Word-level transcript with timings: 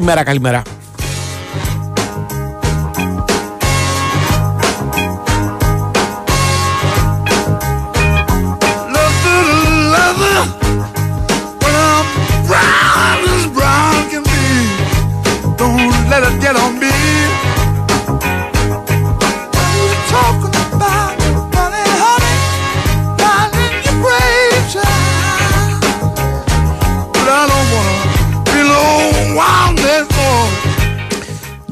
Καλημέρα, 0.00 0.24
καλημέρα. 0.24 0.69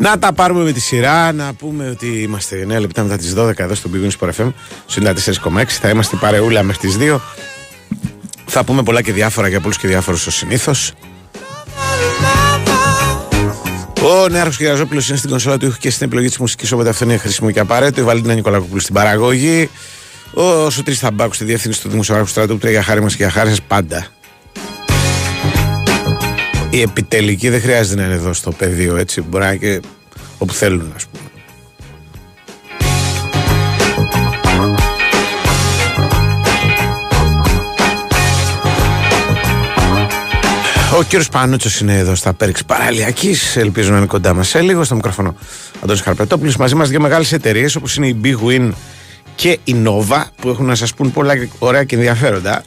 Να 0.09 0.19
τα 0.19 0.33
πάρουμε 0.33 0.63
με 0.63 0.73
τη 0.73 0.81
σειρά, 0.81 1.33
να 1.33 1.55
πούμε 1.55 1.89
ότι 1.89 2.07
είμαστε 2.07 2.67
9 2.69 2.81
λεπτά 2.81 3.03
μετά 3.03 3.17
τις 3.17 3.35
12 3.37 3.53
εδώ 3.57 3.75
στο 3.75 3.91
Big 3.93 4.07
Wings 4.07 4.19
Sport 4.21 4.31
FM, 4.41 4.53
στο 4.87 5.03
94,6. 5.03 5.79
Θα 5.81 5.89
είμαστε 5.89 6.17
παρεούλα 6.17 6.63
μέχρι 6.63 6.89
τις 6.89 6.97
2. 7.01 7.21
Θα 8.47 8.65
πούμε 8.65 8.83
πολλά 8.83 9.03
και 9.03 9.13
διάφορα 9.13 9.49
για 9.49 9.61
πολλούς 9.61 9.79
και 9.79 9.89
διάφορους 9.89 10.27
ως 10.27 10.35
συνήθως. 10.35 10.93
Ο 14.03 14.29
Νέαρχος 14.29 14.57
Κυριαζόπουλος 14.57 15.09
είναι 15.09 15.19
στην 15.19 15.31
κονσόλα 15.31 15.59
του 15.59 15.67
ήχου 15.67 15.77
και 15.79 15.91
στην 15.91 16.07
επιλογή 16.07 16.29
της 16.29 16.39
μουσικής, 16.39 16.73
οπότε 16.73 16.89
αυτό 16.89 17.05
είναι 17.05 17.17
χρήσιμο 17.17 17.51
και 17.51 17.61
απαραίτητο. 17.61 18.01
Η 18.01 18.05
Βαλίνα 18.05 18.35
Νικολακοπούλου 18.35 18.81
στην 18.81 18.95
παραγωγή. 18.95 19.71
Ο 20.33 20.71
Σωτήρης 20.71 20.99
Θαμπάκου 20.99 21.35
στη 21.35 21.45
διεύθυνση 21.45 21.81
του 21.81 21.89
Δημοσιογράφου 21.89 22.31
Στρατού 22.31 22.59
που 22.59 22.67
για 22.67 22.83
χάρη 22.83 23.01
μας 23.03 23.17
και 23.17 23.23
για 23.23 23.33
χάρη 23.33 23.49
σας 23.49 23.63
πάντα. 23.63 24.07
Η 26.71 26.81
επιτελική 26.81 27.49
δεν 27.49 27.61
χρειάζεται 27.61 28.01
να 28.01 28.07
είναι 28.07 28.15
εδώ 28.15 28.33
στο 28.33 28.51
πεδίο 28.51 28.97
έτσι. 28.97 29.21
Μπορεί 29.21 29.45
να 29.45 29.51
είναι 29.51 29.59
και 29.59 29.81
όπου 30.39 30.53
θέλουν, 30.53 30.93
ας 30.97 31.07
πούμε. 31.07 31.23
Ο 40.99 41.03
κύριος 41.03 41.29
Πανούτσος 41.29 41.81
είναι 41.81 41.99
εδώ 41.99 42.15
στα 42.15 42.33
Πέριξ 42.33 42.65
Παραλιακής. 42.65 43.57
Ελπίζω 43.57 43.91
να 43.91 43.97
είναι 43.97 44.07
κοντά 44.07 44.35
μας 44.35 44.49
σε 44.49 44.61
λίγο. 44.61 44.85
Στο 44.85 44.95
μικρόφωνο 44.95 45.35
Αντώνης 45.83 46.03
Χαρπετόπουλος. 46.03 46.57
Μαζί 46.57 46.75
μας 46.75 46.89
δύο 46.89 47.01
μεγάλες 47.01 47.33
εταιρείες 47.33 47.77
όπως 47.77 47.97
είναι 47.97 48.07
η 48.07 48.21
Big 48.25 48.37
Win 48.49 48.71
και 49.35 49.59
η 49.65 49.77
Nova 49.85 50.23
που 50.41 50.49
έχουν 50.49 50.67
να 50.67 50.75
σας 50.75 50.95
πούν 50.95 51.13
πολλά 51.13 51.35
ωραία 51.59 51.85
και 51.85 51.95
ενδιαφέροντα. 51.95 52.65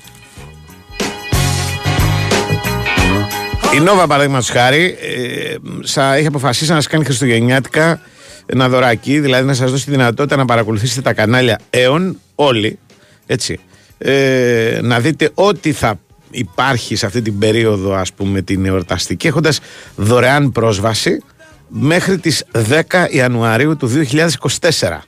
Η 3.73 3.79
Nova, 3.79 4.05
παραδείγματος 4.07 4.49
χάρη, 4.49 4.97
ε, 5.01 5.55
σα 5.81 6.15
έχει 6.15 6.27
αποφασίσει 6.27 6.69
να 6.69 6.75
σας 6.75 6.87
κάνει 6.87 7.05
Χριστουγεννιάτικα 7.05 8.01
ένα 8.45 8.69
δωράκι, 8.69 9.19
δηλαδή 9.19 9.45
να 9.45 9.53
σας 9.53 9.71
δώσει 9.71 9.85
τη 9.85 9.91
δυνατότητα 9.91 10.35
να 10.35 10.45
παρακολουθήσετε 10.45 11.01
τα 11.01 11.13
κανάλια 11.13 11.59
ΕΟΝ, 11.69 12.19
όλοι, 12.35 12.79
έτσι. 13.25 13.59
Ε, 13.97 14.79
να 14.81 14.99
δείτε 14.99 15.31
ό,τι 15.33 15.71
θα 15.71 15.99
υπάρχει 16.31 16.95
σε 16.95 17.05
αυτή 17.05 17.21
την 17.21 17.39
περίοδο 17.39 17.93
ας 17.93 18.13
πούμε 18.13 18.41
την 18.41 18.65
εορταστική 18.65 19.27
έχοντας 19.27 19.59
δωρεάν 19.95 20.51
πρόσβαση 20.51 21.23
μέχρι 21.67 22.17
τις 22.17 22.43
10 22.51 23.07
Ιανουαρίου 23.09 23.77
του 23.77 23.87
2024. 23.87 25.03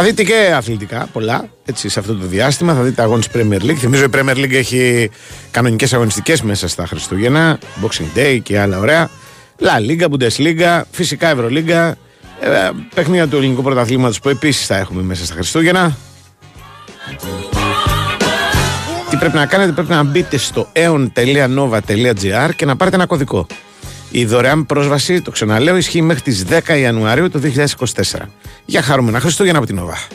Θα 0.00 0.06
δείτε 0.06 0.22
και 0.22 0.52
αθλητικά 0.54 1.08
πολλά 1.12 1.48
έτσι, 1.64 1.88
σε 1.88 1.98
αυτό 1.98 2.14
το 2.14 2.26
διάστημα. 2.26 2.74
Θα 2.74 2.82
δείτε 2.82 3.02
αγώνες 3.02 3.28
Premier 3.34 3.60
League. 3.60 3.74
Θυμίζω 3.74 4.04
η 4.04 4.08
Premier 4.12 4.36
League 4.36 4.52
έχει 4.52 5.10
κανονικές 5.50 5.92
αγωνιστικές 5.92 6.42
μέσα 6.42 6.68
στα 6.68 6.86
Χριστούγεννα. 6.86 7.58
Boxing 7.82 8.18
Day 8.18 8.38
και 8.42 8.58
άλλα 8.58 8.78
ωραία. 8.78 9.10
La 9.60 9.90
Liga, 9.90 10.06
Bundesliga, 10.08 10.82
φυσικά 10.90 11.28
Ευρωλίγκα. 11.28 11.96
Ε, 12.40 12.70
παιχνίδια 12.94 13.28
του 13.28 13.36
ελληνικού 13.36 13.62
πρωταθλήματος 13.62 14.20
που 14.20 14.28
επίσης 14.28 14.66
θα 14.66 14.76
έχουμε 14.76 15.02
μέσα 15.02 15.24
στα 15.24 15.34
Χριστούγεννα. 15.34 15.96
Τι 19.10 19.16
πρέπει 19.16 19.36
να 19.36 19.46
κάνετε, 19.46 19.72
πρέπει 19.72 19.90
να 19.90 20.02
μπείτε 20.02 20.36
στο 20.36 20.68
eon.nova.gr 20.72 22.50
και 22.56 22.64
να 22.64 22.76
πάρετε 22.76 22.96
ένα 22.96 23.06
κωδικό. 23.06 23.46
Η 24.10 24.24
δωρεάν 24.24 24.66
πρόσβαση, 24.66 25.20
το 25.20 25.30
ξαναλέω, 25.30 25.76
ισχύει 25.76 26.02
μέχρι 26.02 26.22
τις 26.22 26.44
10 26.66 26.78
Ιανουαρίου 26.78 27.30
του 27.30 27.40
2024. 27.40 28.28
Για 28.64 28.82
χαρούμενα 28.82 29.20
Χριστούγεννα 29.20 29.58
από 29.58 29.66
την 29.66 29.80
Nova. 29.80 30.12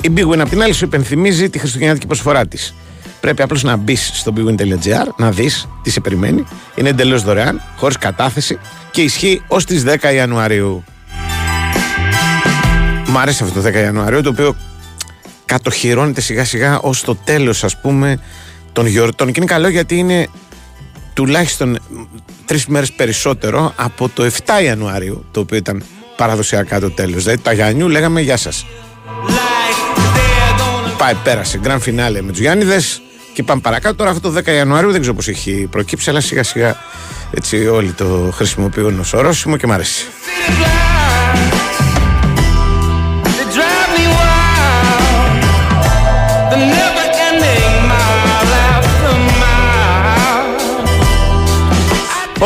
Η 0.00 0.12
Big 0.16 0.28
Win 0.28 0.38
απ' 0.38 0.48
την 0.48 0.62
άλλη 0.62 0.72
σου 0.72 0.84
υπενθυμίζει 0.84 1.50
τη 1.50 1.58
χριστουγεννιάτικη 1.58 2.06
προσφορά 2.06 2.46
της. 2.46 2.74
Πρέπει 3.20 3.42
απλώς 3.42 3.62
να 3.62 3.76
μπεις 3.76 4.10
στο 4.14 4.32
bigwin.gr, 4.36 5.06
να 5.16 5.30
δεις 5.30 5.68
τι 5.82 5.90
σε 5.90 6.00
περιμένει. 6.00 6.44
Είναι 6.74 6.88
εντελώς 6.88 7.22
δωρεάν, 7.22 7.62
χωρίς 7.76 7.96
κατάθεση 7.98 8.58
και 8.90 9.02
ισχύει 9.02 9.42
ως 9.48 9.64
τις 9.64 9.84
10 9.84 10.12
Ιανουαρίου. 10.14 10.84
Μ' 13.06 13.18
αρέσει 13.18 13.42
αυτό 13.42 13.60
το 13.60 13.68
10 13.68 13.72
Ιανουαρίου, 13.74 14.20
το 14.20 14.28
οποίο 14.28 14.56
κατοχυρώνεται 15.44 16.20
σιγά 16.20 16.44
σιγά 16.44 16.78
ως 16.78 17.00
το 17.00 17.14
τέλος 17.14 17.64
ας 17.64 17.80
πούμε 17.80 18.18
των 18.72 18.86
γιορτών 18.86 19.32
και 19.32 19.40
είναι 19.40 19.52
καλό 19.52 19.68
γιατί 19.68 19.96
είναι 19.96 20.28
τουλάχιστον 21.16 21.78
τρεις 22.44 22.66
μέρες 22.66 22.92
περισσότερο 22.92 23.72
από 23.76 24.08
το 24.08 24.30
7 24.46 24.62
Ιανουαρίου 24.64 25.24
το 25.30 25.40
οποίο 25.40 25.56
ήταν 25.56 25.82
παραδοσιακά 26.16 26.80
το 26.80 26.90
τέλος. 26.90 27.24
Δηλαδή 27.24 27.42
τα 27.42 27.52
Γιάννιου 27.52 27.88
λέγαμε 27.88 28.20
γεια 28.20 28.36
σας 28.36 28.66
Πάει 30.98 31.14
πέρασε. 31.14 31.58
Γκραν 31.58 31.80
φινάλε 31.80 32.22
με 32.22 32.30
τους 32.30 32.40
Γιάννηδες 32.40 33.02
και 33.32 33.42
πάμε 33.42 33.60
παρακάτω. 33.60 33.94
Τώρα 33.94 34.10
αυτό 34.10 34.30
το 34.30 34.40
10 34.44 34.46
Ιανουαρίου 34.46 34.90
δεν 34.90 35.00
ξέρω 35.00 35.16
πως 35.16 35.28
έχει 35.28 35.68
προκύψει 35.70 36.10
αλλά 36.10 36.20
σιγά 36.20 36.42
σιγά 36.42 36.76
έτσι 37.30 37.66
όλοι 37.66 37.90
το 37.90 38.30
χρησιμοποιούν 38.34 38.98
ως 38.98 39.12
ορόσημο 39.12 39.56
και 39.56 39.66
μ' 39.66 39.72
αρέσει 39.72 40.06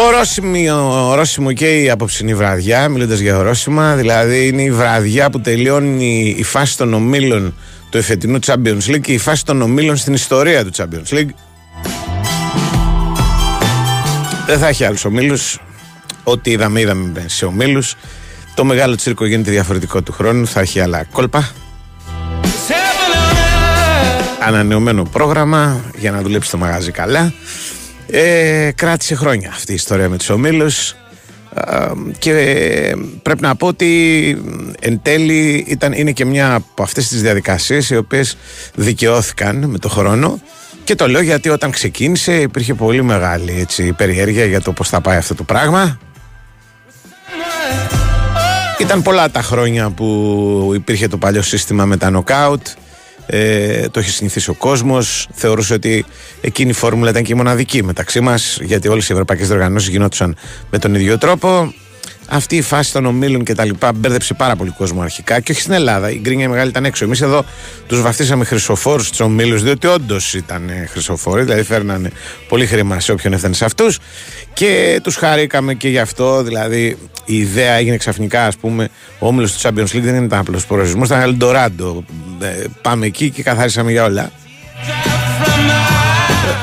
Ορόσημο 0.03 1.53
και 1.53 1.81
η 1.81 1.91
απόψινή 1.91 2.35
βραδιά, 2.35 2.89
μιλώντας 2.89 3.19
για 3.19 3.37
ορόσημα, 3.37 3.95
δηλαδή 3.95 4.47
είναι 4.47 4.63
η 4.63 4.71
βραδιά 4.71 5.31
που 5.31 5.41
τελειώνει 5.41 6.35
η 6.39 6.43
φάση 6.43 6.77
των 6.77 6.95
ομίλων 6.95 7.55
του 7.91 7.99
εφετινού 7.99 8.39
Champions 8.47 8.87
League 8.87 9.01
και 9.01 9.13
η 9.13 9.19
φάση 9.19 9.45
των 9.45 9.63
ομίλων 9.63 9.97
στην 9.97 10.15
ιστορία 10.15 10.65
του 10.65 10.71
Champions 10.77 11.15
League. 11.15 11.29
Δεν 14.47 14.59
θα 14.59 14.69
έχει 14.69 14.85
άλλους 14.85 15.05
ομίλους. 15.05 15.59
Ό,τι 16.25 16.51
είδαμε, 16.51 16.81
είδαμε 16.81 17.25
σε 17.27 17.45
ομίλους. 17.45 17.97
Το 18.55 18.65
μεγάλο 18.65 18.95
τσίρκο 18.95 19.27
γίνεται 19.27 19.51
διαφορετικό 19.51 20.03
του 20.03 20.13
χρόνου, 20.13 20.47
θα 20.47 20.61
έχει 20.61 20.81
άλλα 20.81 21.05
κόλπα. 21.13 21.51
Ανανεωμένο 24.47 25.03
πρόγραμμα 25.03 25.81
για 25.99 26.11
να 26.11 26.21
δουλέψει 26.23 26.51
το 26.51 26.57
μαγάζι 26.57 26.91
καλά. 26.91 27.33
Ε, 28.13 28.71
κράτησε 28.75 29.15
χρόνια 29.15 29.51
αυτή 29.51 29.73
η 29.73 29.75
ιστορία 29.75 30.09
με 30.09 30.17
τους 30.17 30.29
ομίλους. 30.29 30.95
Και 32.19 32.33
πρέπει 33.23 33.43
να 33.43 33.57
πω 33.57 33.67
ότι 33.67 34.43
εν 34.81 35.01
τέλει 35.03 35.65
ήταν, 35.69 35.93
είναι 35.93 36.13
και 36.13 36.25
μια 36.25 36.55
από 36.55 36.83
αυτές 36.83 37.09
τις 37.09 37.23
διαδικασίες 37.23 37.91
οι 37.91 37.97
οποίες 37.97 38.37
δικαιώθηκαν 38.75 39.65
με 39.65 39.79
το 39.79 39.89
χρόνο. 39.89 40.41
Και 40.85 40.95
το 40.95 41.09
λέω 41.09 41.21
γιατί 41.21 41.49
όταν 41.49 41.71
ξεκίνησε 41.71 42.41
υπήρχε 42.41 42.75
πολύ 42.75 43.03
μεγάλη 43.03 43.61
έτσι, 43.61 43.93
περιέργεια 43.93 44.45
για 44.45 44.61
το 44.61 44.73
πώς 44.73 44.89
θα 44.89 45.01
πάει 45.01 45.17
αυτό 45.17 45.35
το 45.35 45.43
πράγμα. 45.43 45.99
Ήταν 48.79 49.03
πολλά 49.03 49.31
τα 49.31 49.43
χρόνια 49.43 49.91
που 49.91 50.73
υπήρχε 50.75 51.09
το 51.09 51.17
παλιό 51.17 51.43
σύστημα 51.43 51.85
με 51.85 51.97
τα 51.97 52.11
νοκάουτ 52.11 52.67
ε, 53.33 53.89
το 53.89 53.99
έχει 53.99 54.11
συνηθίσει 54.11 54.51
ο 54.51 54.55
κόσμος. 54.55 55.29
Θεωρούσε 55.33 55.75
ότι 55.75 56.05
εκείνη 56.41 56.71
η 56.71 56.73
φόρμουλα 56.73 57.11
ήταν 57.11 57.23
και 57.23 57.33
η 57.33 57.37
μοναδική 57.37 57.85
μεταξύ 57.85 58.21
μας, 58.21 58.59
γιατί 58.63 58.89
όλες 58.89 59.09
οι 59.09 59.13
ευρωπαϊκές 59.13 59.49
διοργανώσεις 59.49 59.89
γινόντουσαν 59.89 60.37
με 60.71 60.79
τον 60.79 60.95
ίδιο 60.95 61.19
τρόπο. 61.19 61.75
Αυτή 62.33 62.57
η 62.57 62.63
φάση 62.63 62.93
των 62.93 63.07
ομίλων 63.07 63.45
και 63.45 63.55
τα 63.55 63.65
λοιπά 63.65 63.93
μπέρδεψε 63.93 64.35
πάρα 64.35 64.57
πολύ 64.57 64.71
κόσμο 64.71 65.03
αρχικά 65.03 65.41
και 65.41 65.53
όχι 65.53 65.61
στην 65.61 65.73
Ελλάδα. 65.73 66.11
Η 66.11 66.19
γκρίνια 66.19 66.49
μεγάλη 66.49 66.69
ήταν 66.69 66.85
έξω. 66.85 67.05
Εμείς 67.05 67.21
εδώ 67.21 67.45
τους 67.87 68.03
βαφτίσαμε 68.03 68.45
χρυσοφόρους 68.45 69.11
του 69.11 69.17
ομίλους, 69.21 69.63
διότι 69.63 69.87
όντως 69.87 70.35
ήταν 70.35 70.71
χρυσοφόροι, 70.89 71.43
δηλαδή 71.43 71.63
φέρνανε 71.63 72.11
πολύ 72.49 72.67
χρήμα 72.67 73.01
σε 73.01 73.13
όποιον 73.13 73.33
έφτανε 73.33 73.55
σε 73.55 73.65
αυτούς 73.65 73.99
και 74.53 75.01
τους 75.03 75.17
χαρήκαμε 75.17 75.75
και 75.75 75.89
γι' 75.89 75.99
αυτό. 75.99 76.43
Δηλαδή 76.43 76.97
η 77.25 77.37
ιδέα 77.37 77.73
έγινε 77.73 77.97
ξαφνικά, 77.97 78.47
ας 78.47 78.57
πούμε, 78.57 78.89
ο 79.19 79.27
όμιλος 79.27 79.53
του 79.53 79.69
Champions 79.69 79.97
League 79.97 80.03
δεν 80.03 80.25
ήταν 80.25 80.39
απλός 80.39 80.67
προορισμός, 80.67 81.09
ήταν 81.09 81.39
Eldorado. 81.39 82.03
Ε, 82.41 82.65
πάμε 82.83 83.07
εκεί 83.07 83.31
και 83.31 83.43
καθάρισαμε 83.43 83.91
για 83.91 84.05
όλα. 84.05 84.31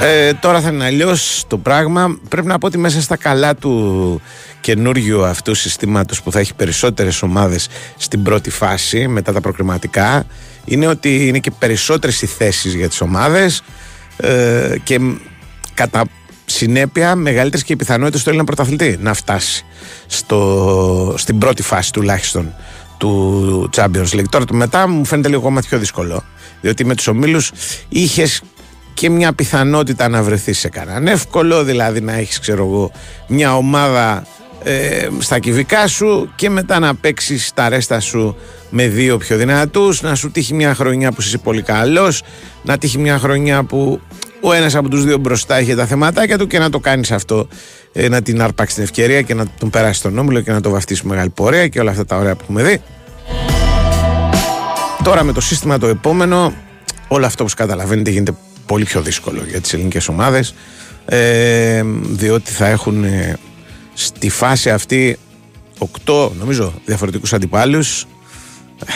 Ε, 0.02 0.34
τώρα 0.34 0.62
θα 0.62 0.70
είναι 0.70 0.86
αλλιώς 0.86 1.44
το 1.48 1.58
πράγμα. 1.58 2.20
Πρέπει 2.30 2.48
να 2.48 2.58
πω 2.58 2.68
ότι 2.68 2.78
μέσα 2.78 3.02
στα 3.02 3.18
καλά 3.18 3.56
του 3.56 4.22
καινούργιου 4.68 5.26
αυτού 5.26 5.54
συστήματος 5.54 6.22
που 6.22 6.32
θα 6.32 6.40
έχει 6.40 6.54
περισσότερες 6.54 7.22
ομάδες 7.22 7.68
στην 7.98 8.24
πρώτη 8.24 8.50
φάση 8.50 9.08
μετά 9.08 9.34
τα 9.34 9.42
προκριματικά 9.42 10.26
είναι 10.66 10.88
ότι 10.88 11.28
είναι 11.28 11.40
και 11.40 11.52
περισσότερες 11.52 12.22
οι 12.22 12.26
θέσεις 12.26 12.74
για 12.74 12.88
τις 12.88 13.02
ομάδες 13.02 13.62
ε, 14.18 14.76
και 14.84 15.00
κατά 15.74 16.06
συνέπεια 16.46 17.16
μεγαλύτερες 17.16 17.66
και 17.66 17.74
οι 17.74 17.76
πιθανότητες 17.76 18.24
του 18.24 18.30
Έλληνα 18.30 18.46
πρωταθλητή 18.46 18.98
να 19.02 19.14
φτάσει 19.14 19.66
στο, 20.08 21.14
στην 21.18 21.38
πρώτη 21.38 21.62
φάση 21.62 21.94
τουλάχιστον 21.94 22.54
του 22.98 23.70
Champions 23.76 24.10
League. 24.12 24.30
Τώρα 24.30 24.46
το 24.46 24.54
μετά 24.54 24.88
μου 24.88 25.06
φαίνεται 25.06 25.28
λίγο 25.28 25.40
ακόμα 25.40 25.62
πιο 25.62 25.78
δύσκολο. 25.78 26.24
Διότι 26.62 26.86
με 26.86 26.96
τους 26.96 27.08
ομίλους 27.08 27.52
είχες 27.90 28.42
και 28.94 29.10
μια 29.10 29.34
πιθανότητα 29.34 30.08
να 30.08 30.24
βρεθείς 30.24 30.60
σε 30.60 30.70
κανέναν 30.70 31.08
εύκολο, 31.08 31.64
δηλαδή 31.64 32.02
να 32.02 32.14
έχεις, 32.14 32.40
ξέρω 32.40 32.66
εγώ, 32.66 32.92
μια 33.28 33.56
ομάδα 33.56 34.26
ε, 34.68 35.08
στα 35.20 35.40
κυβικά 35.40 35.88
σου 35.88 36.32
και 36.36 36.50
μετά 36.50 36.80
να 36.80 36.96
παίξεις 36.96 37.52
τα 37.54 37.70
ρέστα 37.70 38.00
σου 38.00 38.36
με 38.70 38.88
δύο 38.88 39.18
πιο 39.18 39.38
δυνατούς, 39.38 40.02
να 40.02 40.16
σου 40.16 40.32
τύχει 40.32 40.54
μια 40.54 40.76
χρονιά 40.76 41.12
που 41.12 41.22
είσαι 41.22 41.38
πολύ 41.38 41.62
καλός, 41.62 42.24
να 42.64 42.78
τύχει 42.78 42.98
μια 42.98 43.20
χρονιά 43.20 43.64
που 43.64 44.02
ο 44.42 44.54
ένας 44.54 44.76
από 44.76 44.90
τους 44.90 45.04
δύο 45.04 45.18
μπροστά 45.18 45.56
έχει 45.56 45.76
τα 45.76 45.86
θεματάκια 45.86 46.38
του 46.38 46.48
και 46.48 46.60
να 46.60 46.70
το 46.70 46.80
κάνεις 46.80 47.12
αυτό 47.12 47.48
ε, 47.94 48.08
να 48.08 48.22
την 48.22 48.42
αρπάξει 48.42 48.76
την 48.76 48.84
ευκαιρία 48.84 49.22
και 49.22 49.34
να 49.34 49.46
τον 49.60 49.70
περάσεις 49.70 49.98
στον 49.98 50.18
όμιλο 50.18 50.42
και 50.42 50.52
να 50.52 50.62
το 50.62 50.70
βαφτίσεις 50.70 51.04
μεγάλη 51.04 51.30
πορεία 51.30 51.68
και 51.68 51.80
όλα 51.80 51.92
αυτά 51.92 52.06
τα 52.06 52.18
ωραία 52.18 52.36
που 52.36 52.42
έχουμε 52.44 52.64
δει. 52.64 52.82
Τώρα 55.04 55.24
με 55.24 55.34
το 55.34 55.42
σύστημα 55.42 55.78
το 55.78 55.88
επόμενο 55.88 56.54
όλο 57.08 57.26
αυτό 57.26 57.44
που 57.44 57.52
καταλαβαίνετε 57.56 58.10
γίνεται 58.10 58.34
πολύ 58.66 58.86
πιο 58.86 59.02
δύσκολο 59.02 59.44
για 59.50 59.62
τις 59.62 59.74
ελληνικές 59.74 60.08
ομάδες 60.08 60.54
ε, 61.06 61.84
διότι 62.02 62.52
θα 62.52 62.68
έχουν 62.68 63.04
ε, 63.04 63.38
στη 64.00 64.30
φάση 64.30 64.70
αυτή 64.70 65.18
8 66.06 66.30
νομίζω 66.40 66.74
διαφορετικούς 66.86 67.34
αντιπάλους 67.34 68.02
ε, 68.86 68.94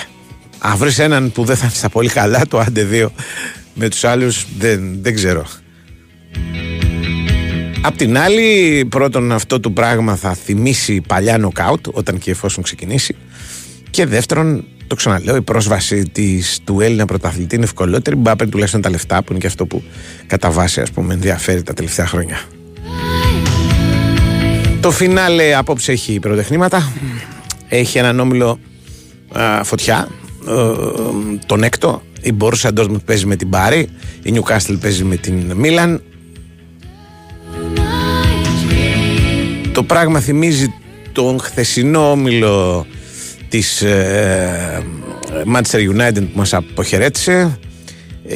αν 0.59 0.77
βρεις 0.77 0.99
έναν 0.99 1.31
που 1.31 1.43
δεν 1.43 1.55
θα 1.55 1.65
είναι 1.65 1.75
στα 1.75 1.89
πολύ 1.89 2.09
καλά 2.09 2.47
το 2.47 2.59
άντε 2.59 2.83
δύο 2.83 3.11
με 3.73 3.89
τους 3.89 4.03
άλλους 4.03 4.45
δεν, 4.57 4.97
δεν 5.01 5.15
ξέρω 5.15 5.45
Απ' 7.83 7.97
την 7.97 8.17
άλλη 8.17 8.85
πρώτον 8.89 9.31
αυτό 9.31 9.59
το 9.59 9.71
πράγμα 9.71 10.15
θα 10.15 10.33
θυμίσει 10.33 11.01
παλιά 11.01 11.37
νοκάουτ 11.37 11.87
όταν 11.91 12.17
και 12.17 12.31
εφόσον 12.31 12.63
ξεκινήσει 12.63 13.15
και 13.89 14.05
δεύτερον 14.05 14.65
το 14.87 14.95
ξαναλέω, 14.95 15.35
η 15.35 15.41
πρόσβαση 15.41 16.03
της, 16.03 16.59
του 16.63 16.81
Έλληνα 16.81 17.05
πρωταθλητή 17.05 17.55
είναι 17.55 17.63
ευκολότερη. 17.63 18.15
Μπορεί 18.15 18.35
να 18.39 18.47
τουλάχιστον 18.47 18.81
τα 18.81 18.89
λεφτά 18.89 19.23
που 19.23 19.31
είναι 19.31 19.39
και 19.39 19.47
αυτό 19.47 19.65
που 19.65 19.83
κατά 20.27 20.51
βάση 20.51 20.81
ας 20.81 20.91
πούμε 20.91 21.13
ενδιαφέρει 21.13 21.63
τα 21.63 21.73
τελευταία 21.73 22.07
χρόνια. 22.07 22.41
Το 24.81 24.91
φινάλε 24.91 25.55
απόψε 25.55 25.91
έχει 25.91 26.19
πυροτεχνήματα. 26.19 26.91
Έχει 27.67 27.97
έναν 27.97 28.19
όμιλο 28.19 28.59
α, 29.31 29.63
φωτιά. 29.63 30.07
Ε, 30.47 30.53
τον 31.45 31.63
έκτο. 31.63 32.01
Η 32.21 32.31
Μπορούσα 32.31 32.73
Ντόρτμουντ 32.73 33.01
παίζει 33.05 33.25
με 33.25 33.35
την 33.35 33.49
Πάρη. 33.49 33.89
Η 34.23 34.31
Νιουκάστελ 34.31 34.77
παίζει 34.77 35.03
με 35.03 35.15
την 35.15 35.51
Μίλαν. 35.55 36.03
Το 39.71 39.83
πράγμα 39.83 40.19
θυμίζει 40.19 40.73
τον 41.11 41.39
χθεσινό 41.39 42.11
όμιλο 42.11 42.85
της 43.49 43.81
ε, 43.81 44.83
Manchester 45.53 45.95
United 45.95 46.21
που 46.21 46.37
μας 46.37 46.53
αποχαιρέτησε 46.53 47.59
ε, 48.27 48.35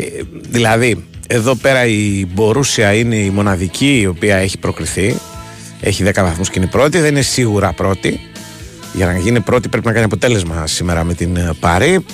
δηλαδή 0.49 1.03
εδώ 1.27 1.55
πέρα 1.55 1.85
η 1.85 2.25
Μπορούσια 2.33 2.93
είναι 2.93 3.15
η 3.15 3.29
μοναδική 3.29 3.99
η 3.99 4.05
οποία 4.05 4.35
έχει 4.35 4.57
προκριθεί 4.57 5.15
έχει 5.85 6.03
10 6.05 6.11
βαθμούς 6.15 6.49
και 6.49 6.59
είναι 6.59 6.67
πρώτη 6.67 6.99
δεν 6.99 7.11
είναι 7.11 7.21
σίγουρα 7.21 7.73
πρώτη. 7.73 8.19
Για 8.93 9.05
να 9.05 9.17
γίνει 9.17 9.39
πρώτη 9.39 9.69
πρέπει 9.69 9.85
να 9.85 9.91
κάνει 9.91 10.05
αποτέλεσμα 10.05 10.67
σήμερα 10.67 11.03
με 11.03 11.13
την 11.13 11.35
ε, 11.35 11.51
Πάρη 11.59 12.05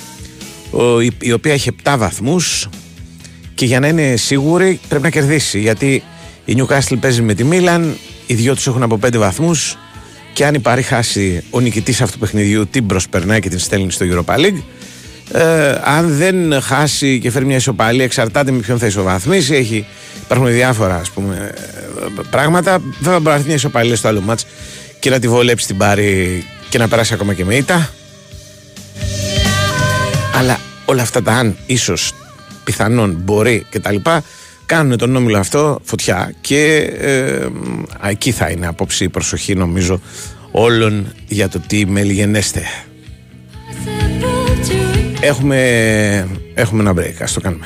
η 1.20 1.32
οποία 1.32 1.54
έχει 1.54 1.76
7 1.84 1.96
βαθμούς. 1.98 2.70
Και 3.54 3.66
για 3.66 3.80
να 3.80 3.88
είναι 3.88 4.16
σίγουρη 4.16 4.80
πρέπει 4.88 5.04
να 5.04 5.10
κερδίσει 5.10 5.60
γιατί 5.60 6.04
η 6.46 6.56
Newcastle 6.58 6.98
παίζει 7.00 7.22
με 7.22 7.34
τη 7.34 7.44
Μίλαν 7.44 7.98
οι 8.26 8.34
δυο 8.34 8.56
τους 8.56 8.68
έχουν 8.68 8.84
από 8.84 9.00
5 9.04 9.18
βαθμούς. 9.18 9.78
Και 10.34 10.46
αν 10.46 10.54
η 10.54 10.60
Πάρη 10.60 10.82
χάσει 10.82 11.44
ο 11.50 11.60
νικητής 11.60 12.02
αυτού 12.02 12.14
του 12.14 12.20
παιχνιδιού 12.20 12.68
την 12.68 12.86
προσπερνάει 12.86 13.40
και 13.40 13.50
την 13.50 13.60
στέλνει 13.60 13.92
στο 13.92 14.06
Europa 14.10 14.36
League 14.36 14.62
ε, 15.34 15.80
αν 15.84 16.16
δεν 16.18 16.62
χάσει 16.62 17.20
και 17.20 17.32
φέρει 17.32 17.46
μια 17.46 17.56
ισοπαλία 17.56 18.04
εξαρτάται 18.04 18.52
με 18.52 18.60
ποιον 18.60 18.80
θα 18.80 18.86
ισοβαθμίσει. 18.86 19.56
Έχει, 19.56 19.86
υπάρχουν 20.24 20.48
διάφορα 20.48 20.96
ας 20.96 21.10
πούμε, 21.10 21.54
πράγματα. 22.30 22.82
Βέβαια 23.00 23.20
μπορεί 23.20 23.30
να 23.30 23.34
έρθει 23.34 23.46
μια 23.46 23.56
ισοπαλία 23.56 23.96
στο 23.96 24.08
άλλο 24.08 24.22
μάτς 24.22 24.46
και 25.00 25.10
να 25.10 25.20
τη 25.20 25.28
βολέψει 25.28 25.68
την 25.68 25.78
Πάρη 25.78 26.44
και 26.70 26.78
να 26.78 26.88
περάσει 26.88 27.14
ακόμα 27.14 27.34
και 27.34 27.46
με 27.46 27.56
ήττα. 27.56 27.90
Αλλά 30.38 30.60
όλα 30.86 31.02
αυτά 31.02 31.22
τα 31.22 31.34
αν 31.34 31.58
ίσως 31.66 32.14
πιθανόν 32.64 33.18
μπορεί 33.24 33.66
και 33.70 33.80
τα 33.80 33.92
λοιπά 33.92 34.24
κάνουν 34.66 34.98
τον 34.98 35.16
όμιλο 35.16 35.38
αυτό 35.38 35.80
φωτιά 35.84 36.34
και 36.42 36.92
ε, 37.00 37.48
εκεί 38.10 38.32
θα 38.32 38.50
είναι 38.50 38.68
απόψη 38.68 39.04
η 39.04 39.10
προσοχή 39.10 39.56
νομίζω 39.56 40.02
όλων 40.52 41.14
για 41.28 41.50
το 41.50 41.60
τι 41.68 41.86
μελιγενέστε. 41.86 42.62
Έχουμε, 45.24 46.28
έχουμε 46.54 46.82
ένα 46.82 46.94
break, 46.94 47.16
ας 47.22 47.34
το 47.34 47.42
κάνουμε. 47.42 47.66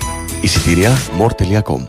Εισιτήρια 0.41 0.97
more.com 1.19 1.87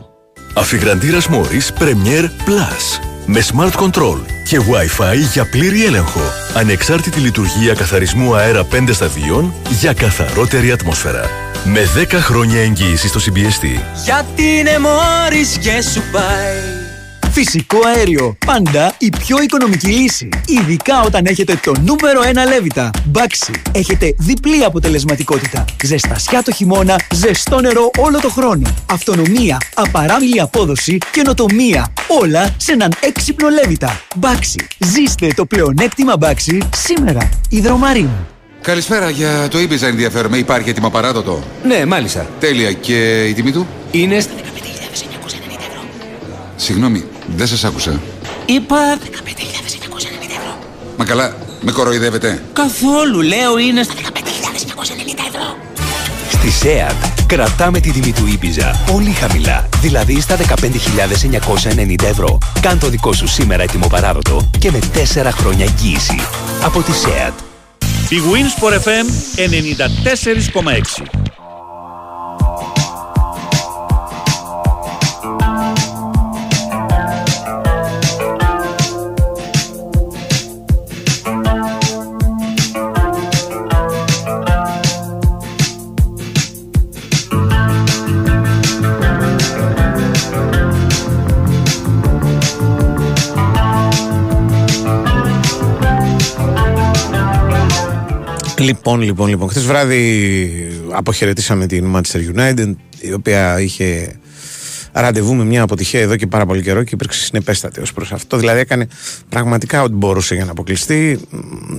Αφιγραντήρας 0.55 1.27
Morris 1.29 1.83
Premier 1.83 2.23
Plus 2.23 2.99
με 3.25 3.41
Smart 3.51 3.71
Control 3.71 4.17
και 4.49 4.59
Wi-Fi 4.59 5.15
για 5.33 5.45
πλήρη 5.49 5.85
έλεγχο. 5.85 6.21
Ανεξάρτητη 6.53 7.19
λειτουργία 7.19 7.73
καθαρισμού 7.73 8.35
αέρα 8.35 8.65
5 8.71 8.89
σταδίων 8.91 9.53
για 9.79 9.93
καθαρότερη 9.93 10.71
ατμόσφαιρα. 10.71 11.29
Με 11.63 11.81
10 12.11 12.13
χρόνια 12.13 12.61
εγγύηση 12.61 13.07
στο 13.07 13.19
CBST. 13.19 13.81
Γιατί 14.03 14.43
είναι 14.43 14.77
Morris 14.77 15.59
και 15.59 15.81
σου 15.81 16.01
πάει. 16.11 16.82
Φυσικό 17.33 17.77
αέριο. 17.95 18.37
Πάντα 18.45 18.95
η 18.97 19.09
πιο 19.09 19.41
οικονομική 19.41 19.87
λύση. 19.87 20.29
Ειδικά 20.47 21.01
όταν 21.01 21.25
έχετε 21.25 21.59
το 21.63 21.71
νούμερο 21.71 22.21
1 22.45 22.47
λέβητα. 22.47 22.89
Μπάξι. 23.05 23.51
Έχετε 23.71 24.15
διπλή 24.17 24.63
αποτελεσματικότητα. 24.63 25.65
Ζεστασιά 25.83 26.43
το 26.43 26.51
χειμώνα, 26.51 26.99
ζεστό 27.13 27.61
νερό 27.61 27.91
όλο 27.97 28.19
το 28.19 28.29
χρόνο. 28.29 28.73
Αυτονομία, 28.91 29.57
απαράμιλη 29.73 30.41
απόδοση, 30.41 30.97
καινοτομία. 31.11 31.93
Όλα 32.21 32.55
σε 32.57 32.71
έναν 32.71 32.91
έξυπνο 32.99 33.49
λέβητα. 33.49 34.01
Μπάξι. 34.15 34.67
Ζήστε 34.77 35.27
το 35.35 35.45
πλεονέκτημα 35.45 36.17
Μπάξι 36.17 36.57
σήμερα. 36.75 37.29
Ιδρομαρίν. 37.49 38.09
Καλησπέρα. 38.61 39.09
Για 39.09 39.47
το 39.47 39.57
Ibiza 39.57 39.81
ενδιαφέρομαι. 39.81 40.37
Υπάρχει 40.37 40.69
έτοιμα 40.69 40.89
παράδοτο. 40.89 41.43
Ναι, 41.63 41.85
μάλιστα. 41.85 42.27
Τέλεια. 42.39 42.71
Και 42.71 43.25
η 43.27 43.33
τιμή 43.33 43.51
του; 43.51 43.67
Είναι 43.91 44.19
στα 44.19 44.33
Συγγνώμη, 46.55 47.03
δεν 47.35 47.47
σας 47.47 47.63
άκουσα. 47.63 48.01
Είπα 48.45 48.97
15.990 48.97 49.05
ευρώ. 50.29 50.59
Μα 50.97 51.05
καλά, 51.05 51.35
με 51.61 51.71
κοροϊδεύετε. 51.71 52.43
Καθόλου, 52.53 53.21
λέω 53.21 53.57
είναι 53.57 53.83
στα 53.83 53.93
15.990 53.93 53.99
ευρώ. 55.27 55.57
Στη 56.31 56.49
ΣΕΑΤ 56.51 57.13
Κρατάμε 57.33 57.79
τη 57.79 57.91
τιμή 57.91 58.13
του 58.13 58.39
Ibiza. 58.39 58.91
Πολύ 58.91 59.11
χαμηλά. 59.11 59.69
Δηλαδή 59.81 60.21
στα 60.21 60.37
15.990 60.37 62.03
ευρώ. 62.03 62.37
Κάν 62.61 62.79
το 62.79 62.89
δικό 62.89 63.13
σου 63.13 63.27
σήμερα 63.27 63.63
έτοιμο 63.63 63.87
παράδοτο 63.87 64.49
και 64.59 64.71
με 64.71 64.79
4 65.23 65.27
χρόνια 65.31 65.65
εγγύηση. 65.65 66.19
Από 66.63 66.81
τη 66.81 66.91
ΣΕΑΤ. 66.91 67.33
Η 68.09 68.17
Winsport 68.31 68.73
FM 68.73 69.07
94,6 71.03 71.22
Λοιπόν, 98.63 99.01
λοιπόν, 99.01 99.29
λοιπόν. 99.29 99.49
Χθες 99.49 99.65
βράδυ 99.65 100.51
αποχαιρετήσαμε 100.89 101.65
την 101.65 101.95
Manchester 101.95 102.35
United, 102.35 102.75
η 102.99 103.13
οποία 103.13 103.59
είχε 103.59 104.15
ραντεβού 104.91 105.35
με 105.35 105.43
μια 105.43 105.61
αποτυχία 105.61 105.99
εδώ 105.99 106.15
και 106.15 106.27
πάρα 106.27 106.45
πολύ 106.45 106.61
καιρό 106.61 106.83
και 106.83 106.89
υπήρξε 106.93 107.19
συνεπέστατη 107.23 107.81
ως 107.81 107.93
προς 107.93 108.11
αυτό. 108.11 108.37
Δηλαδή 108.37 108.59
έκανε 108.59 108.87
πραγματικά 109.29 109.83
ό,τι 109.83 109.93
μπορούσε 109.93 110.35
για 110.35 110.45
να 110.45 110.51
αποκλειστεί. 110.51 111.19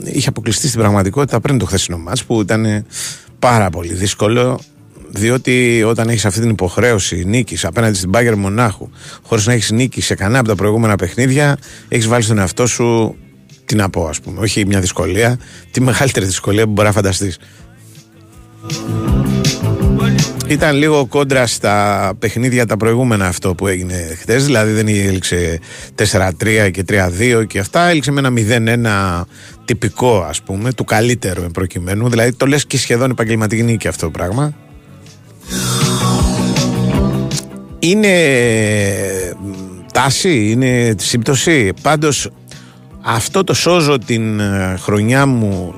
Είχε 0.04 0.28
αποκλειστεί 0.28 0.68
στην 0.68 0.80
πραγματικότητα 0.80 1.40
πριν 1.40 1.58
το 1.58 1.66
χθεσινό 1.66 1.98
μάτς 1.98 2.24
που 2.24 2.40
ήταν 2.40 2.86
πάρα 3.38 3.70
πολύ 3.70 3.94
δύσκολο. 3.94 4.60
Διότι 5.10 5.82
όταν 5.86 6.08
έχεις 6.08 6.24
αυτή 6.24 6.40
την 6.40 6.50
υποχρέωση 6.50 7.24
νίκης 7.26 7.64
απέναντι 7.64 7.96
στην 7.96 8.10
Bayern 8.14 8.36
Μονάχου, 8.36 8.88
χωρίς 9.22 9.46
να 9.46 9.52
έχεις 9.52 9.70
νίκη 9.70 10.00
σε 10.00 10.14
κανένα 10.14 10.38
από 10.38 10.48
τα 10.48 10.54
προηγούμενα 10.54 10.96
παιχνίδια, 10.96 11.58
έχεις 11.88 12.06
βάλει 12.06 12.22
στον 12.22 12.38
εαυτό 12.38 12.66
σου 12.66 13.16
τι 13.64 13.74
να 13.74 13.90
πω, 13.90 14.06
ας 14.06 14.20
πούμε. 14.20 14.40
Όχι 14.40 14.66
μια 14.66 14.80
δυσκολία, 14.80 15.38
τη 15.70 15.80
μεγαλύτερη 15.80 16.26
δυσκολία 16.26 16.64
που 16.64 16.70
μπορεί 16.70 16.86
να 16.86 16.92
φανταστείς. 16.94 17.38
Ήταν 20.46 20.76
λίγο 20.76 21.06
κόντρα 21.06 21.46
στα 21.46 22.12
παιχνίδια 22.18 22.66
τα 22.66 22.76
προηγούμενα 22.76 23.26
αυτό 23.26 23.54
που 23.54 23.66
έγινε 23.66 24.16
χθε. 24.20 24.36
Δηλαδή 24.36 24.72
δεν 24.72 24.88
έληξε 24.88 25.60
4-3 25.94 26.70
και 26.70 26.84
3-2 26.88 27.44
και 27.46 27.58
αυτά. 27.58 27.88
Έληξε 27.88 28.10
με 28.10 28.20
ένα 28.20 29.24
0-1 29.24 29.24
τυπικό, 29.64 30.26
ας 30.28 30.42
πούμε, 30.42 30.72
του 30.72 30.84
καλύτερου 30.84 31.50
προκειμένου. 31.50 32.08
Δηλαδή 32.08 32.32
το 32.32 32.46
λες 32.46 32.66
και 32.66 32.78
σχεδόν 32.78 33.10
επαγγελματική 33.10 33.62
νίκη 33.62 33.88
αυτό 33.88 34.04
το 34.04 34.10
πράγμα. 34.10 34.54
Είναι 37.78 38.16
τάση, 39.92 40.50
είναι 40.50 40.94
σύμπτωση. 40.98 41.72
Πάντως 41.82 42.30
αυτό 43.04 43.44
το 43.44 43.54
σώζω 43.54 43.98
την 43.98 44.40
ε, 44.40 44.76
χρονιά 44.80 45.26
μου 45.26 45.74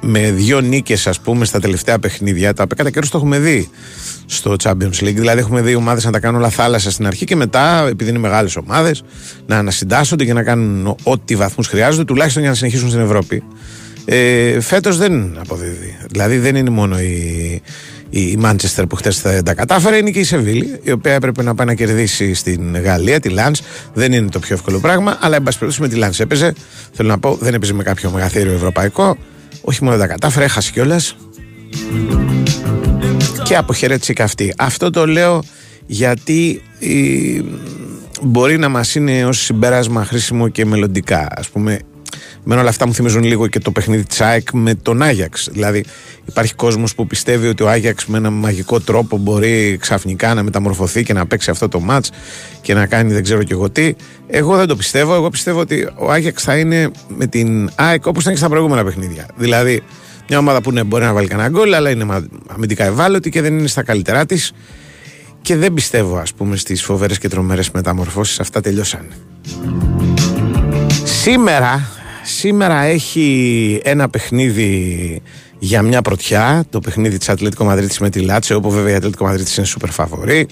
με 0.00 0.30
δύο 0.30 0.60
νίκες, 0.60 1.06
ας 1.06 1.20
πούμε, 1.20 1.44
στα 1.44 1.60
τελευταία 1.60 1.98
παιχνίδια. 1.98 2.54
Τα 2.54 2.62
οποία 2.62 2.76
κατά 2.76 2.90
καιρούς 2.90 3.10
το 3.10 3.16
έχουμε 3.16 3.38
δει 3.38 3.68
στο 4.26 4.56
Champions 4.62 5.00
League. 5.00 5.14
Δηλαδή, 5.14 5.38
έχουμε 5.38 5.60
δει 5.60 5.74
ομάδες 5.74 6.04
να 6.04 6.10
τα 6.10 6.20
κάνουν 6.20 6.40
όλα 6.40 6.50
θάλασσα 6.50 6.90
στην 6.90 7.06
αρχή 7.06 7.24
και 7.24 7.36
μετά, 7.36 7.86
επειδή 7.88 8.10
είναι 8.10 8.18
μεγάλες 8.18 8.56
ομάδες, 8.56 9.04
να 9.46 9.58
ανασυντάσσονται 9.58 10.24
και 10.24 10.32
να 10.32 10.42
κάνουν 10.42 10.96
ό,τι 11.02 11.36
βαθμούς 11.36 11.66
χρειάζονται, 11.66 12.04
τουλάχιστον 12.04 12.42
για 12.42 12.50
να 12.50 12.56
συνεχίσουν 12.56 12.88
στην 12.88 13.00
Ευρώπη. 13.00 13.42
Ε, 14.04 14.60
Φέτος 14.60 14.96
δεν 14.96 15.38
αποδίδει. 15.38 15.96
Δηλαδή, 16.10 16.38
δεν 16.38 16.56
είναι 16.56 16.70
μόνο 16.70 17.00
η, 17.00 17.62
η 18.14 18.36
Μάντσεστερ 18.36 18.86
που 18.86 18.96
χθε 18.96 19.40
τα 19.44 19.54
κατάφερε 19.54 19.96
είναι 19.96 20.10
και 20.10 20.18
η 20.18 20.24
Σεβίλη, 20.24 20.80
η 20.82 20.90
οποία 20.90 21.12
έπρεπε 21.12 21.42
να 21.42 21.54
πάει 21.54 21.66
να 21.66 21.74
κερδίσει 21.74 22.34
στην 22.34 22.76
Γαλλία, 22.82 23.20
τη 23.20 23.28
Λαντ. 23.28 23.56
Δεν 23.94 24.12
είναι 24.12 24.28
το 24.28 24.38
πιο 24.38 24.54
εύκολο 24.54 24.78
πράγμα, 24.78 25.18
αλλά 25.20 25.36
εν 25.36 25.42
πάση 25.42 25.58
περιπτώσει 25.58 25.88
με 25.88 25.94
τη 25.94 26.00
Λαντ 26.00 26.14
έπαιζε. 26.18 26.54
Θέλω 26.92 27.08
να 27.08 27.18
πω, 27.18 27.36
δεν 27.40 27.54
έπαιζε 27.54 27.72
με 27.72 27.82
κάποιο 27.82 28.10
μεγαθύριο 28.10 28.52
ευρωπαϊκό. 28.52 29.16
Όχι 29.60 29.84
μόνο 29.84 29.96
τα 29.96 30.06
κατάφερε, 30.06 30.44
έχασε 30.44 30.70
κιόλας. 30.70 31.16
Και 33.44 33.56
αποχαιρέτησε 33.56 34.12
και 34.12 34.22
αυτή. 34.22 34.54
Αυτό 34.56 34.90
το 34.90 35.06
λέω 35.06 35.42
γιατί 35.86 36.62
μπορεί 38.22 38.58
να 38.58 38.68
μας 38.68 38.94
είναι 38.94 39.24
ως 39.24 39.38
συμπέρασμα 39.38 40.04
χρήσιμο 40.04 40.48
και 40.48 40.64
μελλοντικά. 40.64 41.26
Ας 41.36 41.48
πούμε 41.48 41.78
με 42.44 42.56
όλα 42.56 42.68
αυτά 42.68 42.86
μου 42.86 42.94
θυμίζουν 42.94 43.22
λίγο 43.22 43.46
και 43.46 43.58
το 43.58 43.70
παιχνίδι 43.70 44.04
της 44.04 44.20
ΑΕΚ 44.20 44.48
με 44.52 44.74
τον 44.74 45.02
Άγιαξ. 45.02 45.48
Δηλαδή, 45.52 45.84
υπάρχει 46.24 46.54
κόσμος 46.54 46.94
που 46.94 47.06
πιστεύει 47.06 47.46
ότι 47.46 47.62
ο 47.62 47.68
Άγιαξ 47.68 48.06
με 48.06 48.18
ένα 48.18 48.30
μαγικό 48.30 48.80
τρόπο 48.80 49.16
μπορεί 49.16 49.76
ξαφνικά 49.80 50.34
να 50.34 50.42
μεταμορφωθεί 50.42 51.02
και 51.02 51.12
να 51.12 51.26
παίξει 51.26 51.50
αυτό 51.50 51.68
το 51.68 51.80
ματ 51.80 52.06
και 52.60 52.74
να 52.74 52.86
κάνει 52.86 53.12
δεν 53.12 53.22
ξέρω 53.22 53.42
και 53.42 53.52
εγώ 53.52 53.70
τι. 53.70 53.94
Εγώ 54.26 54.56
δεν 54.56 54.66
το 54.66 54.76
πιστεύω. 54.76 55.14
Εγώ 55.14 55.30
πιστεύω 55.30 55.60
ότι 55.60 55.88
ο 55.96 56.10
Άγιαξ 56.10 56.42
θα 56.42 56.56
είναι 56.56 56.90
με 57.08 57.26
την 57.26 57.70
ΑΕΚ 57.74 58.06
όπως 58.06 58.22
ήταν 58.22 58.32
και 58.32 58.38
στα 58.38 58.48
προηγούμενα 58.48 58.84
παιχνίδια. 58.84 59.26
Δηλαδή, 59.36 59.82
μια 60.28 60.38
ομάδα 60.38 60.60
που 60.60 60.72
ναι, 60.72 60.84
μπορεί 60.84 61.04
να 61.04 61.12
βάλει 61.12 61.26
κανένα 61.26 61.48
γκολ, 61.48 61.74
αλλά 61.74 61.90
είναι 61.90 62.06
αμυντικά 62.46 62.84
ευάλωτη 62.84 63.30
και 63.30 63.40
δεν 63.40 63.58
είναι 63.58 63.68
στα 63.68 63.82
καλύτερά 63.82 64.26
της. 64.26 64.52
Και 65.42 65.56
δεν 65.56 65.74
πιστεύω, 65.74 66.16
ας 66.16 66.34
πούμε, 66.34 66.56
στις 66.56 66.82
φοβερές 66.82 67.18
και 67.18 67.28
τρομερές 67.28 67.70
μεταμορφώσεις. 67.70 68.40
Αυτά 68.40 68.60
τελειώσαν. 68.60 69.06
Σήμερα 71.04 71.88
Σήμερα 72.22 72.82
έχει 72.82 73.80
ένα 73.84 74.08
παιχνίδι 74.08 75.22
για 75.58 75.82
μια 75.82 76.02
πρωτιά, 76.02 76.64
το 76.70 76.80
παιχνίδι 76.80 77.18
της 77.18 77.28
Ατλέτικο 77.28 77.64
Μαδρίτης 77.64 77.98
με 77.98 78.10
τη 78.10 78.20
Λάτσε, 78.20 78.54
όπου 78.54 78.70
βέβαια 78.70 78.92
η 78.92 78.94
Ατλέτικο 78.94 79.24
Μαδρίτης 79.24 79.56
είναι 79.56 79.66
super 79.68 79.88
φαβορή 79.90 80.46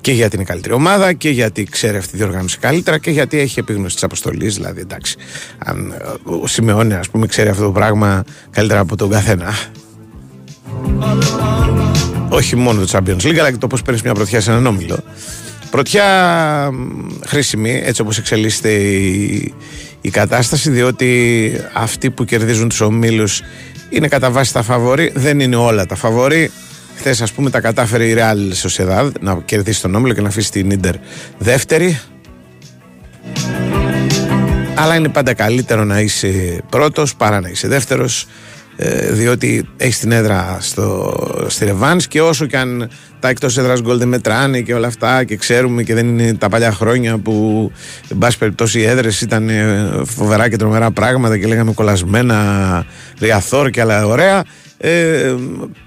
και 0.00 0.12
γιατί 0.12 0.36
είναι 0.36 0.44
καλύτερη 0.44 0.74
ομάδα 0.74 1.12
και 1.12 1.30
γιατί 1.30 1.64
ξέρει 1.64 1.96
αυτή 1.96 2.10
τη 2.10 2.16
διοργάνωση 2.16 2.58
καλύτερα 2.58 2.98
και 2.98 3.10
γιατί 3.10 3.38
έχει 3.38 3.58
επίγνωση 3.58 3.94
της 3.94 4.04
αποστολής. 4.04 4.54
Δηλαδή, 4.54 4.80
εντάξει, 4.80 5.16
αν 5.58 5.94
ο 6.24 6.46
Σιμεώνη, 6.46 6.94
ας 6.94 7.08
πούμε, 7.08 7.26
ξέρει 7.26 7.48
αυτό 7.48 7.62
το 7.62 7.72
πράγμα 7.72 8.24
καλύτερα 8.50 8.80
από 8.80 8.96
τον 8.96 9.10
καθένα. 9.10 9.54
Όχι 12.28 12.56
μόνο 12.56 12.84
το 12.84 12.88
Champions 12.92 13.22
League, 13.22 13.38
αλλά 13.38 13.50
και 13.50 13.56
το 13.56 13.66
πώς 13.66 13.82
παίρνεις 13.82 14.02
μια 14.02 14.14
πρωτιά 14.14 14.40
σε 14.40 14.50
έναν 14.50 14.66
όμιλο. 14.66 14.98
Πρωτιά 15.70 16.04
χρήσιμη, 17.26 17.80
έτσι 17.84 18.00
όπως 18.00 18.18
εξελίσσεται 18.18 18.72
η, 18.72 19.54
η 20.08 20.10
κατάσταση 20.10 20.70
διότι 20.70 21.52
αυτοί 21.72 22.10
που 22.10 22.24
κερδίζουν 22.24 22.68
τους 22.68 22.80
ομίλους 22.80 23.42
είναι 23.88 24.08
κατά 24.08 24.30
βάση 24.30 24.52
τα 24.52 24.62
φαβορή, 24.62 25.12
δεν 25.14 25.40
είναι 25.40 25.56
όλα 25.56 25.86
τα 25.86 25.94
φαβορή. 25.94 26.50
Χθες, 26.96 27.20
ας 27.20 27.32
πούμε, 27.32 27.50
τα 27.50 27.60
κατάφερε 27.60 28.04
η 28.04 28.14
Real 28.18 28.66
Sociedad 28.66 29.10
να 29.20 29.40
κερδίσει 29.44 29.82
τον 29.82 29.94
όμιλο 29.94 30.14
και 30.14 30.20
να 30.20 30.28
αφήσει 30.28 30.50
την 30.50 30.70
Ιντερ 30.70 30.94
δεύτερη. 31.38 32.00
Αλλά 34.74 34.94
είναι 34.94 35.08
πάντα 35.08 35.34
καλύτερο 35.34 35.84
να 35.84 36.00
είσαι 36.00 36.62
πρώτος 36.68 37.16
παρά 37.16 37.40
να 37.40 37.48
είσαι 37.48 37.68
δεύτερος 37.68 38.22
ε, 38.22 38.26
διότι 39.10 39.68
έχεις 39.76 39.98
την 39.98 40.12
έδρα 40.12 40.58
στο, 40.60 41.16
στη 41.46 41.64
Ρεβάνς 41.64 42.08
και 42.08 42.20
όσο 42.20 42.46
και 42.46 42.56
αν 42.56 42.90
τα 43.20 43.28
εκτός 43.28 43.58
έδρας 43.58 43.80
γκολ 43.80 43.98
δεν 43.98 44.08
μετράνε 44.08 44.60
και 44.60 44.74
όλα 44.74 44.86
αυτά 44.86 45.24
και 45.24 45.36
ξέρουμε 45.36 45.82
και 45.82 45.94
δεν 45.94 46.18
είναι 46.18 46.34
τα 46.34 46.48
παλιά 46.48 46.72
χρόνια 46.72 47.18
που 47.18 47.72
εν 48.08 48.18
πάση 48.18 48.38
περιπτώσει 48.38 48.80
οι 48.80 48.84
έδρες 48.84 49.20
ήταν 49.20 49.48
ε, 49.48 49.90
φοβερά 50.04 50.48
και 50.48 50.56
τρομερά 50.56 50.90
πράγματα 50.90 51.38
και 51.38 51.46
λέγαμε 51.46 51.72
κολλασμένα 51.72 52.86
ριαθόρ 53.18 53.70
και 53.70 53.80
άλλα 53.80 54.06
ωραία 54.06 54.44
ε, 54.78 55.34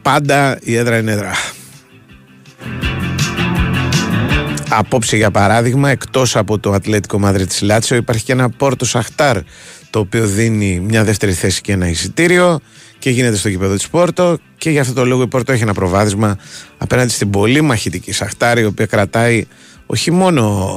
πάντα 0.02 0.58
η 0.62 0.76
έδρα 0.76 0.98
είναι 0.98 1.12
έδρα. 1.12 1.32
Απόψε 4.70 5.16
για 5.16 5.32
παράδειγμα 5.32 5.90
εκτός 5.90 6.36
από 6.36 6.60
το 6.60 6.72
Ατλέτικο 6.72 7.20
Μαδρίτης 7.20 7.62
Λάτσιο 7.62 7.96
υπάρχει 7.96 8.24
και 8.24 8.32
ένα 8.32 8.50
Πόρτο 8.50 8.86
Σαχτάρ 8.86 9.38
το 9.90 10.00
οποίο 10.00 10.28
δίνει 10.28 10.80
μια 10.80 11.04
δεύτερη 11.04 11.34
θέση 11.34 11.62
και 11.62 11.72
ένα 11.72 11.88
εισιτήριο 11.88 12.60
και 13.02 13.10
γίνεται 13.10 13.36
στο 13.36 13.50
γήπεδο 13.50 13.76
της 13.76 13.90
Πόρτο. 13.90 14.38
Και 14.58 14.70
για 14.70 14.82
αυτό 14.82 14.94
το 14.94 15.06
λόγο 15.06 15.22
η 15.22 15.28
Πόρτο 15.28 15.52
έχει 15.52 15.64
ένα 15.64 15.74
προβάδισμα 15.74 16.38
απέναντι 16.78 17.12
στην 17.12 17.30
πολύ 17.30 17.62
μαχητική 17.62 18.12
Σαχτάρη, 18.12 18.62
η 18.62 18.66
οποία 18.66 18.86
κρατάει 18.86 19.46
όχι 19.86 20.12
μόνο 20.12 20.68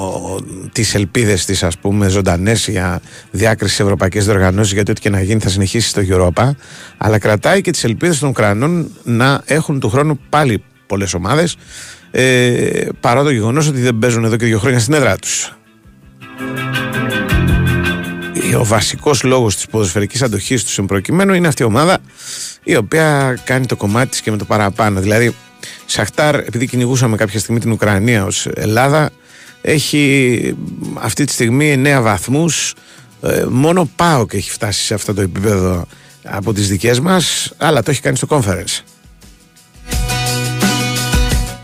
τις 0.72 0.94
ελπίδες 0.94 1.44
της, 1.44 1.62
ας 1.62 1.78
πούμε, 1.78 2.08
ζωντανές 2.08 2.68
για 2.68 3.00
διάκριση 3.30 3.74
σε 3.74 3.82
ευρωπαϊκές 3.82 4.24
διοργανώσεις, 4.24 4.72
γιατί 4.72 4.90
ό,τι 4.90 5.00
και 5.00 5.10
να 5.10 5.22
γίνει 5.22 5.40
θα 5.40 5.48
συνεχίσει 5.48 5.88
στο 5.88 6.02
Europa, 6.08 6.50
αλλά 6.96 7.18
κρατάει 7.18 7.60
και 7.60 7.70
τις 7.70 7.84
ελπίδες 7.84 8.18
των 8.18 8.28
Ουκρανών 8.28 8.90
να 9.02 9.42
έχουν 9.44 9.80
του 9.80 9.88
χρόνου 9.88 10.20
πάλι 10.28 10.62
πολλές 10.86 11.14
ομάδες, 11.14 11.56
ε, 12.10 12.88
παρά 13.00 13.22
το 13.22 13.30
γεγονός 13.30 13.68
ότι 13.68 13.80
δεν 13.80 13.98
παίζουν 13.98 14.24
εδώ 14.24 14.36
και 14.36 14.46
δύο 14.46 14.58
χρόνια 14.58 14.78
στην 14.78 14.94
έδρα 14.94 15.16
τους 15.16 15.56
ο 18.56 18.64
βασικός 18.64 19.22
λόγος 19.22 19.54
της 19.54 19.66
ποδοσφαιρικής 19.66 20.22
αντοχής 20.22 20.64
του 20.64 20.80
εμπροκειμένου 20.80 21.34
είναι 21.34 21.48
αυτή 21.48 21.62
η 21.62 21.64
ομάδα 21.64 21.98
η 22.62 22.76
οποία 22.76 23.38
κάνει 23.44 23.66
το 23.66 23.76
κομμάτι 23.76 24.08
της 24.08 24.20
και 24.20 24.30
με 24.30 24.36
το 24.36 24.44
παραπάνω. 24.44 25.00
Δηλαδή, 25.00 25.34
Σαχτάρ, 25.86 26.34
επειδή 26.34 26.66
κυνηγούσαμε 26.66 27.16
κάποια 27.16 27.38
στιγμή 27.38 27.60
την 27.60 27.72
Ουκρανία 27.72 28.24
ως 28.24 28.46
Ελλάδα, 28.54 29.10
έχει 29.60 30.56
αυτή 30.94 31.24
τη 31.24 31.32
στιγμή 31.32 31.82
9 31.84 32.02
βαθμούς. 32.02 32.74
Ε, 33.22 33.44
μόνο 33.48 33.90
πάω 33.96 34.26
και 34.26 34.36
έχει 34.36 34.50
φτάσει 34.50 34.84
σε 34.84 34.94
αυτό 34.94 35.14
το 35.14 35.20
επίπεδο 35.20 35.86
από 36.24 36.52
τις 36.52 36.68
δικές 36.68 37.00
μας 37.00 37.52
αλλά 37.56 37.82
το 37.82 37.90
έχει 37.90 38.00
κάνει 38.00 38.16
στο 38.16 38.26
conference 38.30 38.82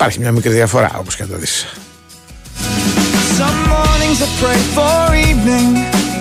υπάρχει 0.00 0.20
μια 0.20 0.32
μικρή 0.32 0.52
διαφορά 0.52 0.90
όπως 0.98 1.16
και 1.16 1.22
να 1.22 1.28
το 1.28 1.36
δεις. 1.36 1.66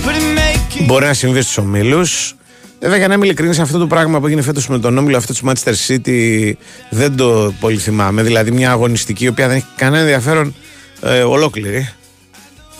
but 0.04 0.10
it 0.10 0.38
make 0.38 0.80
it 0.80 0.84
Μπορεί 0.86 1.04
να 1.04 1.12
συμβεί 1.14 1.42
στους 1.42 1.58
ομίλους. 1.58 2.34
Βέβαια, 2.80 2.96
για 2.96 3.08
να 3.08 3.14
είμαι 3.14 3.24
ειλικρινής, 3.24 3.58
αυτό 3.58 3.78
το 3.78 3.86
πράγμα 3.86 4.20
που 4.20 4.26
έγινε 4.26 4.42
φέτος 4.42 4.68
με 4.68 4.78
τον 4.78 4.98
όμιλο 4.98 5.16
αυτό 5.16 5.34
του 5.34 5.46
Manchester 5.46 5.74
City 5.88 6.52
δεν 6.90 7.16
το 7.16 7.54
πολύ 7.60 7.76
θυμάμαι. 7.78 8.22
Δηλαδή, 8.22 8.50
μια 8.50 8.70
αγωνιστική 8.70 9.24
η 9.24 9.28
οποία 9.28 9.46
δεν 9.48 9.56
έχει 9.56 9.66
κανένα 9.76 10.02
ενδιαφέρον 10.02 10.54
ε, 11.02 11.22
ολόκληρη. 11.22 11.88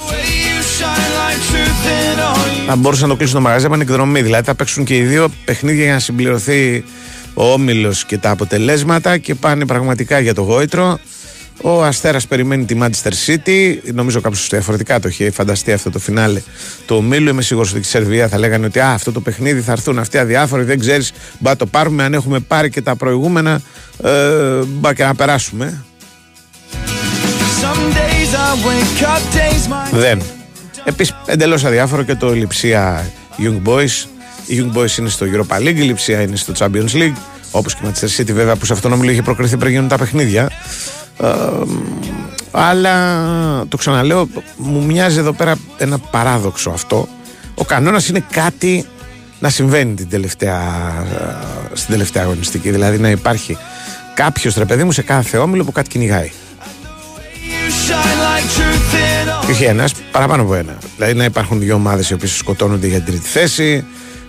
way 0.09 0.13
you 0.13 0.63
shine 0.79 1.13
like 1.21 2.10
truth 2.71 2.77
in 2.77 2.77
all 2.77 2.77
you 2.77 2.77
Θα 2.77 2.77
μπορούσαν 2.77 3.03
να 3.03 3.09
το 3.09 3.17
κλείσουν 3.17 3.37
το 3.37 3.41
μαγαζί 3.41 3.67
από 3.67 3.75
εκδρομή. 3.75 4.23
Δηλαδή, 4.23 4.45
θα 4.45 4.55
παίξουν 4.55 4.85
και 4.85 4.97
οι 4.97 5.03
δύο 5.03 5.29
παιχνίδια 5.45 5.85
για 5.85 5.93
να 5.93 5.99
συμπληρωθεί 5.99 6.85
ο 7.35 7.53
όμιλος 7.53 8.05
και 8.05 8.19
τα 8.19 8.31
αποτελέσματα 8.31 9.19
και 9.19 9.35
πάνε 9.35 9.67
πραγματικά 9.67 10.19
για 10.19 10.35
το 10.35 10.43
γόητρο. 10.43 10.99
Ο 11.63 11.85
Αστέρας 11.85 12.27
περιμένει 12.27 12.65
τη 12.65 12.77
Manchester 12.81 13.13
City. 13.27 13.77
Νομίζω 13.93 14.21
κάποιος 14.21 14.49
διαφορετικά 14.51 15.01
το 15.01 15.09
είχε 15.09 15.31
φανταστεί 15.31 15.73
αυτό 15.73 15.91
το 15.91 15.99
φινάλε 15.99 16.43
του 16.87 16.97
ομίλου. 16.97 17.29
Είμαι 17.29 17.43
σίγουρος 17.43 17.71
ότι 17.71 17.81
η 17.81 17.83
Σερβία 17.83 18.29
θα 18.29 18.39
λέγανε 18.39 18.67
ότι 18.67 18.81
Α, 18.81 18.93
αυτό 18.93 19.13
το 19.13 19.21
παιχνίδι 19.21 19.61
θα 19.61 19.73
έρθουν 19.73 19.99
αυτοί 19.99 20.19
αδιάφοροι. 20.19 20.65
Δεν 20.65 20.79
ξέρεις, 20.79 21.13
μπα 21.39 21.57
το 21.57 21.67
πάρουμε. 21.67 22.05
Αν 22.05 22.15
έχουμε 22.15 22.41
πάρει 22.41 22.71
και 22.71 22.83
τα 22.83 22.97
προηγούμενα, 22.97 23.61
ε, 24.03 24.11
μπα 24.67 24.95
και 24.95 25.05
να 25.05 25.15
περάσουμε. 25.15 25.85
Some 27.63 27.95
days 27.95 28.35
I 28.35 28.67
wake 28.67 29.03
up, 29.03 29.23
days 29.37 29.69
my 29.69 29.99
Δεν. 29.99 30.23
Επίσης, 30.85 31.17
εντελώς 31.27 31.65
αδιάφορο 31.65 32.03
και 32.03 32.15
το 32.15 32.33
Λιψία 32.33 33.11
Young 33.39 33.69
Boys. 33.69 34.07
Οι 34.47 34.61
Young 34.61 34.79
Boys 34.79 34.99
είναι 34.99 35.09
στο 35.09 35.27
Europa 35.27 35.57
League, 35.57 35.77
η 35.77 35.81
Λιψία 35.81 36.21
είναι 36.21 36.37
στο 36.37 36.53
Champions 36.59 36.93
League. 36.93 37.17
Όπως 37.51 37.75
και 37.75 37.87
η 37.87 37.91
Manchester 37.91 38.21
City, 38.21 38.33
βέβαια, 38.33 38.57
που 38.57 38.65
σε 38.65 38.73
αυτόν 38.73 38.93
όμιλο 38.93 39.11
είχε 39.11 39.23
προκριθεί 39.23 39.57
πριν 39.57 39.73
γίνουν 39.73 39.89
τα 39.89 39.99
παιχνίδια. 39.99 40.51
Ε, 41.21 41.27
αλλά 42.51 43.67
το 43.69 43.77
ξαναλέω, 43.77 44.29
μου 44.57 44.85
μοιάζει 44.85 45.19
εδώ 45.19 45.33
πέρα 45.33 45.57
ένα 45.79 45.99
παράδοξο 45.99 46.71
αυτό. 46.71 47.09
Ο 47.55 47.65
κανόνας 47.65 48.09
είναι 48.09 48.25
κάτι 48.31 48.87
να 49.39 49.49
συμβαίνει 49.49 49.95
την 49.95 50.09
τελευταία, 50.09 50.61
ε, 51.13 51.77
στην 51.77 51.91
τελευταία 51.91 52.23
αγωνιστική. 52.23 52.71
Δηλαδή 52.71 52.99
να 52.99 53.11
υπάρχει 53.11 53.59
κάποιος 54.15 54.55
ρε 54.55 54.65
παιδί 54.65 54.85
μου 54.85 54.93
σε 54.93 55.03
κάθε 55.03 55.39
όμιλο 55.39 55.65
που 55.65 55.73
κάτι 55.73 55.89
κυνηγάει. 55.89 56.31
You 59.51 59.57
shine 59.57 59.77
like 59.77 59.93
truth 59.93 60.01
in 60.01 60.01
all 60.01 60.01
Και 60.01 60.05
όχι 60.05 60.05
ένας, 60.05 60.11
παραπάνω 60.11 60.43
από 60.43 60.55
ένα. 60.55 60.79
Δηλαδή 60.97 61.15
να 61.15 61.25
υπάρχουν 61.25 61.61
δύο 61.61 61.75
ομάδες 61.75 62.11
οι 62.11 62.15
οποίες 62.15 62.33
σκοτώνονται 62.33 62.87
για 62.87 63.01
την 63.01 63.07
τρίτη 63.07 63.29
θέση, 63.29 63.85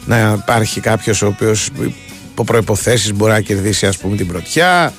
να 0.06 0.40
υπάρχει 0.42 0.80
κάποιος 0.80 1.22
ο 1.22 1.28
οποίος 1.28 1.70
υπό 2.32 2.44
προποθέσει 2.44 3.14
μπορεί 3.14 3.32
να 3.32 3.42
κερδίσει 3.42 3.86
ας 3.86 3.98
πούμε 3.98 4.16
την 4.16 4.28
πρωτιά, 4.28 4.94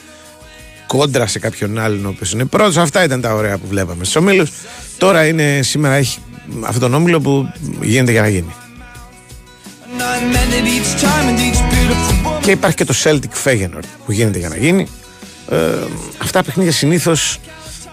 κόντρα 0.87 1.27
σε 1.27 1.39
κάποιον 1.39 1.79
άλλον 1.79 2.07
ο 2.07 2.09
οποίος 2.09 2.33
είναι 2.33 2.45
πρώτος. 2.45 2.77
Αυτά 2.77 3.05
ήταν 3.05 3.21
τα 3.21 3.35
ωραία 3.35 3.59
που 3.59 3.67
βλέπαμε 3.67 4.05
στους 4.05 4.17
ομίλους. 4.17 4.51
Τώρα 4.99 5.27
είναι, 5.27 5.63
σήμερα 5.63 5.95
έχει 5.95 6.19
αυτόν 6.61 6.81
τον 6.81 6.95
όμιλο 6.95 7.21
που 7.21 7.53
γίνεται 7.81 8.11
για 8.11 8.21
να 8.21 8.29
γίνει. 8.29 8.55
And 9.97 10.03
I 10.03 10.21
meant 10.35 10.53
it 10.53 10.67
each 10.67 11.03
time 11.03 11.29
and 11.29 11.39
each 11.39 11.61
beautiful 11.73 12.27
woman 12.27 12.43
Και 12.43 12.51
υπάρχει 12.51 12.77
και 12.77 12.85
το 12.85 12.95
Celtic 13.05 13.45
Feyenoord 13.45 13.85
που 14.07 14.13
γίνεται 14.13 14.39
για 14.39 14.49
να 14.49 14.57
γίνει. 14.57 14.87
Ε, 15.51 15.57
αυτά 16.19 16.39
τα 16.39 16.45
παιχνίδια 16.45 16.73
συνήθως 16.73 17.41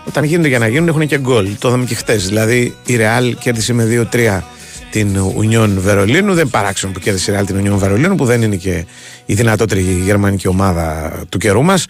όταν 0.10 0.24
γίνονται 0.24 0.48
για 0.48 0.60
να 0.60 0.68
γίνουν 0.68 0.88
έχουν 0.88 1.08
και 1.08 1.20
γκολ. 1.20 1.48
Το 1.60 1.68
είδαμε 1.68 1.86
και 1.86 1.96
χτες. 1.96 2.28
Δηλαδή 2.28 2.76
η 2.86 2.98
Real 3.00 3.34
κέρδισε 3.40 3.74
με 3.74 4.08
2-3 4.12 4.40
την 4.92 5.18
Union 5.38 5.70
Βερολίνου. 5.78 6.34
Δεν 6.34 6.50
παράξενο 6.50 6.92
που 6.94 7.00
κέρδισε 7.00 7.32
η 7.32 7.36
Real 7.38 7.46
την 7.46 7.56
Union 7.58 7.78
Βερολίνου 7.78 8.16
που 8.16 8.26
δεν 8.26 8.42
είναι 8.42 8.56
και 8.56 8.86
η 9.26 9.34
δυνατότερη 9.34 9.82
γερμανική 9.82 10.48
ομάδα 10.48 11.12
του 11.30 11.38
καιρού 11.38 11.64
μας. 11.64 11.86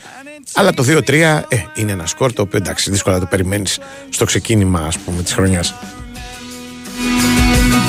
Αλλά 0.54 0.74
το 0.74 0.86
2-3 0.88 1.14
ε, 1.14 1.42
είναι 1.76 1.92
ένα 1.92 2.06
σκορ 2.06 2.34
το 2.34 2.42
οποίο 2.42 2.60
εντάξει 2.62 2.92
δύσκολα 2.92 3.16
να 3.16 3.22
το 3.22 3.28
περιμένεις 3.30 3.80
στο 4.10 4.26
ξεκίνημα 4.26 4.80
ας 4.80 4.98
πούμε 4.98 5.22
της 5.22 5.34
χρονιάς. 5.34 5.74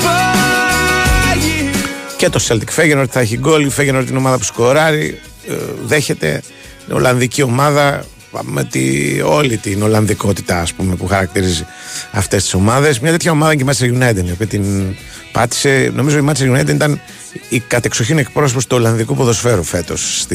by 0.03 1.35
you. 1.35 1.75
Και 2.17 2.29
το 2.29 2.39
Celtic 2.47 2.75
Feyenoord 2.75 3.09
θα 3.09 3.19
έχει 3.19 3.37
γκολ. 3.37 3.65
Η 3.65 3.71
Feyenoord 3.77 4.05
είναι 4.09 4.17
ομάδα 4.17 4.37
που 4.37 4.43
σκοράρει, 4.43 5.19
ε, 5.49 5.53
δέχεται. 5.85 6.41
Είναι 6.85 6.93
Ολλανδική 6.93 7.41
ομάδα 7.41 8.05
με 8.41 8.63
τη, 8.63 8.81
όλη 9.21 9.57
την 9.57 9.81
Ολλανδικότητα 9.81 10.59
ας 10.59 10.73
πούμε, 10.73 10.95
που 10.95 11.07
χαρακτηρίζει 11.07 11.65
αυτές 12.11 12.43
τις 12.43 12.53
ομάδες. 12.53 12.99
Μια 12.99 13.11
τέτοια 13.11 13.31
ομάδα 13.31 13.55
και 13.55 13.63
η 13.63 13.67
Manchester 13.69 14.03
United, 14.03 14.25
η 14.25 14.31
οποία 14.31 14.47
την 14.47 14.95
πάτησε. 15.31 15.91
Νομίζω 15.95 16.17
η 16.17 16.23
Manchester 16.27 16.57
United 16.57 16.69
ήταν 16.69 17.01
η 17.49 17.59
κατεξοχήν 17.59 18.17
εκπρόσωπος 18.17 18.67
του 18.67 18.75
Ολλανδικού 18.75 19.15
ποδοσφαίρου 19.15 19.63
φέτος 19.63 20.25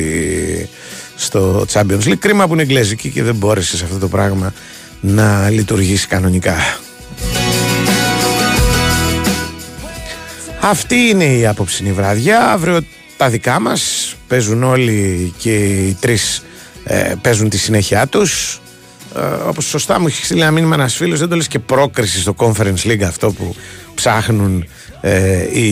στο 1.16 1.64
Champions 1.72 2.02
League. 2.04 2.18
Κρίμα 2.18 2.46
που 2.46 2.52
είναι 2.52 2.62
εγγλέζικη 2.62 3.08
και 3.08 3.22
δεν 3.22 3.34
μπόρεσε 3.34 3.76
σε 3.76 3.84
αυτό 3.84 3.98
το 3.98 4.08
πράγμα 4.08 4.52
να 5.00 5.50
λειτουργήσει 5.50 6.06
κανονικά. 6.06 6.56
Αυτή 10.60 10.96
είναι 10.96 11.24
η 11.24 11.46
απόψινή 11.46 11.92
βραδιά. 11.92 12.52
Αύριο 12.52 12.80
τα 13.16 13.28
δικά 13.28 13.60
μας 13.60 14.14
παίζουν 14.28 14.62
όλοι 14.62 15.32
και 15.38 15.54
οι 15.64 15.96
τρεις 16.00 16.42
ε, 16.86 17.12
παίζουν 17.20 17.48
τη 17.48 17.58
συνέχεια 17.58 18.06
τους. 18.06 18.60
Ε, 19.16 19.20
όπως 19.20 19.64
σωστά 19.64 20.00
μου 20.00 20.06
έχεις 20.06 20.24
στείλει 20.24 20.40
ένα 20.40 20.50
μήνυμα 20.50 20.74
ένας 20.74 20.94
φίλος, 20.94 21.18
δεν 21.18 21.28
το 21.28 21.36
λες 21.36 21.48
και 21.48 21.58
πρόκριση 21.58 22.20
στο 22.20 22.34
Conference 22.38 22.84
League 22.84 23.02
αυτό 23.02 23.32
που 23.32 23.54
ψάχνουν 23.94 24.66
ε, 25.00 25.58
οι, 25.58 25.68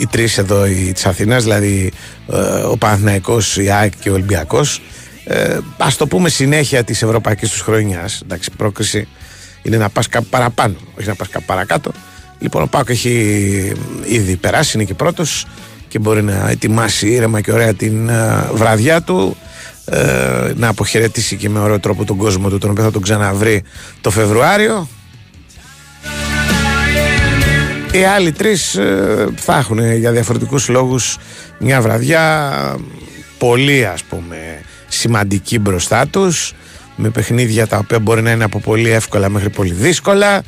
οι 0.00 0.06
τρεις 0.10 0.38
εδώ 0.38 0.66
οι, 0.66 0.90
της 0.94 1.06
Αθηνάς, 1.06 1.42
δηλαδή 1.42 1.92
ε, 2.32 2.36
ο 2.62 2.76
Παναθηναϊκός, 2.76 3.56
η 3.56 3.70
ΑΕΚ 3.70 3.92
και 4.00 4.10
ο 4.10 4.12
Ολυμπιακός. 4.12 4.80
Ε, 5.24 5.58
ας 5.76 5.96
το 5.96 6.06
πούμε 6.06 6.28
συνέχεια 6.28 6.84
της 6.84 7.02
ευρωπαϊκής 7.02 7.50
τους 7.50 7.60
χρονιάς. 7.60 8.20
Εντάξει, 8.22 8.50
πρόκριση 8.56 9.08
είναι 9.62 9.76
να 9.76 9.88
πας 9.88 10.08
κάπου 10.08 10.26
παραπάνω, 10.30 10.74
όχι 10.98 11.08
να 11.08 11.14
πας 11.14 11.28
κάπου 11.28 11.44
παρακάτω. 11.46 11.92
Λοιπόν, 12.38 12.62
ο 12.62 12.66
Πάκο 12.66 12.92
έχει 12.92 13.72
ήδη 14.04 14.36
περάσει, 14.36 14.76
είναι 14.76 14.84
και 14.84 14.94
πρώτος 14.94 15.46
και 15.88 15.98
μπορεί 15.98 16.22
να 16.22 16.48
ετοιμάσει 16.50 17.08
ήρεμα 17.08 17.40
και 17.40 17.52
ωραία 17.52 17.74
την 17.74 18.08
ε, 18.08 18.48
βραδιά 18.52 19.02
του. 19.02 19.36
Ε, 19.84 20.52
να 20.56 20.68
αποχαιρετήσει 20.68 21.36
και 21.36 21.48
με 21.48 21.58
ωραίο 21.58 21.80
τρόπο 21.80 22.04
τον 22.04 22.16
κόσμο 22.16 22.48
του, 22.48 22.58
τον 22.58 22.70
οποίο 22.70 22.84
θα 22.84 22.90
τον 22.90 23.02
ξαναβρει 23.02 23.62
το 24.00 24.10
Φεβρουάριο. 24.10 24.88
Οι 27.92 28.04
άλλοι 28.04 28.32
τρεις 28.32 28.78
θα 29.34 29.58
έχουν 29.58 29.96
για 29.96 30.12
διαφορετικούς 30.12 30.68
λόγους 30.68 31.18
μια 31.58 31.80
βραδιά 31.80 32.52
πολύ 33.38 33.86
ας 33.86 34.02
πούμε 34.02 34.36
σημαντική 34.88 35.58
μπροστά 35.58 36.06
τους 36.06 36.52
με 36.96 37.10
παιχνίδια 37.10 37.66
τα 37.66 37.78
οποία 37.78 37.98
μπορεί 37.98 38.22
να 38.22 38.30
είναι 38.30 38.44
από 38.44 38.60
πολύ 38.60 38.90
εύκολα 38.90 39.28
μέχρι 39.28 39.50
πολύ 39.50 39.72
δύσκολα 39.72 40.42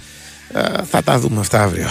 Ε, 0.56 0.82
θα 0.90 1.02
τα 1.02 1.18
δούμε 1.18 1.40
αυτά 1.40 1.62
αύριο 1.62 1.88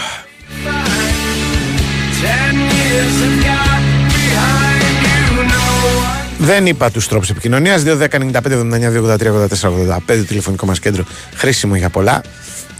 Δεν 6.44 6.66
είπα 6.66 6.92
τους 6.92 7.08
τρόπους 7.08 7.30
επικοινωνίας. 7.30 7.84
2.195.79.283.84.85 7.86 10.26
τηλεφωνικό 10.28 10.66
μας 10.66 10.80
κέντρο 10.80 11.04
χρήσιμο 11.36 11.76
για 11.76 11.90
πολλά. 11.90 12.22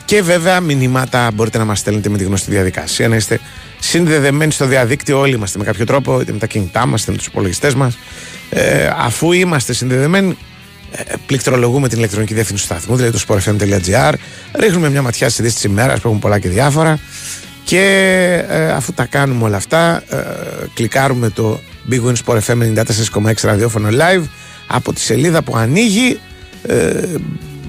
Και 0.06 0.22
βέβαια 0.22 0.60
μηνύματα 0.60 1.32
μπορείτε 1.34 1.58
να 1.58 1.66
μας 1.66 1.80
στέλνετε 1.80 2.10
με 2.10 2.18
τη 2.18 2.24
γνωστή 2.24 2.52
διαδικασία. 2.52 3.08
Να 3.08 3.16
είστε 3.16 3.40
συνδεδεμένοι 3.80 4.52
στο 4.52 4.66
διαδίκτυο. 4.66 5.20
Όλοι 5.20 5.36
είμαστε 5.36 5.58
με 5.58 5.64
κάποιο 5.64 5.86
τρόπο, 5.86 6.22
είτε 6.22 6.32
με 6.32 6.38
τα 6.38 6.48
κινητά 6.48 6.86
μα, 6.86 6.96
είτε 7.02 7.12
με 7.12 7.18
τους 7.18 7.26
υπολογιστές 7.26 7.76
μας. 7.76 7.98
Ε, 8.50 8.90
αφού 8.98 9.32
είμαστε 9.32 9.74
συνδεδεμένοι, 9.74 10.38
ε, 10.92 11.04
πληκτρολογούμε 11.26 11.88
την 11.88 11.98
ηλεκτρονική 11.98 12.34
διεύθυνση 12.34 12.68
του 12.68 12.74
σταθμού, 12.74 12.96
δηλαδή 12.96 13.18
το 13.18 13.24
sportfm.gr. 13.28 14.14
Ρίχνουμε 14.60 14.90
μια 14.90 15.02
ματιά 15.02 15.28
στις 15.28 15.40
ειδήσεις 15.40 15.62
της 15.62 15.72
ημέρας 15.72 16.00
που 16.00 16.08
έχουν 16.08 16.20
πολλά 16.20 16.40
και 16.40 16.50
διάφορα. 16.50 17.00
Και 17.64 17.84
ε, 18.50 18.72
αφού 18.72 18.94
τα 18.94 19.06
κάνουμε 19.06 19.44
όλα 19.44 19.58
αυτά, 19.58 20.04
ε, 20.10 20.18
κλικάρουμε 20.74 21.30
το 21.30 21.60
Big 21.90 22.02
Win 22.06 22.14
Sport 22.26 22.40
FM 22.40 22.84
94,6 23.24 23.34
ραδιόφωνο 23.44 23.90
live 23.92 24.24
από 24.68 24.94
τη 24.94 25.00
σελίδα 25.00 25.42
που 25.44 25.56
ανοίγει. 25.56 26.20
Ε, 26.66 27.08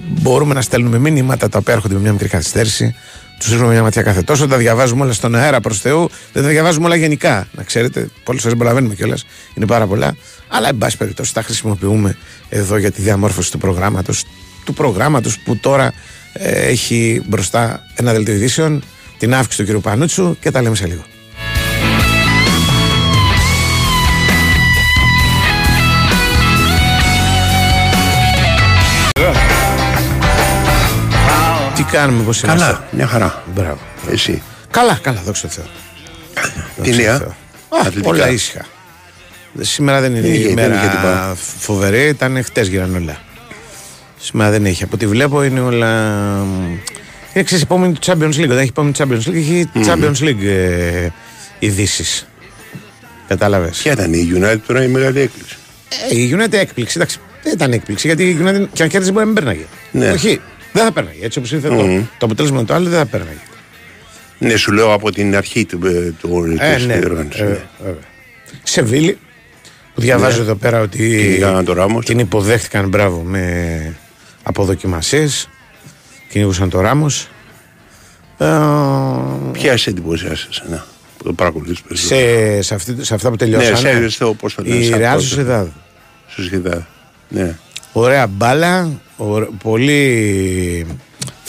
μπορούμε 0.06 0.54
να 0.54 0.62
στέλνουμε 0.62 0.98
μήνυματα 0.98 1.48
τα 1.48 1.58
οποία 1.58 1.74
έρχονται 1.74 1.94
με 1.94 2.00
μια 2.00 2.12
μικρή 2.12 2.28
καθυστέρηση. 2.28 2.94
Τους 3.38 3.48
ρίχνουμε 3.48 3.72
μια 3.72 3.82
ματιά 3.82 4.02
κάθε 4.02 4.22
τόσο. 4.22 4.46
Τα 4.46 4.56
διαβάζουμε 4.56 5.02
όλα 5.02 5.12
στον 5.12 5.34
αέρα 5.34 5.60
προς 5.60 5.80
Θεού. 5.80 6.10
Δεν 6.32 6.42
τα 6.42 6.48
διαβάζουμε 6.48 6.86
όλα 6.86 6.96
γενικά. 6.96 7.46
Να 7.52 7.62
ξέρετε, 7.62 8.08
πολλές 8.24 8.42
φορές 8.42 8.56
προλαβαίνουμε 8.56 8.94
κιόλας. 8.94 9.24
Είναι 9.54 9.66
πάρα 9.66 9.86
πολλά. 9.86 10.16
Αλλά, 10.48 10.68
εν 10.68 10.78
πάση 10.78 10.96
περιπτώσει, 10.96 11.34
τα 11.34 11.42
χρησιμοποιούμε 11.42 12.16
εδώ 12.48 12.76
για 12.76 12.90
τη 12.90 13.02
διαμόρφωση 13.02 13.50
του 13.50 13.58
προγράμματος. 13.58 14.24
Του 14.64 14.74
προγράμματος 14.74 15.38
που 15.38 15.56
τώρα 15.56 15.92
ε, 16.32 16.50
έχει 16.50 17.22
μπροστά 17.26 17.82
ένα 17.94 18.12
δελτίο 18.12 18.34
ειδήσεων, 18.34 18.82
την 19.18 19.34
αύξηση 19.34 19.72
του 19.72 19.78
κ. 19.78 19.82
Πανούτσου 19.82 20.36
και 20.40 20.50
τα 20.50 20.62
λέμε 20.62 20.74
σε 20.74 20.86
λίγο. 20.86 21.04
Κάνουμε, 31.96 32.22
πώς 32.22 32.42
είμαστε. 32.42 32.64
Καλά, 32.64 32.84
μια 32.90 33.06
χαρά. 33.06 33.42
Μπράβο. 33.54 33.78
Εσύ. 34.10 34.42
Καλά, 34.70 34.98
καλά, 35.02 35.20
δόξα 35.24 35.48
τω 35.48 35.48
Θεώ. 35.48 35.64
Τι 36.82 36.90
Δόξα 36.90 37.02
νέα; 37.02 37.18
τω 37.18 37.24
Θεώ. 37.24 37.34
Α, 37.78 37.80
Αθλητικά. 37.80 38.08
όλα 38.08 38.30
ήσυχα. 38.30 38.64
Σήμερα 39.60 40.00
δεν 40.00 40.10
είναι 40.10 40.20
Δεν 40.20 40.30
η 40.30 40.34
είχε, 40.38 40.54
δεν 40.54 40.72
είχε 40.72 40.76
ημέρα 40.76 40.88
τίποτα. 40.90 41.36
φοβερή, 41.58 42.06
ήταν 42.08 42.44
χτες 42.44 42.68
γίνανε 42.68 42.96
όλα. 42.98 43.16
Σήμερα 44.20 44.50
δεν 44.50 44.64
έχει. 44.66 44.82
Από 44.82 44.94
ό,τι 44.94 45.06
βλέπω 45.06 45.42
είναι 45.42 45.60
όλα. 45.60 45.90
Είναι 47.34 47.44
ξέρεις 47.44 47.62
επόμενη 47.64 47.92
του 47.92 48.00
Champions 48.06 48.34
League. 48.34 48.44
Όταν 48.44 48.58
έχει 48.58 48.68
επόμενη 48.68 48.92
Champions 48.98 49.28
League, 49.28 49.34
έχει 49.34 49.68
Champions 49.74 50.24
League 50.24 50.44
ε, 50.44 51.08
ειδήσεις. 51.58 52.26
Κατάλαβες; 53.28 53.78
Ποια 53.82 53.92
ήταν 53.92 54.12
η 54.12 54.32
United 54.34 54.58
τώρα 54.66 54.82
η 54.82 54.88
μεγάλη 54.88 55.20
έκπληξη; 55.20 55.56
Ε, 56.10 56.16
η 56.16 56.36
United 56.38 56.52
έκπληξη. 56.52 56.94
Εντάξει, 56.96 57.18
δεν 57.42 57.52
ήταν 57.52 57.72
έκπληξη 57.72 58.06
γιατί 58.06 58.24
η 58.24 58.38
United 58.42 58.66
και 58.72 58.82
αν 58.82 58.88
κέρδιζε 58.88 59.12
μπορεί 59.12 59.26
να 59.26 59.32
μην 59.32 59.34
πέρναγε. 59.34 59.64
Ναι. 59.90 60.10
Όχι, 60.10 60.40
δεν 60.74 60.84
θα 60.84 60.92
πέρναγε. 60.92 61.24
Έτσι 61.24 61.38
όπως 61.38 61.52
ήρθε 61.52 61.68
το, 61.68 61.76
το 62.18 62.26
αποτέλεσμα 62.26 62.64
το 62.64 62.74
άλλο 62.74 62.88
δεν 62.88 62.98
θα 62.98 63.06
πέρναγε. 63.06 63.38
Ναι, 64.38 64.56
σου 64.56 64.72
λέω 64.72 64.92
από 64.92 65.12
την 65.12 65.36
αρχή 65.36 65.64
του, 65.64 65.86
ε, 65.86 66.12
του 66.20 66.56
Ε, 66.58 66.74
της 66.76 66.86
ναι, 66.86 66.98
διοργάνωσης, 66.98 67.40
ε, 67.40 67.44
ναι. 67.44 67.58
βέβαια. 67.78 68.02
Σεβίλη, 68.62 69.18
που 69.94 70.00
διαβάζω 70.00 70.36
Ναι. 70.36 70.42
εδώ 70.42 70.54
πέρα 70.54 70.80
ότι 70.80 70.98
Κυνηγάγαν 70.98 71.64
τον 71.64 71.74
Ράμος. 71.74 72.04
την 72.04 72.18
υποδέχτηκαν 72.18 72.88
μπράβο 72.88 73.20
με 73.22 73.96
αποδοκιμασίες, 74.42 75.48
κυνηγούσαν 76.28 76.70
το 76.70 76.80
Ράμος. 76.80 77.28
Ε, 78.38 78.46
Ποια 79.52 79.76
σε 79.76 79.90
εντυπωσιάσε 79.90 80.46
εσένα 80.50 80.86
που 81.18 81.24
το 81.24 81.32
παρακολουθείς 81.32 81.76
σε, 81.78 81.84
περισσότερο; 81.88 82.62
σε, 82.62 82.74
αυτή, 82.74 83.04
σε 83.04 83.14
αυτά 83.14 83.28
που 83.30 83.36
Ναι, 83.40 83.50
τελειώσαν. 83.50 83.76
σε, 83.76 84.08
στο, 84.08 84.34
πώς 84.34 84.54
το 84.54 84.62
λένε, 84.62 84.74
η 84.84 84.88
σαν 84.88 84.98
Real 85.00 85.22
τότε. 85.36 85.42
Sociedad. 85.64 85.66
Στο 86.28 86.42
Σοσιαδάδ. 86.42 86.80
Ναι. 87.28 87.56
Ωραία 87.96 88.26
μπάλα, 88.26 89.00
ωρα- 89.16 89.48
πολύ 89.62 90.86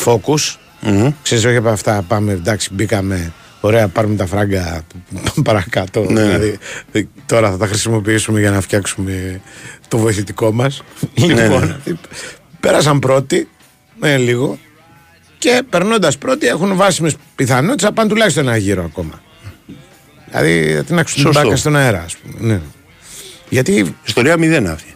focus. 0.06 0.56
Μμμ. 0.82 1.10
Ξέρεις, 1.24 1.46
όχι 1.46 1.56
από 1.56 1.70
αυτά 1.70 2.02
πάμε, 2.08 2.32
εντάξει, 2.32 2.70
μπήκαμε, 2.74 3.34
ωραία, 3.62 3.88
πάρουμε 3.88 4.16
τα 4.16 4.26
φράγκα 4.26 4.82
παρακάτω. 5.44 6.06
Ναι. 6.10 6.22
Δηλαδή, 6.24 6.58
ε, 6.92 7.02
τώρα 7.26 7.52
θα 7.52 7.58
τα 7.58 7.68
χρησιμοποιήσουμε 7.68 8.40
για 8.40 8.52
να 8.52 8.62
φτιάξουμε 8.62 9.42
το 9.88 9.98
βοηθητικό 9.98 10.52
μας. 10.52 10.82
λοιπόν, 11.16 11.64
αυτοί 11.64 11.98
πέρασαν 12.60 13.00
πρώτοι, 13.00 13.48
με 14.00 14.18
λίγο, 14.18 14.58
και 15.38 15.62
περνώντας 15.70 16.18
πρώτοι 16.18 16.48
έχουν 16.48 16.76
βάσιμες 16.76 17.16
πιθανότητες 17.36 17.84
να 17.84 17.94
πάνε 17.94 18.10
τουλάχιστον 18.10 18.48
ένα 18.48 18.58
γύρο 18.58 18.84
ακόμα. 18.84 19.22
Δηλαδή, 20.30 20.74
θα 20.76 20.84
την 20.84 21.00
άξουν 21.00 21.16
την 21.16 21.26
Σωστό. 21.26 21.42
μπάκα 21.42 21.56
στον 21.56 21.76
αέρα, 21.76 22.02
ας 22.02 22.16
πούμε. 22.18 22.54
Ναι. 22.54 22.60
Γιατί 23.50 23.96
Ιστορία 24.06 24.38
μηδέν 24.38 24.68
αυτή. 24.70 24.95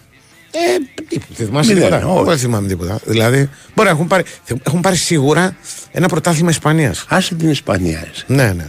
Ε, 0.51 1.01
τι, 1.09 1.17
δεν 1.35 1.47
θυμάσαι 1.47 1.73
Μηδέν, 1.73 1.89
τίποτα. 1.89 2.05
όχι. 2.07 2.15
Εγώ 2.17 2.23
δεν 2.29 2.37
θυμάμαι 2.37 2.67
τίποτα. 2.67 2.99
Δηλαδή, 3.05 3.49
μπορεί 3.75 3.87
να 3.87 3.93
έχουν 3.95 4.07
πάρει, 4.07 4.23
έχουν 4.63 4.81
πάρει 4.81 4.95
σίγουρα 4.95 5.55
ένα 5.91 6.07
πρωτάθλημα 6.07 6.49
Ισπανίας. 6.49 7.05
Άσε 7.09 7.35
την 7.35 7.49
Ισπανία. 7.49 8.03
Εσύ. 8.13 8.23
Ναι, 8.27 8.51
ναι. 8.53 8.65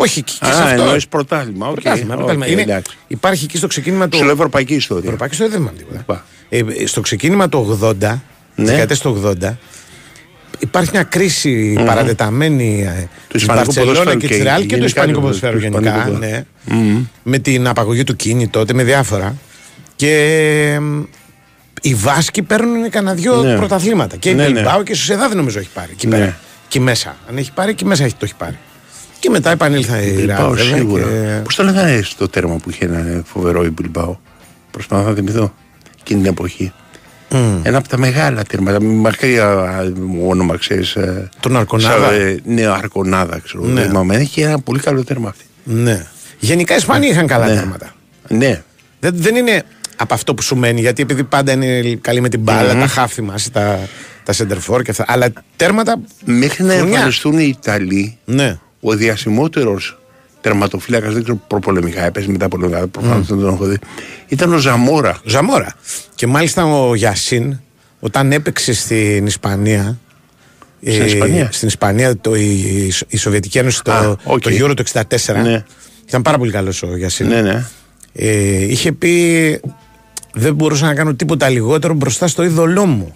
Όχι, 0.00 0.22
και, 0.22 0.32
και 0.40 0.44
σε 0.52 0.60
Α, 0.60 0.64
αυτό. 0.64 0.82
εννοείς 0.82 1.08
πρωτάθλημα. 1.08 1.66
οκ, 1.68 1.72
Πρωτάθλημα, 1.74 2.12
οκ, 2.14 2.18
πρωτάθλημα. 2.18 2.46
Είναι- 2.46 2.62
εντάξει. 2.62 2.96
υπάρχει 3.06 3.44
εκεί 3.44 3.56
στο 3.56 3.66
ξεκίνημα 3.66 4.08
του. 4.08 4.16
Σου 4.16 4.24
λέω 4.24 4.32
ευρωπαϊκή 4.32 4.74
ιστορία. 4.74 5.04
Ευρωπαϊκή 5.04 5.34
ιστορία 5.34 5.52
δεν 5.52 5.60
θυμάμαι 5.62 5.78
τίποτα. 5.78 6.02
Πα. 6.06 6.24
Ε, 6.48 6.86
στο 6.86 7.00
ξεκίνημα 7.00 7.48
του 7.48 7.78
80, 7.82 8.22
Ναι. 8.54 8.64
δεκαετίες 8.64 9.00
του 9.00 9.20
80, 9.42 9.56
υπάρχει 10.58 10.90
μια 10.92 11.02
κρίση 11.02 11.82
παρατεταμένη 11.86 12.82
ε, 12.82 13.08
της 13.28 13.40
Ισπανικού 13.40 13.64
Μπαρτσελώνα 13.64 13.92
ποδοσφαίρου 13.94 14.18
και 14.20 14.26
και 14.26 14.34
της 14.34 14.42
Ρεάλ 14.42 14.60
και 14.60 14.66
του 14.66 14.68
γενικά 14.74 14.86
Ισπανικού 14.86 15.14
του- 15.16 15.20
ποδοσφαίρου 15.24 15.52
του 15.56 15.62
γενικά. 15.62 15.96
Ισπανικού 15.96 16.18
Ναι. 16.18 16.44
Με 17.22 17.38
την 17.38 17.66
απαγωγή 17.68 18.04
του 18.04 18.16
Κίνη 18.16 18.48
τότε, 18.48 18.72
με 18.74 18.82
διάφορα. 18.84 19.36
Και 19.98 20.12
ε, 20.74 20.80
οι 21.80 21.94
Βάσκοι 21.94 22.42
παίρνουν 22.42 22.90
κανένα 22.90 23.14
δυο 23.14 23.42
Ναι. 23.42 23.56
πρωταθλήματα. 23.56 24.16
Και 24.16 24.30
η 24.30 24.34
Ναι, 24.34 24.42
ναι. 24.46 24.52
Μπιλμπάο 24.52 24.82
και 24.82 24.92
η 24.92 24.94
Σοσιαδά 24.94 25.28
δεν 25.28 25.36
νομίζω 25.36 25.58
έχει 25.58 25.68
πάρει. 25.74 25.88
Εκεί 25.92 26.06
Ναι. 26.06 26.16
πέρα. 26.18 26.38
Εκεί 26.66 26.80
μέσα. 26.80 27.16
Αν 27.28 27.36
έχει 27.36 27.52
πάρει, 27.52 27.70
εκεί 27.70 27.84
μέσα 27.84 28.04
έχει, 28.04 28.12
το 28.14 28.24
έχει 28.24 28.34
πάρει. 28.34 28.58
Και 29.18 29.30
μετά 29.30 29.50
επανήλθα 29.50 30.00
η 30.02 30.04
Ρεάλ. 30.04 30.16
Μπιλμπάο 30.16 30.50
βέβαια, 30.50 30.76
σίγουρα. 30.76 31.02
και- 31.04 31.40
Πώς 31.44 31.54
το 31.54 31.62
λέγανε 31.62 32.00
στο 32.04 32.28
τέρμα 32.28 32.56
που 32.56 32.70
είχε 32.70 32.84
ένα 32.84 33.22
φοβερό 33.24 33.64
η 33.64 33.70
Μπιλμπάο. 33.70 34.16
Προσπαθώ 34.70 35.08
να 35.08 35.14
θυμηθώ 35.14 35.54
εκείνη 36.00 36.20
την 36.22 36.30
εποχή. 36.30 36.72
Ένα 37.62 37.78
από 37.78 37.88
τα 37.88 37.98
μεγάλα 37.98 38.42
τέρματα. 38.42 38.82
Μακριά 38.82 39.66
όνομα, 40.26 40.56
ξέρεις. 40.56 40.96
Τον 41.40 41.56
Αρκονάδα. 41.56 42.10
ναι, 42.44 42.66
Αρκονάδα, 42.66 43.38
ξέρω. 43.38 43.64
Ναι. 43.64 43.72
Ναι. 43.80 43.86
Θυμάμαι. 43.86 44.16
Έχει 44.16 44.40
ένα 44.40 44.58
πολύ 44.60 44.80
καλό 44.80 45.04
τέρμα 45.04 45.28
αυτή. 45.28 45.44
Ναι. 45.64 46.06
Γενικά 46.38 46.74
οι 46.74 46.76
Ισπανοί 46.76 47.06
είχαν 47.06 47.26
καλά 47.26 47.46
Ναι. 47.46 47.54
τέρματα. 47.54 47.92
Ναι. 48.28 48.62
Δεν, 49.00 49.12
δεν 49.14 49.36
είναι 49.36 49.62
από 49.98 50.14
αυτό 50.14 50.34
που 50.34 50.42
σου 50.42 50.56
μένει, 50.56 50.80
γιατί 50.80 51.02
επειδή 51.02 51.24
πάντα 51.24 51.52
είναι 51.52 51.94
καλή 52.00 52.20
με 52.20 52.28
την 52.28 52.40
μπάλα, 52.40 52.74
τα 52.74 52.86
χάφ 52.86 53.12
θυμάσαι, 53.12 53.50
τα, 53.50 53.78
τα 54.24 54.32
center 54.36 54.58
for 54.74 54.82
και 54.82 54.90
αυτά. 54.90 55.04
Αλλά 55.08 55.32
τέρματα. 55.56 56.00
Μέχρι 56.24 56.64
να 56.64 56.72
Φουρνιά. 56.72 56.94
εμφανιστούν 56.94 57.38
οι 57.38 57.54
Ιταλοί, 57.60 58.18
Ναι. 58.24 58.58
ο 58.80 58.94
διασημότερος 58.94 59.98
τερματοφύλακας, 60.40 61.12
δεν 61.12 61.22
ξέρω 61.22 61.40
προπολεμικά, 61.46 62.04
έπαιζε 62.04 62.28
μετά 62.30 62.48
πολεμικά, 62.48 62.86
προφανώς 62.86 63.26
δεν 63.26 63.38
τον 63.38 63.54
έχω 63.54 63.64
δει, 63.64 63.78
ήταν 64.28 64.52
ο 64.52 64.58
Ζαμόρα. 64.58 65.18
Ζαμόρα. 65.24 65.74
Και 66.14 66.26
μάλιστα 66.26 66.64
ο 66.64 66.94
Γιασίν, 66.94 67.58
όταν 68.00 68.32
έπαιξε 68.32 68.72
στην 68.72 69.26
Ισπανία. 69.26 69.98
Στην 70.86 71.02
ε, 71.02 71.04
Ισπανία; 71.06 71.48
στην 71.52 71.68
Ισπανία, 71.68 72.16
το, 72.16 72.34
η, 72.34 72.92
η 73.08 73.16
Σοβιετική 73.16 73.58
Ένωση, 73.58 73.82
το, 73.82 73.92
Α, 73.92 74.16
οκ. 74.24 74.40
το 74.40 74.50
Euro 74.52 74.72
το 74.76 74.82
64. 74.92 75.34
Ναι. 75.42 75.64
Ήταν 76.06 76.22
πάρα 76.22 76.38
πολύ 76.38 76.50
καλός 76.50 76.82
ο 76.82 76.96
Γιασίν. 76.96 77.26
Ναι, 77.26 77.40
ναι. 77.40 77.64
Ε, 78.12 78.64
είχε 78.64 78.92
πει 78.92 79.60
δεν 80.38 80.54
μπορούσα 80.54 80.86
να 80.86 80.94
κάνω 80.94 81.14
τίποτα 81.14 81.48
λιγότερο 81.48 81.94
μπροστά 81.94 82.26
στο 82.26 82.42
είδωλό 82.44 82.86
μου. 82.86 83.14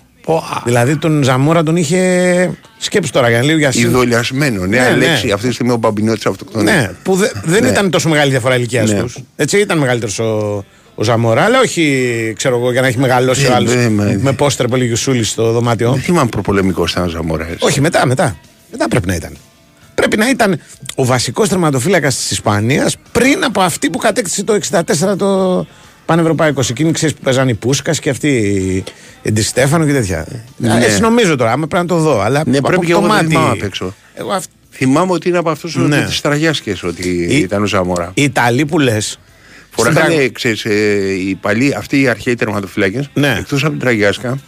Δηλαδή 0.65 0.97
τον 0.97 1.23
Ζαμόρα 1.23 1.63
τον 1.63 1.77
είχε 1.77 2.51
σκέψει 2.79 3.13
τώρα 3.13 3.29
για 3.29 3.39
να 3.39 3.45
λέει 3.45 3.55
ο 3.55 3.59
Γιασίν. 3.59 3.89
Ειδωλιασμένο, 3.89 4.67
ναι, 4.67 4.79
Ναι, 4.79 4.89
ναι. 4.89 4.97
λέξη. 4.97 5.31
Αυτή 5.31 5.49
τη 5.49 5.55
στιγμή 5.55 5.73
ο 5.73 5.77
Μπαμπινιώτης 5.77 6.27
αυτοκτονία. 6.27 6.75
Ναι, 6.75 6.91
που 7.03 7.15
δε- 7.15 7.29
δεν 7.45 7.63
Ναι. 7.63 7.69
ήταν 7.69 7.91
τόσο 7.91 8.09
μεγάλη 8.09 8.31
διαφορά 8.31 8.57
ηλικίας 8.57 8.93
Ναι. 8.93 9.01
τους. 9.01 9.19
Έτσι 9.37 9.59
ήταν 9.59 9.79
μεγαλύτερος 9.79 10.19
ο, 10.19 10.65
ο 10.95 11.03
Ζαμόρα, 11.05 11.43
αλλά 11.43 11.61
όχι 11.61 12.33
ξέρω 12.37 12.57
εγώ 12.59 12.73
για 12.73 12.81
να 12.81 12.87
έχει 12.87 12.99
μεγαλώσει 12.99 13.43
Δεν- 13.43 13.51
ο 13.53 13.55
άλλος 13.55 13.75
δεν 13.75 13.93
με- 13.93 14.19
με 14.23 14.33
πόστερ 14.33 14.67
πολύ 14.67 14.87
γιουσούλη 14.87 15.25
στο 15.25 15.53
δωμάτιό. 15.53 15.93
Δεν 15.93 16.01
θυμάμαι 16.03 16.29
προπολεμικό 16.29 16.85
ήταν 16.91 17.05
ο 17.05 17.09
Ζαμόρα. 17.09 17.45
έτσι. 17.45 17.65
όχι, 17.67 17.81
μετά, 17.81 18.07
μετά. 18.07 18.37
Μετά 18.71 18.89
πρέπει 18.89 19.07
να 19.07 19.15
ήταν. 19.15 19.37
Πρέπει 19.95 20.17
να 20.17 20.29
ήταν 20.29 20.61
ο 20.95 21.05
βασικός 21.05 21.49
τερματοφύλακας 21.49 22.17
της 22.17 22.31
Ισπανίας 22.31 22.97
πριν 23.13 23.45
από 23.45 23.61
αυτή 23.61 23.91
που 23.91 23.99
κατέκτησε 23.99 24.45
το 24.45 24.53
64 24.53 25.17
το 25.17 25.67
πανευρωπαϊκό. 26.17 26.63
Σε 26.63 26.73
εκείνη 26.73 26.93
ξέρεις 26.93 27.15
που 27.15 27.21
παίζαν 27.23 27.49
οι 27.49 27.55
Πούσκας 27.55 27.99
και 27.99 28.11
αυτοί 28.11 28.29
οι 29.23 29.31
Ντιστέφανο 29.33 29.87
και 29.87 29.93
τέτοια. 29.93 30.27
Ναι. 30.57 30.79
Έτσι 30.85 31.01
νομίζω 31.01 31.37
τώρα, 31.37 31.53
άμα 31.53 31.67
πρέπει 31.67 31.87
να 31.89 31.97
το 31.97 32.03
δω. 32.03 32.21
Αλλά 32.21 32.43
Ναι, 32.47 32.57
από 32.59 32.67
πρέπει 32.69 32.87
και 32.87 32.93
το 32.93 32.99
εγώ 32.99 33.07
δεν 33.07 33.17
μάτι- 33.17 33.29
θυμάμαι 33.31 33.51
απ' 33.51 33.63
έξω. 33.63 33.95
Εγώ 34.15 34.33
αυ- 34.33 34.51
Θυμάμαι 34.75 35.13
ότι 35.13 35.29
είναι 35.29 35.39
από 35.39 35.51
αυτούς 35.51 35.77
Ναι. 35.77 35.87
ναι. 35.97 36.05
τη 36.05 36.21
Τραγιάσκες 36.21 36.83
ότι 36.83 37.09
Ή- 37.31 37.37
ήταν 37.39 37.63
ο 37.63 37.67
Ζαμόρα. 37.67 38.11
Οι 38.15 38.23
Ιταλοί 38.23 38.65
που 38.67 38.79
λες. 38.79 39.19
Φοράγανε, 39.71 40.29
ξέρεις, 40.29 40.65
ε, 40.65 40.73
οι 41.13 41.39
παλιοί, 41.41 41.75
αυτοί 41.75 42.01
οι 42.01 42.09
αρχαίοι 42.09 42.35
τερματοφυλάκες, 42.35 43.11
Ναι. 43.15 43.37
εκτός 43.39 43.63
από 43.63 43.71
την 43.71 43.81
Τραγιάσκα, 43.81 44.39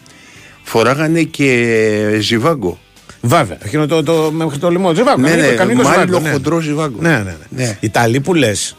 φοράγανε 0.62 1.22
και 1.22 2.18
ζιβάγκο. 2.20 2.78
Βέβαια. 3.20 3.56
Εκείνο 3.64 3.86
το, 3.86 4.02
το, 4.02 4.30
μέχρι 4.32 4.58
το 4.58 4.70
λαιμό. 4.70 4.94
Ζιβάγκο. 4.94 5.20
Ναι, 5.20 5.28
κανονικό- 5.28 5.50
ναι, 5.50 5.56
κανονικό 5.56 5.82
μάλλον 5.88 6.04
ζιβάγκο, 6.06 6.24
ναι. 6.26 6.32
χοντρό 6.32 6.60
ζιβάγκο. 6.60 6.96
Ναι, 7.00 7.08
ναι, 7.10 7.16
ναι. 7.22 7.34
Ναι. 7.64 7.68
Οι 7.80 7.86
Ιταλοί 7.86 8.20
που 8.20 8.34
λες, 8.34 8.76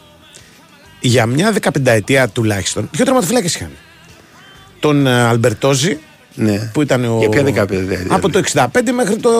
για 1.00 1.26
μια 1.26 1.52
δεκαπενταετία 1.52 2.28
τουλάχιστον, 2.28 2.88
δύο 2.92 3.04
τερματοφυλάκε 3.04 3.46
είχαν. 3.46 3.70
Τον 4.80 5.06
ε, 5.06 5.22
Αλμπερτόζη, 5.22 5.98
Ναι. 6.34 6.70
που 6.72 6.82
ήταν 6.82 7.04
ο. 7.04 7.16
Για 7.18 7.28
ποια 7.28 7.42
δεκαπενταετία, 7.42 8.14
Από 8.14 8.28
το 8.30 8.40
65 8.52 8.66
μέχρι 8.94 9.16
το 9.16 9.30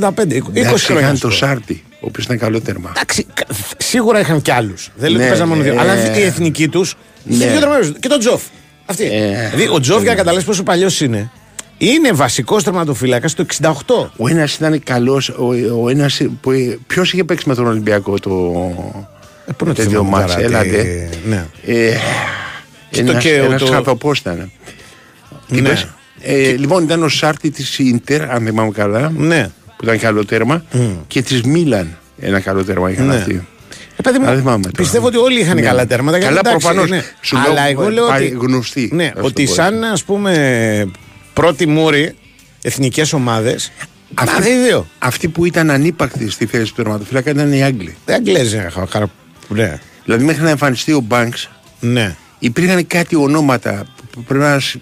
85. 0.00 0.34
20 0.36 0.42
Εντάξει, 0.52 0.84
χρόνια. 0.84 1.02
είχαν 1.04 1.16
σου 1.16 1.22
το 1.22 1.28
πω. 1.28 1.34
Σάρτι, 1.34 1.84
ο 1.92 2.06
οποίος 2.06 2.24
ήταν 2.24 2.38
καλό 2.38 2.60
τέρμα. 2.60 2.92
Εντάξει, 2.96 3.26
κα- 3.34 3.46
σίγουρα 3.76 4.20
είχαν 4.20 4.42
κι 4.42 4.50
άλλους. 4.50 4.90
Δεν 4.96 5.08
λέω 5.10 5.16
ότι 5.18 5.22
Ναι, 5.24 5.28
παίζαν 5.30 5.48
μόνο 5.48 5.62
δύο. 5.62 5.74
ναι. 5.74 5.80
Αλλά 5.80 6.16
η 6.18 6.22
εθνική 6.22 6.68
τους. 6.68 6.94
Ναι. 7.24 7.46
Και 8.00 8.08
τον 8.08 8.18
Τζοφ. 8.18 8.42
Αυτή. 8.86 9.04
Ε, 9.04 9.48
δηλαδή 9.50 9.68
ο 9.74 9.80
Τζοφ, 9.80 10.00
για 10.02 10.10
να 10.10 10.16
καταλάβεις 10.16 10.44
πόσο 10.46 10.62
παλιός 10.62 11.00
είναι, 11.00 11.30
είναι 11.78 12.12
βασικός 12.12 12.64
τερματοφύλακα 12.64 13.28
το 13.36 13.46
68. 13.60 14.10
Ο 14.16 14.28
ένας 14.28 14.54
ήταν 14.54 14.82
καλός. 14.82 15.28
Ο, 15.28 15.46
ο 15.82 15.88
ένας, 15.88 16.20
Ποιος 16.86 17.12
είχε 17.12 17.24
παίξει 17.24 17.48
με 17.48 17.54
τον 17.54 17.66
Ολυμπιακό 17.66 18.18
το. 18.18 18.30
Ε, 19.48 19.52
πού 19.56 19.64
να 19.66 19.74
το 19.74 19.82
τέτοιο 19.82 19.90
θυμάμαι 20.04 20.08
μάτς, 20.16 20.32
τώρα, 20.34 20.44
έλατε. 20.46 21.08
τι- 21.10 21.28
Ναι. 21.28 21.46
Ε, 21.66 21.96
Και 22.90 23.02
το 23.04 23.10
ένας, 23.10 23.22
και 23.22 23.40
ο- 23.40 23.44
ένας 23.44 23.60
το- 23.62 23.66
χαθοπός 23.72 24.18
ήταν. 24.18 24.50
Τι 25.48 25.60
Ναι. 25.60 25.68
πες; 25.68 25.86
Ε, 26.20 26.50
λοιπόν, 26.50 26.82
ήταν 26.84 27.02
ο 27.02 27.08
Σάρτη 27.08 27.50
της 27.50 27.78
Ιντερ, 27.78 28.30
αν 28.30 28.44
θυμάμαι 28.44 28.70
καλά, 28.70 29.12
Ναι. 29.16 29.50
που 29.76 29.84
ήταν 29.84 29.98
καλό 29.98 30.24
τέρμα, 30.24 30.64
και 31.06 31.22
της 31.22 31.42
Μίλαν 31.42 31.96
ένα 32.20 32.40
καλό 32.40 32.64
τέρμα 32.64 32.90
είχαν 32.90 33.06
Ναι. 33.06 33.14
αυτοί. 33.14 33.46
Ε, 33.96 34.02
παιδί 34.02 34.18
μου, 34.18 34.24
Αλλά 34.24 34.32
δεν 34.34 34.42
θυμάμαι 34.42 34.62
τώρα. 34.62 34.74
πιστεύω 34.76 35.06
ότι 35.06 35.16
όλοι 35.16 35.40
είχαν 35.40 35.54
Ναι. 35.54 35.60
καλά 35.62 35.86
τέρματα. 35.86 36.18
γιατί 36.18 36.34
Καλά, 36.34 36.48
εντάξει, 36.50 36.66
προφανώς. 36.66 36.90
ναι. 36.90 37.02
Σου 37.20 37.36
λέω, 37.36 37.50
Αλλά 37.50 37.62
εγώ 37.68 37.88
λέω 37.90 38.06
πάει 38.06 38.26
ότι. 38.26 38.36
γνωστοί, 38.46 38.90
Ναι, 38.92 39.04
ας 39.06 39.12
το 39.20 39.26
ότι 39.26 39.44
πω 39.44 39.52
σαν 39.54 39.84
ας 39.84 40.04
πούμε 40.04 40.90
πρώτη 41.32 41.66
μούρη 41.66 42.14
εθνικές 42.62 43.12
ομάδες. 43.12 43.72
Αυτή- 44.14 44.36
Αυτή 44.38 44.56
δύο. 44.64 44.86
Αυτοί 44.98 45.28
που 45.28 45.44
ήταν 45.44 45.70
ανύπακτοι 45.70 46.30
στη 46.30 46.46
θέση 46.46 46.64
του 46.74 46.82
τερματοφύλακα 46.82 47.30
ήταν 47.30 47.52
οι 47.52 47.62
Άγγλοι. 47.64 47.96
Δεν 48.04 48.14
Αγγλέζοι. 48.16 48.58
Χα- 49.48 49.54
χαρα- 49.56 49.68
Ναι. 49.70 49.78
Δηλαδή 50.04 50.24
μέχρι 50.24 50.42
να 50.42 50.50
εμφανιστεί 50.50 50.92
ο 50.92 51.00
Μπάνξ 51.00 51.50
ναι. 51.80 52.16
υπήρχαν 52.38 52.86
κάτι 52.86 53.16
ονόματα 53.16 53.86
που 54.10 54.22
πρέπει 54.22 54.44
να 54.44 54.58
σ- 54.60 54.76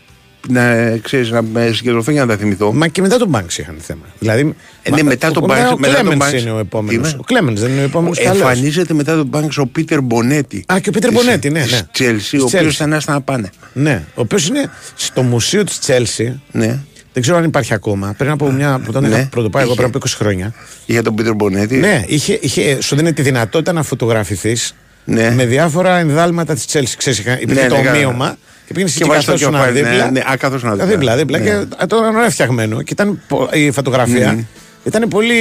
να, 0.49 0.97
ξέρεις, 1.03 1.31
να 1.31 1.43
με 1.43 1.71
συγκεντρωθώ 1.73 2.11
για 2.11 2.21
να 2.25 2.27
τα 2.33 2.37
θυμηθώ. 2.37 2.73
Μα 2.73 2.89
και 2.89 3.01
μετά 3.01 3.17
τον 3.19 3.31
Banks 3.37 3.59
είχαν 3.59 3.77
θέμα. 3.81 4.03
Δηλαδή, 4.19 4.55
Ε, 4.83 4.91
ναι, 4.91 5.03
μετά 5.03 5.31
τον 5.31 5.45
Banks- 5.49 5.73
Ο 5.75 5.79
μετά 5.79 6.03
τον 6.03 6.19
Clemens 6.19 6.23
Banks- 6.23 6.41
είναι 6.41 6.51
ο 6.51 6.55
Τι 6.55 6.61
επόμενος. 6.61 7.11
είναι; 7.13 7.21
Ο 7.21 7.25
Clemens 7.29 7.55
δεν 7.55 7.71
είναι 7.71 7.81
ο 7.81 7.85
επόμενος. 7.85 8.19
Εμφανίζεται 8.19 8.95
μετά 8.95 9.17
τον 9.17 9.31
Banks 9.33 9.57
ο 9.57 9.67
Πίτερ 9.67 10.01
Μπονέτη. 10.01 10.65
Α, 10.73 10.79
και 10.81 10.89
ο 10.89 10.93
Πίτερ 10.93 11.13
Μπονέτη, 11.13 11.51
ναι. 11.51 11.61
ναι. 11.71 11.81
Τσέλσι, 11.93 12.37
ο 12.39 12.45
Της 12.45 12.55
οποίος 12.55 12.73
Chelsea. 12.73 12.75
ήταν 12.75 12.93
άστα 12.93 13.13
να 13.13 13.21
πάνε. 13.21 13.51
Ναι, 13.73 14.03
ο 14.15 14.21
οποίος 14.21 14.47
είναι 14.49 14.71
στο 14.95 15.23
μουσείο 15.23 15.65
της 15.65 15.79
Τσέλσι. 15.79 16.41
Ναι. 16.53 16.79
Δεν 17.17 17.25
ξέρω 17.25 17.41
αν 17.41 17.45
υπάρχει 17.49 17.75
ακόμα. 17.75 18.15
Πριν 18.17 18.31
από 18.31 18.51
μια. 18.51 18.81
που 18.85 18.93
τον 18.93 19.03
Ναι. 19.03 19.17
είχα 19.17 19.29
πρωτοπάει 19.31 19.63
εγώ 19.63 19.73
Είχε. 19.73 19.81
πριν 19.83 19.95
από 19.95 20.07
20 20.09 20.15
χρόνια. 20.17 20.53
Για 20.87 21.03
τον 21.03 21.15
Πίτερ 21.15 21.35
Μπονέτη. 21.35 21.77
Ναι, 21.77 22.03
είχε, 22.07 22.39
είχε, 22.43 22.81
σου 22.83 22.97
δίνει 22.97 23.13
τη 23.13 23.23
δυνατότητα 23.23 23.73
να 23.73 23.83
φωτογραφηθείς 23.83 24.75
Ναι. 25.05 25.31
με 25.31 25.45
διάφορα 25.47 25.97
ινδάλματα 25.99 26.55
της 26.55 26.67
Τσέλσι. 26.67 26.97
Ξέρεις, 26.97 27.19
είχα- 27.19 27.41
υπήρχε 27.41 27.63
Ναι, 27.63 27.69
το 27.69 27.77
ναι, 27.77 27.83
καλά. 27.83 27.97
ομοίωμα 27.97 28.37
και 28.67 28.73
πήγαινες 28.73 28.93
Και 28.95 28.99
και 29.03 29.09
βάζεις 29.11 29.25
το 29.25 29.31
καθόσουν 29.33 29.53
κεφάλι, 29.55 29.81
ναι, 29.83 29.89
δίπλα. 29.91 30.11
ναι, 30.11 30.21
α, 30.21 30.37
καθόσουν 30.37 30.71
δίπλα. 30.71 30.87
Δίπλα, 30.87 31.17
δίπλα. 31.17 31.39
Ναι. 31.39 31.45
Και 31.45 31.51
το 31.87 31.97
ήταν 31.97 32.15
ωραία 32.17 32.31
φτιαγμένο. 32.31 32.83
Και 32.83 32.93
ήταν 32.93 33.21
πο- 33.29 33.49
η 33.53 33.71
φωτογραφία 33.71 34.45
ήταν 34.85 35.09
πολύ 35.09 35.35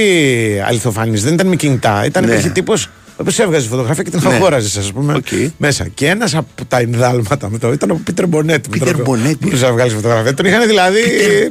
αληθοφανής. 0.66 1.22
Δεν 1.22 1.32
ήταν 1.34 1.46
με 1.46 1.56
κινητά. 1.56 2.04
Ήταν 2.04 2.24
Ναι. 2.24 2.30
υπήρχε 2.30 2.48
τύπος 2.48 2.84
ο 2.84 2.90
οποίο 3.16 3.44
έβγαζες 3.44 3.68
φωτογραφία 3.68 4.02
και 4.02 4.10
την 4.10 4.20
Ναι. 4.28 4.34
αγόραζε, 4.34 4.78
ας 4.78 4.92
πούμε, 4.92 5.14
Οκ. 5.14 5.26
μέσα. 5.58 5.86
Και 5.94 6.08
ένας 6.08 6.34
από 6.34 6.64
τα 6.68 6.78
ινδάλματα 6.78 7.50
με 7.50 7.58
το 7.58 7.72
ήταν 7.72 7.90
ο 7.90 8.00
Πίτερ 8.04 8.26
Μπονέτη. 8.26 8.68
με 8.70 8.76
τον 8.76 8.86
Πίτερ 8.88 9.00
οποίο 9.00 9.04
Μπονέτη. 9.04 9.38
Μπορούσε 9.40 9.64
να 9.66 9.72
βγάλει 9.72 9.90
φωτογραφία. 9.90 10.34
Τον 10.34 10.46
είχαν 10.46 10.66
δηλαδή 10.66 11.00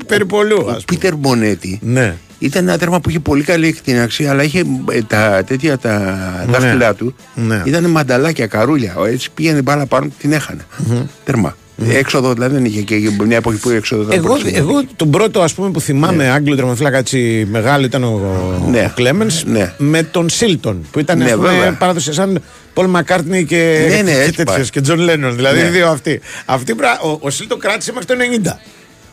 περιπολού. 0.07 0.55
Ο 0.57 0.59
ας 0.59 0.65
πούμε. 0.65 0.83
Πίτερ 0.85 1.15
Μπονέτη 1.15 1.79
Ναι. 1.83 2.15
ήταν 2.39 2.67
ένα 2.67 2.77
τέρμα 2.77 2.99
που 2.99 3.09
είχε 3.09 3.19
πολύ 3.19 3.43
καλή 3.43 3.67
εκτιναξία, 3.67 4.29
αλλά 4.31 4.43
είχε 4.43 4.63
ε, 4.91 5.01
τα 5.07 5.43
τέτοια 5.47 5.77
τα 5.77 6.45
δάχτυλά 6.49 6.93
του. 6.93 7.15
Ναι. 7.35 7.61
Ήταν 7.65 7.89
μανταλάκια, 7.89 8.47
καρούλια. 8.47 8.95
Ο, 8.97 9.05
Έτσι 9.05 9.29
πήγαινε 9.33 9.61
μπάλα 9.61 9.85
πάνω, 9.85 10.07
την 10.19 10.31
έχανε. 10.31 10.61
Τέρμα. 11.23 11.55
Έξοδο 11.89 12.33
δηλαδή 12.33 12.53
δεν 12.55 12.65
είχε 12.65 12.81
και 12.81 12.95
μια 13.25 13.37
εποχή 13.37 13.57
που 13.59 13.69
η 13.69 13.75
έξοδο 13.75 14.01
ήταν 14.01 14.17
Εγώ, 14.17 14.27
πολύ 14.27 14.39
σημαντική. 14.39 14.61
εγώ 14.71 14.83
τον 14.95 15.09
πρώτο 15.09 15.41
ας 15.41 15.53
πούμε 15.53 15.69
που 15.71 15.79
θυμάμαι 15.81 16.29
Άγγλο 16.29 16.55
τερματοφύλακα 16.55 16.97
έτσι 16.97 17.47
μεγάλο 17.51 17.85
ήταν 17.85 18.03
ο, 18.03 18.21
Ναι. 18.71 18.79
ο 18.79 18.93
Κλέμενς 19.01 19.43
Ναι. 19.45 19.73
με 19.77 20.03
τον 20.03 20.29
Σίλτον 20.29 20.85
που 20.91 20.99
ήταν 20.99 21.17
Ναι, 21.17 21.25
ας 21.25 21.31
πούμε 21.31 21.47
βέβαια. 21.49 21.73
παράδοση 21.73 22.13
σαν 22.13 22.41
Πολ 22.73 22.87
Μακκάρτνι 22.87 23.45
και, 23.45 23.85
Ναι, 23.89 24.01
ναι, 24.01 24.11
και, 24.11 24.17
έτσι 24.17 24.31
τέτοιος, 24.31 24.55
πάει. 24.55 24.69
και 24.69 24.81
Τζον 24.81 24.99
Λένον 24.99 25.35
δηλαδή 25.35 25.61
Ναι. 25.61 25.67
οι 25.67 25.69
δύο 25.69 25.87
αυτοί. 25.89 26.19
Αυτοί 26.45 26.75
πρα- 26.75 26.99
ο, 27.01 27.17
ο 27.21 27.29
Σίλτον 27.29 27.59
κράτησε 27.59 27.91
μέχρι 27.91 28.07
το 28.07 28.13
90 28.53 28.59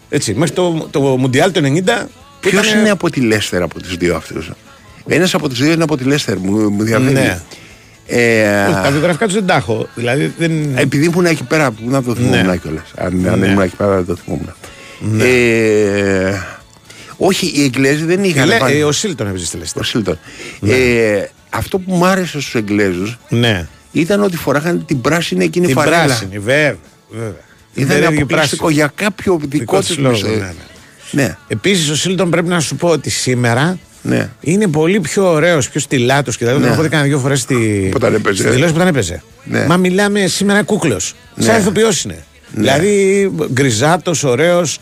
έτσι, 0.08 0.34
μέχρι 0.34 0.54
το, 0.54 0.88
το 0.90 1.00
Μουντιάλ 1.00 1.50
το 1.52 1.60
90 1.60 2.08
που 2.40 2.48
Ποιος 2.48 2.66
ήταν- 2.66 2.80
είναι 2.80 2.90
από 2.90 3.10
τη 3.10 3.20
Λέστερ 3.20 3.62
από 3.62 3.80
τους 3.82 3.96
δύο 3.96 4.16
αυτούς; 4.16 4.50
Ένας 5.06 5.34
από 5.34 5.48
τους 5.48 5.58
δύο 5.62 5.72
είναι 5.72 5.82
από 5.82 5.96
τη 5.96 6.04
Λέστερ, 6.04 6.38
μου, 6.38 6.70
μου 6.70 6.82
διαφεύγει. 6.82 7.12
Ναι. 7.14 7.40
Ε, 8.14 8.64
Όχι, 8.64 8.74
τα 8.82 8.90
βιογραφικά 8.90 9.24
τους 9.24 9.34
δεν 9.34 9.46
τα 9.46 9.54
έχω 9.54 9.88
δηλαδή 9.94 10.34
δεν... 10.38 10.76
επειδή 10.78 11.04
ήμουν 11.04 11.24
εκεί 11.26 11.44
πέρα, 11.44 11.70
που 11.70 11.82
να 11.84 12.02
το 12.02 12.14
θυμόμουν 12.14 12.46
Ναι. 12.46 12.56
κιόλας. 12.56 12.82
Αν, 12.96 13.06
αν 13.06 13.16
Ναι. 13.20 13.28
δεν 13.36 13.50
ήμουν 13.50 13.62
εκεί 13.62 13.76
πέρα, 13.76 13.94
δεν 13.96 14.04
το 14.06 14.16
θυμόμουν. 14.16 14.52
Ε, 15.20 16.34
όχι, 17.16 17.46
οι 17.54 17.62
Εγγλέζοι 17.64 18.04
δεν 18.04 18.24
είχαν. 18.24 18.46
Λέ- 18.48 18.60
βάλει- 18.60 18.80
ε, 18.80 18.84
ο 18.84 18.92
Σίλτον 18.92 19.26
έπαιζε 19.28 19.46
στη 19.46 19.56
ο 19.56 19.58
Λέστερ 19.58 19.84
Σίλτον. 19.84 20.18
Ε, 20.66 21.24
αυτό 21.50 21.78
που 21.78 21.94
μου 21.94 22.06
άρεσε 22.06 22.40
στους 22.40 22.54
Εγγλέζους 22.54 23.18
ναι 23.28 23.66
ήταν 23.92 24.22
ότι 24.22 24.36
φοράγαν 24.36 24.84
την 24.86 25.00
πράσινη 25.00 25.44
εκείνη 25.44 25.66
την 25.66 25.74
φανέλα. 25.74 26.04
πράσινη 26.04 26.38
βέβαια, 26.38 26.76
βέβαια. 27.10 27.32
Την 27.74 27.82
Ήταν 27.82 27.88
περίεργη 27.96 28.22
αποκλειστικό 28.22 28.62
πράσινη. 28.64 28.72
για 28.72 28.92
κάποιο 28.94 29.38
δικό 29.42 29.58
Δικό 29.58 29.76
τους 29.78 29.86
της 29.86 29.96
λόγο, 29.98 30.18
ναι, 30.28 30.34
ναι. 30.36 30.52
ναι. 31.10 31.36
Επίσης, 31.48 31.88
ο 31.88 31.96
Σίλτον 31.96 32.30
πρέπει 32.30 32.48
να 32.48 32.60
σου 32.60 32.76
πω 32.76 32.88
ότι 32.88 33.10
σήμερα 33.10 33.78
Ναι. 34.02 34.28
είναι 34.40 34.66
πολύ 34.66 35.00
πιο 35.00 35.32
ωραίος, 35.32 35.68
πιο 35.68 35.80
στυλάτο 35.80 36.30
και 36.30 36.36
δηλαδή 36.38 36.58
Ναι. 36.58 36.64
τον 36.64 36.72
έχω 36.72 36.82
δει 36.82 36.88
κανένα 36.88 37.08
δύο 37.08 37.18
φορές 37.18 37.40
στη. 37.40 37.90
Όταν 37.94 38.14
έπαιζε. 38.14 38.42
στη 38.42 38.50
δηλώση 38.50 38.70
που 38.72 38.76
όταν 38.76 38.88
έπαιζε. 38.88 39.22
Ναι. 39.44 39.66
Μα 39.66 39.76
μιλάμε 39.76 40.26
σήμερα 40.26 40.62
κούκλος. 40.62 41.14
Ναι. 41.34 41.44
Σαν 41.44 41.60
ηθοποιός 41.60 42.04
είναι. 42.04 42.24
Δηλαδή 42.54 43.30
γκριζάτος, 43.52 44.24
ωραίος. 44.24 44.78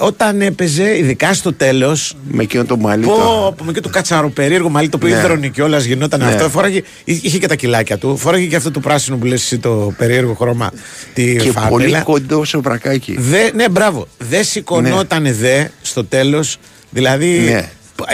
Όταν 0.00 0.40
έπαιζε, 0.40 0.96
ειδικά 0.98 1.34
στο 1.34 1.52
τέλος. 1.52 2.16
Με 2.30 2.42
εκείνο 2.42 2.64
το 2.64 2.76
μαλλί. 2.76 3.04
το- 3.04 3.10
Πω, 3.10 3.54
πω, 3.56 3.64
με 3.64 3.72
και 3.72 3.80
το 3.80 3.88
κατσαροπερίεργο 3.88 4.68
μαλλί 4.68 4.88
το 4.88 4.96
οποίο 4.96 5.14
Ναι. 5.14 5.20
ίδρωνε 5.20 5.48
κιόλας 5.48 5.84
γινόταν 5.84 6.20
Ναι. 6.20 6.26
αυτό. 6.26 6.48
Φόραγε, 6.48 6.82
είχε 7.04 7.38
και 7.38 7.46
τα 7.46 7.54
κιλάκια 7.54 7.98
του. 7.98 8.16
Φόραγε 8.16 8.46
και 8.46 8.56
αυτό 8.56 8.70
το 8.70 8.80
πράσινο 8.80 9.16
που 9.16 9.24
λες 9.26 9.42
εσύ 9.42 9.58
το 9.58 9.92
περίεργο 9.96 10.34
χρώμα. 10.34 10.72
Τη 11.14 11.36
Και 11.36 11.50
φανέλα. 11.50 11.68
πολύ 11.68 12.00
κοντό 12.04 12.44
σε 12.44 12.58
βρακάκι. 12.58 13.16
Δε, 13.18 13.50
ναι, 13.54 13.68
μπράβο. 13.68 14.06
Δεν 14.18 14.44
σηκωνόταν 14.44 15.26
δε 15.34 15.64
στο 15.82 16.04
τέλος. 16.04 16.56
Δηλαδή. 16.90 17.64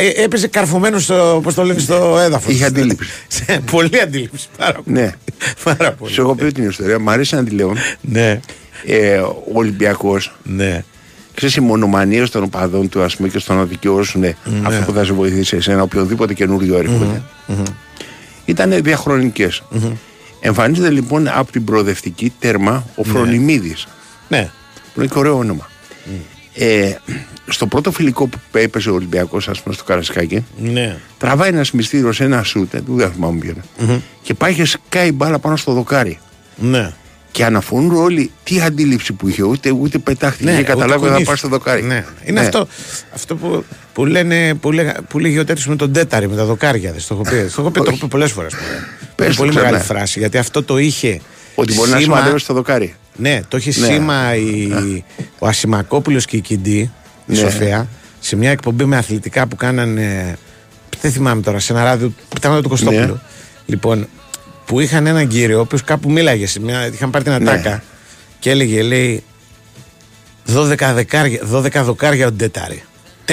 Ναι. 0.00 0.06
ε, 0.06 0.22
έπαιζε 0.24 0.46
καρφωμένος 0.46 1.04
στο, 1.04 1.40
πώς 1.42 1.54
το 1.54 1.62
λένε, 1.64 1.78
στο 1.80 2.18
έδαφος. 2.18 2.52
Είχε 2.54 2.64
αντίληψη. 2.64 3.08
πολύ 3.70 4.00
αντίληψη. 4.00 4.48
Πάρα 4.56 4.72
πολύ. 4.72 4.96
Ναι. 4.98 5.12
Πάρα 5.64 5.92
πολύ. 5.92 6.12
Σου 6.12 6.20
έχω 6.20 6.34
πει 6.34 6.52
την 6.52 6.68
ιστορία, 6.68 6.98
μου 6.98 7.10
αρέσει 7.10 7.34
να 7.34 7.44
τη 7.44 7.50
λέω. 7.50 7.72
Ναι. 8.00 8.40
Ε, 8.86 9.16
ο 9.18 9.36
Ολυμπιακός, 9.52 10.36
Ναι. 10.42 10.84
ξέρεις, 11.34 11.56
οι 11.56 11.60
μονομανίες 11.60 12.30
των 12.30 12.42
οπαδών 12.42 12.88
του, 12.88 13.02
ας 13.02 13.16
πούμε, 13.16 13.28
και 13.28 13.38
στον 13.38 13.56
να 13.56 13.64
δικαιώσουν 13.64 14.24
αυτό 14.62 14.82
που 14.86 14.92
θα 14.92 15.04
σε 15.04 15.12
βοηθήσει 15.12 15.56
εσένα, 15.56 15.82
οποιοδήποτε 15.82 16.34
καινούριο 16.34 16.76
έρχονται. 16.78 17.22
Ήταν 18.44 18.82
διαχρονικές. 18.82 19.62
Εμφανίζεται 20.40 20.90
λοιπόν 20.90 21.28
από 21.28 21.52
την 21.52 21.64
προοδευτική 21.64 22.32
τέρμα 22.38 22.84
ο 22.94 23.04
Φρονιμίδης. 23.04 23.86
Ναι. 24.28 24.50
Που 24.94 25.00
είναι 25.00 25.10
και 25.12 25.18
ωραίο 25.18 25.36
όνομα. 25.36 25.70
Ε, 26.54 26.94
στο 27.48 27.66
πρώτο 27.66 27.90
φιλικό 27.92 28.26
που 28.26 28.38
έπαιζε 28.52 28.90
ο 28.90 28.94
Ολυμπιακός, 28.94 29.48
ας 29.48 29.60
πούμε, 29.62 29.74
στο 29.74 29.84
Καρασκάκι, 29.84 30.44
Ναι. 30.56 30.96
τραβάει 31.18 31.48
ένας 31.48 31.70
μυστήριος 31.70 32.16
σε 32.16 32.24
ένα 32.24 32.42
σούτε, 32.42 32.82
δεν 32.86 33.12
θυμάμαι 33.12 33.38
ποιο 33.38 33.54
είναι, 33.86 34.00
και 34.22 34.34
πάει 34.34 34.54
και 34.54 34.64
σκάει 34.64 35.12
μπάλα 35.12 35.38
πάνω 35.38 35.56
στο 35.56 35.72
δοκάρι. 35.72 36.18
Ναι. 36.56 36.92
Και 37.30 37.44
αναφορούν 37.44 37.90
όλοι 37.94 38.30
τι 38.44 38.60
αντίληψη 38.60 39.12
που 39.12 39.28
είχε, 39.28 39.42
ούτε, 39.42 39.70
ούτε 39.70 39.98
πετάχτηκε 39.98 40.50
Ναι, 40.50 40.56
και 40.56 40.62
καταλάβει 40.62 40.92
ούτε 40.92 40.94
ότι 40.94 41.02
θα 41.02 41.08
κουνήθηκε. 41.08 41.26
πάει 41.26 41.36
στο 41.36 41.48
δοκάρι. 41.48 41.82
Ναι. 41.82 42.04
Είναι 42.24 42.40
αυτό, 42.40 42.66
αυτό 43.14 43.36
που, 43.36 43.64
που, 43.92 44.06
λένε, 44.06 44.54
που, 44.54 44.72
λέγα, 44.72 44.94
που 45.08 45.18
λέγει 45.18 45.38
ο 45.38 45.44
τέτοιος 45.44 45.66
με 45.66 45.76
τον 45.76 45.92
τέταρη, 45.92 46.28
με 46.28 46.36
τα 46.36 46.44
δοκάρια. 46.44 46.92
Δεν 46.92 47.02
το 47.08 47.14
έχω 47.14 47.22
πει. 47.22 47.50
Το 47.54 47.60
έχω 47.60 47.70
πει, 47.70 47.80
το 47.80 47.84
έχω 47.88 47.96
πει 47.98 48.06
πολλές 48.08 48.32
φορές. 48.32 48.52
Πες 49.14 49.26
Είναι 49.26 49.34
το 49.34 49.40
πολύ 49.42 49.50
ξανά. 49.50 49.64
μεγάλη 49.66 49.84
φράση 49.84 50.18
γιατί 50.18 50.38
αυτό 50.38 50.62
το 50.62 50.78
είχε. 50.78 51.20
Ότι 51.54 51.74
μπορεί 51.74 51.90
να 51.90 51.98
σήμα- 51.98 52.16
σημαδεύει 52.16 52.38
στο 52.40 52.54
δοκάρι. 52.54 52.94
Ναι, 53.16 53.40
το 53.48 53.56
είχε 53.56 53.80
Ναι. 53.80 53.86
σήμα 53.86 54.34
η, 54.34 55.04
ο 55.38 55.46
Ασημακόπουλος 55.46 56.24
και 56.26 56.36
η 56.36 56.40
Κιντή, 56.40 56.78
η 56.78 56.90
Ναι. 57.26 57.34
Σοφία, 57.36 57.88
σε 58.20 58.36
μια 58.36 58.50
εκπομπή 58.50 58.84
με 58.84 58.96
αθλητικά 58.96 59.46
που 59.46 59.56
κάνανε. 59.56 60.36
Δεν 61.00 61.12
θυμάμαι 61.12 61.42
τώρα, 61.42 61.58
σε 61.58 61.72
ένα 61.72 61.84
ράδιο. 61.84 62.12
Ήταν 62.36 62.62
το 62.62 62.68
Κωστόπουλο. 62.68 63.00
Ναι. 63.06 63.12
Λοιπόν, 63.66 64.08
που 64.66 64.80
είχαν 64.80 65.06
έναν 65.06 65.28
κύριο, 65.28 65.58
ο 65.58 65.60
οποίος 65.60 65.82
κάπου 65.84 66.10
μίλαγε. 66.10 66.46
Σε 66.46 66.60
μια, 66.60 66.86
είχαν 66.86 67.10
πάρει 67.10 67.24
την 67.24 67.32
ατάκα 67.32 67.70
Ναι. 67.70 67.82
και 68.38 68.50
έλεγε, 68.50 68.82
λέει, 68.82 69.22
12, 70.46 70.92
δεκάρια, 70.94 71.40
12 71.52 71.82
δοκάρια 71.84 72.26
ο 72.26 72.32
Ντέταρη. 72.32 72.82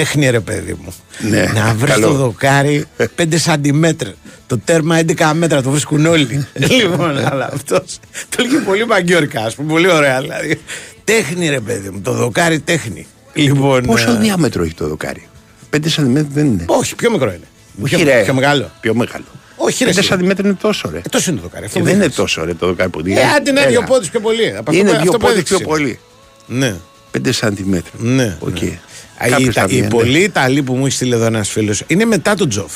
Τέχνη 0.00 0.30
ρε 0.30 0.40
παιδί 0.40 0.76
μου. 0.82 0.94
Ναι, 1.30 1.50
να 1.54 1.74
βρεις 1.74 1.92
καλό. 1.92 2.06
το 2.06 2.12
δοκάρι 2.12 2.84
5 3.16 3.24
σαντιμέτρα. 3.36 4.12
Το 4.46 4.58
τέρμα 4.58 4.98
11 5.16 5.30
μέτρα, 5.34 5.62
το 5.62 5.70
βρίσκουν 5.70 6.06
όλοι. 6.06 6.46
λοιπόν, 6.70 7.26
αλλά 7.26 7.50
αυτός 7.52 7.98
το 8.28 8.36
έλεγε 8.38 8.58
πολύ 8.58 8.86
μαγκιόρικα, 8.86 9.40
ας 9.40 9.54
πούμε. 9.54 9.72
Πολύ 9.72 9.90
ωραία. 9.90 10.20
Δηλαδή. 10.20 10.60
Τέχνη 11.04 11.48
ρε 11.48 11.60
παιδί 11.60 11.88
μου. 11.90 12.00
Το 12.00 12.12
δοκάρι 12.12 12.60
τέχνη. 12.60 13.06
Λοιπόν. 13.34 13.82
Πόσο 13.82 14.10
ε, 14.10 14.14
διάμετρο 14.18 14.62
έχει 14.62 14.74
το 14.74 14.88
δοκάρι; 14.88 15.28
5 15.76 15.78
σαντιμέτρα 15.86 16.28
δεν 16.32 16.46
είναι. 16.46 16.64
Όχι, 16.66 16.94
πιο 16.94 17.10
μικρό 17.10 17.28
είναι. 17.28 17.46
Όχι, 17.82 17.96
πιο, 17.96 18.04
ρε. 18.04 18.22
πιο 18.24 18.34
μεγάλο. 18.34 18.70
Πιο 18.80 18.94
μεγάλο. 18.94 19.24
Όχι, 19.56 19.84
ρε. 19.84 19.90
5 19.90 19.96
εσύ. 19.96 20.06
σαντιμέτρα 20.06 20.48
είναι 20.48 20.56
τόσο 20.60 20.90
ρε. 20.92 20.98
Ε, 20.98 21.02
τόσο 21.10 21.30
είναι 21.30 21.40
το 21.40 21.46
δοκάρι. 21.46 21.64
Αυτό 21.64 21.76
Και 21.78 21.82
που 21.82 21.88
δεν 21.90 21.94
είναι 21.98 22.06
δείχνεις. 22.08 22.24
τόσο 22.34 22.44
ρε 22.44 22.54
το 22.54 22.66
δοκάρι 22.66 22.90
που 22.90 22.98
Ε, 22.98 23.02
δίνει. 23.02 23.18
άντε 23.36 23.52
να 23.52 23.60
είναι 23.60 23.70
δύο 23.70 23.82
πόντους 23.82 24.10
πιο 24.10 24.20
πολύ. 24.20 24.48
Από 24.56 24.70
αυτό 24.70 24.72
Είναι 24.72 24.90
που- 24.90 24.96
δύο 24.96 24.98
αυτό 24.98 25.10
που 25.12 25.18
πόντους 25.18 25.32
έδειξες 25.36 25.56
πιο 25.58 25.66
είναι. 25.66 25.76
πολύ. 25.76 25.98
Ναι. 26.46 26.74
5 27.12 27.32
σαντιμέτρα. 27.32 27.90
Ναι. 27.98 28.36
Οκ. 28.40 28.60
ναι. 28.62 28.78
Α, 29.22 29.28
Κάποια 29.28 29.38
Οι, 29.38 29.44
τα, 29.44 29.50
στάδια, 29.52 29.78
οι 29.78 29.80
ναι. 29.80 29.88
πολλοί 29.88 30.18
Ιταλοί 30.18 30.62
που 30.62 30.74
μου 30.74 30.86
έχει 30.86 30.94
στείλει 30.94 31.12
εδώ 31.14 31.24
ένας 31.24 31.48
φίλος 31.48 31.82
είναι 31.86 32.04
μετά 32.04 32.34
τον 32.34 32.48
Τζοφ. 32.48 32.72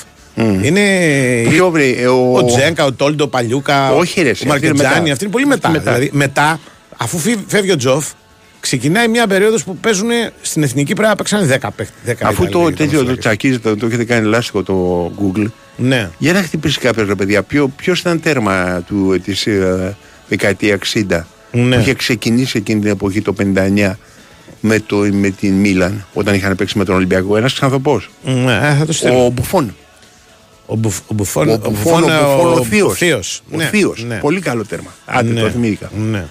Είναι. 0.63 0.81
Ποιο 1.49 1.71
βρε, 1.71 1.89
ε, 1.89 2.07
ο- 2.07 2.33
Ο 2.33 2.45
Ζένγκα, 2.45 2.85
ο 2.85 2.93
Τόλντο, 2.93 3.25
ο 3.25 3.29
Παλιούκα, 3.29 3.91
Όχι, 3.93 4.21
ρε, 4.23 4.27
ο 4.27 4.31
εσύ, 4.31 4.47
αυτή 4.49 4.67
είναι 4.67 4.75
Μαρκετζιάνι. 4.75 5.01
μετά. 5.01 5.13
Αυτή 5.13 5.25
είναι 5.25 5.33
πολύ 5.33 5.47
μετά. 5.47 5.69
Αυτή 5.69 5.79
μετά. 5.79 5.93
Δηλαδή, 5.93 6.11
μετά, 6.17 6.61
αφού 6.97 7.19
φύγει- 7.19 7.45
φεύγει 7.47 7.71
ο 7.71 7.77
Τζοφ, 7.77 8.07
ξεκινάει 8.61 9.09
μια 9.09 9.27
περίοδος 9.27 9.65
που 9.65 9.77
παίζουν 9.77 10.09
στην 10.41 10.63
εθνική 10.63 10.93
πρέπει 10.95 11.09
να 11.09 11.17
παίξαν 11.17 11.47
10 11.49 11.71
παίχτε. 11.71 11.93
10 12.05 12.27
Αφού 12.29 12.49
το 12.49 12.59
Ιταλοί, 12.59 12.65
τέτοιο 12.65 12.75
το 12.75 12.89
τερματοφύλακες. 12.89 13.25
τσακίζει, 13.25 13.59
το, 13.59 13.77
το 13.77 13.87
έχετε 13.87 14.05
κάνει 14.05 14.27
λάστιχο 14.27 14.63
το 14.63 15.07
Google. 15.21 15.47
Ναι. 15.77 16.11
Για 16.19 16.33
να 16.33 16.43
χτυπήσει 16.43 16.79
κάποιος 16.79 17.09
ρε 17.09 17.15
παιδιά, 17.15 17.43
ποιο 17.43 17.69
ποιος 17.77 18.01
ήταν 18.01 18.21
τέρμα 18.21 18.83
του, 18.87 19.21
της 19.25 19.47
ε, 19.47 19.97
δεκαετία 20.29 20.75
60 20.75 21.27
Ναι. 21.53 21.75
που 21.77 21.81
είχε 21.81 21.95
ξεκινήσει 21.95 22.59
εκείνη 22.59 22.81
την 22.81 22.91
εποχή 22.91 23.23
το 23.23 23.33
59 23.33 23.99
με, 24.67 24.81
το, 24.81 24.97
με 24.97 25.31
την 25.31 25.53
Μίλαν 25.55 26.07
όταν 26.15 26.35
είχαν 26.35 26.57
παίξει 26.57 26.79
με 26.79 26.85
τον 26.85 26.95
Ολυμπιακό. 26.95 27.37
Ένας 27.37 27.53
ξανθοπός. 27.55 28.11
Ναι, 28.23 28.53
ε, 28.55 28.75
θα 28.79 28.85
το 28.87 28.93
στείλω. 28.93 29.25
Ο 29.25 29.29
Μπουφόν. 29.31 29.75
Ο, 30.67 30.77
Μπουφ, 30.77 30.99
ο 31.07 31.15
Μπουφόν, 31.15 31.49
Ο 31.49 31.57
Μπουφόν, 31.57 32.03
ο 32.03 32.07
Μπουφόν, 32.07 32.59
ο 32.59 32.65
Θείος. 32.65 32.99
Θείος. 32.99 33.43
Ο 33.53 33.57
Ναι, 33.57 33.65
Θείος. 33.65 34.05
ναι. 34.07 34.17
Πολύ 34.17 34.41
καλό 34.41 34.65
τέρμα. 34.67 34.95
Άντε, 35.05 35.33
Ναι, 35.33 35.41
το 35.41 35.49
θυμήθηκα. 35.49 35.91
Ναι. 36.11 36.25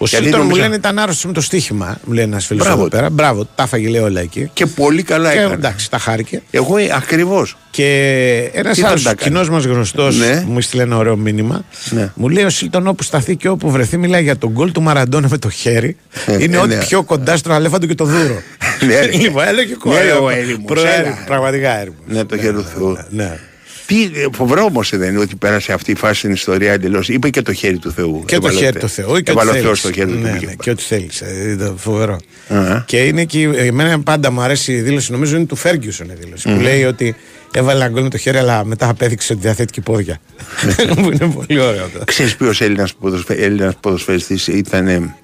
Ο 0.00 0.04
Γιατί 0.06 0.24
Σίλτον 0.24 0.40
μου 0.40 0.46
νόμιζα- 0.46 0.62
λένε 0.66 0.74
ήταν 0.76 0.98
άρρωστος 0.98 1.24
με 1.24 1.32
το 1.32 1.40
στοίχημα. 1.40 1.98
Μου 2.04 2.12
λέει 2.12 2.24
ένας 2.24 2.46
φίλος 2.46 2.64
Μπράβο. 2.66 2.80
εδώ 2.80 2.88
πέρα. 2.90 3.10
Μπράβο, 3.10 3.44
τα 3.54 3.62
έφαγε 3.62 3.88
λέει 3.88 4.00
όλα 4.00 4.20
εκεί. 4.20 4.50
Και 4.52 4.66
πολύ 4.66 5.02
καλά 5.02 5.32
Και 5.32 5.38
έκανε. 5.38 5.54
εντάξει, 5.54 5.90
τα 5.90 5.98
χάρηκε. 5.98 6.42
Εγώ 6.50 6.74
ακριβώς. 6.96 7.56
Και 7.70 8.50
ένας 8.52 8.74
Τι 8.76 8.80
θα 8.82 8.88
άλλος 8.88 9.02
τα 9.02 9.14
κάνει. 9.14 9.30
κοινός 9.30 9.50
μας 9.50 9.64
γνωστός 9.64 10.16
Ναι. 10.16 10.44
μου 10.46 10.58
έστειλε 10.58 10.82
ένα 10.82 10.96
ωραίο 10.96 11.16
μήνυμα. 11.16 11.64
Ναι. 11.90 12.10
Μου 12.14 12.28
λέει 12.28 12.44
ο 12.44 12.50
Σίλτον 12.50 12.86
όπου 12.86 13.02
σταθεί 13.02 13.36
και 13.36 13.48
όπου 13.48 13.70
βρεθεί, 13.70 13.96
μιλάει 13.96 14.22
για 14.22 14.36
τον 14.36 14.50
γκολ 14.50 14.72
του 14.72 14.82
Μαραντόνα 14.82 15.28
με 15.30 15.38
το 15.38 15.50
χέρι. 15.50 15.96
Ε, 16.26 16.42
είναι 16.42 16.56
ε, 16.56 16.60
ό,τι 16.60 16.74
ναι. 16.74 16.84
πιο 16.84 17.02
κοντά 17.02 17.36
στον 17.36 17.52
αλέφαντο 17.52 17.86
και 17.86 17.94
το 17.94 18.04
δούρο. 18.04 18.42
Ναι, 18.86 19.00
ρε. 19.00 19.10
λοιπόν, 19.16 19.44
έλεγε 19.46 19.76
Ναι, 19.84 20.00
ρε, 20.02 20.12
ο 20.12 20.18
κορέα. 20.18 20.36
έρημος, 20.38 20.62
Προέρη- 20.66 21.06
έλα. 21.06 21.18
Πραγματικά 21.26 21.78
έρημος. 21.80 21.98
Ναι, 22.06 22.24
το 22.24 22.36
χέρι 22.38 22.52
του 22.52 22.64
Θεού. 22.74 22.98
Ναι. 23.10 23.38
Τι 23.88 24.02
ε, 24.04 24.26
φοβερό 24.32 24.64
όμως 24.64 24.90
δεν 24.96 25.08
είναι 25.08 25.18
ότι 25.18 25.36
πέρασε 25.36 25.72
αυτή 25.72 25.90
η 25.90 25.94
φάση 25.94 26.18
στην 26.18 26.32
ιστορία 26.32 26.72
εντελώς. 26.72 27.08
Είπε 27.08 27.30
και 27.30 27.42
το 27.42 27.52
χέρι 27.52 27.78
του 27.78 27.90
Θεού. 27.92 28.22
Και 28.26 28.38
το 28.38 28.46
Έβαλε 28.46 28.58
χέρι 28.58 28.72
τε- 28.72 28.80
του 28.82 28.88
Θεού 28.88 29.20
και 29.20 29.30
έβαλε 29.30 29.50
ό,τι 29.50 29.58
ο 29.58 29.62
Θεός 29.62 29.80
θέλεις. 29.80 29.96
το 29.96 30.02
χέρι 30.02 30.16
του 30.16 30.22
ναι, 30.22 30.28
και 30.28 30.34
ναι, 30.34 30.40
πήγε. 30.40 30.54
και 30.60 30.70
ό,τι 30.70 30.82
θέλεις. 30.82 31.22
Ήταν 31.52 31.74
φοβερό. 31.78 32.18
Α. 32.48 32.82
Και 32.86 32.96
είναι 32.98 33.24
και 33.24 33.42
εμένα 33.42 34.00
πάντα 34.00 34.30
μου 34.30 34.40
αρέσει 34.40 34.72
η 34.72 34.80
δήλωση, 34.80 35.12
νομίζω 35.12 35.36
είναι 35.36 35.44
του 35.46 35.56
Φέργκιουσον 35.56 36.08
η 36.08 36.14
δήλωση, 36.20 36.48
Μμμ. 36.48 36.56
που 36.56 36.62
λέει 36.62 36.84
ότι 36.84 37.14
έβαλε 37.52 37.78
ένα 37.80 37.88
γκολ 37.88 38.02
με 38.02 38.08
το 38.08 38.18
χέρι, 38.18 38.38
αλλά 38.38 38.64
μετά 38.64 38.88
απέδειξε 38.88 39.32
ότι 39.32 39.42
διαθέτει 39.42 39.72
και 39.72 39.80
πόδια. 39.80 40.20
που 40.96 41.10
είναι 41.12 41.32
πολύ 41.34 41.60
ωραίο 41.60 41.84
αυτό. 41.84 42.00
Ξέρεις 42.04 42.36
ποιος 42.36 42.60
Έλληνας 42.60 42.94
Έλληνας 43.26 43.74
ποδοσφαιριστής 43.80 44.46
ήταν 44.46 44.88
ε, 44.88 45.14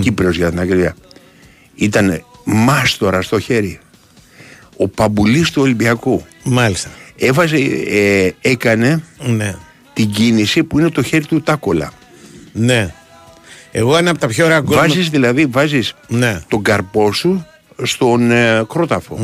Κύπριος 0.00 0.36
για 0.36 0.50
την 0.50 0.60
ακρίβεια. 0.60 0.96
Ήταν 1.74 2.24
μάστορα 2.44 3.22
στο 3.22 3.38
χέρι. 3.40 3.78
Ο 4.76 4.88
Παμπουλής 4.88 5.50
του 5.50 5.62
Ολυμπιακού. 5.62 6.24
Μάλιστα. 6.42 6.88
Έβαζε, 7.16 7.56
ε, 7.90 8.30
έκανε 8.40 9.02
Ναι. 9.26 9.54
την 9.92 10.10
κίνηση 10.10 10.64
που 10.64 10.78
είναι 10.78 10.88
το 10.90 11.02
χέρι 11.02 11.24
του 11.26 11.40
τάκολα. 11.42 11.92
Ναι. 12.52 12.94
Εγώ 13.72 13.96
ένα 13.96 14.10
από 14.10 14.18
τα 14.18 14.26
πιο 14.26 14.44
ωραία 14.44 14.60
γκολ. 14.60 14.76
Βάζεις 14.76 15.08
δηλαδή, 15.10 15.46
βάζεις 15.46 15.94
Ναι. 16.08 16.40
τον 16.48 16.62
καρπό 16.62 17.12
σου 17.12 17.46
στον 17.82 18.30
ε, 18.30 18.64
κρόταφο. 18.68 19.18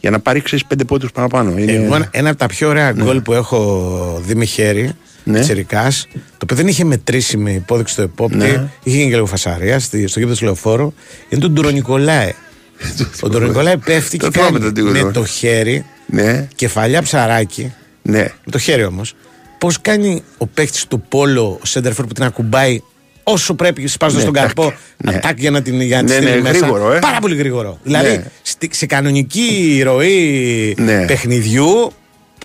Για 0.00 0.10
να 0.10 0.20
πάρει 0.20 0.40
ξέρεις 0.40 0.64
πέντε 0.64 0.84
πόντους 0.84 1.12
παραπάνω. 1.12 1.58
Είναι... 1.58 1.72
Εγώ 1.72 1.94
ένα- 1.94 2.08
ένα 2.10 2.28
από 2.30 2.38
τα 2.38 2.46
πιο 2.46 2.68
ωραία 2.68 2.92
γκολ 2.92 3.20
που 3.20 3.32
έχω 3.32 4.22
δει 4.26 4.34
με 4.34 4.44
χέρι, 4.44 4.90
Ναι. 5.24 5.40
Τσιρικάς, 5.40 6.06
το 6.12 6.18
οποίο 6.42 6.56
δεν 6.56 6.68
είχε 6.68 6.84
μετρήσει 6.84 7.36
με 7.36 7.52
υπόδειξη 7.52 7.96
το 7.96 8.02
επόπτη, 8.02 8.36
Ναι. 8.36 8.46
είχε 8.82 8.96
γίνει 8.96 9.08
και 9.08 9.14
λίγο 9.14 9.26
φασαρίας 9.26 9.84
στη- 9.84 10.06
στο 10.06 10.18
γήπεδο 10.18 10.38
του 10.38 10.44
Λεωφόρου, 10.44 10.92
είναι 11.28 11.40
τον 11.40 11.50
Ντουρονικολάε. 11.52 12.32
Ο 13.22 13.28
Ντουρονικολάε 13.28 13.76
πέφτει 13.76 14.16
και 14.18 14.24
Το 14.24 14.30
θυμάμαι 14.32 14.50
κάνει 14.58 14.64
τον 14.72 14.74
Τίγρο. 14.74 15.06
με 15.06 15.12
το 15.12 15.24
χέρι, 15.24 15.84
Ναι, 16.06 16.48
κεφαλιά 16.54 17.02
ψαράκι, 17.02 17.72
ναι. 18.02 18.18
με 18.22 18.50
το 18.50 18.58
χέρι 18.58 18.84
όμως, 18.84 19.14
πώς 19.58 19.80
κάνει 19.80 20.22
ο 20.38 20.46
παίκτης 20.46 20.86
του 20.86 21.00
Πόλο, 21.08 21.58
ο 21.62 21.66
Σέντερφορ 21.66 22.06
που 22.06 22.12
την 22.12 22.24
ακουμπάει 22.24 22.82
όσο 23.22 23.54
πρέπει 23.54 23.86
σπάζοντας 23.86 24.24
Ναι, 24.24 24.30
τον 24.30 24.40
τάκ, 24.40 24.44
καρπό, 24.54 24.74
ναι. 24.96 25.14
ατάκ 25.14 25.38
για 25.38 25.50
να 25.50 25.62
την 25.62 25.80
για 25.80 26.02
να 26.02 26.08
τη 26.08 26.12
Ναι, 26.12 26.16
στείλει 26.20 26.30
ναι, 26.34 26.40
μέσα. 26.40 26.58
γρήγορο, 26.58 26.92
ε. 26.92 26.98
Πάρα 26.98 27.18
πολύ 27.18 27.36
γρήγορο. 27.36 27.78
Δηλαδή 27.82 28.08
Ναι. 28.16 28.24
στη- 28.42 28.70
σε 28.72 28.86
κανονική 28.86 29.80
ροή 29.84 30.74
Ναι. 30.78 31.04
παιχνιδιού, 31.06 31.92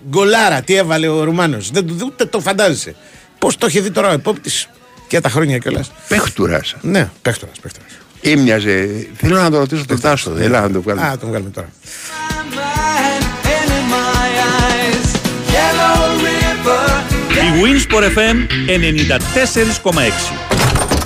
γκολάρα, 0.10 0.62
τι 0.62 0.76
έβαλε 0.76 1.08
ο 1.08 1.24
Ρουμάνος. 1.24 1.72
Δεν, 1.72 1.88
το- 1.88 1.96
ούτε 2.06 2.26
το 2.26 2.40
φαντάζεσαι. 2.40 2.96
Πώς 3.40 3.58
το 3.58 3.66
έχει 3.66 3.80
δει 3.80 3.92
τώρα 3.92 4.10
ο 4.10 4.14
επόπτης 4.14 4.70
και 5.08 5.20
τα 5.20 5.30
χρόνια 5.30 5.58
κιόλας. 5.58 5.92
Παίχτουρας. 6.08 6.76
Ναι, 6.82 7.10
παίχτορα, 7.22 7.52
παίχτορα. 7.62 7.86
Έμοιαζε. 8.22 9.08
Θέλω 9.16 9.42
να 9.42 9.52
το 9.52 9.58
ρωτήσω 9.58 9.86
τον 9.86 10.00
Τάσο. 10.00 10.36
Έλα 10.40 10.62
να 10.62 10.72
το 10.72 10.82
βγάλουμε. 10.82 11.08
Α, 11.08 11.18
τον 11.18 11.30
βγάλουμε 11.30 11.50
τώρα. 11.50 11.70
Winsport 17.62 18.04
FM 18.18 18.38
94,6. 18.68 20.34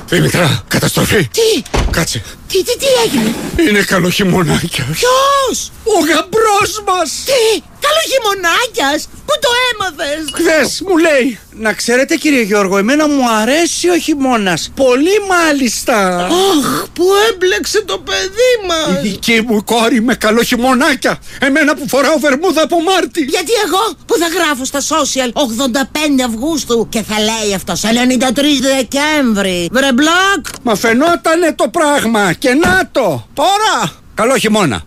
Δημητρά, 0.10 0.63
καταστροφή. 0.67 1.27
Τι, 1.27 1.63
Κάτσε. 1.91 2.21
Τι, 2.54 2.63
τι, 2.63 2.78
τι 2.78 2.86
έγινε; 3.06 3.34
Είναι 3.70 3.82
καλό 3.82 4.10
χειμωνάκια. 4.10 4.86
Ποιος, 4.92 5.72
Ο 5.84 6.00
γαμπρός 6.00 6.84
μας. 6.88 7.10
τι, 7.26 7.62
καλό 7.86 8.02
χειμωνάκιας, 8.12 9.08
πού 9.26 9.34
το 9.42 9.50
έμαθες; 9.72 10.24
Χθες 10.34 10.82
μου 10.88 10.98
λέει. 10.98 11.38
Να 11.56 11.74
ξέρετε 11.74 12.16
κύριε 12.16 12.42
Γιώργο, 12.42 12.78
εμένα 12.78 13.08
μου 13.08 13.30
αρέσει 13.42 13.89
ο 13.89 13.98
χειμώνας. 13.98 14.72
Πολύ 14.76 15.12
μάλιστα. 15.30 16.26
Αχ, 16.26 16.86
που 16.94 17.04
έμπλεξε 17.32 17.82
το 17.82 17.98
παιδί 17.98 18.52
Η 18.63 18.68
μας. 18.68 19.02
δική 19.02 19.42
μου 19.48 19.63
κόρη 19.63 20.02
με 20.02 20.16
καλό 20.16 20.44
χειμωνάκια. 20.44 21.20
Εμένα 21.39 21.76
που 21.76 21.88
φοράω 21.88 22.18
βερμούδα 22.20 22.62
από 22.63 22.82
Μάρτι. 22.82 23.22
Γιατί 23.24 23.52
εγώ 23.66 23.94
που 24.06 24.16
θα 24.18 24.28
γράφω 24.28 24.66
στα 24.66 24.80
social 24.82 25.30
85 25.34 26.24
Αυγούστου 26.28 26.88
και 26.89 27.02
θα 27.02 27.16
λέει 27.20 27.54
αυτό 27.56 27.74
93 27.74 28.62
Δεκέμβρη. 28.62 29.70
Βρε 29.72 29.94
μπλοκ. 29.94 30.46
Μα 30.63 30.76
φαινότανε 30.76 31.54
το 31.56 31.68
πράγμα 31.70 32.34
και 32.43 32.53
να 32.53 32.89
το. 32.91 33.27
Τώρα. 33.34 33.91
Καλό 34.13 34.38
χειμώνα. 34.38 34.82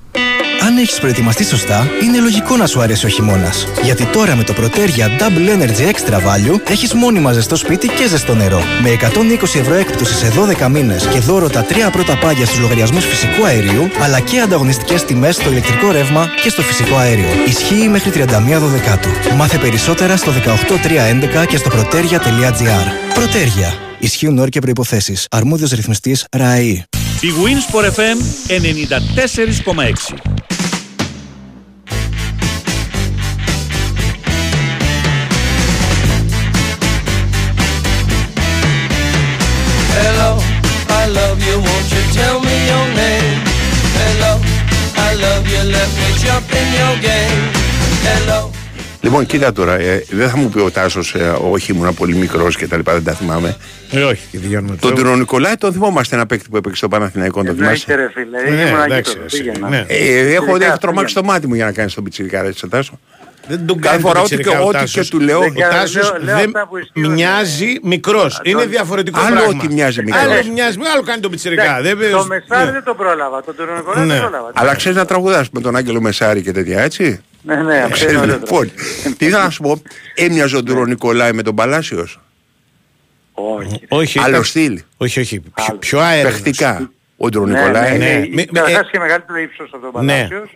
Αν 0.66 0.76
έχεις 0.76 0.98
προετοιμαστεί 0.98 1.44
σωστά, 1.44 1.88
είναι 2.02 2.18
λογικό 2.18 2.56
να 2.56 2.66
σου 2.66 2.80
αρέσει 2.80 3.06
ο 3.06 3.08
χειμώνας. 3.08 3.66
Γιατί 3.82 4.04
τώρα 4.04 4.36
με 4.36 4.42
το 4.42 4.54
Protergia 4.56 5.22
Double 5.22 5.48
Energy 5.56 5.90
Extra 5.90 6.16
Value 6.16 6.60
έχεις 6.68 6.94
μόνιμα 6.94 7.32
ζεστό 7.32 7.56
σπίτι 7.56 7.88
και 7.88 8.08
ζεστό 8.08 8.34
νερό. 8.34 8.62
Με 8.82 8.90
120 8.90 9.58
ευρώ 9.58 9.74
έκπτωσης 9.74 10.16
σε 10.16 10.32
12 10.62 10.68
μήνες 10.68 11.06
και 11.06 11.18
δώρο 11.18 11.48
τα 11.48 11.62
τρία 11.62 11.90
πρώτα 11.90 12.16
πάγια 12.16 12.46
στους 12.46 12.58
λογαριασμούς 12.58 13.04
φυσικού 13.04 13.44
αερίου, 13.44 13.90
αλλά 14.02 14.20
και 14.20 14.40
ανταγωνιστικές 14.40 15.04
τιμές 15.04 15.34
στο 15.34 15.50
ηλεκτρικό 15.50 15.90
ρεύμα 15.90 16.28
και 16.42 16.48
στο 16.48 16.62
φυσικό 16.62 16.96
αέριο. 16.96 17.28
Ισχύει 17.46 17.88
μέχρι 17.88 18.10
31 18.10 18.68
Δεκάτου. 18.72 19.08
Μάθε 19.36 19.58
περισσότερα 19.58 20.16
στο 20.16 20.32
18311 21.42 21.46
και 21.48 21.56
στο 21.56 21.70
protergia.gr. 21.72 23.16
Protergia. 23.18 23.72
Ισχύουν 23.98 24.38
όροι 24.38 24.50
και 24.50 24.60
προποθέσει. 24.60 25.16
Αρμόδιος 25.30 25.70
ρυθμιστής 25.70 26.24
ΡΑΕΗ. 26.30 26.84
Η 27.20 27.32
Winsport 27.42 27.84
FM 27.96 28.18
94,6. 28.48 30.16
Hello, 39.98 40.38
I 40.88 41.06
love 41.08 41.38
you, 41.46 41.56
won't 41.60 41.88
you 41.94 42.02
tell 42.12 42.40
me 42.40 42.56
your 42.70 42.86
name? 43.02 43.40
Hello, 44.00 44.32
I 44.96 45.14
love 45.14 45.46
you, 45.48 45.62
let 45.76 45.88
me 45.98 46.08
jump 46.22 46.46
in 46.60 46.68
your 46.80 46.94
game. 47.00 47.44
Hello. 48.08 48.55
Λοιπόν, 49.06 49.26
κοίτα 49.26 49.52
τώρα, 49.52 49.78
ε, 49.78 50.04
δεν 50.10 50.28
θα 50.28 50.36
μου 50.36 50.48
πει 50.48 50.58
ο 50.58 50.70
Τάσος, 50.70 51.14
ε, 51.14 51.34
όχι 51.50 51.72
ήμουν 51.72 51.94
πολύ 51.94 52.14
μικρός 52.14 52.56
και 52.56 52.66
τα 52.66 52.76
λοιπά, 52.76 52.92
δεν 52.92 53.04
τα 53.04 53.12
θυμάμαι. 53.12 53.56
Ε, 53.90 54.02
όχι, 54.02 54.22
και 54.30 54.38
διώνουμε 54.38 54.76
Τον 54.76 54.94
Τυρό 54.94 55.16
Νικολάη 55.16 55.54
τον 55.54 55.72
θυμόμαστε 55.72 56.14
ένα 56.14 56.26
παίκτη 56.26 56.48
που 56.50 56.56
έπαιξε 56.56 56.76
στο 56.76 56.88
Παναθηναϊκό, 56.88 57.42
τον 57.44 57.54
θυμάσαι; 57.54 57.84
Εννοείται 57.92 58.20
ρε 58.20 58.24
φίλε, 58.48 58.56
Ναι, 58.56 58.68
ήμουν 58.70 58.82
εντάξει, 58.82 59.12
εκεί 59.16 59.24
εσύ, 59.24 59.42
πήγαινα. 59.42 59.68
ναι. 59.68 59.84
Ε, 59.88 60.34
έχω, 60.34 60.44
Τελικά 60.46 60.66
έχω 60.66 60.78
τρομάξει 60.78 61.14
το 61.14 61.20
πήγαινα. 61.20 61.34
μάτι 61.36 61.46
μου 61.48 61.54
για 61.54 61.64
να 61.64 61.72
κάνεις 61.72 61.94
τον 61.94 62.04
πιτσιρικά, 62.04 62.44
έτσι, 62.44 62.68
Τάσο. 62.68 63.00
Δεν 63.48 63.66
τον 63.66 63.80
Κάθε 63.80 63.88
κάνει 63.88 64.00
φορά 64.02 64.14
το 64.14 64.20
ό,τι 64.20 64.28
και, 64.28 64.36
πιτσιρικά 64.36 64.62
ο 64.64 64.68
ό,τι 64.68 64.76
και 64.78 64.82
Τάσος. 64.82 65.08
του 65.08 65.20
λέω. 65.20 65.38
Ο 65.38 65.40
Δεν 65.40 65.54
κάνω, 65.54 65.72
Τάσος 65.72 66.10
λέω- 66.12 66.22
λέω 66.22 66.36
δεν 66.36 66.46
αυτά 66.46 66.66
που 66.68 66.76
ισχύουν. 66.76 67.12
μοιάζει 67.12 67.78
μικρός. 67.82 68.40
Είναι 68.42 68.60
τον- 68.60 68.70
διαφορετικό 68.70 69.20
Άλλο 69.20 69.34
πράγμα. 69.36 69.54
ότι 69.58 69.72
μοιάζει 69.74 70.02
μικρός. 70.02 70.22
Άλλο 70.22 70.52
μοιάζει, 70.52 70.78
άλλο 70.94 71.02
κάνει 71.02 71.20
τον 71.20 71.30
πιτσιρικά. 71.30 71.62
Εντάξει, 71.78 71.82
Δεν 71.82 72.10
Το 72.10 72.16
πες- 72.16 72.26
Μεσάρι 72.48 72.66
ναι. 72.66 72.72
δεν 72.72 72.84
τον 72.84 72.96
πρόλαβα, 72.96 73.42
τον 73.42 73.56
Τουρνικολά 73.56 74.04
Ναι. 74.04 74.12
δεν 74.12 74.20
πρόλαβα. 74.20 74.50
Αλλά 74.54 74.74
ξέρεις 74.74 74.98
να 74.98 75.04
τραγουδάς 75.04 75.50
με 75.50 75.60
τον 75.60 75.76
Άγγελο 75.76 76.00
Μεσάρη 76.00 76.42
και 76.42 76.52
τέτοια, 76.52 76.80
έτσι; 76.82 77.20
Ναι, 77.42 77.54
ναι, 77.54 77.76
αυτό 77.78 77.90
Ξέρεις, 77.90 78.12
είναι 78.12 78.22
ωραίο. 78.22 78.36
λοιπόν, 78.36 78.70
τι 79.18 79.26
ήθελα 79.26 79.42
να 79.44 79.50
σου 79.50 79.62
πω, 79.62 79.82
έμοιαζε 80.14 80.56
ο 80.56 80.62
Ντι 80.62 80.84
Ρονικολάι 80.84 81.32
με 81.32 81.42
τον 81.42 81.54
Παλάσιος; 81.54 82.20
Όχι. 83.32 83.80
Όχι, 83.88 84.18
Άλλο 84.18 84.28
ήταν- 84.28 84.44
στυλ. 84.44 84.80
όχι, 84.96 85.20
όχι. 85.20 85.40
Πιο, 85.54 85.74
πιο 85.78 86.00
αέρας. 86.00 86.32
Παιχτικά. 86.32 86.90
Ο 87.16 87.28
Τυρό 87.28 87.44
Ναι, 87.46 87.52
ναι, 87.52 87.60
Νικολάη. 87.60 87.98
ναι. 87.98 88.18
Με- 88.18 88.28
με- 88.34 88.44
Καταρχάς 88.44 88.90
και 88.90 88.98
μεγαλύτερο 88.98 89.38
ύψος 89.38 89.70
από 89.72 89.92
τον 89.92 90.04
Ναι. 90.04 90.12
Παλάσιος. 90.12 90.50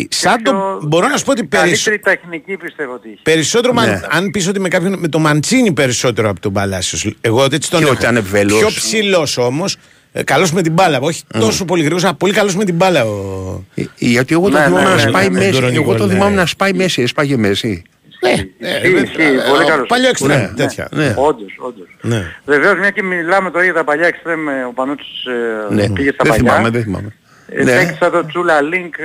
Οκ. 0.00 0.08
Μπο- 0.12 0.24
ε, 0.24 0.28
ε, 0.30 0.32
Σαν 0.34 0.42
το, 0.42 0.50
Πιο- 0.52 0.80
μπορώ 0.88 1.08
να 1.08 1.16
σου 1.16 1.24
πω 1.24 1.30
ότι 1.30 1.44
περισσότερο. 1.44 1.96
Καλύτερη 2.00 2.18
τεχνική 2.30 2.56
πιστεύω 2.64 2.92
ότι 2.92 3.08
είχε. 3.08 3.20
Περισσότερο, 3.22 3.72
Ναι. 3.72 3.80
μα- 3.86 4.02
αν 4.10 4.30
πεις 4.30 4.48
ότι 4.48 4.60
με 4.60 4.68
κάποιον, 4.68 4.98
με 4.98 5.08
το 5.08 5.18
Μαντσίνη 5.18 5.72
περισσότερο 5.72 6.28
από 6.28 6.40
τον 6.40 6.52
Παλάσιος. 6.52 7.14
Εγώ 7.20 7.44
έτσι 7.52 7.70
τον 7.70 7.78
Και 7.78 7.84
έχω. 7.84 7.94
ότι 7.94 8.02
ήταν 8.02 8.22
βέλος. 8.24 8.58
Πιο 8.58 8.66
ψηλός 8.68 9.36
όμως. 9.38 9.76
Ε, 10.12 10.22
καλός 10.22 10.52
με 10.52 10.62
την 10.62 10.72
μπάλα. 10.72 10.98
Όχι 11.00 11.22
τόσο 11.38 11.64
πολύ 11.64 11.80
γρήγορος, 11.80 12.04
αλλά 12.04 12.14
πολύ 12.14 12.32
καλός 12.32 12.56
με 12.56 12.64
την 12.64 12.74
μπάλα. 12.74 13.04
Ο... 13.04 13.64
Ε, 13.74 13.82
Γιατί 13.98 14.34
εγώ 14.34 14.48
το 14.50 14.58
Ναι, 14.58 14.64
θυμάμαι 14.64 14.82
ναι, 14.82 14.88
να 14.88 14.94
ναι, 14.94 15.00
σπάει 15.00 15.28
ναι, 15.28 15.38
μέση. 15.38 15.50
Τυρό 15.50 15.66
Εγώ 15.66 15.84
το 15.84 15.92
Νικολάη. 15.92 16.14
θυμάμαι 16.16 16.34
να 16.34 16.46
σπάει 16.46 16.72
μέση. 16.72 17.02
Έσπαγε 17.02 17.36
μέση. 17.36 17.82
Ισχύει, 18.22 18.54
ισχύει, 19.02 19.48
πολύ 19.50 19.64
καλός. 19.64 19.86
Παλιό 19.88 20.08
εξτρέμ. 20.08 20.40
Ναι, 20.40 20.48
τέτοια. 20.56 20.88
ναι. 20.90 21.14
Όντως, 21.16 21.52
όντως. 21.58 21.86
Ναι. 22.00 22.24
Βεβαίως 22.44 22.78
μια 22.78 22.90
και 22.90 23.02
μιλάμε 23.02 23.50
τώρα 23.50 23.64
για 23.64 23.72
τα 23.74 23.84
παλιά 23.84 24.06
εξτρέμ, 24.06 24.48
ε, 24.48 24.64
ο 24.64 24.72
Πανούτσης 24.72 25.24
ε, 25.70 25.74
Ναι, 25.74 25.88
πήγε 25.90 26.10
στα 26.12 26.24
δεν 26.24 26.32
παλιά. 26.32 26.50
θυμάμαι, 26.52 26.70
δεν 26.70 26.82
θυμάμαι. 26.82 27.14
Ε, 27.52 27.62
Ναι. 27.62 27.76
Παίξα 27.76 28.10
το 28.10 28.26
Τσούλα 28.26 28.60
Λίνκ. 28.60 28.94
ε, 28.98 29.04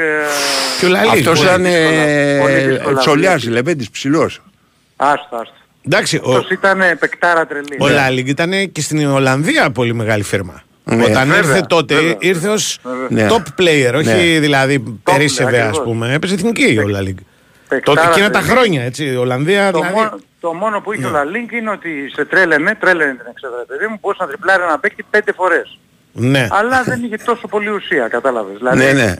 Και 0.79 0.85
ο 0.85 0.89
Λάλινγκ. 0.89 1.09
Αυτός 1.11 1.39
πολύ 1.39 1.49
ήταν 1.49 1.63
δύσκολα, 1.63 2.41
πολύ 2.41 2.53
δύσκολα 2.73 2.97
τσολιάς, 2.99 3.41
δουλειά. 3.41 3.55
λεβέντης 3.55 3.89
ψηλός. 3.89 4.41
Άστο, 4.95 5.35
άστο. 5.35 5.53
Εντάξει, 5.85 6.19
ο, 6.23 6.29
Αυτός 6.35 6.49
ήταν 6.49 6.81
ε, 6.81 6.95
παικτάρα 6.95 7.45
τρελή. 7.47 7.77
ο 7.79 7.87
Λάλινγκ 7.87 8.27
ήταν 8.27 8.71
και 8.71 8.81
στην 8.81 9.07
Ολλανδία 9.07 9.71
πολύ 9.71 9.93
μεγάλη 9.93 10.23
φίρμα. 10.23 10.63
Ναι. 10.83 11.03
Όταν 11.03 11.27
Βέβαια, 11.27 11.37
ήρθε 11.37 11.61
τότε, 11.67 11.95
βέβαια. 11.95 12.15
ήρθε 12.19 12.47
ως 12.49 12.79
Ναι. 13.09 13.27
top 13.29 13.61
player, 13.61 13.93
όχι 13.95 14.07
Ναι. 14.33 14.39
δηλαδή 14.39 14.79
περίσευε, 15.03 15.57
ας 15.59 15.65
ακριβώς. 15.67 15.85
πούμε. 15.87 16.13
Έπαιζε 16.13 16.33
εθνική 16.33 16.79
ο 16.83 16.87
Λάλινγκ. 16.87 17.17
Παικτάρα 17.67 17.95
Τότε 18.01 18.11
εκείνα 18.11 18.29
τα 18.29 18.39
τρελή. 18.39 18.53
χρόνια, 18.53 18.83
έτσι. 18.83 19.05
Η 19.05 19.15
Ολλανδία 19.15 19.71
Το, 19.71 19.77
δηλαδή. 19.77 19.95
μόνο, 19.95 20.09
το 20.09 20.19
το 20.39 20.53
μόνο 20.53 20.81
που 20.81 20.93
είχε 20.93 21.05
ο 21.05 21.09
Λάλινγκ 21.09 21.51
είναι 21.51 21.69
ότι 21.69 21.89
σε 22.15 22.25
τρέλαινε, 22.25 22.75
τρέλαινε 22.79 23.11
την 23.11 23.25
εξέδρα 23.31 23.63
παιδί 23.67 23.87
μου, 23.87 23.97
μπορούσε 24.01 24.23
να 24.23 24.29
τριπλάρει 24.29 24.63
ένα 24.63 24.79
παίκτη 24.79 25.05
πέντε 25.09 25.31
φορές. 25.33 25.79
Ναι. 26.17 26.47
Αλλά 26.51 26.83
δεν 26.83 27.03
είχε 27.03 27.17
τόσο 27.17 27.47
πολύ 27.47 27.69
ουσία, 27.69 28.07
κατάλαβες. 28.07 28.57
Δηλαδή, 28.57 28.77
Ναι, 28.77 28.91
ναι. 28.93 29.15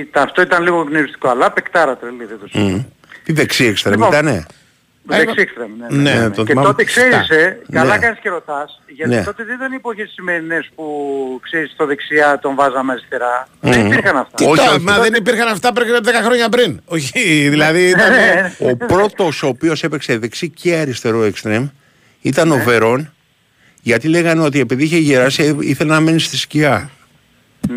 ήταν- 0.00 0.22
αυτό 0.22 0.42
ήταν 0.42 0.62
λίγο 0.62 0.82
γνωριστικό, 0.82 1.28
αλλά 1.28 1.50
παικτάρα 1.52 1.96
τρελή 1.96 2.24
δεν 2.24 2.38
το 2.40 2.46
συζητώ. 2.48 2.76
Μμ. 2.76 2.82
Τι 3.24 3.32
δεξί 3.32 3.64
εξτρέμ 3.64 3.92
Λοιπόν, 3.94 4.08
ήτανε. 4.08 4.46
Δεξί 5.04 5.40
εξτρέμ, 5.40 5.70
ναι, 5.78 5.86
ναι, 5.96 6.10
Ναι, 6.10 6.20
ναι. 6.20 6.30
το 6.30 6.42
Και 6.42 6.48
θυμάμαι. 6.50 6.66
τότε 6.66 6.84
ξέρεις, 6.84 7.16
Φτά. 7.24 7.34
ε, 7.34 7.58
καλά 7.72 7.94
Ναι. 7.94 7.98
κάνεις 8.00 8.18
και 8.18 8.28
ρωτάς, 8.28 8.80
γιατί 8.86 9.14
Ναι. 9.14 9.22
τότε 9.24 9.44
δεν 9.44 9.54
ήταν 9.54 9.72
οι 9.72 9.74
εποχές 9.74 10.10
σημερινές 10.14 10.70
που 10.74 10.84
ξέρεις 11.42 11.70
στο 11.70 11.86
δεξιά 11.86 12.38
τον 12.38 12.54
βάζαμε 12.54 12.92
αριστερά. 12.92 13.48
Μμμ. 13.60 13.72
Δεν 13.72 13.86
υπήρχαν 13.86 14.16
αυτά. 14.16 14.34
Τι 14.36 14.44
το, 14.44 14.80
μα 14.80 14.98
δεν 14.98 15.14
υπήρχαν 15.14 15.48
αυτά 15.48 15.72
πριν 15.72 15.88
10 16.02 16.22
χρόνια 16.24 16.48
πριν. 16.48 16.80
Όχι, 16.84 17.48
δηλαδή 17.48 17.88
ήταν. 17.88 18.10
Ναι, 18.10 18.52
Ο 18.70 18.76
πρώτος 18.76 19.42
ο 19.42 19.46
οποίος 19.46 19.82
έπαιξε 19.84 20.18
δεξί 20.18 20.48
και 20.50 20.74
αριστερό 20.74 21.22
εξτρέμ 21.22 21.68
ήταν 22.20 22.50
ο 22.52 22.56
Βερόν 22.56 23.12
γιατί 23.82 24.08
λέγανε 24.08 24.42
ότι 24.42 24.60
επειδή 24.60 24.84
είχε 24.84 24.96
γεράσει 24.98 25.42
ε, 25.42 25.56
ήθελε 25.60 25.92
να 25.92 26.00
μένει 26.00 26.20
στη 26.20 26.36
σκιά. 26.36 26.90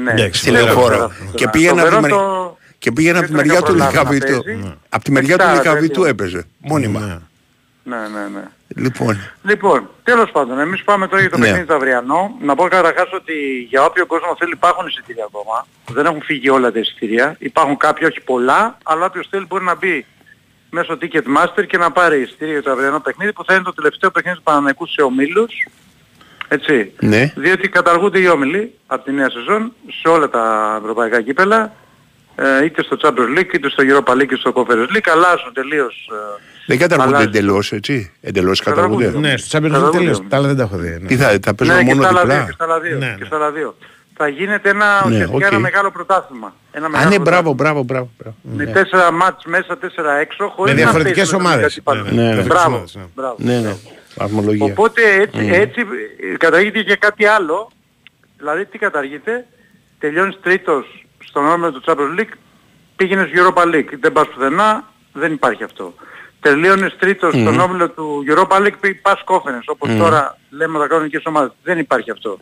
Ναι. 0.03 0.30
Στη 0.32 0.51
Δεν 0.51 0.60
το 0.60 0.66
λεωφόρο. 0.66 0.88
ξέρω 0.88 1.06
αυτό. 1.06 1.32
Και 1.36 1.43
Το 1.45 1.49
πήγαινε 1.49 1.82
από 1.82 1.89
τη 1.89 1.95
Βερόν 1.95 2.01
μεριά- 2.01 2.18
το- 2.20 2.58
και 2.78 2.91
πήγαινε 2.91 3.18
από 3.18 3.28
τη 3.28 3.34
δεν 3.34 3.45
μεριά 3.45 3.62
τον 3.62 3.70
του 3.72 3.78
είχα 3.78 3.89
προλάβει 3.91 4.10
να 4.20 4.26
Λυκαβηττού. 4.26 4.43
παίζει. 4.43 4.74
Από 4.89 5.03
τη 5.03 5.12
μεριά 5.12 5.38
του 5.38 5.43
Παικτάρα, 5.43 5.58
Λυκαβηττού 5.61 5.88
τέτοιο. 6.01 6.06
έπαιζε. 6.06 6.45
Μόνιμα. 6.58 6.99
Ναι, 7.84 7.95
ναι, 7.97 8.28
ναι. 8.39 8.43
Λοιπόν. 8.76 9.18
Λοιπόν, 9.43 9.89
τέλος 10.03 10.32
πάντων, 10.32 10.60
εμείς 10.60 10.84
πάμε 10.84 11.08
τώρα 11.08 11.22
για 11.22 11.30
το 11.30 11.38
Ναι. 11.38 11.45
παιχνίδι 11.45 11.66
το 11.68 11.74
αυριανό. 11.76 12.36
Να 12.41 12.56
πω 12.56 12.68
καταρχάς 12.68 13.10
ότι 13.14 13.34
για 13.70 13.84
όποιο 13.86 14.06
κόσμο 14.06 14.36
θέλει 14.39 14.51
υπάρχουν 14.51 14.88
εισιτήρια 14.88 15.24
ακόμα. 15.28 15.68
Δεν 15.91 16.06
έχουν 16.06 16.22
φύγει 16.22 16.49
όλα 16.49 16.72
τα 16.72 16.80
εισιτήρια. 16.80 17.36
Υπάρχουν 17.39 17.78
κάποια, 17.78 18.08
όχι 18.08 18.22
πολλά, 18.22 18.78
αλλά 18.84 19.06
όποιος 19.06 19.28
θέλει 19.30 19.45
μπορεί 19.45 19.64
να 19.64 19.76
μπει 19.76 20.06
μέσω 20.70 20.97
Ticketmaster 21.01 21.66
και 21.68 21.78
να 21.78 21.91
πάρει 21.91 22.22
εισιτήρια 22.22 22.53
για 22.53 22.64
το 22.64 22.72
αυριανό 22.72 22.99
παιχνίδι 22.99 23.34
που 23.34 23.43
θα 23.45 23.53
είναι 23.53 23.64
το 23.64 23.74
τελευταίο 23.74 24.12
παιχνίδι 24.12 24.38
του 24.38 24.43
Παναναϊκού 24.43 24.88
σε 24.88 25.01
ομίλους. 25.01 25.53
Έτσι. 26.48 26.91
Ναι. 27.00 27.34
Διότι 27.36 27.68
καταργούνται 27.70 28.20
οι 28.20 28.28
όμιλοι 28.28 28.74
από 28.88 29.04
τη 29.04 29.12
νέα 29.12 29.30
σεζόν 29.30 29.74
σε 30.02 30.08
όλα 30.08 30.30
τα 30.30 30.76
ευρωπαϊκά 30.82 31.22
κύπελα. 31.22 31.74
Ε, 32.36 32.66
είτε 32.66 32.84
στο 32.84 32.98
Champions 33.02 33.39
League, 33.39 33.54
είτε 33.54 33.70
στο 33.70 33.84
Europa 33.88 34.12
League, 34.14 34.22
είτε 34.22 34.36
στο 34.36 34.54
Conference 34.56 34.96
League. 34.96 35.10
Αλλάζουν 35.14 35.54
τελείως 35.54 36.10
ε, 36.12 36.41
Δεν 36.66 36.78
καταργούνται 36.78 37.16
αλλάζει. 37.18 37.28
εντελώς 37.38 37.72
έτσι. 37.72 38.12
Εντελώς 38.22 38.60
καταργούνται. 38.60 39.04
Καταργούνται. 39.04 39.28
Ναι, 39.32 39.38
στο 39.38 39.58
Champions 39.58 39.62
League 39.62 39.70
Καταργούνται. 39.72 39.98
τελείωσε. 39.98 40.22
Τα 40.30 40.38
άλλα 40.38 40.48
δεν 40.48 40.56
τα 40.58 40.64
έχω 40.64 40.78
δει. 40.78 40.98
ναι. 41.02 41.08
Τι 41.08 41.16
θα, 41.18 41.38
θα 41.41 41.54
παίζουν 41.56 41.76
ναι, 41.78 41.84
και 41.84 41.96
μόνο 41.96 42.02
στα 42.02 42.10
άλλα 42.10 42.24
δύο, 42.26 42.30
διπλά. 42.34 42.46
και 42.46 42.52
στα 42.54 42.64
άλλα 42.66 42.80
δύο. 42.80 42.98
Ναι, 42.98 43.16
και 43.18 43.26
στα 43.26 43.36
άλλα 43.36 43.52
δύο. 43.52 43.76
Θα 44.18 44.28
γίνεται 44.28 44.70
ένα, 44.70 44.86
Ναι, 45.08 45.14
ουσιαστικά 45.14 45.36
οκ. 45.48 45.52
ένα 45.52 45.60
μεγάλο 45.60 45.91
πρωτάθλημα. 45.91 46.54
Ένα 46.72 46.86
Α, 46.86 46.89
μεγάλο 46.89 47.10
ναι, 47.10 47.16
πρωτάθλημα. 47.16 47.54
μπράβο, 47.54 47.54
μπράβο, 47.54 47.84
μπράβο. 47.84 48.10
μπράβο. 48.18 48.36
Με 48.41 48.64
Ναι. 48.64 48.72
τέσσερα 48.72 49.12
μάτς 49.12 49.46
μέσα, 49.46 49.78
τέσσερα 49.78 50.14
έξω, 50.18 50.48
χωρίς 50.56 50.74
Με 50.74 50.80
να 50.80 50.86
διαφορετικές 50.86 51.30
παίζουν 51.30 51.41
με 51.41 51.48
ομάδες. 51.48 51.82
τον 51.84 51.93
αντίπαλο. 51.96 52.16
Ναι, 52.16 52.22
ναι. 52.22 52.30
Ναι, 52.30 52.36
ναι. 52.36 52.41
Μπράβο, 52.48 52.68
ομάδες, 52.76 52.96
ναι. 52.96 53.04
μπράβο. 53.16 53.36
Ναι, 53.38 53.76
ναι. 54.18 54.26
Βαθμολογία. 54.26 54.66
Οπότε 54.66 55.01
έτσι, 55.22 55.41
Μμ. 55.41 55.53
έτσι 55.53 55.86
ε, 56.34 56.38
καταργείται 56.38 56.84
και 56.84 56.95
κάτι 56.95 57.26
άλλο. 57.26 57.72
Δηλαδή 58.38 58.66
τι 58.66 58.78
καταργείται, 58.78 59.45
τελειώνεις 59.99 60.39
τρίτος 60.41 61.05
στον 61.26 61.45
όμιλο 61.45 61.72
του 61.72 61.82
Champions 61.86 62.20
League, 62.20 62.34
πήγαινες 62.95 63.30
Europa 63.34 63.63
League, 63.63 63.89
δεν 63.99 64.11
πας 64.11 64.28
πουθενά, 64.28 64.91
δεν 65.13 65.32
υπάρχει 65.34 65.63
αυτό. 65.63 65.93
Τελείωνες 66.39 66.95
τρίτος 66.99 67.34
Μμ. 67.36 67.41
στον 67.41 67.59
όμιλο 67.59 67.89
του 67.89 68.24
Europa 68.28 68.57
League, 68.57 68.80
πη- 68.80 69.01
πας 69.01 69.24
κόφενες, 69.24 69.63
όπως 69.68 69.89
Μμ. 69.89 69.97
τώρα 69.97 70.38
λέμε 70.49 70.80
τα 70.80 70.88
κανονικές 70.88 71.22
ομάδες. 71.26 71.51
Δεν 71.63 71.78
υπάρχει 71.80 72.11
αυτό. 72.11 72.39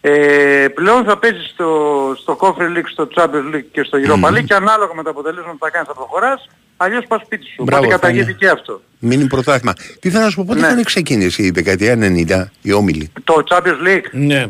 Ε, 0.00 0.68
πλέον 0.74 1.04
θα 1.04 1.18
παίζεις 1.18 1.48
στο, 1.50 2.12
στο 2.18 2.36
Conference 2.40 2.76
League, 2.76 2.88
στο 2.92 3.08
Champions 3.14 3.54
League 3.54 3.64
και 3.72 3.82
στο 3.82 3.98
Europa 3.98 4.16
Μμ. 4.16 4.24
League 4.24 4.44
και 4.44 4.54
ανάλογα 4.54 4.94
με 4.94 5.02
τα 5.02 5.10
αποτελέσματα 5.10 5.52
που 5.52 5.58
θα 5.64 5.70
κάνεις 5.70 5.88
θα 5.88 5.94
προχωράς, 5.94 6.48
αλλιώς 6.82 7.04
πας 7.08 7.22
σπίτι 7.24 7.44
σου. 7.46 7.62
Μπράβο, 7.62 7.82
Οπότε 7.84 7.94
θα 7.96 8.00
καταργείται 8.00 8.30
είναι. 8.30 8.38
και 8.40 8.48
αυτό. 8.48 8.82
Μείνει 8.98 9.26
πρωτάθλημα. 9.26 9.74
Τι 10.00 10.10
θέλω 10.10 10.24
να 10.24 10.30
σου 10.30 10.36
πω, 10.36 10.44
πότε 10.46 10.60
Ναι. 10.60 10.66
είχαν 10.66 10.84
ξεκίνησει 10.84 11.42
η 11.42 11.50
δεκαετία 11.50 11.96
90 11.98 12.50
οι 12.62 12.72
όμιλοι. 12.72 13.12
Το 13.24 13.34
Champions 13.48 13.86
League, 13.88 14.04
Ναι. 14.12 14.46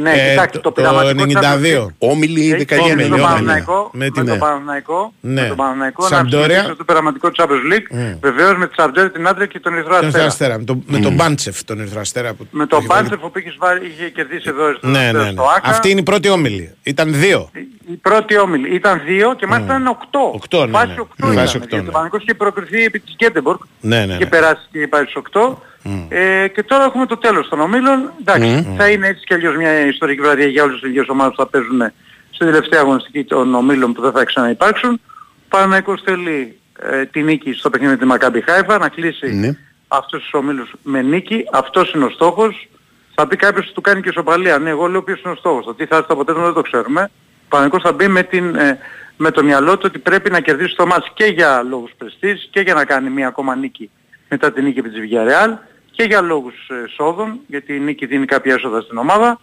Ναι, 0.00 0.10
Ε, 0.12 0.30
κοιτάξτε, 0.30 0.58
το, 0.58 0.60
το 0.60 0.70
πειραματικό 0.72 1.24
Champions 1.24 1.82
92. 1.82 1.84
League 1.84 1.88
Όμιλοι 1.98 2.40
η 2.40 2.48
Έχει 2.48 2.56
δεκαετία 2.56 2.86
με 2.94 3.02
όμιλοι, 3.02 3.08
τον 3.08 3.18
90. 3.18 3.22
όμιλοι. 3.22 3.26
Παναθηναϊκό, 3.26 3.90
Με 3.92 4.04
με, 4.04 4.10
την- 4.10 4.26
τον 4.26 4.38
Παναθηναϊκό, 4.38 5.12
Ναι. 5.20 5.40
με 5.40 5.46
τον 5.48 5.56
Παναθηναϊκό 5.56 6.02
να 6.02 6.08
Σαμπντόρια. 6.08 6.46
συμμετέχει 6.46 6.74
στο 6.74 6.84
πειραματικό 6.84 7.28
Champions 7.36 7.64
League, 7.72 7.86
Μμ. 7.90 8.12
βεβαίως 8.20 8.56
με 8.56 8.66
τη 8.68 8.74
Σαμπτόρια, 8.78 9.10
την 9.10 9.26
Άντρια 9.28 9.46
και 9.46 9.60
τον 9.60 9.72
Ερυθρό 9.74 9.94
Τον 9.94 10.02
Ερυθρό 10.04 10.22
Αστέρα. 10.24 10.54
Αστέρα. 10.54 10.58
Με 10.58 10.64
τον- 10.64 10.82
Με 10.86 10.98
τον 10.98 11.14
Μπάντσεφ 11.14 11.64
τον 11.64 11.80
Ερυθρό 11.80 12.00
Αστέρα. 12.00 12.34
που- 12.34 12.46
Με 12.50 12.62
που 12.62 12.66
τον 12.66 12.78
έχει 12.78 12.86
βάλει- 12.88 13.08
Μπάντσεφ 13.08 13.30
που 13.32 13.38
είχε, 13.38 13.54
βάλει- 13.58 13.82
είχε 13.92 14.08
κερδίσει 14.10 14.48
εδώ 14.48 14.74
στο, 14.76 14.86
Ναι, 14.88 15.12
ναι, 15.12 15.22
ναι. 15.22 15.30
στο 15.30 15.42
ΆΚΑ. 15.56 15.68
Αυτή 15.70 15.90
είναι 15.90 16.00
η 16.00 16.02
πρώτη 16.02 16.28
όμιλη. 16.28 16.74
Ήταν 16.82 17.12
δύο. 17.14 17.50
Η 17.92 17.96
πρώτη 17.96 18.38
όμιλη 18.38 18.74
ήταν 18.74 19.02
δύο 19.06 19.34
και 19.34 19.46
μάλιστα 19.46 19.74
ήταν 19.74 19.86
οκτώ. 19.86 20.30
Οκτώ, 20.34 20.66
ναι, 20.66 20.72
Φάση 20.72 20.86
ναι. 20.86 21.00
οκτώ 21.00 21.26
Φάση 21.26 21.32
ήταν. 21.32 21.44
οκτώ, 21.46 21.58
γιατί 21.58 21.74
ναι. 21.74 21.80
Ο 21.80 21.82
Παναθηναϊκός 21.82 22.22
είχε 22.22 22.34
προκριθεί 22.34 22.84
επί 22.84 22.98
της 23.00 23.14
Γκέντεμπορκ 23.14 23.60
Ναι, 23.80 23.98
ναι, 24.06 24.16
και 24.16 24.24
ναι. 24.24 24.30
περάσει 24.30 24.68
και 24.72 24.88
πάει 24.88 25.02
στους 25.02 25.14
οκτώ. 25.16 25.62
Ε, 26.08 26.48
και 26.48 26.62
τώρα 26.62 26.84
έχουμε 26.84 27.06
το 27.06 27.16
τέλος 27.16 27.48
των 27.48 27.60
ομίλων. 27.60 28.12
Εντάξει, 28.20 28.74
θα 28.76 28.88
είναι 28.90 29.06
έτσι 29.06 29.24
κι 29.24 29.34
αλλιώς 29.34 29.56
μια 29.56 29.86
ιστορική 29.86 30.20
βραδιά 30.20 30.46
για 30.46 30.62
όλες 30.62 30.80
τις 30.80 30.88
ίδιες 30.88 31.08
ομάδες 31.08 31.34
που 31.36 31.42
θα 31.42 31.48
παίζουν 31.48 31.92
στην 32.30 32.46
τελευταία 32.46 32.80
αγωνιστική 32.80 33.24
των 33.24 33.54
ομίλων 33.54 33.92
που 33.92 34.02
δεν 34.02 34.12
θα 34.12 34.24
ξαναυπάρξουν. 34.24 35.00
Ο 35.34 35.48
Παναθηναϊκός 35.48 36.00
θέλει 36.04 36.58
ε, 36.80 37.04
τη 37.04 37.22
νίκη 37.22 37.52
στο 37.52 37.70
παιχνίδι 37.70 37.92
με 37.92 37.98
τη 37.98 38.04
Μακάμπι 38.04 38.40
Χάιφα 38.40 38.78
να 38.78 38.88
κλείσει 38.88 39.34
Ναι. 39.34 39.56
αυτούς 39.88 40.22
τους 40.22 40.32
ομίλους 40.32 40.72
με 40.82 41.02
νίκη. 41.02 41.44
Αυτός 41.52 41.92
είναι 41.92 42.04
ο 42.04 42.10
στόχος. 42.10 42.68
Θα 43.14 43.26
πει 43.26 43.36
κάποιος 43.36 43.64
ότι 43.64 43.74
του 43.74 43.80
κάνει 43.80 44.00
και 44.02 44.10
σοπαλία. 44.12 44.58
Ναι, 44.58 44.70
εγώ 44.70 44.86
λέω 44.86 45.02
ποιος 45.02 45.20
είναι 45.22 45.32
ο 45.32 45.36
στόχος. 45.36 45.64
Το 45.64 45.74
τι 45.74 45.86
θα 45.86 45.96
έρθει 45.96 46.08
το 46.08 46.14
αποτέλεσμα 46.14 46.44
δεν 46.46 46.54
το 46.54 46.62
ξέρουμε. 46.62 47.02
Ο 47.02 47.48
Παναθηναϊκός 47.48 47.82
θα 47.90 47.92
μπει 47.96 48.08
με, 48.08 48.22
την, 48.22 48.54
ε, 48.54 48.78
με 49.16 49.30
το 49.30 49.44
μυαλό 49.44 49.72
του 49.76 49.82
ότι 49.86 49.98
πρέπει 49.98 50.30
να 50.30 50.40
κερδίσει 50.40 50.76
το 50.76 50.86
μάτς 50.86 51.10
και 51.14 51.24
για 51.24 51.62
λόγους 51.68 51.90
πρεστής 51.98 52.48
και 52.50 52.60
για 52.60 52.74
να 52.74 52.84
κάνει 52.84 53.10
μία 53.10 53.26
ακόμα 53.26 53.56
νίκη 53.56 53.90
μετά 54.28 54.52
την 54.52 54.64
νίκη 54.64 54.78
επί 54.78 54.88
της 54.88 54.98
Villarreal 55.02 55.52
και 55.96 56.02
για 56.02 56.20
λόγους 56.20 56.54
ε, 56.68 56.84
εσόδων, 56.84 57.40
γιατί 57.46 57.74
η 57.74 57.78
νίκη 57.78 58.06
δίνει 58.06 58.26
κάποια 58.26 58.54
έσοδα 58.54 58.80
στην 58.80 58.98
ομάδα. 58.98 59.38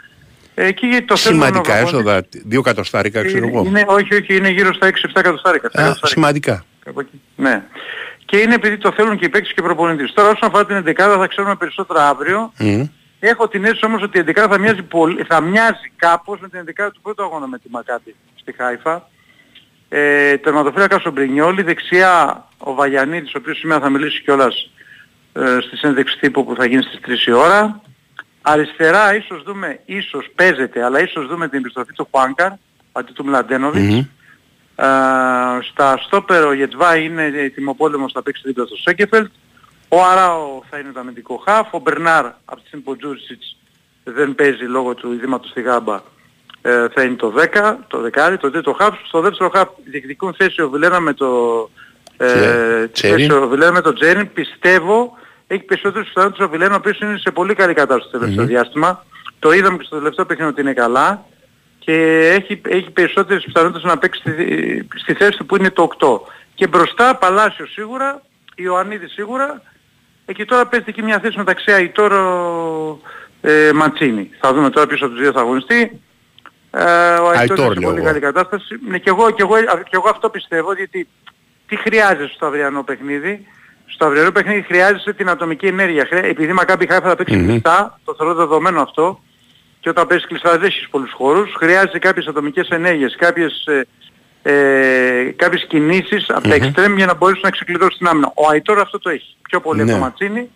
Ε, 0.56 0.72
και 0.72 0.88
γιατί 0.88 1.06
το 1.06 1.16
θέλουν 1.16 1.42
Σημαντικά 1.42 1.74
να 1.74 1.80
έσοδα, 1.80 2.26
δύο 2.46 2.62
κατοστάρικα 2.62 3.24
ξέρω 3.24 3.46
είναι, 3.46 3.48
εγώ. 3.48 3.66
είναι, 3.66 3.86
όχι, 3.88 4.16
όχι, 4.16 4.36
είναι 4.36 4.50
γύρω 4.50 4.74
στα 4.74 4.88
6-7 4.88 4.92
εκατοστάρικα. 5.16 5.70
Α, 5.74 5.96
σημαντικά. 6.04 6.66
Κάπου 6.84 7.00
εκεί. 7.00 7.22
Ναι. 7.36 7.64
Και 8.26 8.38
είναι 8.38 8.54
επειδή 8.54 8.78
το 8.78 8.92
θέλουν 8.92 9.18
και 9.18 9.26
οι 9.26 9.30
παίκτες 9.30 9.54
και 9.54 9.60
οι 9.60 9.64
προπονητές. 9.64 10.14
Τώρα 10.14 10.30
όσον 10.30 10.50
αφορά 10.50 10.66
την 10.66 10.84
11 10.88 10.94
θα 10.96 11.28
ξέρουμε 11.28 11.56
περισσότερα 11.56 12.08
αύριο. 12.08 12.52
Μμ. 12.58 12.84
Έχω 13.20 13.48
την 13.48 13.64
αίσθηση 13.64 13.86
όμως 13.86 14.02
ότι 14.02 14.20
η 14.20 14.24
11 14.28 14.48
θα 14.50 14.60
μοιάζει, 14.60 14.82
πολύ, 14.82 15.24
θα 15.24 15.42
μοιάζει 15.42 15.92
κάπως 15.96 16.40
με 16.40 16.50
την 16.50 16.60
11 16.60 16.90
του 16.94 17.02
πρώτου 17.02 17.24
αγώνα 17.24 17.48
με 17.48 17.58
τη 17.60 17.70
Μακάτι 17.70 18.16
στη 18.36 18.54
Χάιφα. 18.58 19.10
Ε, 19.90 20.38
τερματοφύλακας 20.38 21.06
ο 21.06 21.12
Μπρινιόλη, 21.12 21.62
δεξιά 21.62 22.48
ο 22.58 22.74
Βαγιανίδης, 22.74 23.34
ο 23.34 23.38
οποίος 23.38 23.58
σήμερα 23.58 23.80
θα 23.80 23.90
μιλήσει 23.90 24.22
κιόλας 24.22 24.56
ε, 24.56 24.83
στη 25.62 25.78
συνέντευξη 25.78 26.18
τύπου 26.20 26.46
που 26.46 26.56
θα 26.56 26.66
γίνει 26.66 26.82
στις 26.84 27.24
3 27.26 27.28
η 27.28 27.32
ώρα. 27.32 27.82
Αριστερά 28.42 29.16
ίσως 29.16 29.44
δούμε, 29.44 29.80
ίσως 29.86 30.30
παίζεται, 30.36 30.84
αλλά 30.84 31.00
ίσως 31.02 31.28
δούμε 31.28 31.48
την 31.50 31.60
επιστροφή 31.60 31.94
του 31.94 32.08
Χουάνκαρ, 32.12 32.52
αντί 32.92 33.12
του 33.12 33.26
Μλαντένοβιτς. 33.26 33.94
Μμμ. 33.94 34.06
Ε, 34.76 34.86
στα 35.72 35.98
στόπερο 36.06 36.48
ο 36.48 36.54
Γετβά 36.54 36.96
είναι 36.96 37.52
τιμοπόλεμος 37.56 38.12
θα 38.12 38.24
παίξει 38.24 38.42
δίπλα 38.46 38.66
στο 38.66 38.76
Σέκεφελτ. 38.76 39.32
Ο 39.90 40.04
Αράο 40.04 40.62
θα 40.70 40.78
είναι 40.78 40.92
το 40.92 41.00
αμυντικό 41.00 41.42
χαφ. 41.46 41.74
Ο 41.74 41.80
Μπερνάρ 41.80 42.26
από 42.26 42.62
τη 42.62 42.68
στιγμή 42.68 42.86
που 42.86 42.92
ο 42.92 42.96
Τζούρισιτς 42.96 43.58
δεν 44.04 44.36
παίζει 44.36 44.64
λόγω 44.64 44.94
του 44.96 45.14
ειδήματος 45.14 45.50
στη 45.50 45.62
γάμπα 45.62 46.02
ε, 46.62 46.88
θα 46.94 47.02
είναι 47.04 47.16
το 47.16 47.34
10, 47.54 47.76
το 47.88 48.00
δεκάρι, 48.00 48.38
το 48.38 48.52
τρίτο 48.52 48.74
χαφ. 48.74 48.96
Στο 49.08 49.22
δεύτερο 49.22 49.50
χαφ 49.50 49.70
διεκδικούν 49.86 50.34
θέση 50.34 50.62
ο 50.62 50.70
Βιλένα 50.70 51.00
με 51.00 51.14
το 51.14 51.70
ε, 52.18 52.26
Τσε- 52.28 52.92
τη 52.94 53.02
θέση 53.02 53.14
Τσέριν. 53.16 53.32
ο 53.32 53.48
Βιλένα 53.48 53.72
με 53.72 53.82
το 53.82 53.94
Τζέριν. 53.94 54.34
Πιστεύω 54.34 55.18
έχει 55.54 55.64
περισσότερους 55.64 56.08
πιθανότητες 56.08 56.46
ο 56.46 56.50
Βιλένα 56.50 56.74
ο 56.74 56.78
οποίος 56.78 57.00
είναι 57.00 57.18
σε 57.18 57.32
πολύ 57.32 57.54
καλή 57.54 57.74
κατάσταση 57.74 58.12
το 58.12 58.20
τελευταίο 58.20 58.44
Μμμ. 58.44 58.50
διάστημα. 58.50 59.06
Το 59.40 59.52
είδαμε 59.52 59.78
και 59.78 59.84
στο 59.84 59.98
τελευταίο 59.98 60.26
παιχνίδι 60.26 60.52
ότι 60.52 60.62
είναι 60.62 60.74
καλά 60.74 61.26
και 61.80 62.28
έχει, 62.40 62.62
έχει 62.68 62.92
περισσότερες 62.92 63.44
πιθανότητες 63.44 63.84
να 63.84 63.98
παίξει 63.98 64.20
στη, 64.20 64.88
στη 64.96 65.14
θέση 65.14 65.38
του 65.38 65.46
που 65.46 65.56
είναι 65.56 65.70
το 65.70 65.88
8. 66.00 66.20
Και 66.56 66.68
μπροστά 66.68 67.16
Παλάσιος 67.16 67.72
σίγουρα, 67.72 68.22
Ιωαννίδης 68.56 69.12
σίγουρα, 69.12 69.62
εκεί 70.26 70.46
τώρα 70.46 70.68
παίζεται 70.68 70.92
και 70.92 71.04
μια 71.04 71.20
θέση 71.20 71.38
μεταξύ 71.38 71.72
Αϊτόρο 71.72 73.00
ε, 73.42 73.72
Ματσίνη. 73.74 74.30
Θα 74.40 74.54
δούμε 74.54 74.70
τώρα 74.70 74.88
πίσω 74.88 75.06
από 75.06 75.14
τους 75.14 75.24
δύο 75.24 75.32
θα 75.32 75.40
αγωνιστεί. 75.40 76.02
Ε, 76.72 76.84
ο 77.14 77.30
Αϊτόρ 77.30 77.38
Αϊτόρ, 77.38 77.58
είναι 77.66 77.74
σε 77.74 77.80
λέω 77.80 77.90
πολύ 77.90 77.98
εγώ. 77.98 78.06
καλή 78.06 78.20
κατάσταση. 78.20 78.80
Ναι, 78.88 78.98
και, 78.98 79.10
εγώ, 79.10 79.32
και, 79.32 79.42
εγώ, 79.42 79.56
και 79.64 79.90
εγώ 79.96 80.10
αυτό 80.10 80.30
πιστεύω, 80.30 80.74
γιατί 80.74 81.08
τι 81.68 81.76
χρειάζεσαι 81.76 82.34
στο 82.34 82.46
αυριανό 82.46 82.84
παιχνίδι. 82.84 83.48
Στο 83.86 84.06
αυριανό 84.06 84.32
παιχνίδι 84.32 84.62
χρειάζεσαι 84.62 85.14
την 85.14 85.30
ατομική 85.30 85.66
ενέργεια. 85.66 86.06
Χρεια- 86.06 86.24
Επειδή 86.26 86.50
η 86.50 86.54
Μακάμπι 86.54 86.88
Χάιφα 86.88 87.08
θα 87.10 87.16
παίξει 87.16 87.36
Μμμ. 87.36 87.48
κλειστά, 87.48 88.00
το 88.06 88.16
θεωρώ 88.18 88.34
δεδομένο 88.34 88.82
αυτό, 88.82 89.22
και 89.80 89.90
όταν 89.90 90.08
παίζεις 90.08 90.28
κλειστά 90.28 90.52
δεν 90.52 90.64
έχεις 90.64 90.88
πολλούς 90.90 91.12
χώρους, 91.12 91.54
χρειάζεται 91.58 92.00
κάποιες 92.00 92.28
ατομικές 92.28 92.68
ενέργειες, 92.70 93.16
κάποιες, 93.18 93.66
ε, 93.66 93.88
ε, 94.44 95.34
κάποιες 95.36 95.66
κινήσεις 95.68 96.30
από 96.30 96.48
τα 96.48 96.56
Μμμ. 96.56 96.64
εξτρέμ 96.64 96.96
για 96.96 97.06
να 97.06 97.14
μπορείς 97.16 97.42
να 97.42 97.50
ξεκλειδώσεις 97.50 97.98
την 97.98 98.08
άμυνα. 98.08 98.32
Ο 98.36 98.50
Αϊτόρ 98.50 98.80
αυτό 98.80 99.00
το 99.00 99.10
έχει. 99.10 99.36
Πιο 99.50 99.60
πολύ 99.62 99.82
από 99.82 99.92
Ναι. 99.92 99.98
το 99.98 100.04
Ματσίνη. 100.04 100.50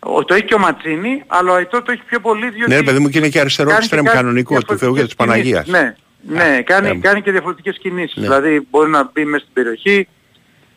Ο, 0.00 0.24
το 0.24 0.34
έχει 0.34 0.44
και 0.44 0.54
ο 0.54 0.58
Ματσίνη, 0.58 1.22
αλλά 1.26 1.52
ο 1.52 1.54
Αϊτόρ 1.54 1.82
το 1.82 1.92
έχει 1.92 2.02
πιο 2.06 2.20
πολύ 2.20 2.50
διότι... 2.50 2.70
Ναι, 2.70 2.76
ρε 2.76 2.82
παιδί 2.82 2.98
μου, 2.98 3.08
και 3.08 3.18
είναι 3.18 3.28
και 3.28 3.40
αριστερό 3.40 3.68
κάνει 3.68 3.80
εξτρέμ 3.80 4.02
και 4.02 4.08
κάτι 4.10 4.20
κανονικός 4.22 4.64
του 4.64 4.78
Θεού 4.78 4.94
και 4.94 5.02
της 5.04 5.14
διαφορετικές 5.16 5.54
Παναγίας. 5.54 5.64
κινήσεις. 5.64 6.02
Ναι, 6.22 6.44
ναι 6.44 6.62
κάνει, 6.62 6.88
ε, 6.88 6.94
κάνει 6.94 7.22
και 7.22 7.30
διαφορετικές 7.30 7.78
κινήσεις. 7.78 8.16
Ναι. 8.16 8.22
Δηλαδή 8.22 8.66
μπορεί 8.70 8.90
να 8.90 9.10
μπει 9.12 9.24
μέσα 9.24 9.42
στην 9.42 9.54
περιοχή, 9.54 10.08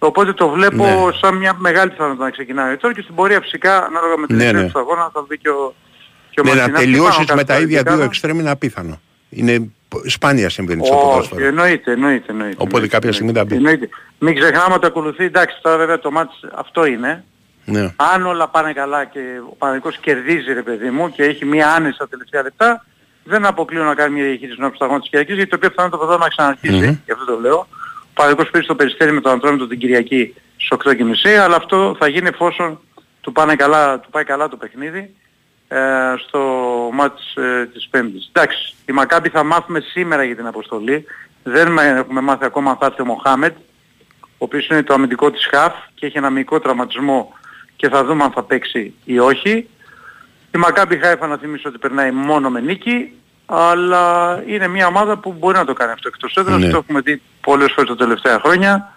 Οπότε 0.03 0.33
το 0.33 0.49
βλέπω 0.49 0.75
Ναι. 0.85 1.17
σαν 1.21 1.35
μια 1.37 1.53
μεγάλη 1.57 1.89
πιθανότητα 1.91 2.23
να 2.23 2.29
ξεκινάει 2.29 2.77
τώρα 2.77 2.93
και 2.93 3.01
στην 3.01 3.15
πορεία 3.15 3.41
φυσικά 3.41 3.77
ανάλογα 3.85 4.17
με 4.17 4.27
την 4.27 4.35
Ναι, 4.35 4.43
εξέλιξη 4.43 4.65
ναι. 4.65 4.71
του 4.71 4.79
αγώνα 4.79 5.09
θα 5.13 5.25
δει 5.29 5.37
και 5.37 5.49
ο, 5.49 5.73
και 6.29 6.39
ο 6.39 6.43
Ναι, 6.43 6.49
να 6.49 6.55
Μαρτινάς. 6.55 6.81
τελειώσεις 6.81 7.25
Πάνω 7.25 7.39
με 7.39 7.43
τα 7.43 7.53
κάτω 7.53 7.61
ίδια 7.65 7.75
δύο 7.81 7.83
δεκάδα. 7.83 8.03
εξτρέμ 8.03 8.39
είναι 8.39 8.49
απίθανο. 8.49 8.99
Είναι 9.29 9.59
π- 9.87 10.09
σπάνια 10.09 10.49
συμβαίνει 10.49 10.85
στο 10.85 10.95
Όχι, 10.95 11.05
ποδόσφαιρο. 11.05 11.45
εννοείται, 11.45 11.91
εννοείται, 11.91 12.25
εννοείται. 12.31 12.55
Οπότε 12.55 12.65
εννοείται, 12.75 12.95
κάποια 12.95 13.11
στιγμή 13.13 13.31
θα 13.33 13.45
μπει. 13.45 13.55
εννοείται. 13.55 13.89
Μην 14.19 14.35
ξεχνάμε 14.39 14.73
ότι 14.73 14.85
ακολουθεί, 14.85 15.23
εντάξει 15.23 15.55
τώρα 15.61 15.77
βέβαια 15.77 15.99
το 15.99 16.11
μάτς 16.11 16.33
αυτό 16.55 16.85
είναι. 16.85 17.23
Ναι. 17.65 17.93
Αν 18.13 18.25
όλα 18.25 18.47
πάνε 18.47 18.73
καλά 18.73 19.05
και 19.05 19.19
ο 19.51 19.55
Παναγικός 19.55 19.97
κερδίζει 19.97 20.53
ρε 20.53 20.61
παιδί 20.61 20.89
μου 20.89 21.11
και 21.11 21.23
έχει 21.23 21.45
μία 21.45 21.69
άνεση 21.73 21.93
στα 21.93 22.07
τελευταία 22.07 22.41
λεπτά, 22.43 22.85
δεν 23.23 23.45
αποκλείω 23.45 23.83
να 23.83 23.93
κάνει 23.95 24.13
μια 24.15 24.23
διαχείριση 24.23 24.59
νόμου 24.59 24.71
του 24.71 24.85
αγώνα 24.85 24.99
της 24.99 25.09
Κυριακής, 25.09 25.35
γιατί 25.35 25.49
το 25.49 25.55
οποίο 25.55 25.69
πιθανόν 25.69 25.91
το 25.91 25.97
ποδό 25.97 26.17
να 26.17 26.27
ξαναρχίσει, 26.27 26.73
Μμμ. 26.85 26.97
γι' 27.05 27.11
αυτό 27.11 27.25
το 27.25 27.39
λέω. 27.39 27.67
Ο 28.11 28.13
Παναγικός 28.13 28.49
πήρε 28.49 28.63
στο 28.63 28.75
Περιστέρι 28.75 29.11
με 29.11 29.21
τον 29.21 29.31
Αντρόμητο 29.31 29.67
την 29.67 29.79
Κυριακή 29.79 30.33
στις 30.57 30.67
8.30, 31.25 31.29
αλλά 31.29 31.55
αυτό 31.55 31.95
θα 31.99 32.07
γίνει 32.07 32.27
εφόσον 32.27 32.79
του, 33.21 33.31
πάνε 33.31 33.55
καλά, 33.55 33.99
του 33.99 34.09
πάει 34.09 34.23
καλά 34.23 34.47
το 34.49 34.57
παιχνίδι 34.57 35.15
ε, 35.67 35.77
στο 36.27 36.39
μάτς 36.93 37.35
ε, 37.35 37.69
της 37.73 37.87
Πέμπτης. 37.89 38.29
Εντάξει, 38.33 38.73
η 38.85 38.91
Μακάμπη 38.91 39.29
θα 39.29 39.43
μάθουμε 39.43 39.79
σήμερα 39.79 40.23
για 40.23 40.35
την 40.35 40.47
αποστολή. 40.47 41.05
Δεν 41.43 41.71
με- 41.71 41.83
έχουμε 41.87 42.21
μάθει 42.21 42.45
ακόμα 42.45 42.69
αν 42.71 42.77
θα 42.77 42.85
έρθει 42.85 43.01
ο 43.01 43.05
Μοχάμετ, 43.05 43.55
ο 44.21 44.25
οποίος 44.37 44.67
είναι 44.67 44.83
το 44.83 44.93
αμυντικό 44.93 45.31
της 45.31 45.45
ΧΑΦ 45.47 45.73
και 45.95 46.05
έχει 46.05 46.17
ένα 46.17 46.29
μυϊκό 46.29 46.59
τραυματισμό 46.59 47.33
και 47.75 47.89
θα 47.89 48.03
δούμε 48.05 48.23
αν 48.23 48.31
θα 48.31 48.43
παίξει 48.43 48.93
ή 49.05 49.19
όχι. 49.19 49.69
Η 50.55 50.57
Μακάμπη 50.57 50.97
Χάιφα 50.97 51.27
να 51.27 51.37
θυμίσω 51.37 51.69
ότι 51.69 51.77
περνάει 51.77 52.11
μόνο 52.11 52.49
με 52.49 52.59
νίκη, 52.59 53.13
αλλά 53.53 54.43
είναι 54.47 54.67
μια 54.67 54.87
ομάδα 54.87 55.17
που 55.17 55.35
μπορεί 55.39 55.57
να 55.57 55.65
το 55.65 55.73
κάνει 55.73 55.91
αυτό 55.91 56.07
εκτός 56.07 56.35
έδρας, 56.35 56.59
Ναι. 56.59 56.69
το 56.69 56.77
έχουμε 56.77 56.99
δει 56.99 57.21
πολλές 57.41 57.71
φορές 57.75 57.89
τα 57.89 57.95
τελευταία 57.95 58.39
χρόνια 58.39 58.93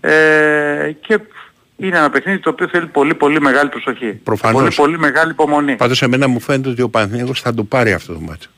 ε, 0.00 0.92
και 1.00 1.18
είναι 1.76 1.96
ένα 1.98 2.10
παιχνίδι 2.10 2.38
το 2.38 2.50
οποίο 2.50 2.68
θέλει 2.68 2.86
πολύ 2.86 3.14
πολύ 3.14 3.40
μεγάλη 3.40 3.68
προσοχή. 3.68 4.12
Προφανώς. 4.12 4.60
Πολύ 4.60 4.74
πολύ 4.74 4.98
μεγάλη 4.98 5.30
υπομονή. 5.30 5.76
Πάντως 5.76 6.02
εμένα 6.02 6.28
μου 6.28 6.40
φαίνεται 6.40 6.68
ότι 6.68 6.82
ο 6.82 6.88
Παναθηναϊκός 6.88 7.40
θα 7.40 7.54
το 7.54 7.64
πάρει 7.64 7.92
αυτό 7.92 8.12
το 8.12 8.20
μάτσο. 8.20 8.48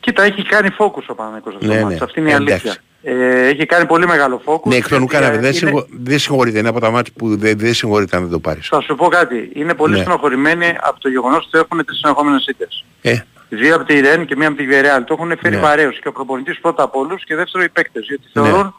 Κοίτα, 0.00 0.22
έχει 0.22 0.42
κάνει 0.42 0.68
focus 0.78 1.02
ο 1.06 1.14
Παναγικός 1.14 1.54
αυτό 1.54 1.66
Ναι, 1.66 1.72
το 1.74 1.78
ναι. 1.86 1.90
μάτς. 1.90 2.02
Αυτή 2.02 2.20
είναι 2.20 2.30
η 2.30 2.32
Εντάξει. 2.32 2.52
αλήθεια. 2.52 2.74
Ε, 3.06 3.46
έχει 3.48 3.66
κάνει 3.66 3.86
πολύ 3.86 4.06
μεγάλο 4.06 4.42
focus. 4.44 4.62
Ναι, 4.64 4.74
εκ 4.76 4.88
των 4.88 4.98
γιατί, 4.98 5.04
ουκάναβε. 5.16 5.36
ε, 5.36 5.38
Δεν, 5.38 5.48
είναι- 5.50 5.52
συγχω... 5.58 5.86
δεν 5.90 6.18
συγχωρείται. 6.18 6.58
Είναι 6.58 6.68
από 6.68 6.80
τα 6.80 6.90
μάτια 6.90 7.12
που 7.18 7.36
δεν, 7.36 7.58
δεν 7.58 7.74
συγχωρείται 7.74 8.16
αν 8.16 8.22
δεν 8.22 8.30
το 8.32 8.38
πάρεις. 8.38 8.68
Θα 8.68 8.80
σου 8.80 8.94
πω 8.94 9.06
κάτι. 9.08 9.50
Είναι 9.54 9.74
πολύ 9.74 9.94
Ναι. 9.94 10.00
στενοχωρημένοι 10.00 10.76
από 10.80 11.00
το 11.00 11.08
γεγονός 11.08 11.44
ότι 11.52 11.58
έχουν 11.58 11.84
τις 11.84 11.98
συνεχόμενες 11.98 12.46
ήττες. 12.46 12.84
Ε, 13.02 13.16
Δύο 13.54 13.74
από 13.74 13.84
τη 13.84 14.00
Ρεν 14.00 14.26
και 14.26 14.36
μία 14.36 14.48
από 14.48 14.56
τη 14.56 14.66
Βιερεάλ. 14.66 15.04
Το 15.04 15.14
έχουν 15.18 15.38
φέρει 15.40 15.54
Ναι. 15.54 15.60
βαρέως 15.60 15.98
και 16.00 16.08
ο 16.08 16.12
προπονητής 16.12 16.60
πρώτα 16.60 16.82
από 16.82 16.98
όλους 17.00 17.24
και 17.24 17.34
δεύτερο 17.36 17.64
οι 17.64 17.68
παίκτες. 17.68 18.04
Γιατί 18.06 18.22
Ναι. 18.32 18.42
θεωρούν 18.42 18.74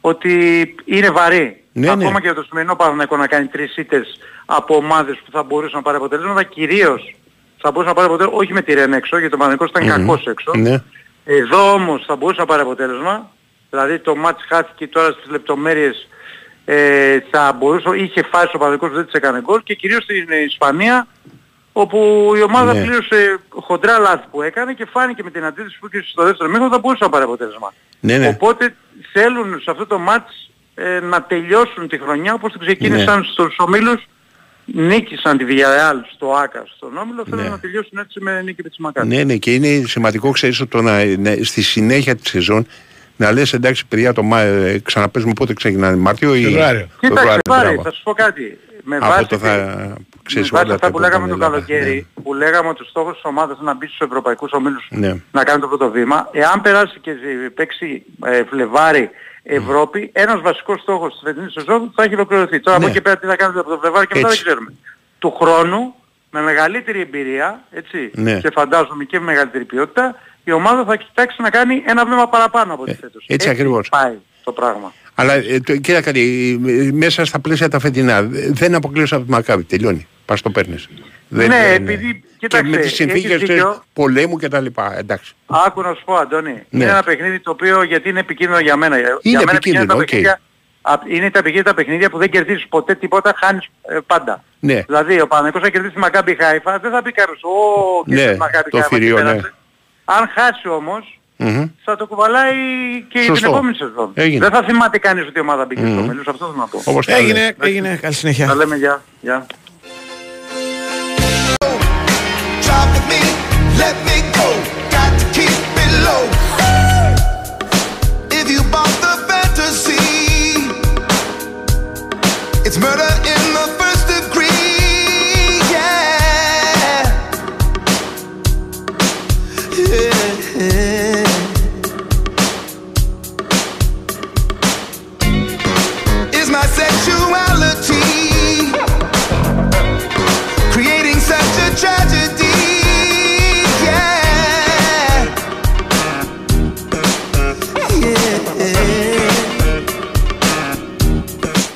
ότι 0.00 0.34
είναι 0.84 1.10
βαρύ. 1.10 1.64
Ναι, 1.72 1.86
Ακόμα 1.90 2.10
ναι. 2.10 2.14
και 2.14 2.20
για 2.26 2.34
το 2.34 2.42
σημερινό 2.42 2.76
Παναθηναϊκό 2.76 3.16
να 3.16 3.26
κάνει 3.26 3.46
τρεις 3.46 3.76
ήττες 3.76 4.18
από 4.46 4.76
ομάδες 4.76 5.16
που 5.24 5.30
θα 5.30 5.42
μπορούσαν 5.42 5.76
να 5.76 5.82
πάρει 5.82 5.96
αποτελέσματα, 5.96 6.42
κυρίως 6.42 7.14
θα 7.58 7.70
μπορούσε 7.70 7.88
να 7.88 7.94
πάρει 7.94 8.08
αποτέλεσμα, 8.08 8.38
όχι 8.38 8.52
με 8.52 8.62
τη 8.62 8.74
Ρεν 8.74 8.92
έξω, 8.92 9.18
γιατί 9.18 9.34
ο 9.34 9.38
Παναθηναϊκός 9.38 9.68
ήταν 9.82 10.00
Μμμ. 10.00 10.06
κακός 10.06 10.26
έξω. 10.26 10.52
ναι. 10.56 10.82
Εδώ 11.24 11.72
όμως 11.72 12.04
θα 12.06 12.16
μπορούσε 12.16 12.40
να 12.40 12.46
πάρει 12.46 12.62
αποτέλεσμα. 12.62 13.30
Δηλαδή 13.70 13.98
το 13.98 14.16
μάτς 14.16 14.44
χάθηκε 14.48 14.88
τώρα 14.88 15.12
στις 15.12 15.30
λεπτομέρειες 15.30 16.08
ε, 16.64 17.18
θα 17.30 17.52
μπορούσε, 17.58 17.88
είχε 17.96 18.22
φάσει 18.22 18.50
ο 18.56 18.58
Παναδικός 18.58 18.88
που 18.88 18.94
δεν 18.94 19.04
της 19.04 19.14
έκανε 19.14 19.40
γκολ 19.40 19.62
και 19.62 19.74
κυρίως 19.74 20.02
στην 20.02 20.26
Ισπανία 20.46 21.06
όπου 21.82 22.32
η 22.36 22.42
ομάδα 22.42 22.72
Ναι. 22.74 22.80
πλήρωσε 22.84 23.38
χοντρά 23.48 23.98
λάθη 23.98 24.24
που 24.30 24.42
έκανε 24.42 24.72
και 24.72 24.86
φάνηκε 24.90 25.22
με 25.22 25.30
την 25.30 25.44
αντίθεση 25.44 25.78
που 25.78 25.88
είχε 25.92 26.04
στο 26.08 26.24
δεύτερο 26.24 26.50
μήνα 26.50 26.68
θα 26.68 26.78
μπορούσε 26.78 27.04
να 27.04 27.10
πάρει 27.10 27.24
αποτέλεσμα. 27.24 27.72
Ναι, 28.00 28.18
ναι. 28.18 28.28
Οπότε 28.28 28.74
θέλουν 29.12 29.60
σε 29.60 29.70
αυτό 29.70 29.86
το 29.86 29.98
μάτς 29.98 30.50
ε, 30.74 31.00
να 31.00 31.22
τελειώσουν 31.22 31.88
τη 31.88 31.98
χρονιά 31.98 32.34
όπως 32.34 32.52
την 32.52 32.60
ξεκίνησαν 32.60 33.18
Ναι. 33.18 33.24
στους 33.32 33.54
ομίλους 33.58 34.06
νίκησαν 34.64 35.38
τη 35.38 35.44
Villarreal 35.48 35.96
στο 36.14 36.32
Άκα 36.32 36.64
στον 36.76 36.96
Όμιλο 36.96 37.24
θέλουν 37.24 37.44
Ναι. 37.44 37.48
να 37.50 37.58
τελειώσουν 37.58 37.98
έτσι 37.98 38.20
με 38.20 38.42
νίκη 38.42 38.62
της 38.62 38.76
Μακάρι. 38.78 39.08
Ναι, 39.08 39.24
ναι, 39.24 39.36
και 39.36 39.54
είναι 39.54 39.86
σημαντικό, 39.86 40.30
ξέρεις, 40.30 40.62
το 40.68 40.82
να, 40.82 41.04
να- 41.04 41.36
στη 41.42 41.62
συνέχεια 41.62 42.16
της 42.16 42.30
σεζόν 42.30 42.66
να 43.16 43.32
λες 43.32 43.52
εντάξει 43.52 43.86
παιδιά 43.86 44.12
το 44.12 44.22
Μα, 44.22 44.40
ε, 44.40 44.78
ξαναπέζουμε 44.84 45.32
πότε 45.32 45.52
ξεκινάνε, 45.54 45.96
Μάρτιο 45.96 46.34
ή 46.34 46.42
Φεβρουάριο. 46.42 46.80
Κοίταξε, 47.00 47.14
Φεβρουάριο, 47.14 47.40
πάρε, 47.48 47.66
μπράβο. 47.68 47.82
θα 47.82 47.92
σου 47.92 48.02
πω 48.02 48.12
κάτι. 48.12 48.58
Με 48.88 48.96
Από 48.96 49.06
βάση, 49.06 49.26
το 49.26 49.38
θα 49.38 49.46
με 49.56 49.94
ξέρεις 50.22 50.48
βάση 50.50 50.64
όλα 50.64 50.74
αυτά 50.74 50.86
τα 50.86 50.92
που 50.92 50.98
λέγαμε 50.98 51.28
το 51.28 51.34
επόμενα, 51.34 51.50
καλοκαίρι, 51.50 52.06
που 52.22 52.34
λέγαμε 52.34 52.68
ότι 52.68 52.82
ο 52.82 52.84
στόχος 52.84 53.14
της 53.14 53.24
ομάδας 53.24 53.56
είναι 53.56 53.66
να 53.70 53.74
μπει 53.74 53.86
στους 53.86 53.98
ευρωπαϊκούς 54.00 54.52
ομίλους 54.52 54.86
Ναι. 54.90 55.14
να 55.32 55.44
κάνει 55.44 55.60
το 55.60 55.68
πρώτο 55.68 55.90
βήμα, 55.90 56.28
εάν 56.32 56.60
περάσει 56.60 56.98
και 57.00 57.12
παίξει 57.54 58.02
ε, 58.24 58.44
Φλεβάρι 58.44 59.10
Ευρώπη, 59.42 60.10
ένας 60.14 60.40
βασικός 60.40 60.80
στόχος 60.80 61.12
της 61.12 61.20
φετινής 61.24 61.52
σεζόν 61.52 61.92
θα 61.94 62.02
έχει 62.02 62.14
ολοκληρωθεί. 62.14 62.60
Τώρα 62.60 62.76
από 62.76 62.84
Ναι. 62.86 62.90
εκεί 62.90 62.98
και 62.98 63.02
πέρα 63.04 63.18
τι 63.18 63.26
θα 63.26 63.36
κάνουμε 63.36 63.60
από 63.60 63.70
το 63.70 63.78
Φλεβάρι 63.78 64.06
και 64.06 64.14
μετά 64.14 64.26
δεν 64.28 64.36
Έτσι. 64.36 64.44
ξέρουμε. 64.44 64.72
Του 65.18 65.30
χρόνου, 65.40 65.94
με 66.30 66.40
μεγαλύτερη 66.40 67.00
εμπειρία, 67.00 67.60
έτσι, 67.70 68.10
Ναι. 68.14 68.38
και 68.40 68.50
φαντάζομαι 68.50 69.04
και 69.04 69.18
με 69.18 69.24
μεγαλύτερη 69.24 69.64
ποιότητα, 69.64 70.14
η 70.44 70.52
ομάδα 70.52 70.84
θα 70.84 70.96
κοιτάξει 70.96 71.42
να 71.42 71.50
κάνει 71.50 71.82
ένα 71.86 72.04
βήμα 72.04 72.28
παραπάνω 72.28 72.74
από 72.74 72.84
τη 72.84 72.94
φέτος. 72.94 73.24
Ε, 73.28 73.34
έτσι 73.34 73.48
ακριβώς. 73.48 73.88
πάει 73.88 74.16
το 74.44 74.52
πράγμα. 74.52 74.92
Αλλά 75.18 75.32
ε, 75.32 75.60
το, 75.60 75.76
κοίτα 75.76 76.00
κάτι, 76.02 76.20
ε, 76.66 76.90
μέσα 76.92 77.24
στα 77.24 77.38
πλαίσια 77.40 77.68
τα 77.68 77.78
φετινά 77.78 78.16
ε, 78.16 78.28
δεν 78.52 78.74
αποκλείω 78.74 79.06
από 79.10 79.24
τη 79.24 79.30
Μακάμπι. 79.30 79.64
Τελειώνει. 79.64 80.06
Πας 80.24 80.40
το 80.42 80.50
παίρνεις. 80.50 80.88
Δεν- 81.28 81.48
Ναι, 81.48 81.56
δεν- 81.56 81.74
επειδή, 81.88 82.12
και 82.12 82.26
κοίταξε, 82.38 82.64
με 82.70 82.76
τις 82.76 82.84
έχεις 82.86 82.96
συνθήκες 82.96 83.30
δίκιο. 83.40 83.46
ξέρεις, 83.46 83.78
πολέμου 83.92 84.36
και 84.38 84.48
τα 84.48 84.60
λοιπά. 84.60 84.98
Εντάξει. 84.98 85.34
Άκου 85.46 85.82
να 85.82 85.94
σου 85.94 86.02
πω 86.04 86.14
Αντώνη, 86.14 86.52
Ναι. 86.52 86.62
είναι 86.70 86.84
ένα 86.84 87.02
παιχνίδι 87.02 87.40
το 87.40 87.50
οποίο 87.50 87.82
γιατί 87.82 88.08
είναι 88.08 88.20
επικίνδυνο 88.20 88.58
για 88.60 88.76
μένα. 88.76 88.96
για 88.98 89.38
μένα 89.38 89.50
επικίνδυνο, 89.50 89.86
τα 89.86 89.94
οκ. 89.94 90.00
παιχνίδια, 90.04 90.40
α, 90.82 90.94
είναι 91.08 91.30
τα 91.30 91.38
επικίνδυνα 91.38 91.74
παιχνίδια 91.74 92.10
που 92.10 92.18
δεν 92.18 92.30
κερδίζεις 92.30 92.66
ποτέ 92.68 92.94
τίποτα, 92.94 93.34
χάνεις 93.36 93.68
ε, 93.88 93.98
πάντα. 94.06 94.44
Ναι. 94.60 94.82
Δηλαδή 94.86 95.20
ο 95.20 95.26
Παναγικός 95.26 95.62
θα 95.62 95.70
κερδίσει 95.70 95.92
τη 95.94 95.98
Μακάμπι 95.98 96.36
Χάιφα, 96.40 96.78
δεν 96.78 96.90
θα 96.90 97.02
πει 97.02 97.12
κάποιος 97.12 97.40
«Ω, 97.42 97.48
Ναι, 98.06 98.14
κέρδισε 98.14 98.32
τη 98.32 98.38
Μακάμπι 98.38 98.70
το 98.70 98.76
Χάιφα 98.78 98.88
και 98.88 98.94
θηρίο, 99.02 99.16
ναι. 99.16 99.22
πέρασε». 99.22 99.54
Αν 100.04 100.28
χάσει 100.34 100.68
όμως, 100.68 101.15
Μμμ. 101.36 101.64
θα 101.84 101.96
το 101.96 102.06
κουβαλάει 102.06 102.54
και 103.08 103.18
Σωστό. 103.18 103.32
την 103.34 103.44
επόμενη 103.54 103.76
σεζόν. 103.76 104.10
Έγινε. 104.14 104.48
Δεν 104.48 104.58
θα 104.58 104.66
θυμάται 104.66 104.98
κανείς 104.98 105.26
ότι 105.26 105.38
η 105.38 105.40
ομάδα 105.40 105.64
μπήκε 105.66 105.80
στο 105.80 105.90
Μμμ. 105.90 106.06
μέλος, 106.06 106.26
αυτό 106.28 106.44
θέλω 106.44 106.56
να 106.58 106.66
πω. 106.66 106.82
Όπως 106.84 107.06
τα 107.06 107.16
Έγινε, 107.16 107.40
λες. 107.40 107.54
έγινε. 107.68 107.98
Καλή 108.02 108.14
συνέχεια. 108.14 108.46
Τα 108.46 108.54
λέμε 108.54 108.76
γεια. 108.76 109.02
γεια. 109.20 109.46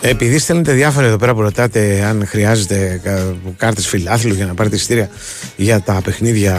Επειδή 0.03 0.39
στέλνετε 0.39 0.73
διάφορα 0.73 1.07
εδώ 1.07 1.17
πέρα 1.17 1.35
που 1.35 1.41
ρωτάτε 1.41 2.05
αν 2.09 2.27
χρειάζεται 2.27 3.01
κα- 3.05 3.35
κάρτες 3.57 3.87
φιλάθλου 3.87 4.35
για 4.35 4.47
να 4.47 4.55
πάρετε 4.55 4.77
εισιτήρια 4.77 5.09
για 5.57 5.81
τα 5.81 6.01
παιχνίδια, 6.05 6.53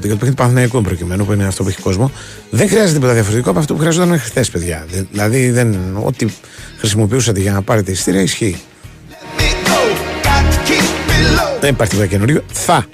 για 0.00 0.10
το 0.10 0.14
παιχνίδι 0.16 0.34
Παναθηναϊκού 0.34 0.82
προκειμένου 0.82 1.24
που 1.26 1.32
είναι 1.32 1.46
αυτό 1.46 1.62
που 1.62 1.68
έχει 1.68 1.80
κόσμο, 1.80 2.10
δεν 2.50 2.68
χρειάζεται 2.68 2.92
τίποτα 2.92 3.12
διαφορετικό 3.12 3.50
από 3.50 3.58
αυτό 3.58 3.72
που 3.74 3.78
χρειαζόταν 3.80 4.08
μέχρι 4.08 4.28
χθες, 4.28 4.50
παιδιά. 4.50 4.84
Δε- 4.90 5.02
Δηλαδή, 5.12 5.50
δεν, 5.50 5.76
ό,τι 6.02 6.26
χρησιμοποιούσατε 6.78 7.40
για 7.40 7.52
να 7.52 7.62
πάρετε 7.62 7.90
εισιτήρια 7.90 8.20
ισχύει. 8.22 8.56
Δεν 11.60 11.70
υπάρχει 11.70 11.92
τίποτα 11.92 12.08
καινούριο. 12.10 12.42
Θα 12.52 12.86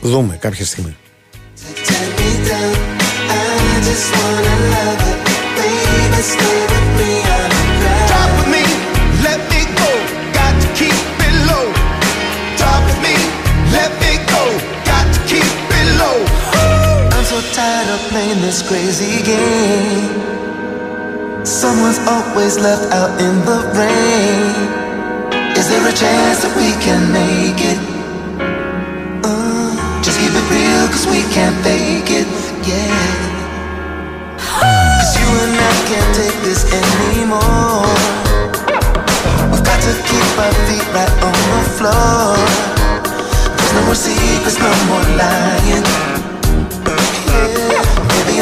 δούμε 0.00 0.36
κάποια 0.40 0.64
στιγμή. 0.64 0.96
Drop 6.36 6.63
playing 18.10 18.40
this 18.40 18.62
crazy 18.66 19.22
game. 19.22 20.10
Someone's 21.44 21.98
always 22.08 22.58
left 22.58 22.92
out 22.92 23.10
in 23.20 23.34
the 23.44 23.58
rain. 23.78 24.54
Is 25.56 25.68
there 25.68 25.86
a 25.86 25.92
chance 25.92 26.42
that 26.42 26.54
we 26.56 26.72
can 26.82 27.12
make 27.12 27.60
it? 27.60 27.78
Uh, 29.22 29.70
just 30.02 30.18
keep 30.18 30.32
it 30.32 30.46
real, 30.50 30.86
cause 30.88 31.06
we 31.06 31.22
can't 31.30 31.54
fake 31.62 32.10
it, 32.10 32.26
yeah. 32.66 33.34
Cause 34.38 35.12
you 35.20 35.28
and 35.44 35.54
I 35.54 35.74
can't 35.86 36.12
take 36.16 36.38
this 36.42 36.64
anymore. 36.72 37.94
We've 39.52 39.64
got 39.64 39.78
to 39.86 39.92
keep 40.08 40.28
our 40.40 40.54
feet 40.66 40.86
right 40.90 41.14
on 41.22 41.36
the 41.52 41.62
floor. 41.78 42.34
There's 43.54 43.72
no 43.76 43.82
more 43.86 43.94
secrets, 43.94 44.58
no 44.58 44.72
more 44.90 45.04
lying. 45.14 46.13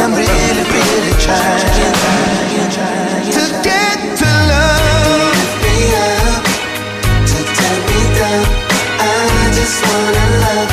Yeah, 0.02 0.08
baby, 0.08 0.14
I'm 0.14 0.14
really, 0.24 0.64
really 0.76 1.14
trying. 1.24 1.62
To 3.36 3.44
get 3.68 3.98
to 4.20 4.30
love. 4.50 5.52
me 5.62 5.76
up, 6.06 6.42
to 7.30 7.38
turn 7.58 7.78
me 7.88 8.00
down. 8.18 8.44
I 8.98 9.12
just 9.58 9.78
wanna 9.88 10.24
love 10.42 10.72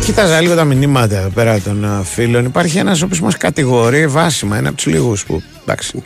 it. 0.00 0.04
Κοίταζα 0.04 0.40
λίγο 0.40 0.54
τα 0.54 0.64
μηνύματα 0.64 1.18
εδώ 1.18 1.28
πέρα 1.28 1.60
των 1.60 1.84
α, 1.84 2.02
φίλων. 2.02 2.44
Υπάρχει 2.44 2.78
ένας 2.78 3.02
ο 3.02 3.04
οποίος 3.04 3.20
μας 3.20 3.36
κατηγορεί 3.36 4.06
βάσιμα. 4.06 4.58
Είναι 4.58 4.68
από 4.68 4.76
τους 4.76 4.86
λίγους 4.86 5.24
που 5.24 5.42
εντάξει, 5.62 6.04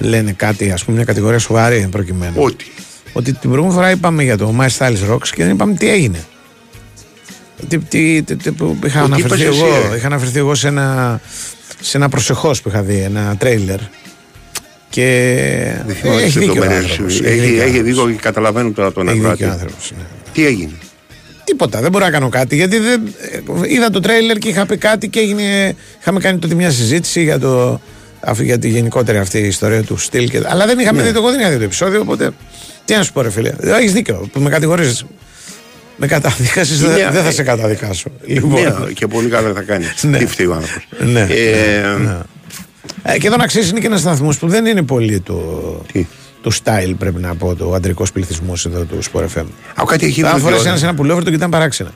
λένε 0.00 0.32
κάτι, 0.32 0.70
ας 0.70 0.84
πούμε, 0.84 0.96
μια 0.96 1.06
κατηγορία 1.06 1.38
σοβαρή 1.38 1.76
εν 1.76 1.88
προκειμένου. 1.88 2.34
Ότι. 2.36 2.64
Ότι 3.12 3.32
την 3.32 3.50
προηγούμενη 3.50 3.74
φορά 3.74 3.90
είπαμε 3.90 4.22
για 4.22 4.36
το 4.36 4.54
My 4.60 4.66
Styles 4.78 5.12
Rocks 5.12 5.28
και 5.28 5.42
δεν 5.44 5.50
είπαμε 5.52 5.74
τι 5.74 5.90
έγινε. 5.90 6.24
Τι, 7.68 7.78
τι, 7.78 8.22
τι, 8.22 8.36
τι- 8.36 8.50
που 8.52 8.78
είχα, 8.84 9.02
Ότι 9.02 9.12
αναφερθεί 9.12 9.42
είπες 9.44 9.56
εγώ, 9.56 9.66
εσύ, 9.66 9.88
ε. 9.92 9.96
είχα 9.96 10.06
αναφερθεί 10.06 10.38
εγώ 10.38 10.54
σε 10.54 10.68
ένα, 10.68 11.20
σε 11.80 11.96
ένα 11.96 12.08
προσεχώς 12.08 12.62
που 12.62 12.68
είχα 12.68 12.82
δει, 12.82 12.98
ένα 12.98 13.36
τρέιλερ. 13.38 13.78
Και 14.90 15.04
Δεν 15.86 15.94
θυμάμαι 15.96 16.16
έχει 16.22 16.24
τις 16.26 16.34
δίκιο 16.34 16.52
ο 16.52 16.54
λεπτομέρειες. 16.54 16.90
άνθρωπος. 16.90 17.20
Έχει, 17.20 17.38
δίκιο 17.38 17.44
ο 17.60 17.62
έχει 17.62 17.62
άνθρωπος. 17.78 17.82
δίκιο 17.82 18.10
και 18.10 18.18
καταλαβαίνω 18.20 18.70
τώρα 18.70 18.92
τον 18.92 19.08
Έχει 19.08 19.16
ακροατή. 19.18 19.36
δίκιο 19.36 19.48
ο 19.48 19.52
άνθρωπος, 19.52 19.92
ναι. 19.96 20.02
Τι 20.32 20.46
έγινε; 20.46 20.70
Τίποτα, 21.44 21.80
δεν 21.80 21.90
μπορώ 21.90 22.04
να 22.04 22.10
κάνω 22.10 22.28
κάτι 22.28 22.56
γιατί 22.56 22.78
δεν, 22.78 23.02
ε, 23.66 23.74
είδα 23.74 23.90
το 23.90 24.00
τρέιλερ 24.00 24.38
και 24.38 24.48
είχα 24.48 24.66
πει 24.66 24.76
κάτι 24.76 25.08
και 25.08 25.20
έγινε, 25.20 25.76
είχαμε 26.00 26.20
κάνει 26.20 26.38
τότε 26.38 26.54
μια 26.54 26.70
συζήτηση 26.70 27.22
για, 27.22 27.38
το, 27.38 27.80
αφού, 28.20 28.42
για 28.42 28.58
τη 28.58 28.68
γενικότερη 28.68 29.18
αυτή 29.18 29.38
η 29.38 29.46
ιστορία 29.46 29.82
του 29.82 29.96
στυλ. 29.96 30.28
Και, 30.30 30.40
αλλά 30.46 30.66
δεν 30.66 30.78
είχαμε 30.78 31.00
Ναι. 31.00 31.06
δει 31.06 31.12
το, 31.12 31.18
εγώ 31.18 31.30
δεν 31.30 31.40
είχα 31.40 31.50
δει 31.50 31.56
το 31.56 31.62
επεισόδιο, 31.64 32.00
οπότε 32.00 32.30
τι 32.84 32.94
να 32.94 33.02
σου 33.02 33.12
πω 33.12 33.20
ρε 33.22 33.30
φίλε. 33.30 33.52
Έχεις 33.60 33.92
δίκιο 33.92 34.28
που 34.32 34.40
με 34.40 34.50
κατηγορείς. 34.50 35.04
Με 36.00 36.06
καταδικάσεις, 36.06 36.80
δεν, 36.80 36.90
Είναι- 36.98 37.10
δεν 37.10 37.22
θα 37.24 37.30
σε 37.30 37.42
καταδικάσω. 37.42 38.10
Λοιπόν, 38.26 38.50
Ναι, 38.62 38.92
και 38.92 39.06
πολύ 39.06 39.28
καλά 39.28 39.52
θα 39.52 39.60
κάνει. 39.62 39.84
Ναι. 40.00 40.18
Τι 40.18 40.26
φταίει 40.26 40.46
ο 40.46 40.52
άνθρωπος. 40.54 40.88
Ναι, 41.12 41.20
Ε, 41.20 41.96
ναι. 41.98 42.18
Ε, 43.02 43.18
και 43.18 43.26
εδώ 43.26 43.36
να 43.36 43.46
ξέρεις 43.46 43.70
είναι 43.70 43.80
και 43.80 43.86
ένας 43.86 44.00
σταθμός 44.00 44.38
που 44.38 44.48
δεν 44.48 44.66
είναι 44.66 44.82
πολύ 44.82 45.20
το, 45.20 45.34
το 46.42 46.50
style, 46.64 46.92
πρέπει 46.98 47.20
να 47.20 47.34
πω, 47.34 47.54
το 47.54 47.72
αντρικός 47.72 48.12
πληθυσμός 48.12 48.66
εδώ 48.66 48.84
του 48.84 48.98
Sport 49.12 49.20
FM. 49.34 49.44
Α, 49.74 49.82
κάτι 49.86 50.06
έχει 50.06 50.20
Θα 50.20 50.30
βρει 50.32 50.40
φορέσει 50.40 50.58
τώρα. 50.58 50.70
ένα 50.70 50.78
σε 50.78 50.84
ένα 50.84 50.94
πουλόβερ 50.94 51.24
το 51.24 51.30
κοιτάνε 51.30 51.52
παράξενα. 51.52 51.90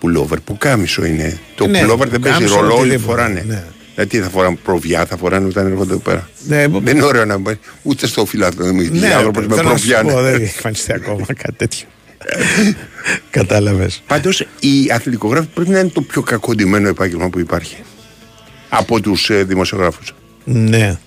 Πουλόβερ, 0.00 0.40
που 0.40 0.56
κάμισο 0.58 1.04
είναι. 1.04 1.38
Το 1.54 1.66
Ναι, 1.66 1.80
πουλόβερ 1.80 2.08
δεν 2.08 2.20
παίζει 2.20 2.38
πουκάμισο, 2.38 2.60
ρόλο, 2.60 2.74
όλοι 2.74 2.80
οτιδήποτε, 2.90 3.12
φοράνε. 3.12 3.44
ναι. 3.46 3.64
Δηλαδή 3.94 4.18
θα 4.20 4.28
φοράνε 4.28 4.56
προβιά, 4.64 5.06
θα 5.06 5.16
φοράνε 5.16 5.46
όταν 5.46 5.66
έρχονται 5.66 5.92
εδώ 5.92 6.00
πέρα. 6.00 6.28
Ναι, 6.46 6.68
που- 6.68 6.80
Δεν 6.84 6.96
είναι 6.96 7.04
ωραίο 7.06 7.24
να 7.24 7.38
μπαίνει 7.38 7.58
ούτε 7.82 8.06
στο 8.06 8.24
φιλάθλο. 8.24 8.72
Ναι, 8.72 9.14
άνθρωπος 9.14 9.46
με 9.46 9.54
θέλω 9.54 9.68
να 9.68 9.76
σου 9.76 9.88
προβιά. 9.88 10.12
πω, 10.12 10.20
ναι. 10.20 10.30
δεν 10.30 10.34
έχει 10.42 10.42
εμφανιστεί 10.54 10.92
ακόμα 10.92 11.24
κάτι 11.26 11.52
τέτοιο. 11.56 11.86
Κατάλαβες. 13.30 14.02
Πάντως 14.06 14.40
η 14.60 14.90
αθλητικογράφη 14.92 15.46
πρέπει 15.54 15.70
να 15.70 15.78
είναι 15.78 15.88
το 15.88 16.00
πιο 16.02 16.22
κακοντημένο 16.22 16.88
επάγγελμα 16.88 17.28
που 17.28 17.38
υπάρχει. 17.38 17.76
Από 18.68 19.00
τους 19.00 19.30
ε, 19.30 19.42
δημοσιογράφους. 19.44 20.14
Ναι. 20.44 20.98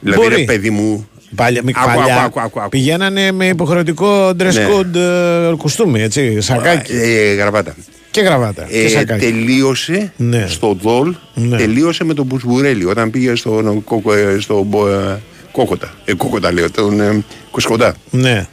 Δηλαδή 0.00 0.22
Μπορεί. 0.22 0.34
είναι 0.36 0.44
παιδί 0.44 0.70
μου. 0.70 1.08
Παλιά, 1.34 1.62
μη- 1.64 1.72
Άκου, 1.76 1.86
παλιά 1.98 2.14
άκου, 2.16 2.24
άκου, 2.24 2.40
άκου, 2.40 2.60
άκου. 2.60 2.68
πηγαίνανε 2.68 3.32
με 3.32 3.46
υποχρεωτικό 3.46 4.28
dress 4.28 4.52
Ναι. 4.54 4.66
code 4.70 4.94
ε, 4.94 5.54
κουστούμι, 5.56 6.02
έτσι, 6.02 6.40
σακάκι 6.40 6.92
Ε, 6.92 7.34
γραβάτα. 7.34 7.74
και 8.10 8.20
γραβάτα. 8.20 8.62
και 8.70 8.78
Ε, 8.78 8.88
σακάκι. 8.88 9.24
τελείωσε 9.24 10.12
Ναι. 10.16 10.46
στο 10.48 10.76
Δόλ, 10.82 11.14
Ναι. 11.34 11.56
τελείωσε 11.56 12.04
με 12.04 12.14
τον 12.14 12.24
Μπουσμπουρέλη 12.26 12.84
όταν 12.84 13.10
πήγε 13.10 13.34
στο, 13.34 13.80
κόκο- 13.84 14.12
ε, 14.14 14.36
στο 14.40 14.62
μπο- 14.62 14.88
ε, 14.88 15.20
Κόκοτα. 15.52 15.94
Ε, 16.04 16.14
κόκοτα 16.14 16.52
λέω, 16.52 16.70
τον 16.70 17.00
ε, 17.00 17.24
Κουσκοντά. 17.50 17.94
Ναι. 18.10 18.46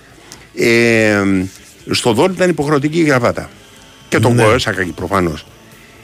Ε, 0.58 1.24
στο 1.92 2.14
Δόλ 2.14 2.32
ήταν 2.32 2.50
υποχρεωτική 2.50 3.00
η 3.00 3.04
γραβάτα. 3.04 3.50
Και 4.10 4.20
τον 4.20 4.36
Ναι. 4.36 4.46
ναι. 4.46 4.58
σακάκι 4.58 4.92
προφανώς. 4.92 5.46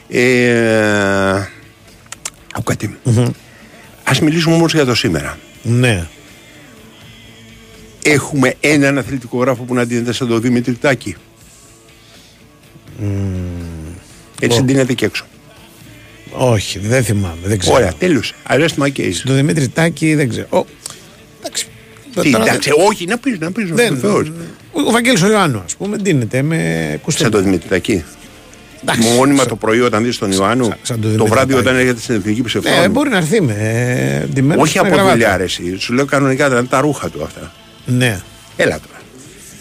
Ε, 0.08 1.36
άκου 2.52 2.62
κάτι. 2.64 2.98
Ας 4.04 4.20
μιλήσουμε 4.20 4.54
όμως 4.54 4.72
για 4.74 4.84
το 4.84 4.94
σήμερα. 4.94 5.38
Ναι. 5.62 6.06
Έχουμε 8.04 8.54
έναν 8.60 8.98
αθλητικό 8.98 9.38
γράφο 9.38 9.62
που 9.62 9.74
να 9.74 9.84
δίνεται 9.84 10.12
σαν 10.12 10.28
τον 10.28 10.40
Δημήτρη 10.40 10.74
Τάκη. 10.74 11.16
Έτσι 14.40 14.60
Ω. 14.60 14.64
δίνεται 14.64 14.92
και 14.92 15.04
έξω. 15.04 15.24
Όχι, 16.30 16.78
δεν 16.78 17.04
θυμάμαι. 17.04 17.38
Δεν 17.44 17.58
ξέρω. 17.58 17.74
Ωραία, 17.76 17.92
τέλειωσε. 17.92 18.34
Arrest 18.48 18.76
my 18.78 18.88
case. 18.96 19.14
Το 19.24 19.32
Δημήτρη 19.34 19.68
Τάκη 19.68 20.14
δεν 20.14 20.28
ξέρω. 20.28 20.46
Ο, 20.50 20.64
εντάξει. 21.44 21.66
Τι, 22.20 22.30
Τώρα 22.30 22.44
εντάξει, 22.44 22.70
όχι, 22.88 23.06
να 23.06 23.18
πεις, 23.18 23.38
να 23.38 23.50
πεις, 23.52 23.70
δεν- 23.70 23.92
ο 23.92 23.96
Θεός. 23.96 24.32
Ο 24.72 24.90
Βαγγέλης 24.90 25.22
ο 25.22 25.28
Ιωάννου, 25.30 25.62
ας 25.64 25.76
πούμε, 25.76 25.96
δίνεται 26.00 26.42
με 26.42 26.56
κουστούμι. 27.02 27.30
Σαν 27.30 27.30
τον 27.30 27.42
Δημήτρη 27.44 27.68
Τάκη. 27.68 28.04
Εντάξει, 28.82 29.08
Μόνιμα 29.16 29.38
σαν- 29.38 29.48
το 29.48 29.56
πρωί 29.56 29.80
όταν 29.80 30.04
δεις 30.04 30.18
τον 30.18 30.30
Ιωάννου, 30.32 30.64
σαν 30.82 31.00
τον 31.00 31.00
το 31.00 31.08
Δημήτρη 31.08 31.28
βράδυ 31.30 31.52
Τάκη. 31.52 31.66
όταν 31.66 31.78
έρχεται 31.80 32.00
στην 32.00 32.14
εθνική 32.14 32.42
ψευδόνου. 32.42 32.80
Ναι, 32.80 32.88
μπορεί 32.88 33.08
να 33.10 33.16
έρθει 33.16 33.40
με. 33.42 33.56
ε, 34.22 34.26
ντυμένος 34.26 34.62
Όχι 34.62 34.74
με 34.80 34.80
από 34.86 34.94
γραβάτα. 34.94 35.12
δουλειά, 35.14 35.36
ρε, 35.36 35.42
εσύ. 35.44 35.76
Σου 35.78 35.92
λέω 35.92 36.04
κανονικά, 36.04 36.48
δηλαδή 36.48 36.66
τα 36.66 36.80
ρούχα 36.80 37.08
του 37.10 37.22
αυτά. 37.24 37.52
Ναι. 37.86 38.20
Έλα 38.56 38.80
τώρα. 38.86 39.00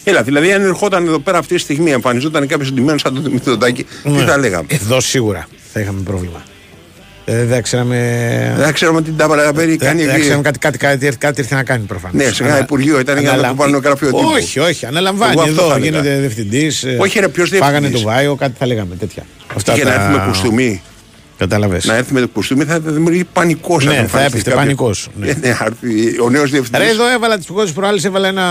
Έλα, 0.03 0.23
δηλαδή 0.23 0.53
αν 0.53 0.61
ερχόταν 0.61 1.07
εδώ 1.07 1.19
πέρα 1.19 1.37
αυτή 1.37 1.53
τη 1.55 1.59
στιγμή, 1.59 1.91
εμφανιζόταν 1.91 2.47
κάποιος 2.47 2.69
εντυμένο 2.69 2.97
σαν 2.97 3.13
τον 3.13 3.23
Δημήτρη 3.23 3.57
Τάκη, 3.57 3.83
τι 4.03 4.09
Ναι. 4.09 4.23
θα 4.25 4.37
λέγαμε; 4.37 4.65
Εδώ 4.67 4.99
σίγουρα 5.01 5.47
θα 5.73 5.79
είχαμε 5.79 6.01
πρόβλημα. 6.01 6.43
Ε, 7.25 7.45
δεν 7.45 7.61
ξέραμε. 7.63 7.97
Δεν 8.57 8.73
ξέρουμε 8.73 9.01
τι 9.01 9.11
τάμπαρα 9.11 9.53
παίρνει, 9.53 9.75
Δεν 9.75 9.87
κάνει 9.87 10.01
δεν 10.05 10.09
εκεί. 10.13 10.21
ξέραμε 10.21 10.41
κάτι, 10.41 10.59
κάτι, 10.59 10.77
κάτι, 10.77 11.17
κάτι 11.17 11.41
ήρθε 11.41 11.55
να 11.55 11.63
κάνει 11.63 11.83
προφανώς. 11.83 12.25
Ναι, 12.25 12.31
σε 12.31 12.43
ένα 12.43 12.59
υπουργείο 12.59 12.99
ήταν 12.99 13.19
για 13.19 13.35
να 13.35 13.49
του 13.49 13.55
βάλουν 13.55 13.81
γραφείο 13.83 14.07
τύπου. 14.07 14.31
Όχι, 14.35 14.59
όχι. 14.59 14.85
Αναλαμβάνει 14.85 15.31
Εγώ 15.31 15.41
αυτό 15.41 15.53
εδώ, 15.61 15.69
θα 15.69 15.75
έλεγα. 15.75 15.89
γίνεται 15.89 16.19
διευθυντής. 16.19 16.85
Όχι, 16.97 17.19
ρε, 17.19 17.27
ποιος 17.27 17.49
Φάγανε 17.49 17.69
διευθυντής; 17.71 18.01
το 18.01 18.07
βάιο, 18.07 18.35
κάτι 18.35 18.53
θα 18.59 18.65
λέγαμε 18.65 18.95
τέτοια. 18.95 19.23
Αυτά 19.55 19.73
Και 19.73 19.83
να 19.83 19.93
έρθει 19.93 20.11
με 20.11 20.23
κουστούμι. 20.27 20.81
Κατάλαβες. 21.37 21.85
Να 21.85 21.95
έρθει 21.95 22.13
με 22.13 22.19
το 22.19 22.27
κουστούμι 22.27 22.63
θα 22.63 22.79
δημιουργεί 22.79 23.23
πανικός. 23.23 23.85
Ναι, 23.85 24.05
θα 24.07 24.21
έπεφτε 24.23 24.51
πανικός, 24.51 25.09
ναι. 25.15 25.25
Ναι, 25.25 25.33
ναι, 25.41 25.57
άρθει 25.59 26.19
ο 26.21 26.29
νέος 26.29 26.49
διευθυντής. 26.51 26.79
Ρε, 26.79 26.89
εδώ 26.89 27.09
έβαλα 27.09 27.37
τις 27.37 27.45
πρώτε 27.45 27.71
προάλλε, 27.71 28.01
έβαλα 28.05 28.27
ένα. 28.27 28.45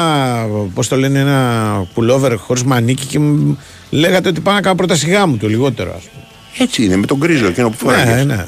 Πώς 0.75 0.89
το 0.89 0.97
λένε, 0.97 1.18
ένα 1.18 1.87
πουλόβερ 1.95 2.37
χωρίς 2.37 2.62
μανίκι 2.62 3.07
και 3.07 3.18
μου 3.18 3.59
λέγατε 3.91 4.29
ότι 4.29 4.41
πάω 4.41 4.55
να 4.55 4.61
κάνω 4.61 4.75
πρώτα 4.75 4.95
σιγά 4.97 5.27
μου 5.27 5.37
το 5.37 5.49
λιγότερο, 5.49 5.95
ας 5.97 6.03
πούμε. 6.03 6.25
Έτσι 6.59 6.84
είναι, 6.84 6.96
με 6.96 7.07
τον 7.07 7.20
κρίζο 7.20 7.46
εκείνο 7.46 7.70
που 7.70 7.86
Ναι, 7.90 7.92
φοράει. 7.96 8.24
ναι. 8.24 8.46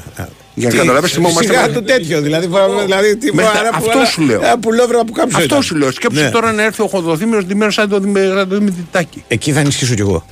Για 0.55 0.67
να 0.67 0.73
Τι, 0.73 0.77
καταλάβεις 0.79 1.11
τι 1.13 1.19
μου 1.19 1.29
Σιγά 1.39 1.69
του 1.69 1.83
τέτοιο, 1.83 2.21
δηλαδή. 2.21 2.47
φοράμε- 2.47 2.83
δηλαδή 2.83 3.17
τι 3.17 3.33
Μετά, 3.33 3.47
φορά, 3.47 3.59
ένα 3.59 3.69
αυτό 3.77 3.89
πουλα- 3.91 4.05
σου 4.05 4.21
λέω. 4.21 4.41
Ένα 4.43 4.57
πουλόβερ 4.59 4.95
από 4.95 5.11
κάψω. 5.11 5.37
Αυτό 5.37 5.43
ήταν. 5.47 5.61
σου 5.63 5.75
λέω. 5.75 5.91
Σκέψου 5.91 6.21
Ναι. 6.21 6.29
τώρα 6.29 6.51
να 6.51 6.63
έρθει 6.63 6.81
ο 6.81 6.87
Χοδοθήμιο 6.87 7.43
ντυμένο 7.43 7.71
σαν 7.71 7.89
το 7.89 7.99
Δημη- 7.99 8.27
σαν 8.35 8.49
το 8.49 8.57
Δημήτρη 8.57 8.87
Τάκη. 8.91 9.23
Εκεί 9.27 9.51
θα 9.51 9.59
ενισχύσω 9.59 9.93
κι 9.93 10.01
εγώ. 10.01 10.25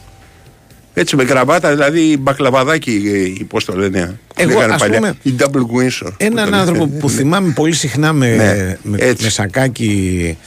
Έτσι 0.93 1.15
με 1.15 1.23
κραβάτα, 1.23 1.69
δηλαδή 1.71 2.17
μπακλαβαδάκι, 2.17 3.01
ε, 3.39 3.43
πώς 3.43 3.65
το 3.65 3.75
λένε. 3.77 4.19
Εγώ, 4.35 4.49
λέγανε 4.51 4.73
ας 4.73 4.79
παλιά, 4.79 4.97
πούμε, 4.97 5.13
Η 5.21 5.33
Double 5.39 5.45
Windsor. 5.45 6.07
που 6.07 6.13
Έναν 6.17 6.49
το 6.51 6.55
άνθρωπο 6.57 6.85
λένε. 6.85 6.99
που 6.99 7.09
θυμάμαι 7.09 7.51
πολύ 7.55 7.73
συχνά 7.73 8.13
με, 8.13 8.35
Ναι, 8.35 8.77
με, 8.83 8.97
έτσι. 8.97 9.23
με 9.23 9.29
σακάκι. 9.29 10.37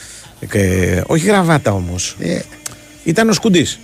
Και, 0.51 1.03
όχι 1.07 1.27
γραβάτα 1.27 1.73
όμως. 1.73 2.17
Ήταν 3.05 3.29
ο 3.29 3.33
Σκουντής. 3.33 3.79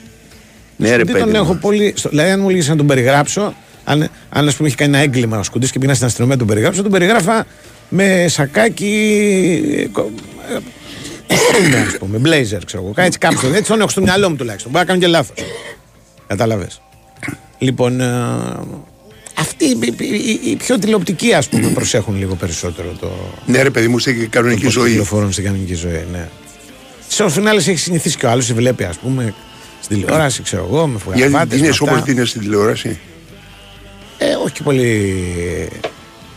Ναι, 0.81 0.89
ρε 0.89 0.95
Σκουντή 0.95 1.13
παιδί. 1.13 1.25
τον 1.25 1.31
μου. 1.31 1.37
έχω 1.45 1.55
πολύ. 1.55 1.93
στο- 1.97 2.09
Δηλαδή, 2.09 2.31
αν 2.31 2.41
μου 2.41 2.49
έλεγες 2.49 2.69
να 2.69 2.77
τον 2.77 2.87
περιγράψω, 2.87 3.55
αν, 3.85 4.09
αν 4.31 4.49
ας 4.49 4.55
πούμε 4.57 4.69
έχει 4.69 4.77
κάνει 4.77 4.95
ένα 4.95 5.03
έγκλημα 5.03 5.39
ο 5.39 5.43
Σκουντής 5.43 5.71
και 5.71 5.79
πήγαινα 5.79 5.95
στην 5.95 6.07
αστυνομία 6.07 6.35
να 6.35 6.41
τον 6.41 6.49
περιγράψω, 6.51 6.83
τον 6.83 6.91
περιγράφα 6.91 7.47
με 7.89 8.27
σακάκι. 8.29 9.89
κο- 9.93 10.11
ε, 10.55 10.59
Κουστούμι, 11.35 11.75
ας 11.87 11.97
πούμε, 11.99 12.19
blazer, 12.25 12.61
ξέρω 12.67 12.83
εγώ. 12.83 12.93
Έτσι 12.97 13.19
κάπως, 13.19 13.43
έτσι 13.45 13.63
τον 13.71 13.81
έχω 13.81 13.89
στο 13.89 14.01
μυαλό 14.01 14.31
μου 14.31 14.37
τουλάχιστον. 14.37 14.73
Μπορεί 14.73 14.85
να 14.85 14.91
κάνω 14.91 15.05
και 15.05 15.11
λάθος. 15.11 15.37
Κατάλαβες. 16.27 16.81
Λοιπόν, 17.59 18.01
ε, 18.01 18.05
αυτοί 19.39 19.65
οι, 19.65 19.79
οι- 19.99 20.05
οι- 20.45 20.51
οι 20.51 20.57
πιο 20.57 20.79
τηλεοπτικοί, 20.79 21.33
ας 21.35 21.49
πούμε, 21.49 21.69
προσέχουν 21.69 22.19
λίγο 22.19 22.35
περισσότερο 22.35 22.93
το. 23.01 23.11
Ναι, 23.47 23.63
ρε 23.63 23.71
παιδί 23.71 23.89
μου, 23.89 23.99
σε 23.99 24.13
κανονική 24.13 24.63
πώς 24.65 24.73
ζωή. 24.73 24.89
κυκλοφορούν 24.91 25.33
στην 25.33 25.45
κανονική 25.45 25.75
ζωή, 25.75 26.05
ναι. 26.13 26.29
Στο 27.09 27.29
φινάλε 27.29 27.59
έχει 27.59 27.77
συνηθίσει 27.77 28.17
και 28.17 28.27
ο 28.27 28.31
άλλος, 28.31 28.45
σε 28.45 28.55
βλέπει, 28.55 28.85
ας 28.85 28.97
πούμε, 28.97 29.35
στην 29.81 30.01
τηλεόραση, 30.01 30.43
ξέρω 30.43 30.67
εγώ, 30.71 30.87
με 30.87 30.99
φωτογραφίε. 30.99 31.29
Γιατί 31.29 31.59
είναι 31.59 31.73
όπως 31.81 32.03
είναι 32.07 32.25
στην 32.25 32.41
τηλεόραση; 32.41 32.99
Ε, 34.19 34.35
όχι 34.45 34.53
και 34.53 34.63
πολύ. 34.63 35.15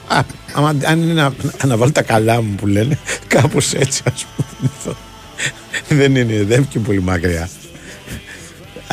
Α, 0.07 0.21
άμα, 0.53 0.75
αν 0.85 1.01
είναι 1.01 1.13
να, 1.13 1.33
να 1.65 1.77
βάλω 1.77 1.91
τα 1.91 2.01
καλά 2.01 2.41
μου 2.41 2.55
που 2.55 2.67
λένε, 2.67 2.99
κάπως 3.27 3.73
έτσι, 3.73 4.01
ας 4.13 4.25
πούμε. 4.35 4.95
δεν 5.87 6.15
είναι, 6.15 6.43
δεν 6.43 6.57
είναι 6.57 6.67
και 6.69 6.79
πολύ 6.79 7.01
μακριά. 7.01 7.49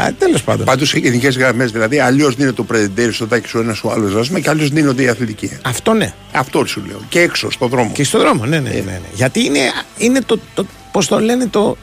Α, 0.00 0.12
τέλος 0.18 0.42
πάντων. 0.42 0.66
Πάντως 0.66 0.88
σε 0.88 0.98
γενικέ 0.98 1.28
γραμμές, 1.28 1.70
δηλαδή 1.70 1.98
αλλιώς 1.98 2.34
δίνεται 2.34 2.62
το 2.62 2.66
presentation 2.72 3.12
στο 3.12 3.26
τάκι 3.26 3.56
ο 3.56 3.60
ένας 3.60 3.82
ο 3.82 3.90
άλλος, 3.90 4.14
ας 4.14 4.26
πούμε, 4.26 4.40
και 4.40 4.50
αλλιώς 4.50 4.68
δίνονται 4.68 5.02
οι 5.02 5.08
αθλητικοί. 5.08 5.50
Αυτό 5.62 5.92
ναι. 5.92 6.14
Αυτό 6.32 6.64
σου 6.66 6.82
λέω. 6.86 7.00
Και 7.08 7.20
έξω, 7.20 7.50
στον 7.50 7.68
δρόμο. 7.68 7.90
Και 7.92 8.04
στον 8.04 8.20
δρόμο, 8.20 8.44
ναι, 8.44 8.60
ναι. 8.60 8.70
ναι, 8.70 8.80
ναι. 8.80 9.00
Γιατί 9.14 9.44
είναι, 9.44 9.60
είναι 9.98 10.20
το, 10.20 10.38
το 10.54 10.66
πώς 10.92 11.06
το 11.06 11.20
λένε, 11.20 11.46
το, 11.46 11.76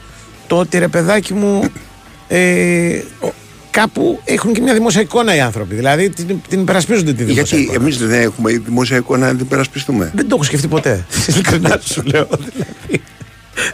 το 0.46 0.58
ότι 0.58 0.78
ρε 0.78 0.88
παιδάκι 0.88 1.34
μου. 1.34 1.62
Ε, 2.28 3.02
ο- 3.20 3.32
κάπου 3.70 4.20
έχουν 4.24 4.52
και 4.52 4.60
μια 4.60 4.74
δημόσια 4.74 5.00
εικόνα 5.00 5.34
οι 5.34 5.40
άνθρωποι. 5.40 5.74
Δηλαδή 5.74 6.10
την, 6.10 6.40
την 6.48 6.60
υπερασπίζονται 6.60 7.12
τη 7.12 7.22
δημόσια 7.24 7.42
Γιατί 7.42 7.60
εικόνα. 7.62 7.78
εμείς 7.82 7.98
δεν 7.98 8.20
έχουμε 8.20 8.52
δημόσια 8.52 8.96
εικόνα 8.96 9.32
να 9.32 9.38
την 9.38 9.48
περασπιστούμε. 9.48 10.10
Δεν 10.14 10.28
το 10.28 10.34
έχω 10.34 10.44
σκεφτεί 10.44 10.68
ποτέ. 10.68 11.06
Ειλικρινά 11.28 11.78
σου 11.84 12.02
λέω. 12.02 12.28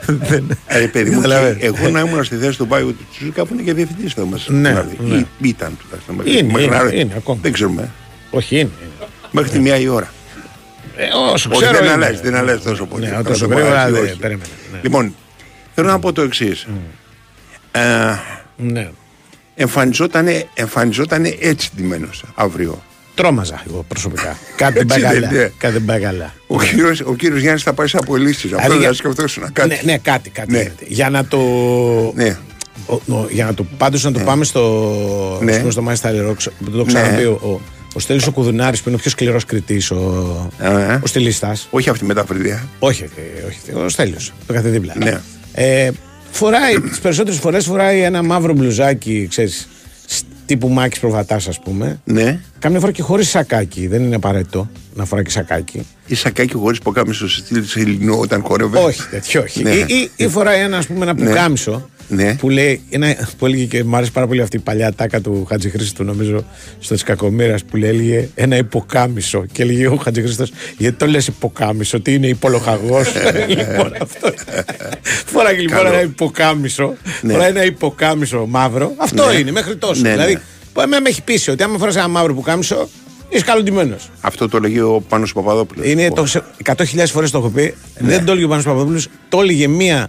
Δηλαδή. 0.06 0.46
Ε, 0.66 0.78
παιδί 0.86 1.10
μου, 1.10 1.20
Καταλαβαίνω. 1.20 1.54
και 1.58 1.66
εγώ 1.66 1.88
να 1.88 2.00
ήμουν 2.00 2.24
στη 2.24 2.36
θέση 2.36 2.58
του 2.58 2.64
Μπάιου 2.64 2.86
του 2.96 3.06
Τσουζικά 3.12 3.44
που 3.44 3.54
είναι 3.54 3.62
και 3.62 3.72
διευθυντής 3.74 4.12
θα 4.12 4.24
μας 4.24 4.46
Ναι, 4.48 4.72
ναι. 4.98 5.16
Ή 5.16 5.26
ήταν 5.48 5.76
τουλάχιστον. 5.82 6.14
μέχρι- 6.14 6.32
Είναι, 6.32 6.52
μέχρι 6.52 6.64
είναι, 6.64 6.76
να- 6.76 6.90
είναι 6.94 7.12
ακόμα. 7.16 7.38
Δεν 7.42 7.52
ξέρουμε. 7.52 7.90
Όχι, 8.30 8.58
είναι. 8.58 8.70
Μέχρι 9.30 9.50
τη 9.50 9.58
μία 9.58 9.76
η 9.78 9.88
ώρα. 9.88 10.12
Ε, 10.96 11.04
όσο 11.32 11.48
Όχι, 11.52 11.60
ξέρω. 11.62 11.76
δεν 11.78 11.84
είναι. 11.84 11.92
αλλάζει, 11.92 12.20
δεν 12.22 12.34
αλλάζει 12.34 12.58
τόσο 12.64 12.86
πολύ. 12.86 13.04
Ναι, 13.06 13.10
Τόσο 13.10 13.22
τόσο 13.22 13.46
πολύ, 13.46 13.60
γρήγορα 13.60 13.90
δεν 13.90 14.02
όχι. 14.02 14.16
περίμενε. 14.16 14.48
ναι. 14.72 14.78
Λοιπόν, 14.82 15.14
θέλω 15.74 15.88
να 15.88 15.98
πω 15.98 16.12
το 16.12 16.22
εξής. 16.22 16.66
Ε, 18.58 18.62
Ναι. 18.72 18.90
εμφανιζόταν, 19.54 20.26
εμφανιζόταν 20.54 21.24
έτσι 21.40 21.70
ντυμένος 21.76 22.24
αύριο. 22.34 22.82
Τρόμαζα 23.14 23.62
εγώ 23.68 23.84
προσωπικά. 23.88 24.36
Κάτι 24.56 24.72
δεν 24.78 24.86
πάει 24.86 24.98
Έτσι 25.02 25.12
δεν 25.12 25.22
καλά. 25.22 25.34
είναι. 25.40 25.52
Κάτι 25.58 25.72
δεν 25.72 25.84
πάει 25.84 26.00
καλά. 26.00 26.34
Ο 26.46 26.60
κύριος, 26.60 27.00
ο 27.00 27.14
κύριος 27.14 27.40
Γιάννης 27.40 27.62
θα 27.62 27.72
πάει 27.72 27.86
σε 27.86 27.96
απολύσεις. 27.96 28.52
Αυτό 28.52 28.62
Δηλαδή, 28.66 28.84
δεν 28.84 28.94
σκεφτόσουν 28.94 29.42
να 29.42 29.50
κάτι. 29.50 29.68
Ναι, 29.68 29.80
ναι, 29.84 29.98
κάτι, 29.98 30.30
κάτι. 30.30 30.52
Ναι. 30.52 30.58
γίνεται. 30.58 30.84
Για 30.88 31.10
να 31.10 31.24
το. 31.24 31.38
Ναι. 32.14 32.36
ο- 32.86 32.94
ο- 33.14 33.26
για 33.30 33.44
να 33.44 33.54
το 33.54 33.64
πάντως 33.78 34.04
να 34.04 34.12
το 34.12 34.18
πάμε 34.20 34.44
στο, 34.44 35.38
Ναι. 35.42 35.52
ας 35.52 35.58
πούμε, 35.58 35.70
στο 35.70 35.84
Meister 35.88 36.30
Rocks, 36.30 36.46
που 36.64 36.70
το 36.70 36.76
Ναι. 36.76 36.84
ξαναπεί 36.84 37.24
ο, 37.24 37.40
ο, 37.42 37.60
ο 37.94 37.98
Στέλιος 38.00 38.26
ο 38.26 38.30
Κουδουνάρης 38.32 38.82
που 38.82 38.88
είναι 38.88 38.98
ο 38.98 39.00
πιο 39.00 39.10
σκληρός 39.10 39.44
κριτής 39.44 39.90
ο, 39.90 40.50
Ε, 40.58 40.98
ο 41.02 41.06
στυλιστάς 41.06 41.68
Όχι 41.70 41.88
αυτή 41.90 42.04
με 42.04 42.14
τα 42.14 42.24
φρύδια. 42.26 42.68
όχι, 42.78 43.02
ε, 43.02 43.46
όχι, 43.46 43.84
ο 43.84 43.88
Στέλιος 43.88 44.32
το 44.46 44.52
κάθε 44.52 44.68
δίπλα 44.68 44.92
Ναι. 44.96 45.20
ε, 45.52 45.90
φοράει, 46.38 46.80
τις 46.80 46.98
περισσότερες 47.00 47.38
φορές 47.38 47.64
φοράει 47.64 48.00
ένα 48.00 48.22
μαύρο 48.22 48.52
μπλουζάκι 48.52 49.26
ξέρεις, 49.30 49.68
σ- 50.06 50.22
τύπου 50.46 50.68
Μάκης 50.68 50.98
Προβατάς 51.00 51.48
ας 51.48 51.60
πούμε 51.60 52.00
Ναι. 52.04 52.40
Κάμια 52.58 52.80
φορά 52.80 52.92
και 52.92 53.02
χωρίς 53.02 53.28
σακάκι, 53.28 53.86
δεν 53.86 54.02
είναι 54.04 54.14
απαραίτητο 54.14 54.70
να 54.94 55.04
φοράει 55.04 55.24
και 55.24 55.30
σακάκι 55.30 55.86
Ή 56.06 56.14
σακάκι 56.14 56.52
χωρίς 56.54 56.78
ποκάμισο 56.78 57.28
σε 57.28 57.36
στυλ 57.38 57.60
της 57.62 57.76
Ελληνού 57.76 58.18
όταν 58.18 58.42
χορεύει. 58.42 58.76
όχι 58.76 59.02
τέτοιο, 59.10 59.40
όχι. 59.42 59.62
Ναι. 59.62 59.70
Ή, 59.70 59.84
ή, 59.88 60.10
ή 60.16 60.28
φοράει 60.28 60.60
ένα, 60.60 60.76
ας 60.76 60.86
πούμε, 60.86 61.02
ένα 61.02 61.12
Ναι. 61.14 61.24
πουκάμισο 61.28 61.70
Ναι. 61.70 61.82
Που 62.38 62.48
λέει, 62.50 62.80
ένα, 62.90 63.28
που 63.38 63.46
έλεγε 63.46 63.64
και 63.64 63.84
μου 63.84 63.96
άρεσε 63.96 64.10
πάρα 64.10 64.26
πολύ 64.26 64.40
αυτή 64.42 64.56
η 64.56 64.60
παλιά 64.60 64.92
τάκα 64.92 65.20
του 65.20 65.44
Χατζηχρήστου, 65.48 66.04
νομίζω, 66.04 66.44
στο 66.78 66.94
τη 66.94 67.04
Κακομήρα 67.04 67.56
που 67.70 67.76
λέει, 67.76 67.88
έλεγε 67.90 68.28
ένα 68.34 68.56
υποκάμισο. 68.56 69.44
Και 69.52 69.62
έλεγε 69.62 69.86
ο 69.86 69.96
Χατζηχρήστος, 69.96 70.52
γιατί 70.78 70.96
το 70.96 71.06
λες 71.06 71.26
υποκάμισο, 71.26 71.96
ότι 71.96 72.14
είναι 72.14 72.26
υπολογαγό. 72.26 72.98
λοιπόν, 73.48 73.92
αυτό. 74.00 74.32
Φοράει 75.26 75.56
λοιπόν 75.58 75.76
Καλό. 75.78 75.88
ένα 75.88 76.02
υποκάμισο. 76.02 76.94
Ναι. 77.22 77.32
Φοράει 77.32 77.48
ένα 77.50 77.64
υποκάμισο 77.64 78.46
μαύρο. 78.48 78.92
Αυτό 78.96 79.26
Ναι. 79.26 79.34
είναι, 79.38 79.50
μέχρι 79.50 79.76
τόσο. 79.76 80.00
Ναι, 80.02 80.10
δηλαδή, 80.10 80.32
ναι. 80.32 80.40
που 80.72 80.80
εμένα 80.80 81.02
με 81.02 81.08
έχει 81.08 81.22
πείσει 81.22 81.50
ότι 81.50 81.62
άμα 81.62 81.78
φοράς 81.78 81.96
ένα 81.96 82.08
μαύρο 82.08 82.34
πουκάμισο, 82.34 82.88
είσαι 83.28 83.44
καλοντημένο. 83.44 83.96
Αυτό 84.20 84.48
το 84.48 84.58
λέγει 84.58 84.80
ο 84.80 85.02
Πάνος 85.08 85.32
Παπαδόπουλος. 85.32 85.86
Είναι 85.86 86.10
το, 86.10 86.26
σε- 86.26 86.42
100.000 86.64 86.74
φορές 87.06 87.30
το 87.30 87.38
έχω 87.38 87.48
πει. 87.48 87.74
Δεν 87.98 88.24
το 88.24 88.30
έλεγε 88.32 88.46
ο 88.46 88.48
Πάνος 88.48 88.64
Παπαδόπουλος, 88.64 89.08
το 89.28 89.40
έλεγε 89.40 89.68
μία 89.68 90.08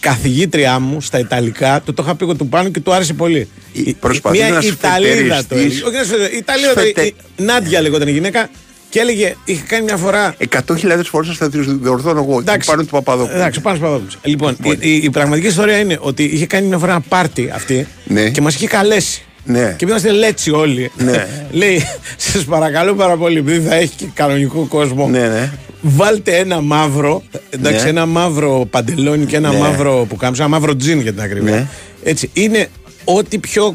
καθηγήτριά 0.00 0.78
μου 0.78 1.00
στα 1.00 1.18
Ιταλικά. 1.18 1.82
Το 1.84 1.92
το 1.92 2.02
είχα 2.02 2.14
πει 2.14 2.24
εγώ 2.24 2.34
του 2.34 2.48
πάνω 2.48 2.68
και 2.68 2.80
του 2.80 2.92
άρεσε 2.92 3.12
πολύ. 3.12 3.48
Η- 3.72 3.94
προσπαθεί 3.94 4.36
μία 4.38 4.48
να 4.48 4.58
Ιταλίδα 4.58 5.36
το 5.36 5.42
σφετεριστείς. 5.42 5.80
έλεγε. 5.80 5.84
Όχι, 5.86 5.96
να 5.96 6.04
σφετεριστείς, 6.04 6.38
Ιταλίδα 6.38 6.72
το 6.74 6.80
Σφετε- 6.80 6.98
έλεγε. 6.98 7.14
Η 7.36 7.42
Νάντια 7.42 7.80
λεγόταν 7.80 8.08
η 8.08 8.12
γυναίκα 8.12 8.50
και 8.90 8.98
έλεγε, 9.00 9.34
είχε 9.44 9.62
κάνει 9.66 9.84
μια 9.84 9.96
φορά. 9.96 10.34
100.000 10.38 11.10
φορές 11.10 11.36
θα 11.36 11.50
τις 11.50 11.66
διορθώνω 11.66 12.20
εγώ. 12.28 12.38
Εντάξει. 12.38 12.68
Πάνω 12.70 12.82
του 12.82 12.88
Παπαδόπουλου. 12.88 13.36
Εντάξει, 13.36 13.58
ο 13.58 13.62
Πάνος 13.62 13.78
Παπαδόπουλος. 13.80 14.18
Λοιπόν, 14.22 14.56
η, 14.62 14.76
η, 14.80 14.94
η 14.96 15.10
πραγματική 15.10 15.46
ιστορία 15.46 15.78
είναι 15.78 15.98
ότι 16.00 16.24
είχε 16.24 16.46
κάνει 16.46 16.66
μια 16.66 16.78
φορά 16.78 16.92
ένα 16.92 17.00
πάρτι 17.00 17.50
αυτή 17.54 17.86
Ναι. 18.04 18.28
και 18.30 18.40
μας 18.40 18.54
είχε 18.54 18.66
καλέσει. 18.66 19.22
Ναι. 19.44 19.74
Και 19.78 19.84
είμαστε 19.84 20.12
λέτσι 20.12 20.50
όλοι. 20.50 20.90
Ναι. 20.96 21.26
Λέει, 21.50 21.82
σας 22.16 22.44
παρακαλώ 22.44 22.94
πάρα 22.94 23.16
πολύ, 23.16 23.38
επειδή 23.38 23.68
θα 23.68 23.74
έχει 23.74 23.92
και 23.96 24.06
κανονικό 24.14 24.66
κόσμο. 24.68 25.08
Ναι, 25.08 25.28
ναι. 25.28 25.52
Βάλτε 25.82 26.36
ένα 26.36 26.60
μαύρο, 26.60 27.22
εντάξει, 27.50 27.82
Ναι. 27.84 27.88
ένα 27.90 28.06
μαύρο 28.06 28.66
παντελόνι 28.70 29.24
και 29.26 29.36
ένα 29.36 29.52
Ναι. 29.52 29.58
μαύρο 29.58 30.06
που 30.08 30.16
κάμψα, 30.16 30.42
ένα 30.42 30.50
μαύρο 30.52 30.76
τζιν 30.76 31.00
για 31.00 31.12
την 31.12 31.20
ακρίβεια. 31.22 31.54
Ναι. 31.54 31.66
Έτσι, 32.02 32.30
είναι 32.32 32.68
ό,τι 33.04 33.38
πιο 33.38 33.74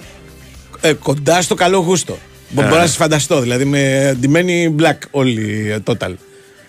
ε, 0.82 0.93
κοντά 0.93 1.41
στο 1.41 1.55
καλό 1.55 1.78
γούστο. 1.78 2.18
Μπο- 2.49 2.61
Μπορώ 2.61 2.76
να 2.76 2.86
σας 2.86 2.95
φανταστώ, 2.95 3.39
δηλαδή 3.41 3.66
με 3.66 4.13
ντυμένη 4.20 4.76
black 4.80 4.97
όλοι 5.11 5.72
ε, 5.72 5.78
total. 5.86 6.13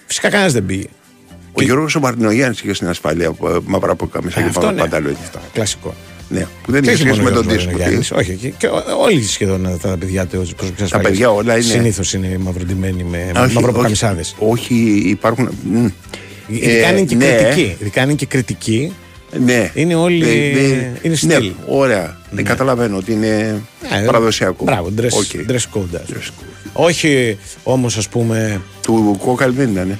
Φυσικά 0.06 0.28
κανένας 0.30 0.52
δεν 0.52 0.66
πήγε. 0.66 0.84
Ο 1.52 1.62
Γιώργος 1.62 1.94
ο 1.94 2.00
Μαρτινογιάννης 2.00 2.60
είχε 2.60 2.74
στην 2.74 2.88
ασφάλεια 2.88 3.28
από- 3.28 3.62
μαύρα 3.66 3.92
από 3.92 4.06
καμίσα 4.06 4.40
και 4.40 4.46
Αυτό 4.48 4.60
πάνω 4.60 4.72
ναι. 4.72 4.80
πανταλόνια. 4.80 5.18
Αυτό, 5.22 5.38
κλασικό. 5.52 5.94
Ναι, 6.28 6.46
που 6.62 6.72
δεν 6.72 6.82
Και 6.82 6.90
είχε 6.90 7.02
όχι 7.02 7.08
σχέση 7.08 7.20
μόνο 7.20 7.30
με 7.32 7.38
ο 7.38 7.42
τον 7.42 7.42
Γιώργος 7.42 7.64
δίσκο. 7.64 7.70
Μαρινογιάννης, 7.78 8.10
Όχι, 8.10 8.34
και, 8.34 8.48
και 8.48 8.66
όλοι 9.00 9.22
σχεδόν 9.22 9.78
τα 9.82 9.96
παιδιά 9.98 10.26
του 10.26 10.48
προσωπική 10.56 10.82
ασφάλεια. 10.82 11.08
παιδιά 11.08 11.30
όλα 11.30 11.52
είναι- 11.52 11.62
Συνήθως 11.62 12.12
είναι 12.12 12.36
μαυροντημένοι 12.40 13.02
με 13.04 13.30
Όχι, 13.42 13.54
μαυροποκαμισάδε. 13.54 14.20
όχι, 14.20 14.34
Όχι, 14.38 14.74
υπάρχουν. 15.06 15.50
μ. 15.72 15.86
Ειδικά 16.48 16.90
είναι 16.90 17.02
και 17.02 17.14
ναι, 17.14 17.26
κριτική. 17.36 17.76
Ειδικά 17.80 18.02
είναι 18.02 18.12
και 18.14 18.26
κριτική. 18.26 18.92
Ναι. 19.44 19.70
Είναι 19.74 19.94
όλοι- 19.94 20.28
Ε, 20.28 20.58
ε, 20.74 20.92
είναι 21.02 21.14
στυλ. 21.14 21.28
Ναι, 21.44 21.52
ωραία. 21.68 22.16
Δεν 22.30 22.44
καταλαβαίνω 22.44 22.96
ότι 22.96 23.12
είναι 23.12 23.62
Ε, 24.00 24.04
παραδοσιακό. 24.06 24.64
Μπράβο, 24.64 24.92
dress, 25.00 25.10
Οκ. 25.10 25.24
dress 25.48 25.78
code. 25.78 25.94
ας 25.94 26.30
πούμε. 26.30 26.50
Όχι 26.72 27.38
όμως, 27.62 27.96
ας 27.96 28.08
πούμε. 28.08 28.60
Του 28.82 29.16
κόκαλ 29.24 29.52
δεν 29.52 29.70
ήταν. 29.70 29.98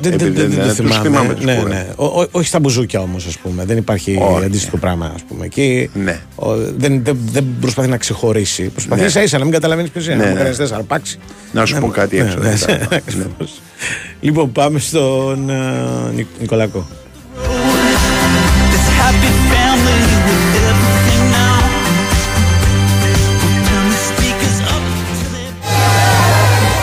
Δεν, 0.00 0.10
δεν, 0.18 0.20
Επειδή 0.28 0.40
δεν, 0.40 0.50
δεν 0.50 0.58
δεν- 0.58 0.76
το 0.76 0.82
τους 0.82 0.90
θυμάμαι. 0.96 1.08
θυμάμαι 1.08 1.34
τους 1.34 1.44
ναι, 1.44 1.54
φορές. 1.54 1.74
ναι. 1.74 1.86
Ο- 1.96 2.04
ο- 2.20 2.26
όχι 2.30 2.46
στα 2.46 2.58
μπουζούκια 2.60 3.00
όμως, 3.00 3.26
ας 3.26 3.38
πούμε. 3.38 3.64
Δεν 3.64 3.76
υπάρχει 3.76 4.18
Όχι. 4.32 4.44
αντίστοιχο 4.44 4.76
πράγμα, 4.76 5.12
ας 5.14 5.22
πούμε. 5.28 5.44
Εκεί 5.44 5.90
Ναι. 5.94 6.20
ο- 6.34 6.54
δεν, 6.76 7.04
δεν, 7.04 7.18
δεν 7.32 7.44
προσπαθεί 7.60 7.88
να 7.88 7.96
ξεχωρίσει. 7.96 8.62
Προσπαθεί 8.62 9.00
Ναι. 9.00 9.06
ίσα 9.06 9.22
ίσα 9.22 9.38
να 9.38 9.44
μην 9.44 9.52
καταλαβαίνεις 9.52 9.90
ποιος 9.90 10.06
είναι. 10.06 10.16
Ναι, 10.16 10.24
να 10.24 10.32
ναι. 10.32 10.40
κάνεις 10.40 10.56
τέσσερα 10.56 10.82
πάξει. 10.82 11.18
Να 11.52 11.64
σου 11.66 11.76
πω 11.80 11.86
κάτι 11.88 12.18
έξω. 12.18 12.38
ναι, 12.38 12.48
μετά. 12.50 12.72
ναι, 12.72 12.86
ακριβώς. 12.96 13.60
Λοιπόν, 14.20 14.52
πάμε 14.52 14.78
στον 14.78 15.50
ε, 15.50 15.54
Νικ- 16.14 16.40
Νικολακό. 16.40 16.86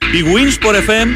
Η 0.00 0.24
Winsport 0.34 0.74
FM 0.74 1.08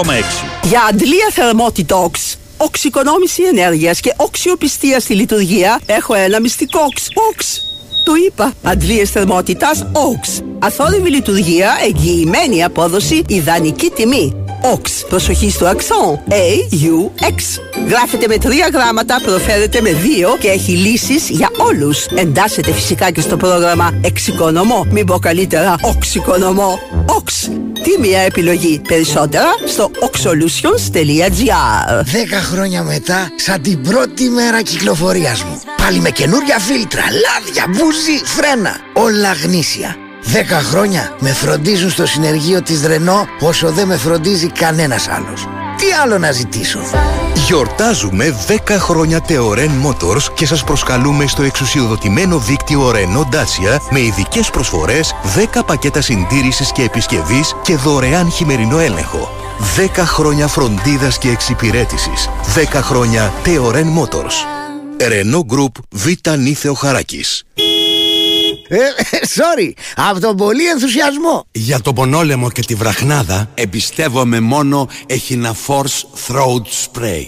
94,6. 0.00 0.44
Για 0.62 0.82
αντλία 0.90 1.28
θερμότητοξ, 1.32 2.38
οξυκονόμηση 2.56 3.42
ενέργειας 3.42 4.00
και 4.00 4.12
οξιοπιστία 4.16 5.00
στη 5.00 5.14
λειτουργία 5.14 5.80
έχω 5.86 6.14
ένα 6.14 6.40
μυστικό 6.40 6.80
οξ. 6.80 7.08
Οξ. 7.30 7.60
Το 8.04 8.12
είπα. 8.26 8.52
Αντλίες 8.62 9.10
θερμότητας 9.10 9.86
οξ. 9.92 10.42
Αθόρυβη 10.58 11.10
λειτουργία, 11.10 11.76
εγγυημένη 11.84 12.64
απόδοση, 12.64 13.22
ιδανική 13.28 13.90
τιμή. 13.90 14.45
Οξ. 14.72 15.04
Προσοχή 15.08 15.50
στο 15.50 15.66
αξόν. 15.66 16.20
A-U-X. 16.28 17.60
Γράφεται 17.88 18.26
με 18.26 18.38
τρία 18.38 18.68
γράμματα, 18.72 19.20
προφέρεται 19.24 19.80
με 19.80 19.92
δύο 19.92 20.36
και 20.40 20.48
έχει 20.48 20.72
λύσεις 20.72 21.28
για 21.28 21.50
όλους. 21.56 22.06
Εντάσσεται 22.06 22.72
φυσικά 22.72 23.10
και 23.10 23.20
στο 23.20 23.36
πρόγραμμα 23.36 23.90
Εξοικονομώ. 24.02 24.86
Μην 24.90 25.06
πω 25.06 25.18
καλύτερα 25.18 25.76
Οξοικονομώ. 25.80 26.78
Οξ. 27.06 27.50
Τι 27.82 28.00
μια 28.00 28.20
επιλογή. 28.20 28.80
Περισσότερα 28.88 29.48
στο 29.66 29.90
oxolutions.gr 30.00 32.02
Δέκα 32.02 32.40
χρόνια 32.40 32.82
μετά, 32.82 33.28
σαν 33.36 33.62
την 33.62 33.82
πρώτη 33.82 34.28
μέρα 34.28 34.62
κυκλοφορίας 34.62 35.42
μου. 35.42 35.60
Πάλι 35.76 36.00
με 36.00 36.10
καινούρια 36.10 36.58
φίλτρα, 36.58 37.02
λάδια, 37.02 37.64
μπούζι, 37.68 38.20
φρένα. 38.24 38.76
Όλα 38.92 39.32
γνήσια. 39.32 39.96
Δέκα 40.28 40.60
χρόνια 40.60 41.16
με 41.18 41.32
φροντίζουν 41.32 41.90
στο 41.90 42.06
συνεργείο 42.06 42.62
της 42.62 42.86
Ρενό 42.86 43.26
όσο 43.40 43.70
δεν 43.70 43.86
με 43.86 43.96
φροντίζει 43.96 44.50
κανένας 44.50 45.08
άλλος. 45.08 45.48
Τι 45.76 45.86
άλλο 46.02 46.18
να 46.18 46.32
ζητήσω; 46.32 46.78
Γιορτάζουμε 47.46 48.36
10 48.46 48.78
χρόνια 48.78 49.24
Teoren 49.28 49.70
Motors 49.86 50.22
και 50.34 50.46
σας 50.46 50.64
προσκαλούμε 50.64 51.26
στο 51.26 51.42
εξουσιοδοτημένο 51.42 52.38
δίκτυο 52.38 52.90
Renault 52.90 53.34
Dacia 53.34 53.78
με 53.90 54.00
ειδικές 54.00 54.50
προσφορές, 54.50 55.14
10 55.36 55.64
πακέτα 55.66 56.00
συντήρησης 56.00 56.72
και 56.72 56.82
επισκευής 56.82 57.54
και 57.62 57.76
δωρεάν 57.76 58.30
χειμερινό 58.30 58.78
έλεγχο. 58.78 59.30
10 59.76 60.04
χρόνια 60.04 60.46
φροντίδας 60.46 61.18
και 61.18 61.28
εξυπηρέτησης. 61.28 62.28
10 62.54 62.80
χρόνια 62.82 63.32
Teoren 63.44 63.86
Motors. 63.98 64.36
Renault 64.98 65.56
Group 65.56 65.82
Β. 65.90 66.06
Νίθεο 66.38 66.74
Χαράκης. 66.74 67.44
Ε, 68.68 68.78
sorry, 69.36 69.72
από 69.96 70.20
τον 70.20 70.36
πολύ 70.36 70.66
ενθουσιασμό. 70.66 71.44
Για 71.52 71.80
τον 71.80 71.94
πονόλεμο 71.94 72.50
και 72.50 72.62
τη 72.62 72.74
βραχνάδα 72.74 73.50
εμπιστεύομαι 73.54 74.40
μόνο 74.40 74.88
Echina 75.06 75.52
Force 75.66 76.02
Throat 76.26 76.62
Spray 76.84 77.24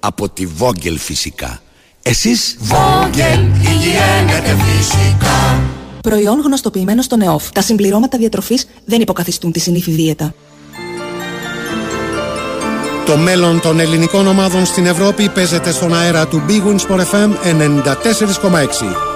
από 0.00 0.28
τη 0.28 0.46
Vogel 0.58 0.96
φυσικά. 0.98 1.60
Εσείς; 2.02 2.56
Vogel 2.68 3.40
υγιένεται 3.60 4.56
φυσικά. 4.64 5.62
Προϊόν 6.00 6.40
γνωστοποιημένο 6.40 7.02
στο 7.02 7.16
ΝΕΟΦ. 7.16 7.50
Τα 7.50 7.62
συμπληρώματα 7.62 8.18
διατροφής 8.18 8.68
δεν 8.84 9.00
υποκαθιστούν 9.00 9.52
τη 9.52 9.60
συνήθι 9.60 9.90
δίαιτα. 9.90 10.34
Το 13.06 13.16
μέλλον 13.16 13.60
των 13.60 13.80
ελληνικών 13.80 14.26
ομάδων 14.26 14.64
στην 14.64 14.86
Ευρώπη 14.86 15.28
παίζεται 15.28 15.72
στον 15.72 15.94
αέρα 15.94 16.26
του 16.26 16.42
Big 16.48 16.68
Win 16.68 16.76
Sport 16.76 17.00
FM 17.00 17.30
94,6. 17.42 19.09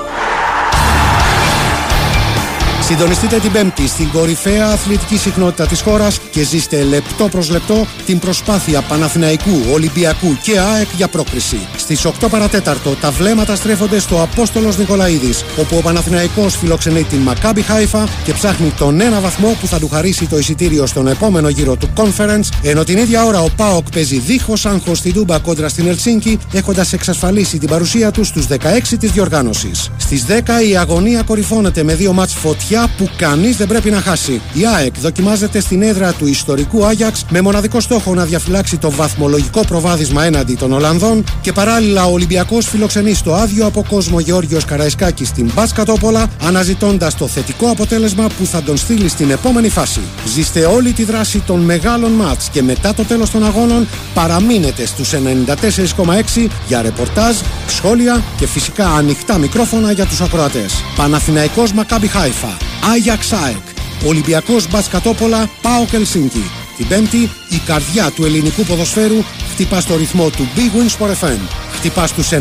Συντονιστείτε 2.86 3.38
την 3.38 3.52
Πέμπτη 3.52 3.88
στην 3.88 4.10
κορυφαία 4.10 4.66
αθλητική 4.66 5.16
συχνότητα 5.16 5.66
της 5.66 5.80
χώρας 5.80 6.20
και 6.30 6.42
ζήστε 6.42 6.82
λεπτό 6.82 7.28
προς 7.28 7.50
λεπτό 7.50 7.86
την 8.06 8.18
προσπάθεια 8.18 8.82
Παναθηναϊκού, 8.82 9.60
Ολυμπιακού 9.72 10.38
και 10.42 10.58
ΑΕΚ 10.58 10.88
για 10.96 11.08
πρόκριση. 11.08 11.68
Στις 11.84 12.06
8 12.06 12.10
παρατέταρτο 12.30 12.90
τα 13.00 13.10
βλέμματα 13.10 13.56
στρέφονται 13.56 13.98
στο 13.98 14.22
Απόστολος 14.22 14.78
Νικολαίδης, 14.78 15.44
όπου 15.60 15.76
ο 15.76 15.80
Παναθηναϊκός 15.80 16.56
φιλοξενεί 16.56 17.02
την 17.02 17.18
Μακάμπι 17.18 17.62
Χάιφα 17.62 18.08
και 18.24 18.32
ψάχνει 18.32 18.72
τον 18.78 19.00
ένα 19.00 19.20
βαθμό 19.20 19.56
που 19.60 19.66
θα 19.66 19.78
του 19.78 19.88
χαρίσει 19.88 20.26
το 20.26 20.38
εισιτήριο 20.38 20.86
στον 20.86 21.06
επόμενο 21.06 21.48
γύρο 21.48 21.76
του 21.76 21.88
Conference, 21.96 22.48
ενώ 22.62 22.84
την 22.84 22.98
ίδια 22.98 23.24
ώρα 23.24 23.40
ο 23.40 23.48
ΠΑΟΚ 23.56 23.90
παίζει 23.90 24.18
δίχως 24.18 24.66
άγχος 24.66 24.98
στην 24.98 25.12
Τούμπα 25.12 25.38
κόντρα 25.38 25.68
στην 25.68 25.86
Ελσίνκη, 25.86 26.38
έχοντας 26.52 26.92
εξασφαλίσει 26.92 27.58
την 27.58 27.68
παρουσία 27.68 28.10
του 28.10 28.24
στους 28.24 28.46
16 28.46 28.98
της 28.98 29.10
διοργάνωσης. 29.10 29.90
Στις 29.96 30.24
10 30.24 30.62
η 30.68 30.76
αγωνία 30.76 31.22
κορυφώνεται 31.22 31.82
με 31.82 31.94
δύο 31.94 32.12
μάτς 32.12 32.34
φωτιά 32.34 32.90
που 32.96 33.08
κανείς 33.16 33.56
δεν 33.56 33.66
πρέπει 33.66 33.90
να 33.90 34.00
χάσει. 34.00 34.40
Η 34.52 34.66
ΑΕΚ 34.76 34.94
δοκιμάζεται 35.00 35.60
στην 35.60 35.82
έδρα 35.82 36.12
του 36.12 36.26
ιστορικού 36.26 36.84
Άγιαξ 36.84 37.24
με 37.30 37.40
μοναδικό 37.40 37.80
στόχο 37.80 38.14
να 38.14 38.24
διαφυλάξει 38.24 38.76
το 38.76 38.90
βαθμολογικό 38.90 39.60
προβάδισμα 39.64 40.24
έναντι 40.24 40.54
των 40.54 40.72
Ολλανδών 40.72 41.24
και 41.40 41.52
παράλληλα 41.74 42.06
ο 42.06 42.12
Ολυμπιακός 42.12 42.68
φιλοξενεί 42.68 43.14
στο 43.14 43.34
άδειο 43.34 43.66
από 43.66 43.84
κόσμο 43.88 44.20
Γεώργιος 44.20 44.64
Καραϊσκάκης 44.64 45.28
στην 45.28 45.50
Μπάσκατόπολα 45.54 46.26
αναζητώντας 46.42 47.14
το 47.16 47.26
θετικό 47.26 47.70
αποτέλεσμα 47.70 48.26
που 48.38 48.46
θα 48.46 48.62
τον 48.62 48.76
στείλει 48.76 49.08
στην 49.08 49.30
επόμενη 49.30 49.68
φάση. 49.68 50.00
Ζήστε 50.26 50.64
όλη 50.64 50.92
τη 50.92 51.04
δράση 51.04 51.42
των 51.46 51.60
μεγάλων 51.60 52.12
μάτς 52.12 52.48
και 52.48 52.62
μετά 52.62 52.94
το 52.94 53.04
τέλος 53.04 53.30
των 53.30 53.44
αγώνων 53.44 53.88
παραμείνετε 54.14 54.86
στους 54.86 55.12
94,6 55.12 56.48
για 56.66 56.82
ρεπορτάζ, 56.82 57.36
σχόλια 57.68 58.22
και 58.38 58.46
φυσικά 58.46 58.88
ανοιχτά 58.88 59.38
μικρόφωνα 59.38 59.92
για 59.92 60.06
τους 60.06 60.20
ακροατές. 60.20 60.82
Παναθηναϊκός 60.96 61.72
Μακάμπι 61.72 62.06
Χάιφα, 62.06 62.56
Άγιαξ 62.92 63.32
ΑΕΚ, 63.32 63.66
Ολυμπιακός 64.06 64.68
Μπασκατόπολα, 64.70 65.50
ΠΑΟΚ 65.62 65.92
Ελσίνκι. 65.92 66.63
Την 66.76 66.88
Πέμπτη, 66.88 67.30
η 67.48 67.58
καρδιά 67.66 68.10
του 68.10 68.24
ελληνικού 68.24 68.64
ποδοσφαίρου 68.64 69.24
χτυπά 69.52 69.80
στο 69.80 69.96
ρυθμό 69.96 70.30
του 70.30 70.48
Big 70.56 70.58
Win 70.58 70.88
Sport 70.98 71.10
FM. 71.10 71.38
Χτυπά 71.72 72.06
στους 72.06 72.28
94,6. 72.32 72.36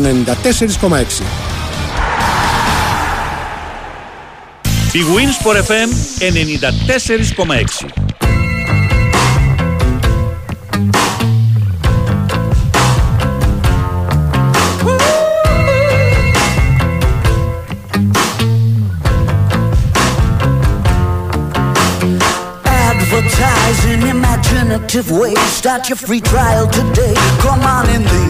Big 4.92 5.08
Wins 5.14 5.36
for 5.42 5.56
FM 5.56 5.88
94,6. 6.20 8.23
Imaginative 24.74 25.10
ways. 25.20 25.38
Start 25.62 25.88
your 25.88 25.98
free 26.06 26.20
trial 26.20 26.66
today. 26.68 27.14
Come 27.46 27.62
on 27.76 27.86
in 27.96 28.02
the 28.12 28.24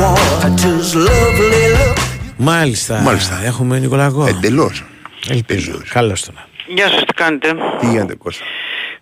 waters, 0.00 0.94
lovely 0.94 1.64
look. 1.76 1.98
Μάλιστα. 2.36 3.00
Μάλιστα. 3.00 3.40
Έχουμε 3.44 3.78
Νικολακό. 3.78 4.26
Εντελώς. 4.26 4.84
Ελπίζω. 5.28 5.80
Καλώς 5.88 6.24
τον. 6.24 6.34
Γεια 6.66 6.88
σας, 6.88 7.04
τι 7.04 7.12
κάνετε; 7.14 7.54
Τι 7.78 7.86
γίνεται 7.86 8.14
Κώστα. 8.14 8.44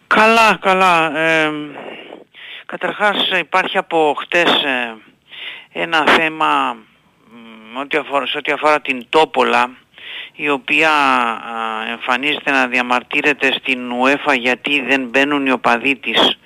Καλά, 0.07 0.59
καλά. 0.61 1.19
Ε, 1.19 1.51
καταρχάς 2.67 3.17
υπάρχει 3.41 3.79
από 3.79 4.17
χτες 4.19 4.51
ε, 4.51 4.95
ένα 5.73 6.05
θέμα 6.07 6.77
μ, 7.75 7.79
ό,τι 7.81 7.97
αφορά, 7.97 8.27
σε 8.27 8.39
ό,τι 8.39 8.53
αφορά 8.53 8.81
την 8.81 9.07
Τόπολα 9.09 9.71
η 10.35 10.49
οποία 10.49 10.91
α, 10.91 11.91
εμφανίζεται 11.91 12.51
να 12.51 12.67
διαμαρτύρεται 12.67 13.53
στην 13.53 13.79
UEFA 14.03 14.39
γιατί 14.39 14.81
δεν 14.81 15.09
μπαίνουν 15.11 15.47
οι 15.47 15.51
οπαδοί 15.51 15.97
της 15.97 16.37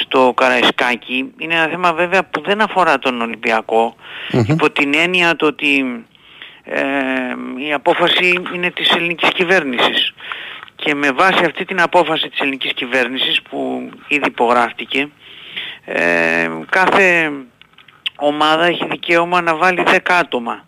στο 0.00 0.32
Καραϊσκάκι. 0.36 1.32
Είναι 1.38 1.54
ένα 1.54 1.66
θέμα 1.66 1.92
βέβαια 1.92 2.24
που 2.24 2.40
δεν 2.40 2.60
αφορά 2.60 2.98
τον 2.98 3.20
Ολυμπιακό 3.20 3.96
υπό 4.46 4.70
την 4.70 4.94
έννοια 4.94 5.36
το 5.36 5.46
ότι 5.46 6.04
ε, 6.64 6.82
η 7.68 7.72
απόφαση 7.72 8.42
είναι 8.54 8.70
της 8.70 8.90
ελληνικής 8.90 9.28
κυβέρνησης. 9.28 10.14
Και 10.76 10.94
με 10.94 11.10
βάση 11.10 11.44
αυτή 11.44 11.64
την 11.64 11.80
απόφαση 11.80 12.28
της 12.28 12.40
ελληνικής 12.40 12.72
κυβέρνησης 12.72 13.42
που 13.42 13.90
ήδη 14.08 14.26
υπογράφτηκε, 14.26 15.08
ε, 15.84 16.50
κάθε 16.70 17.32
ομάδα 18.16 18.64
έχει 18.64 18.86
δικαίωμα 18.90 19.40
να 19.40 19.56
βάλει 19.56 19.82
10 19.86 19.98
άτομα. 20.18 20.64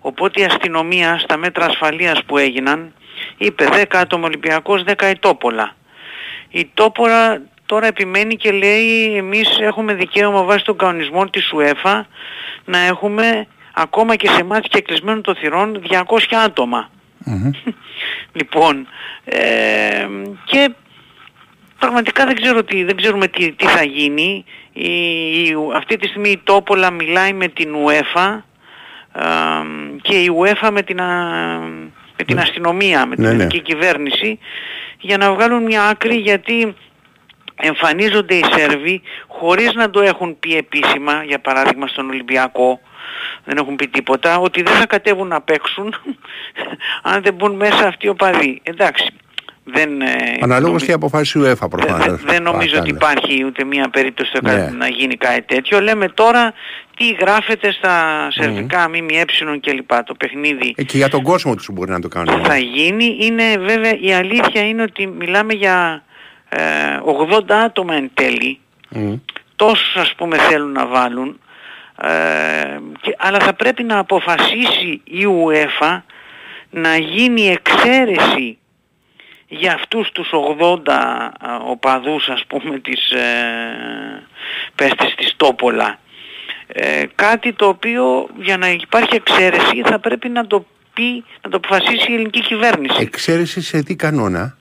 Οπότε 0.00 0.40
η 0.40 0.44
αστυνομία 0.44 1.18
στα 1.18 1.36
μέτρα 1.36 1.64
ασφαλείας 1.64 2.24
που 2.24 2.38
έγιναν 2.38 2.94
είπε 3.36 3.68
10 3.72 3.84
άτομα 3.98 4.26
Ολυμπιακός, 4.26 4.82
10 4.82 5.10
η 5.10 5.18
Τόπολα. 5.18 5.74
Η 6.48 6.70
Τόπολα 6.74 7.42
τώρα 7.66 7.86
επιμένει 7.86 8.36
και 8.36 8.52
λέει 8.52 9.16
εμείς 9.16 9.58
έχουμε 9.60 9.94
δικαίωμα 9.94 10.42
βάσει 10.42 10.64
των 10.64 10.76
κανονισμών 10.76 11.30
της 11.30 11.50
UEFA 11.56 12.00
να 12.64 12.78
έχουμε 12.78 13.46
ακόμα 13.74 14.16
και 14.16 14.28
σε 14.28 14.44
μάτια 14.44 14.68
και 14.72 14.80
κλεισμένων 14.80 15.22
των 15.22 15.34
θυρών 15.34 15.82
200 15.90 16.00
άτομα. 16.44 16.90
Λοιπόν, 18.32 18.86
ε, 19.24 20.06
και 20.44 20.70
πραγματικά 21.78 22.24
δεν, 22.26 22.34
ξέρω 22.42 22.64
τι, 22.64 22.84
δεν 22.84 22.96
ξέρουμε 22.96 23.26
τι, 23.28 23.52
τι 23.52 23.66
θα 23.66 23.82
γίνει. 23.84 24.44
Η, 24.72 24.90
η- 25.42 25.56
αυτή 25.74 25.96
τη 25.96 26.06
στιγμή 26.08 26.28
η 26.30 26.40
Τόπολα 26.44 26.90
μιλάει 26.90 27.32
με 27.32 27.48
την 27.48 27.74
UEFA 27.86 28.38
ε, 29.12 29.22
και 30.02 30.16
η 30.22 30.30
UEFA 30.40 30.68
με 30.72 30.82
την, 30.82 31.00
α, 31.00 31.58
με 32.18 32.24
την 32.26 32.38
αστυνομία, 32.38 33.06
με 33.06 33.14
την 33.14 33.24
Ναι, 33.24 33.30
ναι. 33.30 33.34
ελληνική 33.34 33.60
κυβέρνηση 33.60 34.38
για 35.00 35.16
να 35.16 35.32
βγάλουν 35.34 35.62
μια 35.62 35.82
άκρη 35.82 36.14
γιατί 36.16 36.74
εμφανίζονται 37.62 38.34
οι 38.34 38.44
Σέρβοι 38.56 39.02
χωρίς 39.28 39.74
να 39.74 39.90
το 39.90 40.00
έχουν 40.00 40.38
πει 40.38 40.56
επίσημα, 40.56 41.22
για 41.26 41.38
παράδειγμα 41.38 41.86
στον 41.86 42.08
Ολυμπιακό, 42.08 42.80
δεν 43.44 43.56
έχουν 43.56 43.76
πει 43.76 43.88
τίποτα, 43.88 44.38
ότι 44.38 44.62
δεν 44.62 44.74
θα 44.74 44.86
κατέβουν 44.86 45.28
να 45.28 45.40
παίξουν 45.40 45.94
αν 47.12 47.22
δεν 47.22 47.34
μπουν 47.34 47.54
μέσα 47.54 47.86
αυτοί 47.86 48.06
οι 48.06 48.08
οπαδοί. 48.08 48.60
Εντάξει, 48.62 49.06
δεν, 49.64 50.00
ε, 50.00 50.06
Αναλόγως 50.40 50.82
τι 50.84 50.92
αποφάσισε 50.92 51.38
η 51.38 51.42
UEFA 51.42 51.70
προφανώς. 51.70 52.22
δεν 52.24 52.42
νομίζω 52.42 52.78
ότι 52.78 52.92
Παρακαλώ. 52.92 52.96
υπάρχει 52.96 53.44
ούτε 53.44 53.64
μία 53.64 53.88
περίπτωση 53.88 54.30
στο 54.30 54.40
Ναι. 54.42 54.54
κα- 54.54 54.70
να 54.78 54.88
γίνει 54.88 55.14
κάτι 55.16 55.42
τέτοιο. 55.42 55.80
Λέμε 55.80 56.08
τώρα 56.08 56.52
τι 56.96 57.10
γράφεται 57.10 57.72
στα 57.72 58.26
σερβικά 58.30 58.88
ΜΜΕ 58.88 59.24
κλπ. 59.60 59.92
Το 60.04 60.14
παιχνίδι 60.14 60.74
Ε, 60.76 60.82
και 60.82 60.96
για 60.96 61.08
τον 61.08 61.22
κόσμο 61.22 61.54
τους 61.54 61.68
μπορεί 61.72 61.90
να 61.90 62.00
το 62.00 62.08
κάνουν. 62.08 62.44
θα 62.44 62.56
γίνει. 62.56 63.16
Είναι 63.20 63.56
βέβαια 63.58 63.96
η 64.00 64.12
αλήθεια 64.12 64.68
είναι 64.68 64.82
ότι 64.82 65.06
μιλάμε 65.06 65.52
για 65.52 66.02
ε, 66.02 66.05
80 66.50 67.40
άτομα 67.48 67.94
εν 67.94 68.10
τέλει. 68.14 68.58
Μμ. 68.88 69.14
Τόσους 69.56 69.96
ας 69.96 70.14
πούμε 70.14 70.38
θέλουν 70.38 70.72
να 70.72 70.86
βάλουν. 70.86 71.40
Ε, 72.02 72.78
και, 73.00 73.14
αλλά 73.18 73.38
θα 73.38 73.54
πρέπει 73.54 73.82
να 73.82 73.98
αποφασίσει 73.98 75.00
η 75.04 75.26
UEFA 75.26 76.00
να 76.70 76.96
γίνει 76.96 77.48
εξαίρεση 77.48 78.58
για 79.48 79.72
αυτούς 79.72 80.10
τους 80.12 80.30
80 80.58 80.88
α, 80.88 81.56
οπαδούς 81.56 82.28
ας 82.28 82.44
πούμε 82.46 82.78
της 82.78 83.10
ε, 83.10 84.26
παίχτες 84.74 85.14
της 85.14 85.34
Τόπολα. 85.36 85.98
Ε, 86.66 87.04
κάτι 87.14 87.52
το 87.52 87.66
οποίο 87.66 88.28
για 88.40 88.56
να 88.56 88.70
υπάρχει 88.70 89.14
εξαίρεση 89.14 89.82
θα 89.84 89.98
πρέπει 89.98 90.28
να 90.28 90.46
το 90.46 90.66
πει, 90.94 91.24
να 91.42 91.50
το 91.50 91.56
αποφασίσει 91.56 92.10
η 92.10 92.14
ελληνική 92.14 92.40
κυβέρνηση. 92.40 93.00
Εξαίρεση 93.00 93.60
σε 93.60 93.82
τι 93.82 93.96
κανόνα; 93.96 94.56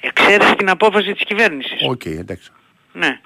Εξαίρεση 0.00 0.54
την 0.54 0.70
απόφαση 0.70 1.12
της 1.12 1.24
κυβέρνησης. 1.24 1.82
Οκ, 1.88 2.04
εντάξει. 2.04 2.50
Ναι. 2.92 3.20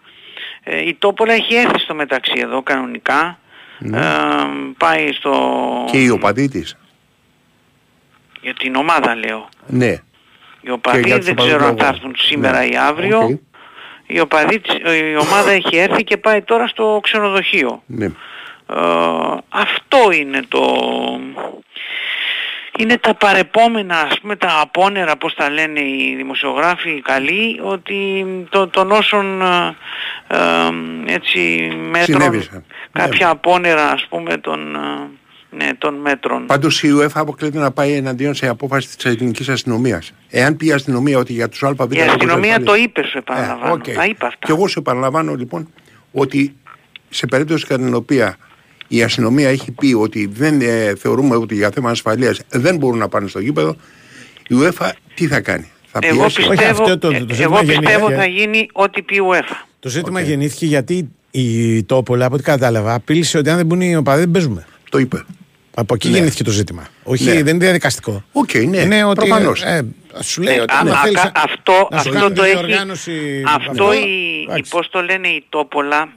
Ε, 0.65 0.87
η 0.87 0.95
Τόπολα 0.95 1.33
έχει 1.33 1.55
έρθει 1.55 1.79
στο 1.79 1.95
μεταξύ 1.95 2.33
εδώ 2.37 2.63
κανονικά. 2.63 3.39
Ναι. 3.79 3.99
Ε, 3.99 4.03
πάει 4.79 5.13
στο... 5.13 5.55
Και 5.91 5.99
οι 6.03 6.09
οπαδοί 6.09 6.49
της. 6.49 6.77
Για 8.41 8.55
την 8.55 8.75
ομάδα 8.75 9.15
λέω. 9.15 9.49
Ναι. 9.67 9.87
Οι 9.91 10.01
Και 10.63 10.71
οπαδοί 10.71 11.03
για 11.07 11.17
τους 11.17 11.25
δεν 11.25 11.33
οπαδούς 11.35 11.53
ξέρω 11.55 11.67
αν 11.69 11.77
θα 11.77 11.85
λόγους. 11.85 11.97
έρθουν 11.99 12.15
σήμερα 12.17 12.59
Ναι. 12.59 12.65
ή 12.67 12.77
αύριο. 12.77 13.19
Οκ. 13.21 13.31
Η, 14.07 14.21
οπαδοί, 14.21 14.61
της- 14.61 14.75
η 15.01 15.17
ομάδα 15.17 15.51
έχει 15.51 15.77
έρθει 15.77 16.05
και 16.05 16.17
πάει 16.17 16.43
τώρα 16.43 16.67
στο 16.67 17.01
ξενοδοχείο. 17.03 17.83
Ναι. 17.87 18.05
Ε, 18.05 18.13
αυτό 19.49 20.11
είναι 20.13 20.43
το... 20.49 20.63
Είναι 22.79 22.99
τα 22.99 23.15
παρεπόμενα, 23.15 23.97
ας 23.99 24.21
πούμε, 24.21 24.37
τα 24.37 24.61
απόνερα, 24.61 25.17
πώς 25.17 25.35
τα 25.35 25.51
λένε 25.51 25.81
οι 25.81 26.15
δημοσιογράφοι 26.17 26.91
οι 26.91 27.01
καλοί, 27.01 27.61
ότι 27.63 28.27
το, 28.49 28.69
των 28.69 28.91
όσων 28.91 29.43
ε, 29.43 29.77
ε, 30.27 30.39
έτσι 31.07 31.71
μέτρων, 31.91 32.21
Συνέβησαν. 32.21 32.65
κάποια 32.93 33.29
απόνερα, 33.29 33.91
ας 33.91 34.07
πούμε, 34.09 34.37
των 34.37 34.75
ε, 34.75 35.09
ναι, 35.57 35.75
των 35.79 35.95
μέτρων. 35.95 36.47
Πάντως 36.47 36.83
η 36.83 36.89
UEFA 36.99 37.09
αποκλείται 37.15 37.59
να 37.59 37.71
πάει 37.71 37.93
εναντίον 37.93 38.35
σε 38.35 38.49
απόφαση 38.49 38.97
της 38.97 39.05
ελληνικής 39.05 39.49
αστυνομίας. 39.49 40.13
Εάν 40.31 40.57
πει 40.57 40.67
η 40.67 40.73
αστυνομία 40.73 41.19
ότι 41.19 41.33
για 41.33 41.49
τους 41.49 41.63
ΑΒ. 41.63 41.93
Η 41.93 42.01
αστυνομία 42.01 42.63
το 42.63 42.75
είπε, 42.75 43.03
σου 43.03 43.19
επαναλαμβάνω. 43.19 43.73
οκ. 43.73 43.85
Τα 43.85 44.05
είπε 44.05 44.27
αυτά. 44.27 44.47
Και 44.47 44.53
εγώ 44.53 44.69
σου 44.69 44.79
επαναλαμβάνω 44.79 45.35
λοιπόν 45.35 45.73
ότι 46.13 46.57
σε 47.09 47.27
περίπτωση 47.27 47.67
κατά 47.67 47.85
την 47.85 47.95
οποία 47.95 48.37
η 48.89 49.03
αστυνομία 49.03 49.49
έχει 49.49 49.71
πει 49.73 49.95
ότι 49.95 50.27
δεν 50.27 50.61
ε, 50.61 50.95
θεωρούμε 50.99 51.37
ότι 51.37 51.55
για 51.55 51.71
θέμα 51.75 51.91
ασφαλείας 51.91 52.41
δεν 52.51 52.77
μπορούν 52.77 52.99
να 52.99 53.09
πάνε 53.09 53.29
στο 53.29 53.39
γήπεδο, 53.41 53.77
η 54.49 54.55
UEFA 54.61 54.91
τι 55.15 55.27
θα 55.27 55.41
κάνει; 55.41 55.71
Θα 55.87 55.99
Εγώ 56.03 56.19
πιέσει. 56.19 56.49
πιστεύω, 56.49 56.71
αυτό 56.83 56.99
το- 56.99 57.11
το 57.11 57.15
ε, 57.17 57.19
ζήτημα 57.19 57.59
εγώ 57.59 57.67
πιστεύω 57.67 57.89
γεννήθηκε- 57.91 58.15
θα 58.17 58.27
γίνει 58.27 58.69
ό,τι 58.73 59.03
πει 59.03 59.15
η 59.15 59.21
UEFA. 59.33 59.55
Το 59.81 59.89
ζήτημα 59.89 60.21
γεννήθηκε 60.21 60.67
γιατί 60.67 61.09
η 61.31 61.83
Τόπολα, 61.83 62.25
από 62.27 62.35
ό,τι 62.35 62.43
κατάλαβα, 62.45 62.95
απείλησε 62.95 63.39
ότι 63.39 63.51
αν 63.51 63.57
δεν 63.57 63.67
μπουν 63.67 63.81
οι 63.81 63.97
οπαδοί 63.97 64.21
δεν 64.21 64.31
παίζουμε. 64.31 64.67
Το 64.91 64.99
είπε. 64.99 65.25
Από 65.77 65.95
εκεί 65.95 66.09
Ναι. 66.09 66.15
γεννήθηκε 66.17 66.43
το 66.45 66.51
ζήτημα. 66.51 66.87
Όχι, 67.03 67.25
Ναι. 67.25 67.33
δεν 67.43 67.47
είναι 67.55 67.65
διαδικαστικό. 67.65 68.25
Οκ, 68.33 68.55
ναι, 68.55 68.79
Είναι 68.79 69.05
ότι. 69.05 69.15
προφανώς. 69.27 69.63
Ε, 69.63 69.87
σου 70.23 70.43
λέει 70.43 70.55
Ναι, 70.57 70.61
ότι 70.63 70.73
α- 70.75 70.79
άμα 70.81 70.91
α- 70.93 70.97
θέλεις 71.01 71.21
κα- 71.21 71.31
να- 71.35 71.43
αυτό, 71.43 71.73
να 71.91 71.99
σου 71.99 72.09
αυτό 72.09 72.11
κάνουν 72.11 72.35
το 72.35 72.43
τη 72.43 72.49
έχει, 72.49 72.57
διοργάνωση 72.59 73.43
αυτό 73.47 73.93
η, 73.93 73.99
η, 74.57 74.65
πώς 74.69 74.89
το 74.91 75.03
λένε 75.03 75.29
η 75.29 75.45
Τόπολα, 75.49 76.09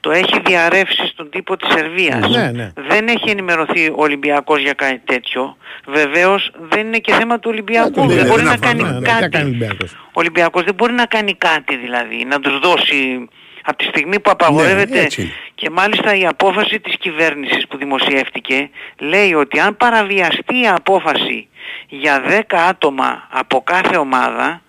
το 0.00 0.10
έχει 0.10 0.40
διαρρεύσει 0.46 1.06
στον 1.12 1.30
τύπο 1.30 1.56
της 1.56 1.68
Σερβίας. 1.74 2.28
Ναι, 2.30 2.50
ναι. 2.54 2.72
Δεν 2.88 3.08
έχει 3.08 3.30
ενημερωθεί 3.30 3.86
ο 3.88 3.94
Ολυμπιακός 3.96 4.60
για 4.60 4.72
κάτι 4.72 5.00
τέτοιο. 5.04 5.56
Βεβαίως 5.86 6.50
δεν 6.70 6.86
είναι 6.86 6.98
και 6.98 7.12
θέμα 7.12 7.38
του 7.38 7.48
Ολυμπιακού. 7.52 8.00
Ναι, 8.06 8.14
δεν 8.14 8.22
ναι, 8.22 8.28
μπορεί 8.28 8.42
δεν 8.42 8.44
να 8.44 8.50
θα 8.50 8.56
κάνει 8.66 8.80
φάμε, 8.80 8.92
ναι, 8.92 9.00
τι 9.00 9.10
θα 9.10 9.18
κάτι. 9.18 9.28
κάνει 9.30 9.44
ο 9.44 9.48
Ολυμπιακός. 9.48 9.92
Ο 9.92 10.12
Ολυμπιακός 10.12 10.64
δεν 10.64 10.74
μπορεί 10.74 10.92
να 10.92 11.04
κάνει 11.06 11.34
κάτι 11.34 11.76
δηλαδή, 11.76 12.24
να 12.28 12.40
τους 12.40 12.58
δώσει 12.58 13.28
από 13.64 13.76
τη 13.78 13.84
στιγμή 13.84 14.20
που 14.20 14.30
απαγορεύεται 14.30 14.94
Ναι, 14.94 15.00
έτσι 15.00 15.20
είναι. 15.22 15.30
και 15.54 15.70
μάλιστα 15.70 16.14
η 16.14 16.26
απόφαση 16.26 16.80
της 16.80 16.96
κυβέρνησης 16.98 17.66
που 17.66 17.76
δημοσιεύτηκε 17.76 18.70
λέει 18.98 19.34
ότι 19.34 19.60
αν 19.60 19.76
παραβιαστεί 19.76 20.60
η 20.60 20.68
απόφαση 20.68 21.48
για 21.88 22.22
10 22.48 22.56
άτομα 22.68 23.26
από 23.30 23.62
κάθε 23.64 23.96
ομάδα 23.96 24.62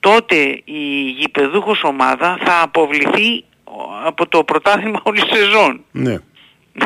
τότε 0.00 0.36
η 0.64 1.10
γηπεδούχος 1.18 1.82
ομάδα 1.84 2.38
θα 2.44 2.60
αποβληθεί 2.62 3.44
από 4.04 4.28
το 4.28 4.44
πρωτάθλημα 4.44 5.00
όλη 5.02 5.20
σεζόν. 5.32 5.84
Ναι. 5.90 6.16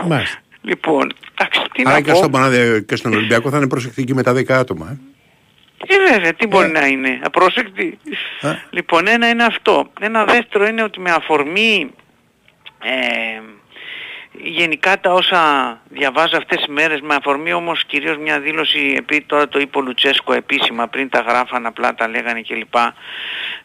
Μάλιστα. 0.06 0.38
Λοιπόν, 0.62 1.12
εντάξει, 1.34 1.60
τι 1.72 1.82
Άρα 1.86 1.94
να 1.94 2.00
και, 2.00 2.10
πω. 2.10 2.16
στον, 2.16 2.30
Παναδε- 2.30 2.86
και 2.86 2.96
στον 2.96 3.12
Ολυμπιακό 3.14 3.50
θα 3.50 3.56
είναι 3.56 3.68
προσεκτική 3.68 4.14
με 4.14 4.22
τα 4.22 4.32
10 4.32 4.50
άτομα. 4.52 4.88
Ε. 4.90 4.98
Ε, 5.86 6.12
βέβαια, 6.12 6.34
τι 6.34 6.46
μπορεί 6.46 6.70
να 6.70 6.86
είναι, 6.86 7.20
απρόσεκτη. 7.22 7.98
Λοιπόν, 8.70 9.06
ένα 9.06 9.28
είναι 9.28 9.44
αυτό. 9.44 9.92
Ένα 10.00 10.24
δεύτερο 10.24 10.66
είναι 10.66 10.82
ότι 10.82 11.00
με 11.00 11.10
αφορμή 11.10 11.90
ε, 12.82 13.40
γενικά 14.32 15.00
τα 15.00 15.12
όσα 15.12 15.40
διαβάζω 15.88 16.36
αυτές 16.36 16.56
τις 16.56 16.66
μέρες, 16.66 17.00
με 17.00 17.14
αφορμή 17.14 17.52
όμως 17.52 17.84
κυρίως 17.84 18.16
μια 18.16 18.40
δήλωση, 18.40 18.94
επειδή 18.98 19.22
τώρα 19.22 19.48
το 19.48 19.58
είπε 19.58 19.78
ο 19.78 19.80
Λουτσέσκο 19.80 20.32
επίσημα, 20.32 20.88
πριν 20.88 21.08
τα 21.08 21.20
γράφαν 21.20 21.66
απλά 21.66 21.94
τα 21.94 22.08
λέγανε 22.08 22.42
κλπ. 22.42 22.74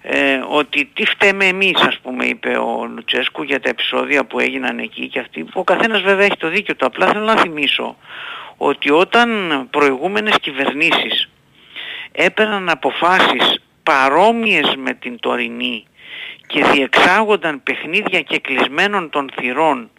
Ε, 0.02 0.40
ότι 0.48 0.90
τι 0.94 1.06
φταίμε 1.06 1.46
εμείς 1.46 1.82
ας 1.82 2.00
πούμε 2.00 2.26
είπε 2.26 2.50
ο 2.50 2.86
Λουτσέσκου 2.96 3.44
για 3.44 3.60
τα 3.60 3.70
επεισόδια 3.70 4.26
που 4.26 4.40
έγιναν 4.40 4.80
εκεί 4.80 5.08
και 5.08 5.20
αυτοί. 5.20 5.46
Ο 5.54 5.64
καθένας 5.64 6.02
βέβαια 6.02 6.26
έχει 6.26 6.38
το 6.38 6.50
δίκιο 6.50 6.76
του. 6.76 6.86
Απλά 6.86 7.08
θέλω 7.08 7.26
να 7.26 7.36
θυμίσω 7.36 7.98
ότι 8.58 8.92
όταν 8.92 9.30
προηγούμενες 9.70 10.36
κυβερνήσεις 10.42 11.30
έπαιρναν 12.20 12.70
αποφάσεις 12.70 13.60
παρόμοιες 13.84 14.76
με 14.76 14.94
την 14.94 15.20
τωρινή 15.20 15.86
και 16.48 16.64
διεξάγονταν 16.64 17.64
παιχνίδια 17.64 18.22
και 18.22 18.40
κλεισμένων 18.40 19.10
των 19.10 19.30
θυρών 19.36 19.90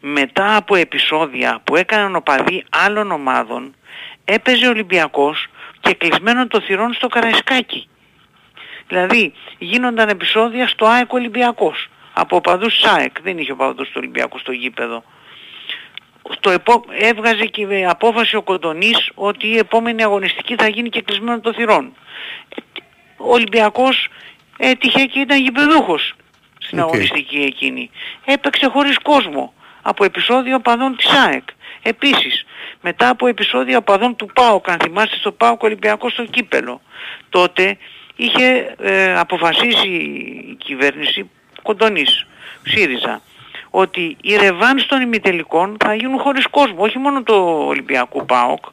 μετά 0.00 0.56
από 0.56 0.74
επεισόδια 0.74 1.60
που 1.64 1.76
έκαναν 1.76 2.16
οπαδοί 2.16 2.64
άλλων 2.70 3.10
ομάδων 3.10 3.74
έπαιζε 4.24 4.66
ο 4.66 4.70
Ολυμπιακός 4.70 5.46
και 5.80 5.94
κλεισμένων 5.94 6.48
των 6.48 6.60
θυρών 6.60 6.92
στο 6.92 7.08
Καραϊσκάκι. 7.08 7.88
Δηλαδή 8.88 9.32
γίνονταν 9.58 10.08
επεισόδια 10.08 10.68
στο 10.68 10.86
ΑΕΚ 10.86 11.12
Ολυμπιακός 11.12 11.88
από 12.12 12.36
οπαδούς 12.36 12.74
της 12.74 12.90
ΑΕΚ, 12.90 13.20
δεν 13.22 13.38
είχε 13.38 13.52
οπαδούς 13.52 13.86
του 13.86 13.94
Ολυμπιακού 13.96 14.38
στο 14.38 14.52
γήπεδο. 14.52 15.04
Στο 16.32 16.50
επό... 16.50 16.84
έβγαζε 16.98 17.44
και 17.44 17.62
η 17.62 17.86
απόφαση 17.86 18.36
ο 18.36 18.42
Κοντονής 18.42 19.10
ότι 19.14 19.46
η 19.46 19.58
επόμενη 19.58 20.02
αγωνιστική 20.02 20.54
θα 20.54 20.68
γίνει 20.68 20.88
και 20.88 21.02
κλεισμένο 21.02 21.40
των 21.40 21.54
θυρών. 21.54 21.92
Ε, 22.48 22.60
Ο 23.16 23.32
Ολυμπιακός 23.32 24.08
έτυχε 24.58 25.04
και 25.04 25.20
ήταν 25.20 25.40
γηπεδούχος 25.40 26.14
στην 26.58 26.78
Οκ. 26.78 26.84
αγωνιστική 26.84 27.38
εκείνη. 27.38 27.90
Έπαιξε 28.24 28.66
χωρίς 28.66 28.98
κόσμο 28.98 29.54
από 29.82 30.04
επεισόδιο 30.04 30.56
οπαδών 30.56 30.96
της 30.96 31.08
ΑΕΚ. 31.10 31.48
Επίσης, 31.82 32.44
μετά 32.80 33.08
από 33.08 33.26
επεισόδια 33.26 33.78
οπαδών 33.78 34.16
του 34.16 34.30
ΠΑΟΚ, 34.34 34.70
αν 34.70 34.78
θυμάστε 34.82 35.16
στο 35.16 35.32
ΠΑΟΚ 35.32 35.62
Ολυμπιακός 35.62 36.12
στο 36.12 36.24
κύπελο, 36.24 36.80
τότε 37.28 37.78
είχε 38.16 38.74
ε, 38.78 39.18
αποφασίσει 39.18 39.88
η 39.88 40.56
κυβέρνηση 40.58 41.30
Κοντονής, 41.62 42.26
ΣΥΡΙΖΑ, 42.62 43.20
ότι 43.70 44.16
οι 44.20 44.36
ρεβάνς 44.36 44.86
των 44.86 45.00
ημιτελικών 45.00 45.76
θα 45.84 45.94
γίνουν 45.94 46.18
χωρίς 46.18 46.46
κόσμο, 46.50 46.76
όχι 46.78 46.98
μόνο 46.98 47.22
το 47.22 47.34
Ολυμπιακό 47.66 48.24
ΠΑΟΚ 48.24 48.64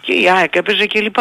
και 0.00 0.12
η 0.12 0.30
ΑΕΚ 0.30 0.54
έπαιζε 0.56 0.86
κλπ. 0.86 1.16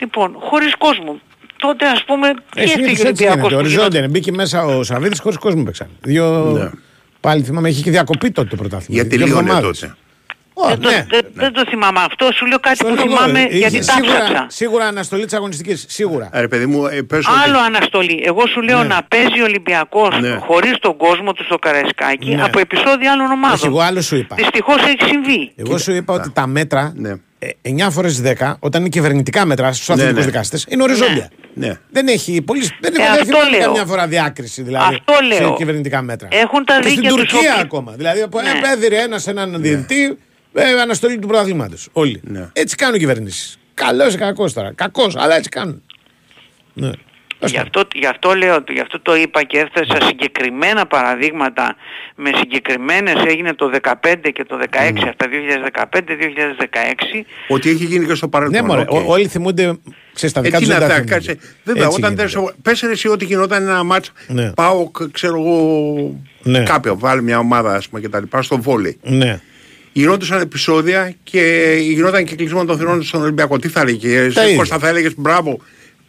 Λοιπόν, 0.00 0.36
χωρίς 0.40 0.74
κόσμο. 0.76 1.20
Τότε 1.56 1.86
ας 1.86 2.04
πούμε 2.04 2.28
τι 2.54 2.60
Ε, 2.60 2.62
έφυγε 2.62 2.72
ο 2.82 2.84
συνήθως 2.84 3.04
έτσι 3.04 3.24
Ολυμπιακός 3.24 3.50
γίνεται. 3.50 3.62
που 3.62 3.68
γινόταν- 3.68 3.84
Οριζόντια. 3.86 4.08
Μπήκε 4.08 4.32
μέσα 4.32 4.64
ο 4.64 4.82
Σαββίδης 4.82 5.20
χωρίς 5.20 5.38
κόσμο 5.38 5.62
παίξαν. 5.64 5.88
Δύο. 6.00 6.24
Ναι. 6.58 6.70
Πάλι 7.20 7.42
θυμάμαι, 7.42 7.68
είχε 7.68 7.82
και 7.82 7.90
διακοπή 7.90 8.30
τότε 8.30 8.48
το 8.48 8.56
πρωτάθλημα. 8.56 9.00
Γιατί 9.02 9.16
Δύο 9.16 9.26
τελείωνε 9.26 9.50
εβδομάδες. 9.50 9.80
τότε. 9.80 9.94
Ω, 10.64 10.68
δεν, 10.68 10.80
το, 10.80 10.88
ναι. 10.90 11.06
δεν, 11.10 11.20
δεν 11.34 11.52
το 11.52 11.64
θυμάμαι 11.68 12.00
αυτό, 12.08 12.28
σου 12.34 12.46
λέω 12.46 12.58
κάτι 12.58 12.76
Στο 12.76 12.86
που 12.86 12.94
λέω 12.94 13.04
εγώ, 13.04 13.16
θυμάμαι 13.16 13.40
ε, 13.40 13.56
γιατί 13.56 13.76
είχε 13.76 13.84
τα 13.84 13.92
σίγουρα, 13.92 14.14
ψάξα. 14.24 14.46
σίγουρα 14.48 14.84
αναστολή 14.86 15.24
της 15.24 15.34
αγωνιστικής. 15.34 15.84
Σίγουρα. 15.88 16.28
Ε, 16.32 16.40
ρε 16.40 16.48
παιδί 16.48 16.66
μου, 16.66 16.86
ε, 16.86 17.02
πες 17.02 17.26
Άλλο 17.44 17.56
ότι... 17.58 17.66
αναστολή. 17.66 18.22
Εγώ 18.26 18.46
σου 18.46 18.60
λέω 18.60 18.78
Ναι. 18.82 18.84
να 18.94 19.02
παίζει 19.08 19.40
ο 19.40 19.44
Ολυμπιακός 19.44 20.20
Ναι. 20.20 20.38
χωρίς 20.46 20.78
τον 20.80 20.96
κόσμο 20.96 21.32
του 21.32 21.44
στο 21.44 21.58
Καραϊσκάκι 21.58 22.34
Ναι. 22.34 22.42
από 22.42 22.58
επεισόδια 22.58 23.12
άλλων 23.12 23.24
Όχι, 23.26 23.34
ομάδων. 23.34 23.68
εγώ 23.68 23.80
άλλο 23.80 24.00
σου 24.02 24.16
είπα. 24.16 24.34
Δυστυχώς 24.34 24.76
έχει 24.76 25.10
συμβεί. 25.10 25.52
Εγώ 25.56 25.78
σου 25.78 25.92
είπα 25.92 26.14
ότι 26.14 26.30
τα 26.30 26.46
μέτρα 26.46 26.92
Ναι. 26.96 27.12
9 27.62 27.90
φορές 27.90 28.20
10, 28.22 28.56
όταν 28.60 28.80
είναι 28.80 28.88
κυβερνητικά 28.90 29.44
μέτρα 29.44 29.72
στους 29.72 29.88
Ναι, 29.88 29.94
αθλητικούς 29.94 30.24
ναι. 30.24 30.30
δικαστές, 30.30 30.66
είναι 30.68 30.82
οριζόντια. 30.82 31.30
Ναι. 31.54 31.78
Δεν 31.90 32.08
έχει 32.08 32.42
πολύ. 32.42 32.70
Δεν 32.80 32.94
Ε, 32.96 33.02
έχω 33.02 33.12
αυτό 33.12 33.24
δεν 33.24 33.34
θυμάμαι 33.34 33.50
λέω. 33.56 33.66
καμιά 33.66 33.84
φορά 33.84 34.06
διάκριση 34.06 34.62
δηλαδή 34.62 34.94
Αυτό 34.94 35.12
σε 35.34 35.40
λέω. 35.40 35.54
κυβερνητικά 35.54 36.02
μέτρα. 36.02 36.28
Έχουν 36.30 36.64
τα 36.64 36.74
και 36.80 36.82
στην 36.88 36.94
δίκαια 36.94 37.10
τους 37.10 37.20
Τουρκία 37.20 37.50
όποιοι- 37.50 37.62
ακόμα. 37.64 37.92
Δηλαδή 37.96 38.20
από 38.22 38.40
Ναι. 38.40 38.52
ναι. 38.52 38.72
έδιρε 38.72 38.96
ένας 38.96 39.26
έναν 39.26 39.56
διαιτητή 39.62 40.18
ε, 40.52 40.80
αναστολή 40.80 41.18
του 41.18 41.26
πρωταθλήματος. 41.26 41.88
Όλοι. 41.92 42.20
Ναι. 42.24 42.48
Έτσι 42.52 42.76
κάνουν 42.76 42.94
οι 42.94 42.98
κυβερνήσεις. 42.98 43.58
Καλός 43.74 44.14
ή 44.14 44.18
κακός 44.18 44.52
τώρα. 44.52 44.72
Κακός, 44.74 45.16
αλλά 45.16 45.36
έτσι 45.36 45.48
κάνουν. 45.48 45.82
Ναι. 46.72 46.90
Ας 47.40 47.50
Γι' 47.50 47.58
αυτό, 47.58 47.82
γι' 47.94 48.06
αυτό 48.06 48.34
λέω, 48.34 48.64
γι' 48.72 48.80
αυτό 48.80 49.00
το 49.00 49.16
είπα 49.16 49.42
και 49.42 49.58
έφτασα 49.58 50.06
συγκεκριμένα 50.06 50.86
παραδείγματα 50.86 51.76
με 52.16 52.30
συγκεκριμένες 52.36 53.14
έγινε 53.26 53.54
το 53.54 53.70
15 53.82 54.30
και 54.32 54.44
το 54.44 54.58
16, 54.58 55.08
αυτά 55.08 55.26
2015-2016 55.28 57.24
Ότι 57.48 57.70
έχει 57.70 57.84
γίνει 57.84 58.06
και 58.06 58.14
στο 58.14 58.28
παρελθόν. 58.28 58.60
Ναι, 58.60 58.66
μωρέ, 58.68 58.80
οκ. 58.88 58.90
ο- 58.90 59.04
όλοι 59.12 59.26
θυμούνται 59.28 59.78
ξέρεις, 60.14 60.34
τα 60.34 60.40
Ε, 60.40 60.42
δικά 60.42 60.58
τι 60.58 60.64
τους 60.64 60.72
να 60.72 60.78
δεν 60.78 60.88
τα 60.88 60.94
τα 60.94 61.00
θυμούνται. 61.00 61.14
κάτσε. 61.14 61.38
Βέβαια, 61.64 61.84
Έτσι 61.84 61.98
όταν 61.98 62.10
γίνεται. 62.14 62.28
δεν. 62.40 62.54
Πες 62.62 62.80
ρε 62.80 62.90
εσύ 62.90 63.08
ότι 63.08 63.24
γινόταν 63.24 63.62
ένα 63.62 63.82
μάτς 63.82 64.12
Ναι. 64.28 64.52
πάω, 64.52 64.90
ξέρω 65.12 65.34
εγώ, 65.40 66.20
Ναι. 66.42 66.62
κάποιο, 66.62 66.98
βάλει 66.98 67.22
μια 67.22 67.38
ομάδα, 67.38 67.74
ας 67.74 67.88
πούμε, 67.88 68.00
και 68.00 68.08
τα 68.08 68.20
λοιπά, 68.20 68.42
στο 68.42 68.60
βόλεϊ. 68.62 68.98
Ναι. 69.02 69.40
Γινόντουσαν 69.92 70.40
επεισόδια 70.40 71.14
και 71.22 71.74
γινόταν 71.80 72.24
και 72.24 72.34
κλεισμό 72.34 72.64
των 72.64 72.78
θυρών 72.78 73.02
στον 73.02 73.22
Ολυμπιακό. 73.22 73.58
Τι 73.58 73.68
θα 73.68 73.80
έλεγε, 73.80 74.16
Τα 74.16 74.22
εσύ 74.24 74.40
ίδια. 74.42 74.56
Κώστα 74.56 74.78
θα 74.78 74.88
έλεγες 74.88 75.14
μπράβο. 75.16 75.58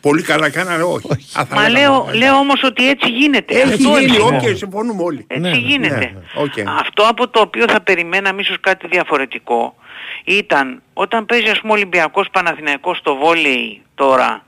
Πολύ 0.02 0.22
καλά 0.22 0.50
κάνανε, 0.50 0.84
όχι. 0.84 1.08
Α, 1.34 1.46
θα 1.46 1.56
Μα 1.56 1.70
λέγαμε, 1.70 1.80
λέω, 1.80 2.08
«Ε, 2.12 2.18
λέω 2.18 2.36
όμως 2.36 2.64
ότι 2.64 2.90
έτσι 2.90 3.10
γίνεται. 3.10 3.54
Έχει 3.60 3.74
Αυτό 3.74 3.98
γίνει, 4.00 4.16
είναι. 4.16 4.50
οκ, 4.50 4.58
συμφωνούμε 4.58 5.04
όλοι. 5.04 5.26
Έτσι 5.28 5.42
Ναι, 5.42 5.50
ναι, 5.50 5.58
γίνεται. 5.58 5.96
ναι, 5.98 6.14
οκ. 6.36 6.54
Αυτό 6.80 7.04
από 7.04 7.28
το 7.30 7.40
οποίο 7.40 7.66
θα 7.70 7.82
περιμέναμε 7.82 8.42
ίσως 8.42 8.58
κάτι 8.60 8.88
διαφορετικό 8.88 9.76
ήταν 10.24 10.82
όταν 10.94 11.26
παίζει 11.26 11.50
ας 11.50 11.60
πούμε 11.60 11.74
Ολυμπιακός 11.74 12.28
Παναθηναϊκός 12.32 12.98
στο 12.98 13.16
βόλεϊ 13.16 13.82
τώρα 13.96 14.44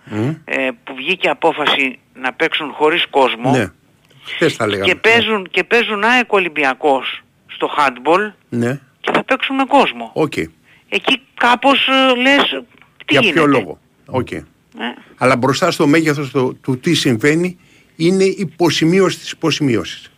ε, 0.45 0.69
που 0.84 0.95
βγήκε 0.95 1.29
απόφαση 1.29 1.99
να 2.21 2.34
παίξουν 2.34 2.71
χωρίς 2.71 3.05
κόσμο 3.09 3.51
Ναι. 3.51 3.71
Χθες 4.36 4.53
θα 4.53 4.67
λέγαμε. 4.67 4.86
και, 4.91 4.95
παίζουν, 4.95 5.47
και 5.51 5.63
παίζουν 5.63 6.03
ΑΕΚ 6.03 6.34
Ολυμπιακός 6.34 7.21
στο 7.47 7.69
handball 7.77 8.32
Ναι, 8.49 8.79
και 9.01 9.11
θα 9.13 9.23
παίξουν 9.23 9.55
με 9.55 9.63
κόσμο. 9.67 10.11
οκ. 10.13 10.37
Εκεί 10.89 11.21
κάπως 11.33 11.87
ε, 11.87 12.21
λες 12.21 12.37
τι 12.97 13.05
Για 13.09 13.19
γίνεται. 13.19 13.31
ποιο 13.39 13.45
λόγο; 13.45 13.79
Οκ. 14.05 14.31
Ε, 14.31 14.43
Αλλά 15.17 15.37
μπροστά 15.37 15.71
στο 15.71 15.87
μέγεθος 15.87 16.29
του, 16.29 16.57
του 16.61 16.79
τι 16.79 16.93
συμβαίνει 16.93 17.57
είναι 17.95 18.23
υποσημείωση 18.23 19.17
της 19.19 19.31
υποσημείωσης. 19.31 20.11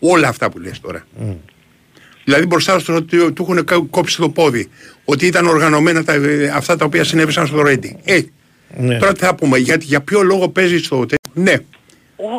Όλα 0.00 0.28
αυτά 0.28 0.50
που 0.50 0.58
λες 0.58 0.80
τώρα. 0.80 1.06
Δηλαδή 2.24 2.46
μπροστά 2.46 2.78
στο 2.78 2.94
ότι 2.94 3.32
του 3.32 3.42
έχουν 3.42 3.64
κα- 3.64 3.86
κόψει 3.90 4.16
το 4.16 4.28
πόδι. 4.30 4.68
Ότι 5.04 5.26
ήταν 5.26 5.46
οργανωμένα 5.46 6.04
τα, 6.04 6.12
ε, 6.12 6.48
αυτά 6.48 6.76
τα 6.76 6.84
οποία 6.84 7.04
συνέβησαν 7.04 7.46
στο 7.46 7.62
Ρέντι. 7.62 7.96
Ε, 8.04 8.20
Ναι. 8.76 8.98
τώρα 8.98 9.12
τι 9.12 9.18
θα 9.24 9.34
πούμε, 9.34 9.58
γιατί, 9.58 9.84
για 9.84 10.00
ποιο 10.00 10.22
λόγο 10.22 10.48
παίζεις 10.48 10.84
στο 10.86 11.06
τε- 11.06 11.18
Ναι, 11.34 11.52
Ό- 11.52 11.77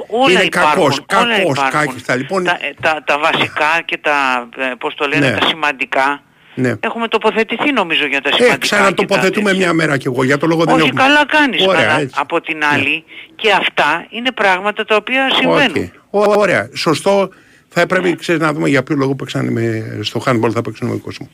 όλα 0.09 0.31
Είναι 0.31 0.41
υπάρχουν, 0.41 0.73
κακός, 0.75 0.97
όλα 0.97 1.35
κακός, 1.37 1.51
υπάρχουν. 1.57 1.69
κάκιστα, 1.79 2.15
λοιπόν. 2.15 2.43
Τα, 2.43 2.51
ε, 2.51 2.73
τα, 2.81 3.03
τα 3.05 3.17
βασικά 3.19 3.81
και 3.85 3.97
τα, 3.97 4.47
ε, 4.57 4.73
πώς 4.79 4.95
το 4.95 5.07
λένε, 5.07 5.29
Ναι. 5.29 5.37
τα 5.37 5.45
σημαντικά 5.47 6.21
Ναι. 6.55 6.73
έχουμε 6.79 7.07
τοποθετηθεί 7.07 7.71
νομίζω 7.71 8.05
για 8.05 8.21
τα 8.21 8.29
Ε, 8.29 8.33
σημαντικά. 8.33 8.57
ξανατοποθετούμε 8.57 9.53
μια 9.53 9.73
μέρα 9.73 9.97
κι 9.97 10.07
εγώ. 10.07 10.23
Για 10.23 10.37
το 10.37 10.47
λόγο 10.47 10.63
δεν 10.63 10.75
Όχι, 10.75 10.85
έχουμε. 10.87 11.01
καλά 11.01 11.25
κάνεις. 11.25 11.65
Ωραία, 11.67 11.81
αλλά 11.89 11.99
έτσι. 11.99 12.15
από 12.19 12.41
την 12.41 12.63
άλλη 12.73 13.03
και 13.35 13.51
αυτά 13.51 14.05
είναι 14.09 14.31
πράγματα 14.31 14.85
τα 14.85 14.95
οποία 14.95 15.29
συμβαίνουν. 15.41 15.91
Οκ. 16.11 16.27
Ω, 16.27 16.39
Ωραία. 16.39 16.69
Σωστό. 16.75 17.29
Θα 17.69 17.81
έπρεπε 17.81 18.15
ξέρεις, 18.15 18.41
να 18.41 18.53
δούμε 18.53 18.69
για 18.69 18.83
ποιο 18.83 18.95
λόγο 18.95 19.15
παίξαν 19.15 19.51
με, 19.51 19.97
στο 20.01 20.21
handball 20.25 20.51
θα 20.53 20.61
παίξουν 20.61 20.87
με 20.87 20.97
κόσμο. 20.97 21.29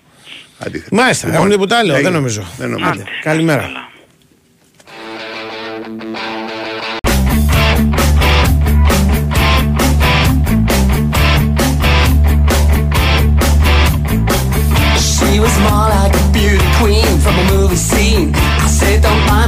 Αντίθετα. 0.60 0.96
Μάλιστα, 0.96 1.26
Λοιπόν, 1.28 1.42
έχουν 1.42 1.52
τίποτα 1.54 1.78
άλλο, 1.78 1.88
δεν 1.88 1.96
έγινε. 1.98 2.14
νομίζω. 2.16 2.44
Δεν 2.58 2.70
νομίζω. 2.70 2.90
Άντε, 2.90 3.04
Καλημέρα. 3.22 3.64
She 3.64 3.95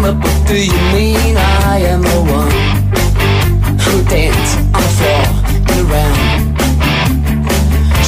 don't 0.08 0.22
but 0.22 0.48
do 0.48 0.56
you 0.56 0.80
mean? 0.94 1.36
I 1.36 1.80
am 1.92 2.02
the 2.02 2.22
one 2.40 2.52
who 3.84 4.04
danced 4.08 4.58
on 4.76 4.82
the 4.88 4.94
floor 5.00 5.26
and 5.70 5.80
around. 5.84 6.20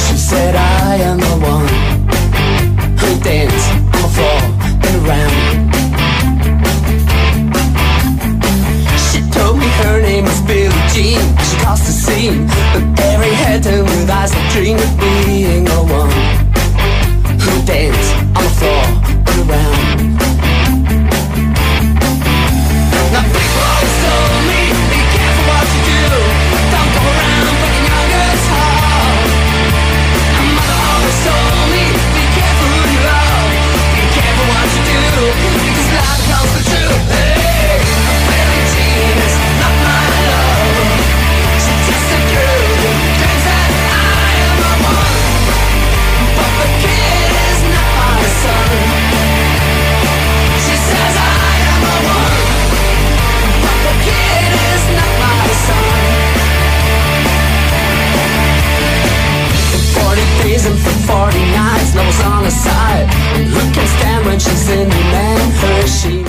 She 0.04 0.16
said, 0.16 0.54
I 0.56 0.96
am 1.08 1.18
the 1.18 1.36
one 1.54 1.68
who 3.00 3.10
danced 3.20 3.70
on 3.94 4.00
the 4.04 4.12
floor 4.16 4.40
and 4.86 4.94
around. 5.02 5.36
She 9.08 9.20
told 9.30 9.58
me 9.58 9.68
her 9.82 10.00
name 10.00 10.24
was 10.24 10.40
Billie 10.42 10.86
Jean. 10.94 11.20
She 11.46 11.56
caused 11.64 11.84
a 11.84 11.92
scene, 11.92 12.46
but 12.72 12.84
Barry 12.96 13.34
had 13.44 13.64
her 13.66 13.82
with 13.82 14.08
eyes 14.08 14.32
that 14.32 14.52
dreamed 14.52 14.80
of 14.80 14.92
being 14.98 15.64
the 15.64 15.82
one 16.00 16.12
who 17.44 17.52
dance 17.66 18.08
on 18.36 18.42
the 18.48 18.54
floor 18.58 18.84
and 19.28 19.50
around. 19.50 19.89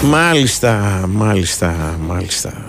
Μάλιστα, 0.04 1.06
μάλιστα, 1.08 1.98
μάλιστα. 2.08 2.66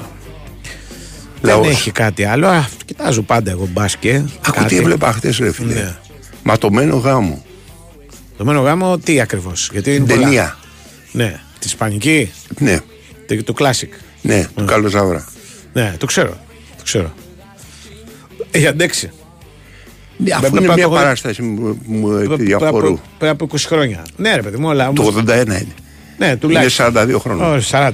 Λαός. 1.41 1.61
Δεν 1.67 1.71
έχει 1.71 1.91
κάτι 1.91 2.25
άλλο. 2.25 2.47
Α, 2.47 2.65
κοιτάζω 2.85 3.23
πάντα 3.23 3.51
εγώ 3.51 3.69
μπάσκετ. 3.73 4.15
Άκου 4.17 4.53
τι 4.57 4.61
Κάτι. 4.63 4.77
έβλεπα 4.77 5.13
χτες 5.13 5.39
ρε 5.39 5.53
φίλε. 5.53 5.75
Ναι. 5.75 5.97
Ματωμένο 6.43 6.97
γάμο. 6.97 7.45
Το 8.37 8.45
μένο 8.45 8.61
γάμο 8.61 8.99
τι 8.99 9.21
ακριβώς. 9.21 9.69
Γιατί 9.73 9.95
είναι 9.95 10.07
πολλά. 10.07 10.21
Ταινία. 10.23 10.57
Ναι. 11.13 11.41
Τη 11.59 11.67
Ισπανική. 11.67 12.33
Ναι. 12.59 12.79
Το, 13.27 13.45
το 13.45 13.55
classic. 13.59 13.89
Ναι, 14.23 14.47
του 14.57 14.65
Καλοζάβρα. 14.65 15.29
Ναι, 15.73 15.95
το 15.99 16.07
ξέρω. 16.07 16.39
Το 16.77 16.83
ξέρω. 16.83 17.13
Έχει 18.51 18.67
αντέξει. 18.67 19.11
Ναι, 20.25 20.31
Αφού 20.33 20.41
Πρέπει 20.41 20.57
είναι 20.57 20.67
να 20.67 20.75
μια 20.75 20.85
πάω 20.89 20.95
το- 20.97 21.01
παράσταση 21.03 21.43
μου, 21.43 21.79
μου 21.87 22.09
Πριν 22.09 22.25
από- 22.33 22.37
διαφορού. 22.37 22.99
Πριν 23.19 23.31
από 23.31 23.45
20 23.45 23.67
χρόνια. 23.67 24.05
Ναι, 24.17 24.35
ρε 24.35 24.43
παιδί 24.43 24.57
μου, 24.57 24.71
αλλά. 24.71 24.93
Το 24.93 25.03
όμως- 25.03 25.15
81 25.15 25.45
είναι. 25.47 25.67
Ναι, 26.19 26.27
Είναι 26.27 26.37
τουλάχιστον. 26.37 26.93
42 26.95 27.19
χρόνια. 27.21 27.47
Όχι, 27.51 27.69
40. 27.69 27.93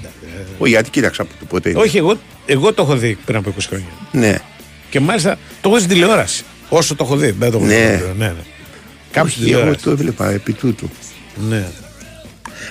Όχι, 0.58 0.70
γιατί 0.70 0.90
κοίταξα 0.90 1.22
από 1.22 1.30
το 1.40 1.44
ποτέ. 1.48 1.70
είναι. 1.70 1.78
Όχι, 1.80 1.96
εγώ, 1.96 2.18
εγώ 2.46 2.72
το 2.72 2.82
έχω 2.82 2.96
δει 2.96 3.18
πριν 3.24 3.36
από 3.38 3.48
20 3.48 3.66
χρόνια. 3.68 3.86
Ναι. 4.12 4.38
Και 4.90 5.00
μάλιστα 5.00 5.30
το 5.60 5.68
έχω 5.68 5.74
δει 5.78 5.82
στην 5.82 5.94
τηλεόραση. 5.94 6.44
Όσο 6.68 6.94
το 6.94 7.04
έχω 7.04 7.16
δει. 7.16 7.30
Δεν 7.38 7.50
το 7.50 7.56
έχω 7.56 7.66
δει. 7.66 7.74
Ναι. 7.74 7.80
στο 7.84 7.92
βίντεο, 7.98 8.14
ναι, 8.18 8.26
ναι. 8.26 8.34
Κάπου 9.12 9.28
στην 9.28 9.42
Όχι, 9.42 9.50
εγώ 9.52 9.58
τηλεόραση. 9.60 9.84
το 9.84 9.90
έβλεπα 9.90 10.30
επί 10.30 10.52
τούτου. 10.52 10.90
Ναι. 11.48 11.66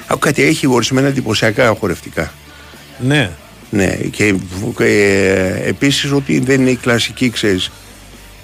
Άκου 0.07 0.19
κάτι, 0.19 0.43
έχει 0.43 0.67
ορισμένα 0.67 1.07
εντυπωσιακά 1.07 1.75
χορευτικά. 1.79 2.31
Ναι. 2.99 3.29
Ναι, 3.69 3.88
και, 4.11 4.34
και 4.77 4.84
ε, 4.84 5.67
επίσης 5.67 6.11
ότι 6.11 6.39
δεν 6.39 6.61
είναι 6.61 6.69
η 6.69 6.75
κλασική, 6.75 7.29
ξέρεις, 7.29 7.71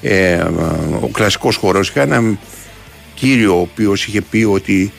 ε, 0.03 0.35
ο 1.01 1.09
κλασικός 1.11 1.55
χορός. 1.55 1.89
Είχα 1.89 2.01
έναν 2.01 2.39
κύριο 3.13 3.57
ο 3.57 3.59
οποίος 3.61 4.05
είχε 4.05 4.21
πει 4.21 4.43
ότι 4.43 4.91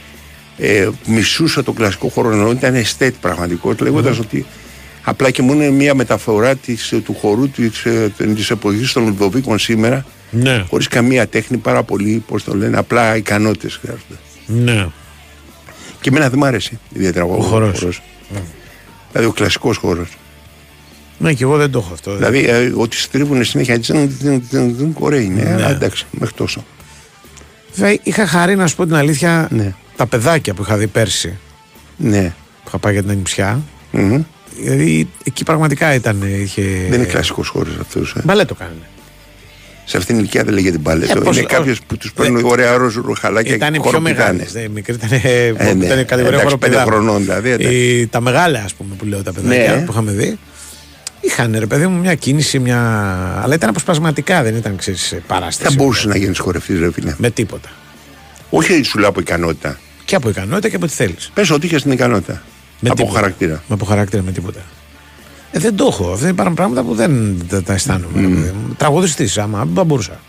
ε, 0.58 0.88
μισούσε 1.06 1.62
το 1.62 1.72
κλασικό 1.72 2.08
χώρο 2.08 2.30
ενώ 2.30 2.50
ήταν 2.50 2.74
αισθέτη 2.74 3.16
πραγματικός 3.20 3.78
λέγοντας 3.78 4.18
ότι 4.18 4.46
απλά 5.02 5.30
και 5.30 5.42
μόνο 5.42 5.62
είναι 5.62 5.72
μια 5.72 5.94
μεταφορά 5.94 6.54
της, 6.56 6.92
ε, 6.92 6.96
του 7.00 7.14
χορού 7.14 7.48
της, 7.48 7.84
ε, 7.84 8.12
της 8.34 8.50
εποχής 8.50 8.92
των 8.92 9.04
Λουδοβίκων 9.06 9.58
σήμερα 9.58 10.04
Ναι. 10.30 10.64
χωρίς 10.68 10.88
καμία 10.88 11.26
τέχνη, 11.26 11.56
πάρα 11.56 11.82
πολύ, 11.82 12.24
πώς 12.28 12.44
το 12.44 12.54
λένε, 12.54 12.76
απλά 12.76 13.16
ικανότητες 13.16 13.76
χρειάζονται. 13.82 14.14
Ναι. 14.46 14.86
Και 16.00 16.08
εμένα 16.08 16.28
δεν 16.28 16.38
μ' 16.38 16.44
άρεσε 16.44 16.78
ιδιαίτερα 16.92 17.24
ο, 17.24 17.40
χορός. 17.40 18.02
Δηλαδή 19.12 19.28
ο 19.28 19.32
κλασικός 19.32 19.76
χώρος. 19.76 20.08
Ναι, 21.24 21.32
και 21.32 21.42
εγώ 21.42 21.56
δεν 21.56 21.70
το 21.70 21.78
έχω 21.78 21.92
αυτό. 21.92 22.14
Δηλαδή 22.16 22.44
ε, 22.48 22.72
ότι 22.76 22.96
στρίβουν 22.96 23.44
συνέχεια 23.44 23.80
τζιν, 23.80 24.16
τζιν, 24.18 24.42
τζιν, 24.48 24.74
τζιν, 24.76 24.94
ωραία 24.98 25.20
είναι, 25.20 25.42
Ναι. 25.42 25.50
αλλά 25.52 25.70
εντάξει, 25.70 26.06
μέχρι 26.10 26.34
τόσο. 26.34 26.64
Βέβαια, 27.74 27.98
είχα 28.02 28.26
χαρεί 28.26 28.56
να 28.56 28.66
σου 28.66 28.76
πω 28.76 28.84
την 28.86 28.94
αλήθεια 28.94 29.48
Ναι. 29.50 29.74
τα 29.96 30.06
παιδάκια 30.06 30.54
που 30.54 30.62
είχα 30.62 30.76
δει 30.76 30.86
πέρσι. 30.86 31.38
Ναι. 31.96 32.22
Που 32.62 32.64
είχα 32.68 32.78
πάει 32.78 32.92
για 32.92 33.02
την 33.02 33.10
ανιψιά. 33.10 33.60
Μμμ. 33.90 34.22
Δηλαδή 34.60 35.08
εκεί 35.24 35.44
πραγματικά 35.44 35.94
ήταν. 35.94 36.22
Είχε... 36.42 36.62
Δεν 36.62 36.98
είναι 36.98 37.04
κλασικός 37.08 37.48
χώρος 37.48 37.76
αυτός. 37.80 38.14
Ε. 38.16 38.20
Μπαλέτο 38.24 38.54
κάνανε. 38.54 38.88
Σε 39.86 39.96
αυτήν 39.96 40.14
την 40.14 40.24
ηλικία 40.24 40.44
δεν 40.44 40.54
λέγεται 40.54 40.78
μπαλέτο. 40.78 41.18
Ε, 41.18 41.20
πώς- 41.20 41.36
είναι 41.36 41.46
κάποιος 41.46 41.80
που 41.86 41.96
τους 41.96 42.12
παίρνουν 42.12 42.44
ωραία 42.44 42.76
ροζ 42.76 42.94
ρουχαλάκια 42.96 43.54
Ήταν 43.54 43.72
και 43.72 43.80
πιο 43.88 44.00
μεγάλες. 44.00 44.36
χοροπηδάνε. 44.40 44.68
Μικρή 44.74 44.94
ήταν, 44.94 45.10
Ε, 45.68 45.72
ναι. 45.74 45.84
ήταν 45.84 46.04
κατηγορία 46.04 46.26
Εντάξει, 46.28 46.42
χοροπηδά. 46.42 46.58
πέντε 46.78 46.90
χρονών 46.90 47.20
δηλαδή, 47.20 47.50
εντάξει. 47.50 47.74
Οι- 47.76 48.06
τα 48.06 48.20
μεγάλα, 48.20 48.62
ας 48.64 48.74
πούμε, 48.74 48.94
που 48.98 49.04
λέω 49.04 49.22
τα 49.22 49.32
παιδάκια 49.32 49.74
Ναι. 49.74 49.80
που 49.84 49.92
είχαμε 49.92 50.12
δει. 50.12 50.38
Είχαν 51.26 51.56
ρε 51.58 51.66
παιδί 51.66 51.86
μου 51.86 51.98
μια 52.00 52.14
κίνηση, 52.14 52.58
μια. 52.58 52.80
Αλλά 53.42 53.54
ήταν 53.54 53.68
αποσπασματικά, 53.68 54.42
δεν 54.42 54.56
ήταν 54.56 54.76
ξέρεις 54.76 55.14
παράσταση. 55.26 55.74
Θα 55.76 55.82
μπορούσε 55.82 56.08
να 56.08 56.16
γίνεις 56.16 56.38
χορευτής, 56.38 56.78
ρε 56.78 56.92
φίλε. 56.92 57.14
Με 57.18 57.30
τίποτα. 57.30 57.68
Όχι 58.50 58.82
σου 58.82 58.98
λέω 58.98 59.08
από 59.08 59.20
ικανότητα. 59.20 59.78
Και 60.04 60.14
από 60.14 60.28
ικανότητα 60.28 60.68
και 60.68 60.76
από 60.76 60.86
τι 60.86 60.92
θέλεις. 60.92 61.30
Πες 61.34 61.50
ότι 61.50 61.66
είχες 61.66 61.82
την 61.82 61.92
ικανότητα. 61.92 62.42
Με 62.80 62.88
από 62.88 62.98
τίποτα. 62.98 63.18
χαρακτήρα. 63.18 63.52
Με 63.52 63.74
από 63.74 63.84
χαρακτήρα 63.84 64.22
με 64.22 64.32
τίποτα. 64.32 64.60
Ε, 65.50 65.58
δεν 65.58 65.76
το 65.76 65.86
έχω. 65.90 66.12
Αυτά 66.12 66.28
υπάρχουν 66.28 66.54
πράγματα 66.54 66.82
που 66.82 66.94
δεν 66.94 67.42
τα, 67.48 67.62
τα 67.62 67.72
αισθάνομαι. 67.72 68.52
Mm. 68.52 68.74
Τραγουδιστής, 68.76 69.38
άμα 69.38 69.66
δεν 69.74 69.86
μπορούσα. 69.86 70.20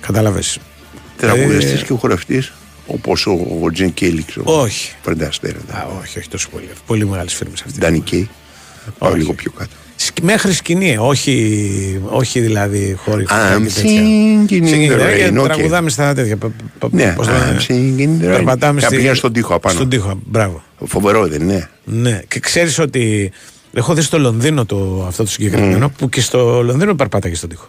Κατάλαβες. 0.00 0.58
Τραγουδιστής 1.16 1.80
Ε, 1.80 1.84
και 1.84 1.92
ο 1.92 1.96
χορευτής. 1.96 2.52
Όπως 2.86 3.26
ο, 3.26 3.58
ο 3.62 3.70
Τζιν 3.70 3.94
Κέιλι, 3.94 4.22
ξέρω. 4.22 4.44
Όχι. 4.46 4.92
Φρενταστέρα. 5.02 5.58
Α, 5.70 5.86
όχι, 6.00 6.18
όχι 6.18 6.28
τόσο 6.28 6.48
πολύ. 6.48 6.68
Πολύ 6.86 7.06
μεγάλες 7.06 7.34
φίλμε 7.34 7.54
αυτέ. 7.54 7.78
Ντάνι 7.78 8.00
Κέι. 8.00 8.28
Πάω 8.98 9.14
λίγο 9.14 9.32
πιο 9.32 9.50
κάτω. 9.58 9.70
Σκ- 9.96 10.20
Μέχρι 10.22 10.52
σκηνή, 10.52 10.96
όχι, 10.98 12.00
όχι 12.08 12.40
δηλαδή 12.40 12.96
χώροι. 13.04 13.26
I'm 13.28 13.62
και 13.62 13.72
τέτοια. 13.72 14.02
singing 14.02 14.50
in 14.50 14.64
Singing 14.64 14.90
the 14.90 14.92
in 14.92 15.00
the 15.00 15.00
rain, 15.00 15.38
rain, 15.38 15.40
okay. 15.40 15.44
Τραγουδάμε 15.44 15.90
στα 15.90 16.14
τέτοια. 16.14 16.36
π- 16.36 16.44
π- 16.78 16.92
Ναι, 16.94 17.12
πώς 17.16 17.26
το 17.26 17.32
λένε. 17.32 17.56
I'm 17.58 17.70
singing 17.70 18.00
in 18.00 18.22
the 18.24 18.26
rain. 18.28 18.34
Περπατάμε 18.34 18.80
Και 18.80 18.86
στη- 18.86 18.96
πηγαίνεις 18.96 19.18
στον 19.18 19.32
τοίχο 19.32 19.54
απάνω. 19.54 19.74
Στον 19.76 19.88
τοίχο, 19.88 20.20
μπράβο. 20.26 20.62
Φοβερό 20.86 21.26
δεν 21.26 21.40
είναι. 21.42 21.68
Ναι, 21.84 22.20
και 22.28 22.40
ξέρεις 22.40 22.78
ότι 22.78 23.30
έχω 23.72 23.94
δει 23.94 24.02
στο 24.02 24.18
Λονδίνο 24.18 24.64
το, 24.66 25.04
αυτό 25.08 25.22
το 25.22 25.30
συγκεκριμένο 25.30 25.90
που 25.98 26.08
και 26.08 26.20
στο 26.20 26.62
Λονδίνο 26.62 26.94
περπάταγε 26.94 27.34
στον 27.34 27.48
τοίχο. 27.48 27.68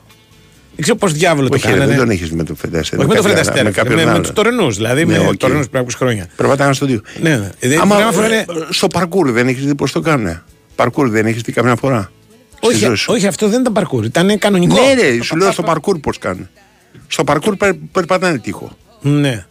Δεν 0.75 0.81
ξέρω 0.83 0.97
πώς 0.97 1.11
διάβολο 1.13 1.47
το 1.49 1.55
Όχι, 1.55 1.65
ρε, 1.65 1.71
κάνανε. 1.71 1.89
δεν 1.91 1.99
τον 1.99 2.09
έχεις 2.09 2.31
με 2.31 2.43
το 2.43 2.55
Φρεντ 2.55 2.78
Αστέρ. 2.78 3.01
Όχι 3.01 3.11
με 3.11 3.15
το 3.17 3.21
Φρεντ 3.23 3.47
Αστέρ, 3.47 3.71
με, 3.95 4.05
με 4.05 4.19
τους 4.19 4.31
τωρινούς. 4.33 4.75
Δηλαδή 4.75 5.05
Ναι, 5.05 5.17
με 5.17 5.27
οκ. 5.27 5.35
τωρινούς 5.37 5.67
πριν 5.69 5.81
από 5.81 5.89
20 5.91 5.95
χρόνια. 5.97 6.27
Περπατάνε 6.35 6.73
στον 6.73 6.87
τοίχο. 6.87 7.01
Ναι, 7.21 7.29
ναι. 7.29 7.49
Δηλαδή, 7.59 7.79
Άμα, 7.81 7.95
πρέπει 7.95 8.09
να 8.09 8.21
φοράνε- 8.21 8.49
ε, 8.49 8.53
στο 8.69 8.87
παρκούρ 8.87 9.31
δεν 9.31 9.47
έχεις 9.47 9.65
δει 9.65 9.75
πώς 9.75 9.91
το 9.91 9.99
κάνουν. 9.99 10.41
Παρκούρ 10.81 11.09
δεν 11.09 11.25
έχεις 11.25 11.41
δει 11.41 11.51
καμιά 11.51 11.75
φορά. 11.75 12.11
Στη 12.55 12.67
όχι, 12.67 12.77
ζωή 12.85 12.95
σου; 12.95 13.13
όχι, 13.13 13.27
αυτό 13.27 13.47
δεν 13.49 13.59
ήταν 13.61 13.73
παρκούρ. 13.73 14.05
Ήταν 14.05 14.39
κανονικό. 14.39 14.73
Ναι, 14.75 14.93
ρε, 14.93 15.21
σου 15.23 15.35
λέω 15.37 15.51
στο 15.51 15.63
παρκούρ 15.63 15.97
πώς 15.99 16.17
κάνουν. 16.17 16.49
Στο 17.07 17.23
παρκούρ 17.23 17.55
περ, 17.55 17.73
περπατάνε 17.91 18.37
τοίχο. 18.39 18.71
Ναι. 19.01 19.45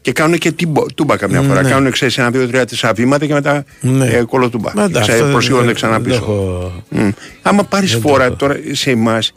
Και 0.00 0.12
κάνουν 0.12 0.38
και 0.38 0.52
τύμπο- 0.52 0.92
τούμπα 0.94 1.16
καμιά 1.16 1.40
φορά. 1.42 1.62
Ναι. 1.62 1.70
Κάνουν 1.70 1.90
ξέρεις 1.90 2.18
ένα, 2.18 2.30
δύο, 2.30 2.48
τρία 2.48 2.66
τέσσερα 2.66 2.92
βήματα 2.92 3.26
και 3.26 3.32
μετά 3.32 3.64
Ναι. 3.80 4.06
ε, 4.06 4.22
κωλοτούμπα. 4.22 4.72
Μα, 4.74 4.82
εντάξει, 4.84 4.92
Ξέρεις, 5.00 5.10
αυτό 5.10 5.24
δεν- 5.24 5.32
Προσγειώνονται 5.32 5.66
δεν- 5.66 5.74
ξανά 5.74 5.92
δεν 5.92 6.02
πίσω. 6.02 6.16
έχω- 6.16 6.82
Μμ. 6.88 7.08
Άμα 7.42 7.64
πάρεις 7.64 7.92
δεν 7.92 8.00
το 8.02 8.08
φορά 8.08 8.24
έχω. 8.24 8.34
τώρα 8.34 8.56
σε 8.72 8.90
εμάς, 8.90 9.32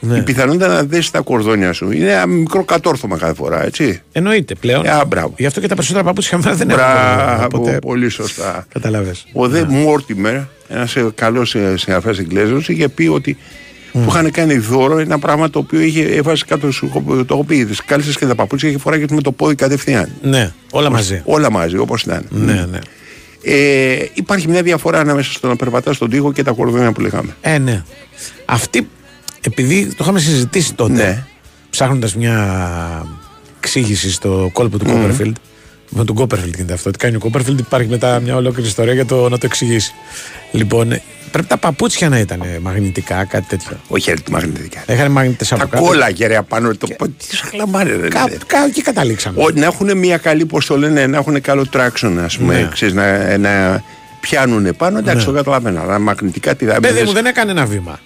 Ναι. 0.00 0.16
η 0.16 0.22
πιθανότητα 0.22 0.68
να 0.68 0.82
δέσει 0.82 1.12
τα 1.12 1.20
κορδόνια 1.20 1.72
σου 1.72 1.90
είναι 1.90 2.10
ένα 2.10 2.26
μικρό 2.26 2.64
κατόρθωμα 2.64 3.18
κάθε 3.18 3.34
φορά, 3.34 3.64
έτσι. 3.64 4.02
Εννοείται 4.12 4.54
πλέον. 4.54 4.86
Α, 4.86 5.04
μπράβο. 5.04 5.34
Γι' 5.36 5.46
αυτό 5.46 5.60
και 5.60 5.68
τα 5.68 5.74
περισσότερα 5.74 6.04
παπούτσια 6.04 6.30
χαμηλά 6.38 6.54
δεν 6.54 6.70
έχουν. 6.70 6.82
Μπράβο, 6.82 7.44
Οπότε 7.44 7.78
πολύ 7.88 8.08
σωστά. 8.08 8.66
καταλαβες. 8.72 9.26
Ο 9.32 9.48
Δε 9.48 9.64
Μόρτιμερ, 9.68 10.36
ένας 10.68 10.96
καλός 11.14 11.48
συγγραφέας 11.74 12.18
Εγγλέζος, 12.18 12.68
είχε 12.68 12.88
πει 12.88 13.06
ότι 13.06 13.36
του 13.92 14.04
είχαν 14.08 14.30
κάνει 14.30 14.58
δώρο 14.58 14.98
ένα 14.98 15.18
πράγμα 15.18 15.50
το 15.50 15.58
οποίο 15.58 15.80
είχε 15.80 16.02
έβαζε 16.02 16.44
κάτω 16.46 16.70
σου. 16.70 16.90
Το 17.26 17.34
έχω 17.34 17.44
πει, 17.44 17.64
τις 17.64 17.84
κάλυψες 17.84 18.16
και 18.18 18.26
τα 18.26 18.34
παπούτσια 18.34 18.70
και 18.70 18.78
φοράγε 18.78 19.04
με 19.10 19.20
το 19.20 19.32
πόδι 19.32 19.54
κατευθείαν. 19.54 20.10
Ναι, 20.22 20.52
όλα 20.70 20.90
μαζί. 20.90 21.22
Όλα 21.24 21.50
μαζί, 21.50 21.76
όπως 21.76 22.02
ήταν. 22.02 22.26
Ναι, 22.30 22.66
ναι. 22.70 22.78
Ε, 23.42 24.06
υπάρχει 24.14 24.48
μια 24.48 24.62
διαφορά 24.62 25.00
ανάμεσα 25.00 25.32
στο 25.32 25.48
να 25.48 25.56
περπατάς 25.56 25.96
στον 25.96 26.10
τοίχο 26.10 26.32
και 26.32 26.42
τα 26.42 26.50
κορδόνια 26.52 26.92
που 26.92 27.00
λέγαμε. 27.00 27.36
Ε, 27.40 27.58
ναι. 27.58 27.82
Αυτή, 28.44 28.88
επειδή 29.40 29.86
το 29.86 29.96
είχαμε 30.00 30.20
συζητήσει 30.20 30.74
τότε, 30.74 30.92
Ναι. 30.92 31.24
ψάχνοντας 31.70 32.14
μια 32.16 33.06
εξήγηση 33.60 34.12
στο 34.12 34.50
κόλπο 34.52 34.78
του 34.78 34.84
Μμμ. 34.88 34.94
Κόπερφιλντ. 35.00 35.36
Με 35.90 36.04
τον 36.04 36.14
Κόπερφιλντ 36.14 36.54
γίνεται 36.54 36.72
αυτό. 36.72 36.90
Τι 36.90 36.98
κάνει 36.98 37.16
ο 37.16 37.18
Κόπερφιλντ, 37.18 37.58
υπάρχει 37.58 37.88
μετά 37.88 38.20
μια 38.20 38.36
ολόκληρη 38.36 38.68
ιστορία 38.68 38.92
για 38.92 39.06
το 39.06 39.28
να 39.28 39.38
το 39.38 39.46
εξηγήσει. 39.46 39.92
Λοιπόν, 40.52 40.92
ε, 40.92 41.02
πρέπει 41.30 41.46
τα 41.46 41.56
παπούτσια 41.56 42.08
να 42.08 42.18
ήταν 42.18 42.42
μαγνητικά, 42.62 43.24
κάτι 43.24 43.46
τέτοιο. 43.48 43.76
Όχι, 43.88 44.10
έρθει 44.10 44.30
μαγνητικά. 44.30 44.82
Έχανε 44.86 45.08
μαγνητές 45.08 45.52
από 45.52 45.60
Τα 45.60 45.66
κάτω. 45.66 45.82
κόλλαγε 45.84 46.26
ρε 46.26 46.36
απάνω. 46.36 46.74
Το... 46.76 46.86
Τι 47.28 47.36
σαχλαμάρε, 47.36 47.96
ρε. 47.96 48.08
Κά, 48.08 48.24
κά, 48.46 48.64
εκεί 48.64 48.82
καταλήξαμε. 48.82 49.42
Ότι 49.42 49.58
να 49.60 49.66
έχουν 49.66 49.98
μια 49.98 50.16
καλή, 50.16 50.46
πώς 50.46 50.66
το 50.66 50.78
λένε, 50.78 51.06
να 51.06 51.16
έχουν 51.16 51.40
καλό 51.40 51.66
traction, 51.72 52.12
ας 52.24 52.36
πούμε. 52.38 52.54
Ναι. 52.60 52.68
Ξέρεις, 52.72 52.94
να, 52.94 53.38
να 53.38 53.82
πιάνουν 54.20 54.76
πάνω. 54.76 54.98
Εντάξει, 54.98 55.18
Ναι. 55.18 55.24
το 55.24 55.32
καταλαβαίνω. 55.32 55.80
Αλλά 55.80 55.98
μαγνητικά 55.98 56.54
τι 56.54 56.64
θα 56.64 56.72
Παιδί 56.74 56.86
έμπαινες- 56.86 57.08
μου 57.08 57.12
δεν 57.14 57.26
έκανε 57.26 57.50
ένα 57.50 57.64
βήμα. 57.66 58.00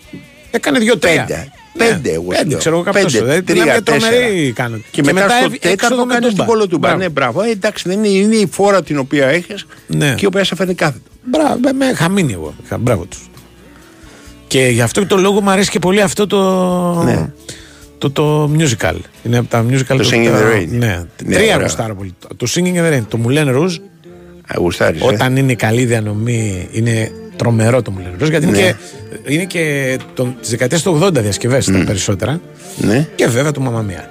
Έκανε 0.54 0.78
δύο-τρία. 0.78 1.24
Πέντε. 1.26 1.52
Ναι, 1.74 1.84
Πέντε, 1.84 2.10
εγώ 2.12 2.22
σου 2.22 2.28
πέντε, 2.28 2.48
λέω. 2.48 2.58
ξέρω 2.58 2.74
εγώ 2.74 2.84
κάποιος. 2.84 3.12
Πέντε, 3.12 3.18
Δηλαδή, 3.24 3.42
τρία, 3.42 3.62
μιλάμε 3.62 3.72
για 3.72 3.82
τρομερή 3.82 4.16
τέσσερα. 4.32 4.52
κάνω. 4.52 4.76
Και, 4.90 5.02
μετά 5.02 5.28
στο 5.28 5.44
έβ- 5.44 5.54
έξοδο 5.54 5.70
τέταρτο 5.74 6.06
με 6.06 6.12
κάνεις 6.12 6.28
τούμπα. 6.28 6.42
την 6.44 6.52
κολοτούμπα. 6.52 6.88
Μπράβο. 6.88 7.02
Ναι, 7.02 7.08
μπράβο. 7.08 7.42
Ε, 7.42 7.50
εντάξει, 7.50 7.88
δεν 7.88 8.04
είναι, 8.04 8.08
είναι 8.18 8.34
η 8.36 8.48
φόρα 8.52 8.82
την 8.82 8.98
οποία 8.98 9.26
έχεις 9.26 9.66
Ναι. 9.86 10.14
και 10.14 10.20
η 10.24 10.26
οποία 10.26 10.44
σε 10.44 10.54
φέρνει 10.54 10.74
κάθετο. 10.74 11.10
Μπράβο, 11.24 11.58
με, 11.62 11.72
με 11.72 11.92
χαμίνει 11.94 12.32
εγώ. 12.32 12.54
Χα- 12.68 12.78
Μπράβο 12.78 13.04
τους. 13.04 13.30
Και 14.46 14.66
γι' 14.66 14.80
αυτό 14.82 15.00
και 15.00 15.06
το 15.06 15.16
λόγο 15.16 15.40
μου 15.40 15.50
αρέσει 15.50 15.70
και 15.70 15.78
πολύ 15.78 16.00
αυτό 16.00 16.26
το. 16.26 16.38
Ναι. 17.04 17.30
Το, 17.98 18.10
το 18.10 18.50
musical. 18.58 18.94
Είναι 19.22 19.38
από 19.38 19.48
τα 19.48 19.64
musical. 19.70 19.84
Το 19.96 20.08
Singing 20.10 20.26
in 20.26 20.32
the 20.32 20.54
Rain. 20.56 20.66
Ναι. 20.68 21.04
Ναι, 21.24 21.34
Τρία 21.34 21.54
ωραία. 21.54 21.58
γουστάρω 21.66 21.94
πολύ. 21.94 22.14
Το 22.36 22.46
Singing 22.54 22.74
in 22.76 22.80
the 22.90 22.92
Rain. 22.92 23.02
Το 23.08 23.18
Moulin 23.26 23.46
Rouge. 23.56 23.76
Αγουστάρι. 24.46 24.98
Όταν 25.00 25.36
είναι 25.36 25.54
καλή 25.54 25.84
διανομή, 25.84 26.68
είναι 26.72 27.10
τρομερό 27.36 27.82
το 27.82 27.92
Moulin 27.98 28.22
Rouge. 28.22 28.30
Γιατί 28.30 28.46
είναι 28.46 28.58
Ναι. 28.58 28.62
και, 29.24 29.32
είναι 29.34 29.44
και 29.44 29.96
τη 30.16 30.48
δεκαετία 30.48 30.78
του 30.78 30.98
80 31.02 31.12
διασκευές 31.12 31.64
τα 31.64 31.82
περισσότερα. 31.86 32.40
Ναι. 32.76 33.08
Και 33.14 33.26
βέβαια 33.26 33.50
το 33.52 33.60
Mamma 33.60 33.88
Mia. 33.88 34.10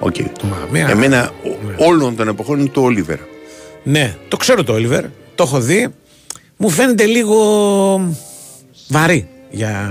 Οκ. 0.00 0.14
Το 0.14 0.46
Mamma 0.46 0.69
Mia. 0.69 0.88
Εμένα 0.90 1.30
ο- 1.78 1.84
όλων 1.86 2.16
των 2.16 2.28
εποχών 2.28 2.58
είναι 2.60 2.68
το 2.68 2.80
Oliver. 2.80 3.18
Ναι, 3.82 4.14
το 4.28 4.36
ξέρω 4.36 4.64
το 4.64 4.74
Oliver, 4.74 5.02
το 5.34 5.42
έχω 5.42 5.60
δει. 5.60 5.88
Μου 6.56 6.68
φαίνεται 6.68 7.04
λίγο 7.04 7.36
βαρύ 8.88 9.28
για, 9.50 9.90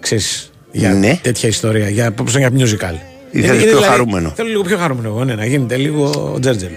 ξέρεις, 0.00 0.50
για 0.72 0.92
Ναι. 0.94 1.18
τέτοια 1.22 1.48
ιστορία, 1.48 1.88
για, 1.88 2.14
όπως 2.20 2.36
για 2.36 2.50
musical. 2.56 2.94
Ήθελες 3.30 3.64
πιο 3.64 3.80
χαρούμενο. 3.80 4.32
Θέλω 4.36 4.48
λίγο 4.48 4.62
πιο 4.62 4.76
χαρούμενο 4.76 5.08
εγώ, 5.08 5.24
ναι, 5.24 5.34
να 5.34 5.44
γίνεται 5.46 5.76
λίγο 5.76 6.36
τζέρτζελο. 6.40 6.76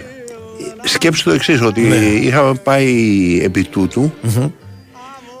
Σκέψου 0.84 1.24
το 1.24 1.30
εξής, 1.30 1.60
ότι 1.60 1.80
Ναι. 1.80 1.94
είχαμε 1.96 2.54
πάει 2.62 3.40
επί 3.42 3.62
τούτου 3.64 4.12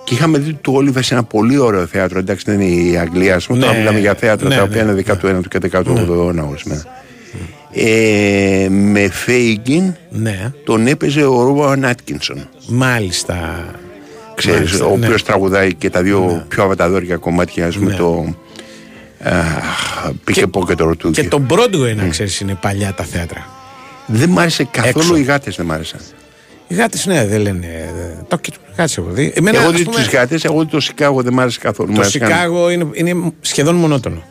και 0.04 0.14
είχαμε 0.14 0.38
δει 0.38 0.52
του 0.52 0.72
Όλιβερ 0.76 1.02
σε 1.04 1.14
ένα 1.14 1.22
πολύ 1.24 1.58
ωραίο 1.58 1.86
θέατρο. 1.86 2.18
Εντάξει, 2.18 2.44
δεν 2.46 2.60
είναι 2.60 2.90
η 2.90 2.96
Αγγλία, 2.96 3.34
ας 3.34 3.46
πούμε. 3.46 3.58
Ναι. 3.58 3.64
Τώρα 3.64 3.78
μιλάμε 3.78 3.98
για 3.98 4.14
θέατρα 4.14 4.48
Ναι, 4.48 4.56
τα 4.56 4.62
οποία 4.62 4.84
ναι, 4.84 4.90
είναι 4.92 5.02
19ο 5.22 5.40
και 5.48 5.58
18ο 5.72 5.96
αιώνα 6.08 6.42
ορισμένα. 6.44 6.82
Ε, 7.76 8.66
με 8.70 9.08
Φέιγκιν 9.10 9.94
Ναι, 10.10 10.52
τον 10.64 10.86
έπαιζε 10.86 11.24
ο 11.24 11.42
Ρόμπαν 11.44 11.84
Άτκινσον. 11.84 12.48
μάλιστα. 12.68 13.64
Ξέρεις, 14.34 14.58
Μάλιστα, 14.58 14.84
ο 14.86 14.96
ναι. 14.96 15.06
οποίος 15.06 15.22
τραγουδάει 15.22 15.74
και 15.74 15.90
τα 15.90 16.02
δύο 16.02 16.44
πιο 16.48 16.62
αβαταδόρια 16.62 17.16
κομμάτια, 17.16 17.66
ας 17.66 17.76
πούμε, 17.76 17.90
Ναι. 17.90 17.96
το. 17.96 18.34
Πήκε 20.24 20.46
πόκετ 20.46 20.80
του. 20.98 21.10
Και 21.10 21.28
το 21.28 21.42
Broadway, 21.50 21.94
να 21.96 22.08
ξέρεις, 22.08 22.40
είναι 22.40 22.58
παλιά 22.60 22.92
τα 22.96 23.04
θέατρα. 23.04 23.46
Δεν 24.06 24.30
μ' 24.30 24.38
άρεσε 24.38 24.64
καθόλου 24.70 24.98
Έξω. 25.06 25.16
οι 25.16 25.22
γάτες, 25.22 25.56
δεν 25.56 25.66
μ' 25.66 25.72
άρεσαν. 25.72 26.00
Οι 26.68 26.74
γάτες, 26.74 27.06
ναι, 27.06 27.26
δεν 27.26 27.40
λένε. 27.40 27.66
ε, 27.66 28.22
Το 28.28 28.40
γάτες 28.76 28.96
έχω 28.98 29.08
δει. 29.10 29.32
Εμένα, 29.36 29.58
εγώ 29.58 29.68
ας 29.68 29.74
δεις 29.74 29.84
πούμε, 29.84 29.96
τις 29.96 30.08
γάτες, 30.08 30.44
εγώ 30.44 30.62
δεις 30.62 30.70
το 30.70 30.80
Σικάγο 30.80 31.22
δεν 31.22 31.32
μ' 31.32 31.40
άρεσε 31.40 31.58
καθόλου. 31.60 31.90
Μ' 31.90 31.94
Το 31.94 32.00
άρεσε 32.00 32.18
καν. 32.18 32.28
Σικάγο 32.28 32.70
είναι, 32.70 32.86
είναι 32.92 33.32
σχεδόν 33.40 33.74
μονότονο. 33.74 34.22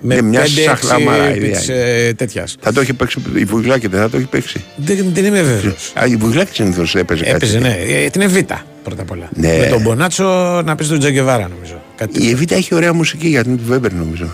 Με 0.00 0.14
Ναι, 0.14 0.22
μια 0.22 0.42
5-6 0.42 0.46
σαχλαμάρα 0.64 1.30
bits 1.32 1.36
ιδέα 1.36 1.76
ε, 1.76 2.12
τέτοιας. 2.12 2.56
Θα 2.60 2.72
το 2.72 2.80
έχει 2.80 2.92
παίξει 2.92 3.22
η 3.34 3.44
Βουγλάκη, 3.44 3.86
δεν 3.86 4.00
θα 4.00 4.10
το 4.10 4.16
έχει 4.16 4.26
παίξει. 4.26 4.64
Δεν, 4.76 5.10
δεν 5.12 5.24
είμαι 5.24 5.42
βέβαιος. 5.42 5.92
Α, 6.00 6.06
η 6.06 6.16
Βουγλάκη 6.16 6.54
συνήθως 6.54 6.94
έπαιζε 6.94 7.22
κάτι. 7.24 7.34
Έπαιζε, 7.34 7.58
ναι. 7.58 7.76
Ε, 7.88 8.08
Την 8.10 8.20
Εβίτα 8.20 8.64
πρώτα 8.82 9.02
απ' 9.02 9.10
όλα. 9.10 9.28
Ναι. 9.34 9.56
Με 9.58 9.66
τον 9.66 9.80
Μπονάτσο 9.80 10.24
να 10.64 10.74
πεις 10.74 10.88
τον 10.88 10.98
Τζαγκεβάρα, 10.98 11.48
νομίζω. 11.48 11.82
Κάτι 11.96 12.24
Η 12.24 12.30
Εβίτα 12.30 12.54
έχει 12.54 12.74
ωραία 12.74 12.92
μουσική 12.92 13.28
γιατί 13.28 13.48
είναι 13.48 13.58
του 13.58 13.64
Βέμπερ, 13.66 13.92
νομίζω. 13.92 14.28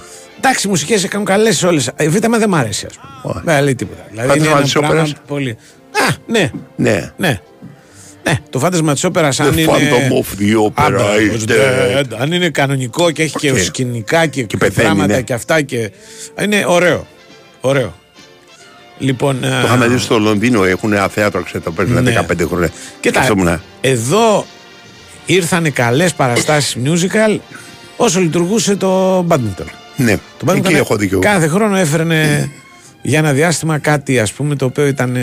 Εντάξει, 0.47 0.67
οι 0.67 0.71
μουσικές 0.71 1.05
έκαναν 1.05 1.27
καλές 1.27 1.63
όλες. 1.63 1.87
Η 1.87 1.91
Εβίτα 1.97 2.29
με 2.29 2.39
δεν 2.39 2.49
μ' 2.49 2.55
αρέσει, 2.55 2.87
ας 2.87 2.95
πούμε. 3.23 3.43
Δεν 3.45 3.65
λέει 3.65 3.75
τίποτα. 3.75 4.07
Δηλαδή 4.11 4.39
είναι 4.39 4.49
Φάντασμα 4.49 4.57
ένα 4.57 4.63
της 4.65 4.73
πράγμα 4.73 4.89
όπερας. 4.89 5.15
πολύ. 5.27 5.51
Α, 5.91 6.15
ναι, 6.27 6.51
Ναι. 6.77 7.13
ναι. 7.17 7.41
Ναι, 8.27 8.39
το 8.51 8.59
φάντασμα 8.59 8.93
της 8.93 9.05
όπερας 9.05 9.41
αν 9.41 9.53
The 9.55 9.59
είναι. 9.59 9.73
Phantom 9.73 10.13
of 10.13 10.41
the 10.43 10.67
Opera 10.67 10.73
Άμπα, 10.75 11.05
is 11.37 11.49
dead. 11.51 12.01
dead. 12.01 12.05
Αν 12.19 12.33
είναι 12.33 12.49
κανονικό 12.51 13.11
και 13.11 13.23
έχει 13.23 13.37
και 13.39 13.51
Οκ. 13.51 13.59
σκηνικά 13.59 14.27
και, 14.27 14.43
και 14.43 14.57
πεθαίνει, 14.57 14.87
πράγματα 14.87 15.15
ναι. 15.15 15.23
και 15.23 15.33
αυτά 15.33 15.63
και. 15.63 15.91
Είναι 16.43 16.65
ωραίο. 16.67 17.07
Ωραίο. 17.61 17.95
Λοιπόν. 18.99 19.41
Το 19.41 19.47
είχαμε 19.65 19.87
δει 19.89 19.99
στο 19.99 20.19
Λονδίνο, 20.19 20.65
έχουν 20.65 20.93
ένα 20.93 21.09
θέατρο, 21.09 21.43
ξέρετε, 21.43 21.65
το 21.71 21.75
παίζουν 21.77 22.03
Ναι. 22.03 22.25
15 22.31 22.47
χρόνια. 22.49 22.71
Κοίτα, 23.01 23.23
Σκεφτόμουν, 23.23 23.61
εδώ 23.81 24.47
ήρθαν 25.27 25.73
καλές 25.73 26.15
παραστάσεις 26.15 26.77
musical 26.85 27.39
όσο 27.97 28.21
λειτουργούσε 28.21 28.77
το 28.77 29.19
badminton. 29.29 29.67
Ναι, 29.97 30.17
Το 30.17 30.47
badminton 30.47 30.65
εκεί 30.65 30.75
έχω 30.75 30.97
δει 30.97 31.07
και 31.09 31.13
εγώ. 31.13 31.23
Κάθε 31.23 31.49
χρόνο 31.49 31.77
έφερνε 31.77 32.51
για 33.03 33.19
ένα 33.19 33.33
διάστημα 33.33 33.79
κάτι 33.79 34.19
ας 34.19 34.33
πούμε 34.33 34.57
το 34.57 34.65
οποίο 34.65 34.87
ήταν, 34.87 35.17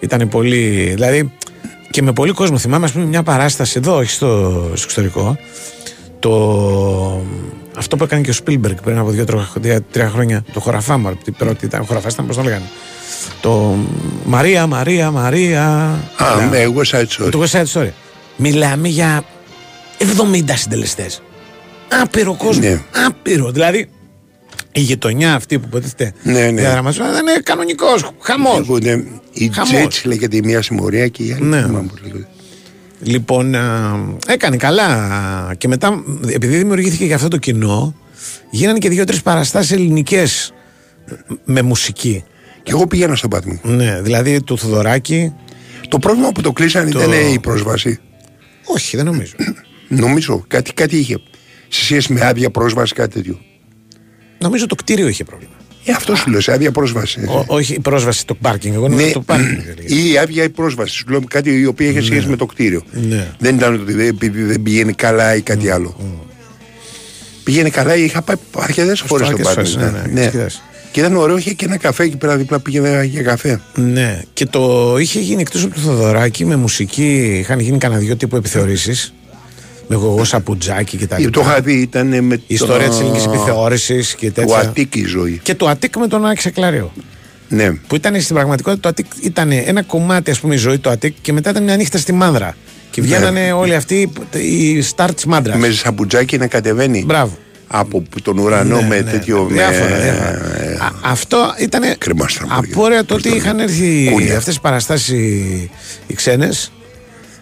ήταν 0.00 0.28
πολύ. 0.28 0.92
Δηλαδή 0.94 1.32
και 1.90 2.02
με 2.02 2.12
πολύ 2.12 2.32
κόσμο. 2.32 2.58
Θυμάμαι 2.58 2.84
ας 2.84 2.92
πούμε 2.92 3.04
μια 3.04 3.22
παράσταση 3.22 3.74
εδώ, 3.76 3.96
όχι 3.96 4.10
στο, 4.10 4.52
στο 4.74 4.84
εξωτερικό. 4.84 5.38
Το, 6.18 7.22
αυτό 7.76 7.96
που 7.96 8.04
έκανε 8.04 8.22
και 8.22 8.30
ο 8.30 8.32
Σπίλμπεργκ 8.32 8.76
πριν 8.76 8.98
από 8.98 9.10
δύο-τρία 9.10 9.82
τρία 9.90 10.08
χρόνια. 10.08 10.44
Το 10.52 10.60
χωραφά 10.60 10.98
μου, 10.98 11.18
την 11.24 11.34
πρώτη 11.34 11.64
ήταν 11.64 11.84
χωραφάς, 11.86 12.12
ήταν 12.12 12.26
πώς 12.26 12.36
το 12.36 12.42
λέγανε. 12.42 12.64
Το 13.40 13.74
Μαρία, 14.24 14.66
Μαρία, 14.66 15.10
Μαρία. 15.10 15.64
Α, 16.16 16.46
ναι, 16.50 16.58
εγώ 16.58 16.80
Side 16.86 17.06
Story. 17.06 17.30
Το 17.30 17.42
West 17.42 17.60
Side 17.60 17.80
Story. 17.80 17.90
Μιλάμε 18.36 18.88
για 18.88 19.24
70 19.98 20.04
συντελεστές. 20.54 21.22
Άπειρο 22.02 22.34
κόσμο. 22.36 22.62
Ναι. 22.62 22.80
Άπειρο. 23.06 23.50
Δηλαδή 23.50 23.88
η 24.72 24.80
γειτονιά 24.80 25.34
αυτή 25.34 25.58
που 25.58 25.64
υποτίθεται 25.66 26.12
Ναι, 26.22 26.50
ναι. 26.50 26.60
διαδραματιζόταν 26.60 27.12
ήταν 27.26 27.42
κανονικός. 27.42 28.10
Χαμός. 28.20 28.58
Εγώ, 28.58 28.78
ναι, 28.78 29.02
η 29.32 29.50
Χαμός. 29.54 29.70
Τζέτσι 29.70 30.06
λέγεται 30.08 30.36
η 30.36 30.40
μία 30.44 30.62
συμμορία 30.62 31.08
και 31.08 31.22
η 31.22 31.32
άλλη. 31.32 31.44
Ναι. 31.44 31.56
δεν 31.56 31.66
θυμάμαι 31.66 31.86
πώς 31.88 32.00
λέγεται. 32.02 32.26
Λοιπόν, 33.00 33.54
α, 33.54 33.98
έκανε 34.26 34.56
καλά. 34.56 35.54
Και 35.58 35.68
μετά, 35.68 36.02
επειδή 36.32 36.56
δημιουργήθηκε 36.56 37.06
και 37.06 37.14
αυτό 37.14 37.28
το 37.28 37.36
κοινό, 37.36 37.94
γίνανε 38.50 38.78
και 38.78 38.88
δύο-τρεις 38.88 39.22
παραστάσεις 39.22 39.72
ελληνικές 39.72 40.52
με 41.44 41.62
μουσική. 41.62 42.24
Και 42.62 42.70
εγώ 42.72 42.86
πήγαινα 42.86 43.14
στο 43.16 43.28
Batman. 43.34 43.58
Ναι, 43.62 44.00
δηλαδή 44.02 44.42
του 44.42 44.58
Θοδωράκη. 44.58 45.32
Το 45.88 45.98
πρόβλημα 45.98 46.32
που 46.32 46.40
το 46.40 46.52
κλείσανε 46.52 46.90
Το- 46.90 46.98
ήταν 47.02 47.32
η 47.32 47.38
πρόσβαση. 47.38 47.98
Όχι, 48.64 48.96
δεν 48.96 49.04
νομίζω. 49.04 49.32
Νομίζω 49.88 50.44
κάτι, 50.48 50.72
κάτι 50.72 50.96
είχε. 50.96 51.16
Σε 51.68 51.84
σχέση 51.84 52.12
με 52.12 52.26
άδεια 52.26 52.50
πρόσβαση, 52.50 52.94
κάτι 52.94 53.14
τέτοιο. 53.14 53.40
νομίζω 54.38 54.66
το 54.66 54.74
κτίριο 54.74 55.08
είχε 55.08 55.24
πρόβλημα. 55.24 55.52
Ε, 55.84 55.92
αυτό 55.92 56.14
σου 56.14 56.30
λέω, 56.30 56.40
σε 56.40 56.52
άδεια 56.52 56.72
πρόσβαση. 56.72 57.20
Ο- 57.28 57.44
όχι 57.46 57.74
η 57.74 57.80
πρόσβαση 57.80 58.18
στο 58.20 58.34
πάρκινγκ. 58.34 58.74
Εγώ 58.74 58.88
νομίζω 58.88 59.06
Ναι, 59.06 59.12
το 59.12 59.20
πάρκινγκ. 59.20 59.58
ή 59.98 60.10
η 60.12 60.18
άδεια 60.18 60.42
η 60.44 60.48
πρόσβαση. 60.48 60.94
Σου 60.94 61.04
λέω 61.08 61.20
κάτι 61.28 61.50
η 61.60 61.66
οποία 61.66 61.88
είχε 61.88 62.02
σχέση 62.02 62.26
με 62.28 62.36
το 62.36 62.46
κτίριο. 62.46 62.82
Ναι. 63.08 63.28
Δεν 63.38 63.54
ήταν 63.56 63.74
ότι 63.74 63.92
δεν, 63.92 64.06
επειδή 64.08 64.42
δεν 64.42 64.62
πηγαίνει 64.62 64.92
καλά 64.92 65.34
ή 65.36 65.40
κάτι 65.40 65.70
άλλο. 65.70 65.96
Πήγαινε 67.44 67.70
καλά, 67.70 67.96
είχα 67.96 68.22
πάει 68.22 68.36
αρκετές 68.58 69.00
φορές 69.00 69.26
στο 69.26 69.36
αρκετές 69.36 69.54
πάρκινγκ. 69.54 69.76
φορές, 69.78 69.92
ναι, 70.06 70.12
ναι, 70.12 70.20
αρκετές. 70.24 70.62
Και 70.92 71.00
ήταν 71.00 71.16
ωραίο, 71.16 71.36
είχε 71.36 71.52
και 71.52 71.64
ένα 71.64 71.76
καφέ 71.76 72.02
εκεί 72.02 72.16
πέρα 72.16 72.36
δίπλα 72.36 72.60
πήγαινε 72.60 73.04
για 73.04 73.22
καφέ. 73.22 73.60
Ναι, 73.74 74.22
και 74.32 74.46
το 74.46 74.94
είχε 74.98 75.20
γίνει 75.20 75.40
εκτός 75.40 75.64
από 75.64 75.74
το 75.74 75.80
Θοδωράκη 75.80 76.44
με 76.44 76.56
μουσική. 76.56 77.36
Είχαν 77.40 77.58
γίνει 77.58 77.78
κανένα 77.78 78.00
δυο 78.00 78.16
τύπου 78.16 78.36
επιθεωρήσεις. 78.36 79.14
Με 79.88 79.96
Ζωζώ 79.96 80.28
Σαπουντζάκη 80.28 80.96
και 80.96 81.06
τα 81.06 81.16
Το 81.16 81.22
λοιπά. 81.22 81.40
είχα 81.40 81.60
δει, 81.60 81.72
ήταν 81.80 82.24
με 82.24 82.34
Η 82.34 82.42
ιστορία 82.46 82.88
της 82.88 82.98
ελληνικής 83.00 83.24
επιθεώρησης 83.26 84.14
και 84.14 84.26
Του 84.26 84.32
τέτοια. 84.32 84.56
Αττίκ 84.58 84.94
η 84.94 85.04
ζωή. 85.04 85.40
Και 85.42 85.54
το 85.54 85.68
Αττίκ 85.68 85.96
με 85.96 86.06
τον 86.06 86.26
Άκη 86.26 86.40
Σακελλαρίου. 86.40 86.92
Ναι. 87.48 87.70
Που 87.72 87.94
ήταν 87.94 88.20
στην 88.20 88.34
πραγματικότητα 88.34 88.80
το 88.80 88.88
Αττίκ 88.88 89.06
ήταν 89.24 89.50
ένα 89.52 89.82
κομμάτι, 89.82 90.30
ας 90.30 90.40
πούμε, 90.40 90.54
η 90.54 90.58
ζωή 90.58 90.78
του 90.78 90.90
Αττίκ 90.90 91.14
και 91.22 91.32
μετά 91.32 91.50
ήταν 91.50 91.62
μια 91.62 91.76
νύχτα 91.76 91.98
στη 91.98 92.12
Μάνδρα. 92.12 92.56
Και 92.90 93.00
βγαίνανε 93.02 93.52
όλοι 93.52 93.74
αυτοί 93.74 94.12
οι 94.32 94.84
σταρ 94.96 95.08
της 95.14 95.24
Μάνδρας. 95.24 95.58
Με 95.58 95.70
Σαπουντζάκη 95.70 96.36
να 96.38 96.46
κατεβαίνει. 96.46 97.02
Μπράβο. 97.06 97.36
από 97.68 98.00
που- 98.00 98.20
τον 98.22 98.38
ουρανό 98.38 98.80
Ναι, 98.80 98.86
με 98.86 99.00
ναι, 99.00 99.10
τέτοιο. 99.10 99.42
με- 99.50 99.52
διάφορα, 99.54 99.96
διάφορα. 100.00 100.30
Α, 100.84 100.90
αυτό 101.04 101.54
ήταν 101.60 101.82
Κρεμά 101.98 102.28
στα 102.28 102.46
χέρια. 102.48 102.70
απόρρια 102.72 103.04
το 103.04 103.14
ότι 103.14 103.28
είχαν 103.28 103.58
έρθει 103.58 104.08
Κούνια. 104.12 104.36
αυτές 104.36 104.54
τι 104.54 104.60
παραστάσεις 104.60 105.08
οι, 105.08 105.70
οι 106.06 106.14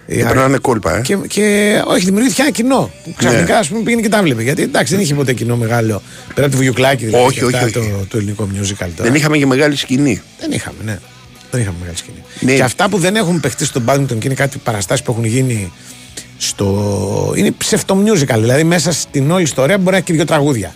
ξένε. 0.06 0.20
Και 0.22 0.26
περνάνε 0.28 0.59
κόλπα, 0.59 0.97
ε. 0.97 1.01
Και, 1.01 1.16
και 1.28 1.82
όχι, 1.86 2.05
δημιουργήθηκε 2.05 2.43
ένα 2.43 2.51
κοινό. 2.51 2.90
Που 3.05 3.14
ξαφνικά 3.16 3.52
Ναι. 3.52 3.59
ας 3.59 3.68
πούμε, 3.68 3.82
πήγαινε 3.82 4.02
και 4.02 4.09
τα 4.09 4.22
βλέπει. 4.22 4.43
Γιατί 4.43 4.62
εντάξει, 4.62 4.94
δεν 4.94 5.02
είχε 5.02 5.14
ποτέ 5.14 5.32
κοινό 5.32 5.56
μεγάλο. 5.56 6.02
Πέρα 6.35 6.40
από 6.47 6.51
το 6.51 6.56
Βουγιουκλάκι 6.56 7.05
δηλαδή. 7.05 7.24
Όχι, 7.26 7.39
και 7.39 7.44
όχι, 7.44 7.55
αυτά, 7.56 7.81
όχι. 7.81 7.90
Το, 7.90 8.06
το 8.09 8.16
ελληνικό 8.16 8.48
musical 8.52 8.89
τώρα. 8.97 9.10
Δεν 9.10 9.14
είχαμε 9.14 9.36
και 9.39 9.47
μεγάλη 9.47 9.76
σκηνή. 9.76 10.22
Δεν 10.40 10.52
είχαμε, 10.52 10.76
ναι. 10.85 10.98
Δεν 11.51 11.60
είχαμε 11.60 11.76
μεγάλη 11.81 11.97
σκηνή. 11.97 12.22
Ναι. 12.40 12.55
Και 12.55 12.62
αυτά 12.62 12.89
που 12.89 12.98
δεν 12.98 13.16
έχουν 13.16 13.40
παιχτεί 13.40 13.64
στο 13.64 13.82
badminton 13.86 14.06
και 14.18 14.24
είναι 14.26 14.35
κάτι 14.35 14.59
παραστάσεις 14.59 15.05
που 15.05 15.10
έχουν 15.12 15.24
γίνει 15.24 15.72
στο. 16.39 17.32
είναι 17.36 17.51
ψευτομιούζικαλ. 17.51 18.40
Δηλαδή 18.40 18.64
μέσα 18.64 18.93
στην 18.93 19.31
όλη 19.31 19.43
ιστορία 19.43 19.78
μπορεί 19.78 19.90
να 19.90 19.97
έχει 19.97 20.05
και 20.06 20.12
δύο 20.12 20.24
τραγούδια. 20.24 20.74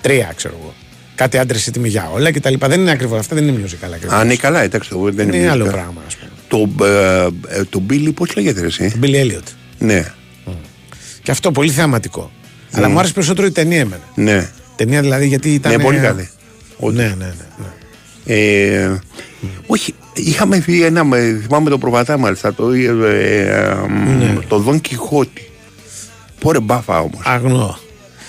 Τρία, 0.00 0.32
ξέρω 0.36 0.54
εγώ. 0.60 0.74
Κάτι 1.14 1.38
άντρες 1.38 1.66
έτοιμοι 1.66 1.88
για 1.88 2.10
όλα 2.14 2.30
και 2.30 2.40
τα 2.40 2.50
λοιπά. 2.50 2.68
Δεν 2.68 2.80
είναι 2.80 2.90
ακριβώς 2.90 3.18
αυτά, 3.18 3.34
δεν 3.34 3.48
είναι 3.48 3.60
musical 3.66 3.90
ακριβώς. 3.94 4.18
Αν 4.18 4.24
είναι 4.24 4.36
καλά, 4.36 4.62
εντάξει, 4.62 4.88
το 4.90 4.98
δεν 5.12 5.28
είναι. 5.28 5.36
Είναι 5.36 5.50
άλλο 5.50 5.64
musical. 5.66 5.70
πράγμα, 5.70 6.02
ας 6.06 6.16
πούμε. 6.16 6.30
Το, 6.52 6.84
ε, 6.84 7.26
ε, 7.48 7.64
το 7.70 7.82
Billy, 7.90 8.10
πώς 8.14 8.34
λέγεται 8.36 8.60
ρε, 8.60 8.66
εσύ; 8.66 8.92
Billy 9.02 9.14
Elliot. 9.24 9.42
Ναι, 9.78 10.12
Και 11.22 11.30
αυτό 11.30 11.50
πολύ 11.52 11.70
θεαματικό. 11.70 12.30
Αλλά 12.72 12.86
Mm. 12.86 12.90
μου 12.90 12.98
άρεσε 12.98 13.12
περισσότερο 13.12 13.46
η 13.46 13.50
ταινία 13.50 13.80
εμένα. 13.80 14.02
ναι. 14.14 14.50
Ταινία 14.76 15.00
δηλαδή 15.00 15.26
γιατί 15.26 15.54
ήταν. 15.54 15.72
Ναι, 15.76 15.82
πολύ 15.82 15.98
καλή. 15.98 16.28
Ναι, 16.80 16.90
ναι, 17.02 17.08
ναι. 17.14 17.34
ναι. 18.26 18.34
Ε, 18.34 18.98
όχι, 19.66 19.94
είχαμε 20.14 20.58
δει 20.58 20.82
ένα, 20.84 21.04
με- 21.04 21.40
θυμάμαι 21.46 21.70
το 21.70 21.78
προβατά 21.78 22.18
μάλιστα, 22.18 22.54
το, 22.54 22.70
ε, 22.70 22.84
ε, 22.84 23.74
Ναι. 24.18 24.34
το 24.48 24.58
Δον 24.58 24.80
Κιχώτη. 24.80 25.50
Πόρε 26.40 26.60
μπάφα 26.60 26.98
όμως. 27.00 27.20
Αγνό. 27.24 27.78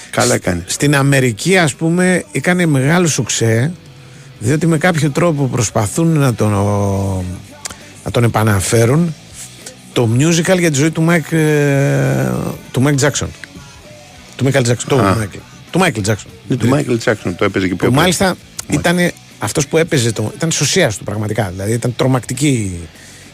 Καλά 0.09 0.37
κάνει. 0.37 0.63
Στην 0.65 0.95
Αμερική, 0.95 1.57
ας 1.57 1.73
πούμε, 1.75 2.23
έκανε 2.31 2.65
μεγάλο 2.65 3.07
σουξέ 3.07 3.73
διότι 4.39 4.67
με 4.67 4.77
κάποιο 4.77 5.09
τρόπο 5.11 5.45
προσπαθούν 5.47 6.07
να 6.17 6.33
τον, 6.33 6.53
να 8.03 8.11
τον 8.11 8.23
επαναφέρουν 8.23 9.15
το 9.93 10.09
musical 10.17 10.59
για 10.59 10.71
τη 10.71 10.77
ζωή 10.77 10.91
του 10.91 11.01
Μάικ 11.01 11.31
ε, 11.31 12.31
του 12.71 12.81
Μάικ 12.81 12.95
Τζάξον. 12.95 13.29
Του 14.35 14.43
Μάικλ 14.43 14.61
Τζάξον. 14.61 14.89
Του 14.89 14.99
Α. 15.05 15.15
Μάικλ. 15.15 15.37
Του 15.71 15.79
Μάικλ 15.79 16.01
Τζάξον. 16.01 16.31
Ναι, 16.47 16.55
του 16.55 16.67
Μάικλ 16.67 16.95
Τζάξον 16.95 17.35
το 17.35 17.45
έπαιζε 17.45 17.67
και 17.67 17.75
πιο 17.75 17.85
Που 17.85 17.91
πριν. 17.91 17.99
μάλιστα 18.01 18.35
ήταν 18.69 18.97
αυτός 19.39 19.67
που 19.67 19.77
έπαιζε. 19.77 20.11
Το, 20.11 20.31
ήταν 20.35 20.51
σωσία 20.51 20.91
του 20.97 21.03
πραγματικά. 21.03 21.49
Δηλαδή 21.51 21.71
ήταν 21.73 21.95
τρομακτική 21.95 22.79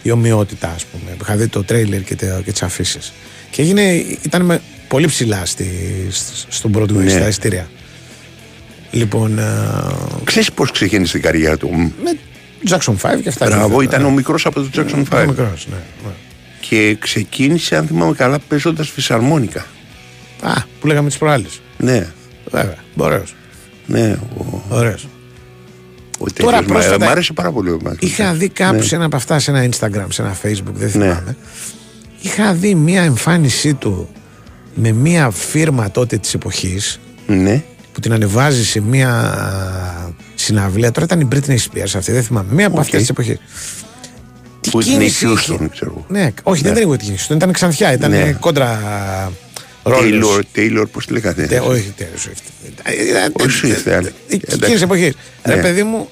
η 0.03 0.11
ομοιότητα, 0.11 0.67
ας 0.75 0.85
πούμε. 0.85 1.17
Είχα 1.21 1.35
δει 1.35 1.47
το 1.47 1.63
τρέιλερ 1.63 2.01
και, 2.03 2.15
το- 2.15 2.41
και 2.45 2.51
τις 2.51 2.61
αφήσεις. 2.63 3.13
Και 3.49 3.61
έγινε, 3.61 3.81
ήταν 4.21 4.41
με, 4.41 4.61
πολύ 4.87 5.07
ψηλά 5.07 5.45
στη, 5.45 5.65
σ- 6.09 6.45
στον 6.49 6.71
Broadway, 6.77 6.89
Ναι. 7.03 7.09
στα 7.09 7.27
ειστήρια. 7.27 7.69
Λοιπόν. 8.91 9.39
ε, 9.39 9.43
Ξέρεις 10.23 10.51
πώς 10.51 10.71
ξεκίνησε 10.71 11.17
η 11.17 11.21
καριέρα 11.21 11.57
του; 11.57 11.69
με 12.03 12.17
Jackson 12.69 12.94
5 13.02 13.22
και 13.23 13.30
αυτά. 13.30 13.45
Μπράβο, 13.45 13.77
και 13.80 13.84
ήταν 13.86 14.06
ο 14.06 14.10
μικρός 14.11 14.45
από 14.45 14.61
το 14.61 14.69
Jackson 14.76 15.03
5. 15.10 15.23
Ο 15.23 15.30
μικρός, 15.30 15.68
ναι, 15.69 15.76
ναι. 16.06 16.11
Και 16.60 16.98
ξεκίνησε, 16.99 17.76
αν 17.76 17.88
θυμάμαι 17.88 18.14
καλά, 18.14 18.40
παίζοντας 18.40 18.90
φυσαρμόνικα. 18.90 19.65
Α, 20.41 20.53
που 20.80 20.88
λέγαμε 20.88 21.07
τις 21.07 21.18
προάλλες. 21.18 21.61
Ναι, 21.77 22.07
Βέβαια, 22.52 22.76
ωραίος. 22.98 23.36
ναι. 23.86 24.18
Ο, 24.38 24.61
Ωραίος. 24.69 25.07
ο 26.19 26.26
Τώρα 26.34 26.57
τέτοιος, 26.57 26.65
πρόσφατα- 26.77 27.06
Μ' 27.06 27.10
άρεσε 27.10 27.34
πάρα 27.34 27.52
πολύ 27.52 27.69
ο 27.69 27.80
Μάικλ. 27.84 28.06
Είχα 28.06 28.34
δει 28.34 28.49
κάπου 28.49 28.76
Ναι. 28.76 28.81
σε 28.81 28.95
ένα 28.95 29.06
από 29.06 29.15
αυτά, 29.15 29.40
σε 29.40 29.52
ένα 29.52 29.69
Instagram, 29.69 30.06
σε 30.10 30.22
ένα 30.22 30.38
Facebook, 30.44 30.73
δεν 30.73 30.86
Ναι. 30.86 31.06
θυμάμαι. 31.06 31.38
Είχα 32.22 32.53
δει 32.53 32.76
μία 32.76 33.02
εμφάνισή 33.02 33.73
του 33.73 34.10
με 34.73 34.91
μία 34.91 35.30
φίρμα 35.30 35.91
τότε 35.91 36.18
της 36.18 36.34
εποχής 36.34 36.99
Ναι. 37.27 37.64
Που 37.99 38.05
την 38.05 38.13
ανεβάζει 38.13 38.65
σε 38.65 38.80
μία 38.81 39.34
συναυλία. 40.35 40.91
Τώρα 40.91 41.05
ήταν 41.05 41.19
η 41.19 41.27
Britney 41.31 41.55
Spears 41.57 41.91
αυτή, 41.95 42.11
δεν 42.11 42.23
θυμάμαι. 42.23 42.53
Μία 42.53 42.65
από 42.67 42.76
Οκ. 42.76 42.81
αυτές 42.81 42.99
τις 42.99 43.09
εποχές. 43.09 43.38
Τι 44.61 44.69
Που 44.69 44.80
ήταν 44.81 44.91
η 44.93 44.95
κίνηση 44.97 45.26
είχε; 45.27 45.53
Houston, 45.53 45.67
ξέρω 45.71 45.91
εγώ. 45.95 46.05
Ναι, 46.07 46.31
όχι, 46.43 46.61
δεν 46.63 46.73
Ναι. 46.73 46.80
ήταν 46.80 46.91
η 46.91 46.97
Whitney 46.97 47.09
Houston, 47.31 47.35
ήταν 47.35 47.51
ξανθιά, 47.51 47.93
ήταν 47.93 48.11
Ναι. 48.11 48.31
κόντρα 48.39 48.80
Taylor, 49.84 49.89
ρόλος. 49.91 50.39
Taylor, 50.55 50.84
πώς 50.91 51.05
τη 51.05 51.13
λέγατε. 51.13 51.45
Τε- 51.45 51.61
Όχι, 51.67 51.93
Taylor 51.99 52.03
Swift. 52.27 52.67
Ήταν- 53.09 53.34
Όχι, 53.41 53.61
Swift, 53.63 53.91
άλλη. 53.91 54.11
Εκείνη 54.27 54.41
Εντάξει. 54.53 54.76
τη 54.76 54.84
εποχή. 54.84 55.13
Ρε 55.43 55.55
Ναι. 55.55 55.61
παιδί 55.61 55.84
μου, 55.84 56.09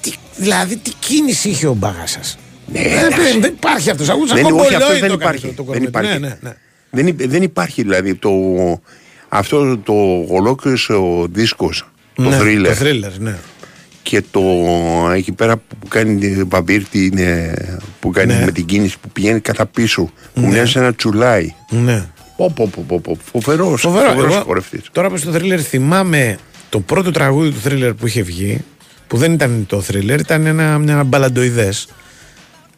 τι, 0.00 0.12
δηλαδή 0.36 0.76
τι 0.76 0.90
κίνηση 0.98 1.48
είχε 1.48 1.66
ο 1.66 1.74
μπάγας 1.74 2.10
σας; 2.10 2.38
Ναι, 2.72 2.82
δεν, 2.82 2.92
εντάξει. 3.04 3.38
δεν 3.40 3.50
υπάρχει 3.52 3.90
αυτός. 3.90 4.08
Ακούω 4.08 4.26
σαν 4.26 4.36
Δεν- 4.36 4.44
όχι, 4.44 4.52
κομπολόι 4.54 4.74
αυτό 4.74 4.98
δεν 4.98 5.08
το 5.08 5.14
υπάρχει. 5.14 5.40
κάνει 5.42 5.54
το 5.54 5.62
Δεν 5.62 5.72
κορμί 5.72 5.80
του. 5.80 5.88
υπάρχει. 5.88 6.10
Ναι, 6.18 6.18
ναι, 6.28 6.36
ναι. 6.40 6.52
Δεν, 6.90 7.06
υ- 7.06 7.28
δεν 7.28 7.42
υπάρχει 7.42 7.82
δηλαδή 7.82 8.14
το, 8.14 8.30
αυτό 9.38 9.78
το 9.78 9.92
ολόκληρο 10.28 10.76
ο 10.88 11.26
δίσκος, 11.30 11.84
το 12.14 12.22
Ναι, 12.22 12.38
thriller 12.40 12.64
Το 12.78 12.84
thriller, 12.86 13.12
ναι. 13.18 13.36
και 14.02 14.22
το 14.30 14.40
εκεί 15.14 15.32
πέρα 15.32 15.56
που 15.56 15.88
κάνει 15.88 16.18
την 16.18 16.48
Βαμπύρτη 16.48 17.04
είναι, 17.06 17.54
που 18.00 18.10
κάνει 18.10 18.32
Ναι. 18.34 18.44
με 18.44 18.50
την 18.52 18.64
κίνηση 18.66 18.96
που 19.00 19.08
πηγαίνει 19.08 19.40
κατά 19.40 19.66
πίσω 19.66 20.02
που 20.34 20.40
Ναι. 20.40 20.46
μοιάζει 20.46 20.70
σαν 20.70 20.82
ένα 20.82 20.94
τσουλάι. 20.94 21.54
ναι. 21.70 22.04
Πω, 22.36 22.52
πω, 22.56 22.70
πω, 22.74 22.84
πω, 22.86 23.00
πω. 23.00 23.18
Φοβερός, 23.32 23.80
Φοβερό. 23.80 24.08
φοβερός 24.08 24.34
Εγώ, 24.34 24.42
χορευτής. 24.44 24.80
τώρα 24.92 25.08
που 25.08 25.16
στο 25.16 25.30
thriller 25.34 25.58
θυμάμαι 25.58 26.38
το 26.68 26.80
πρώτο 26.80 27.10
τραγούδι 27.10 27.50
του 27.50 27.60
thriller 27.68 27.92
που 27.98 28.06
είχε 28.06 28.22
βγει, 28.22 28.60
που 29.06 29.16
δεν 29.16 29.32
ήταν 29.32 29.64
το 29.68 29.82
thriller, 29.88 30.16
ήταν 30.18 30.46
ένα, 30.46 30.78
μια 30.78 31.04
μπαλαντοειδές. 31.04 31.88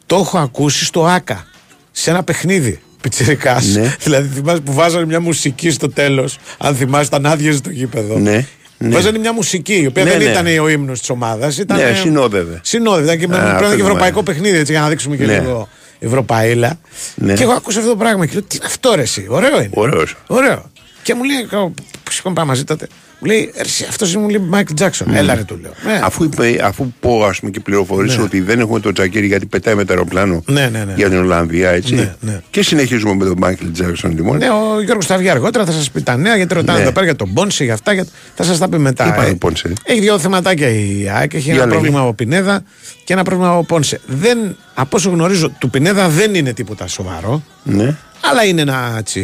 Το 0.05 0.15
έχω 0.15 0.37
ακούσει 0.37 0.85
στο 0.85 1.05
ΑΚΑ, 1.05 1.45
σε 1.91 2.09
ένα 2.09 2.23
παιχνίδι. 2.23 2.79
Πιτσιρικάς. 3.09 3.65
Ναι. 3.65 3.95
Δηλαδή 4.03 4.27
θυμάσαι 4.35 4.61
που 4.61 4.73
βάζανε 4.73 5.05
μια 5.05 5.19
μουσική 5.21 5.69
στο 5.71 5.89
τέλος. 5.89 6.37
Αν 6.57 6.75
θυμάσαι, 6.75 7.05
ήταν 7.05 7.25
άδειε 7.25 7.59
το 7.59 7.69
γήπεδο. 7.69 8.17
Ναι, 8.19 8.45
ναι. 8.77 8.89
Βάζανε 8.89 9.17
μια 9.17 9.33
μουσική, 9.33 9.73
η 9.81 9.85
οποία 9.85 10.03
Ναι, 10.03 10.09
δεν 10.09 10.19
ναι. 10.19 10.23
ήταν 10.23 10.59
ο 10.59 10.67
ύμνος 10.69 10.99
της 10.99 11.09
ομάδας. 11.09 11.57
Ήταν, 11.57 11.77
Ναι, 11.77 11.93
συνόδευε. 12.01 12.59
Συνόδευε. 12.63 13.03
Ήταν 13.05 13.17
και, 13.19 13.27
με- 13.27 13.35
Α, 13.35 13.39
πρέπει 13.39 13.51
να 13.51 13.57
είναι 13.57 13.67
και 13.67 13.73
αυτό 13.73 13.83
ευρωπαϊκό 13.87 14.19
θυμάμαι. 14.19 14.33
παιχνίδι, 14.33 14.57
έτσι, 14.57 14.71
για 14.71 14.81
να 14.81 14.89
δείξουμε 14.89 15.15
και 15.15 15.25
Ναι. 15.25 15.39
λίγο 15.39 15.69
Ευρωπαίλα. 15.99 16.79
Ναι. 17.15 17.33
Και 17.33 17.43
εγώ 17.43 17.51
ακούσα 17.51 17.79
αυτό 17.79 17.91
το 17.91 17.97
πράγμα 17.97 18.25
και 18.25 18.31
λέω: 18.33 18.41
Τι 18.43 18.55
είναι 18.57 18.65
αυτό, 18.65 18.93
ρε, 18.95 19.01
εσύ. 19.01 19.25
Ωραίο 19.29 19.57
είναι. 19.57 19.69
Ωραίος. 19.73 20.15
Ωραίο. 20.27 20.71
Και 21.03 21.13
μου 21.13 21.23
λέει: 21.23 21.47
Πώ 21.49 22.11
είχαμε 22.11 22.35
πάει 22.35 22.45
μαζί 22.45 22.63
τότε. 22.63 22.87
Μου 23.19 23.27
λέει: 23.27 23.53
Αυτός 23.89 24.15
μου 24.15 24.29
λέει 24.29 24.41
Μάικλ 24.47 24.73
Τζάξον. 24.73 25.15
Έλα, 25.15 25.35
ρε, 25.35 25.43
του 25.43 25.59
λέω. 25.61 25.71
Ναι. 25.85 25.99
Αφού, 26.03 26.23
είπε, 26.23 26.59
αφού 26.63 26.93
πω 26.99 27.23
ας 27.25 27.39
πούμε 27.39 27.51
και 27.51 27.59
πληροφορήσω 27.59 28.17
Ναι. 28.17 28.23
ότι 28.23 28.41
δεν 28.41 28.59
έχουμε 28.59 28.79
το 28.79 28.91
τζακίρι 28.91 29.27
γιατί 29.27 29.45
πετάει 29.45 29.75
με 29.75 29.83
το 29.85 29.93
αεροπλάνο 29.93 30.43
Ναι, 30.47 30.69
ναι, 30.71 30.83
ναι. 30.83 30.93
για 30.95 31.09
την 31.09 31.17
Ολλανδία 31.17 31.69
έτσι 31.69 31.95
Ναι, 31.95 32.15
ναι. 32.19 32.39
και 32.49 32.63
συνεχίζουμε 32.63 33.13
με 33.15 33.25
τον 33.25 33.35
Μάικλ 33.37 33.65
Τζάξον 33.73 34.11
λοιπόν 34.11 34.37
Ναι, 34.37 34.49
ο 34.49 34.81
Γιώργος 34.81 35.05
θα 35.05 35.17
βγει 35.17 35.29
αργότερα, 35.29 35.65
θα 35.65 35.71
σας 35.71 35.91
πει 35.91 36.01
τα 36.01 36.17
νέα 36.17 36.35
γιατί 36.35 36.53
ρωτάνε 36.53 36.77
Ναι. 36.77 36.83
εδώ 36.83 36.91
πέρα 36.93 37.05
για 37.05 37.15
τον 37.15 37.33
Πόνσε, 37.33 37.63
για 37.63 37.73
αυτά. 37.73 37.93
Για... 37.93 38.05
Θα 38.35 38.43
σας 38.43 38.57
τα 38.57 38.69
πει 38.69 38.77
μετά. 38.77 39.03
Τι 39.03 39.11
πάει 39.17 39.27
Ε, 39.27 39.31
ο 39.31 39.35
Πόνσε; 39.37 39.73
Έχει 39.83 39.99
δύο 39.99 40.19
θεματάκια 40.19 40.69
η 40.69 41.09
ΑΕΚ. 41.13 41.33
Έχει 41.33 41.43
Για 41.43 41.53
ένα 41.53 41.61
λέγε. 41.65 41.73
πρόβλημα 41.75 41.99
από 41.99 42.13
Πινέδα 42.13 42.63
και 43.03 43.13
ένα 43.13 43.23
πρόβλημα 43.23 43.51
από 43.51 43.63
Πόνσε. 43.63 43.99
Δεν, 44.07 44.55
από 44.73 44.97
όσο 44.97 45.09
γνωρίζω, 45.09 45.49
του 45.49 45.69
Πινέδα 45.69 46.09
δεν 46.09 46.35
είναι 46.35 46.53
τίποτα 46.53 46.87
σοβαρό. 46.87 47.43
ναι. 47.63 47.95
Αλλά 48.31 48.43
είναι 48.45 48.61
ένα 48.61 48.95
έτσι 48.97 49.21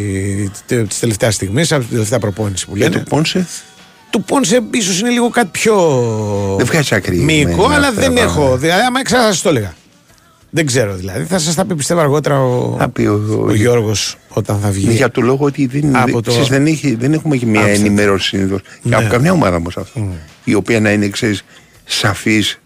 της 0.88 0.98
τελευταίας 0.98 1.34
στιγμής, 1.34 1.72
από 1.72 1.80
την 1.82 1.90
τελευταία 1.90 2.18
προπόνηση 2.18 2.66
που 2.66 2.76
για 2.76 2.88
λένε. 2.88 3.02
το 3.02 3.08
Πόνσε; 3.16 3.46
Του 4.14 4.22
Πόνσε 4.22 4.60
ίσως 4.70 5.00
είναι 5.00 5.08
λίγο 5.10 5.28
κάτι 5.30 5.48
πιο. 5.52 5.74
Δεν 6.56 6.66
βγάζει 6.66 6.94
άκρη 6.94 7.16
Μυϊκό, 7.18 7.68
με 7.68 7.74
αλλά 7.74 7.86
αυτά 7.88 8.00
δεν 8.00 8.14
τα 8.14 8.20
έχω. 8.20 8.32
πράγματα. 8.34 8.56
Δηλαδή, 8.56 8.80
άμα 8.80 9.00
ήξερα, 9.00 9.22
θα 9.22 9.28
σας 9.32 9.42
το 9.42 9.48
έλεγα. 9.48 9.74
Δεν 10.50 10.66
ξέρω 10.66 10.94
δηλαδή. 10.94 11.24
Θα 11.24 11.38
σας 11.38 11.54
τα 11.54 11.64
πει 11.64 11.74
πιστεύω 11.74 12.00
αργότερα 12.00 12.40
ο, 12.42 12.76
Θα 12.78 12.88
πει 12.88 13.02
ο- 13.06 13.44
ο 13.48 13.54
Γιώργος 13.54 14.16
όταν 14.28 14.58
θα 14.58 14.70
βγει. 14.70 14.84
Είναι 14.84 14.92
για 14.94 15.10
το 15.10 15.20
λόγο 15.20 15.44
ότι 15.44 15.66
δεν, 15.66 15.96
Από 15.96 16.04
δεν, 16.04 16.22
το- 16.22 16.30
ξέρεις, 16.30 16.48
δεν, 16.48 16.66
έχει, 16.66 16.94
δεν 16.94 17.12
έχουμε 17.12 17.36
και 17.36 17.46
μια 17.46 17.60
Άμστερνταμ. 17.60 17.86
ενημέρωση 17.86 18.28
συνήθως. 18.28 18.60
Ναι. 18.82 18.96
Από 18.96 19.08
καμιά 19.08 19.32
ομάδα 19.32 19.56
όμως 19.56 19.76
αυτό. 19.76 20.08
Η 20.44 20.54
οποία 20.54 20.80
να 20.80 20.90
είναι 20.92 21.08
ξέρεις, 21.08 21.44
σαφής 21.84 22.60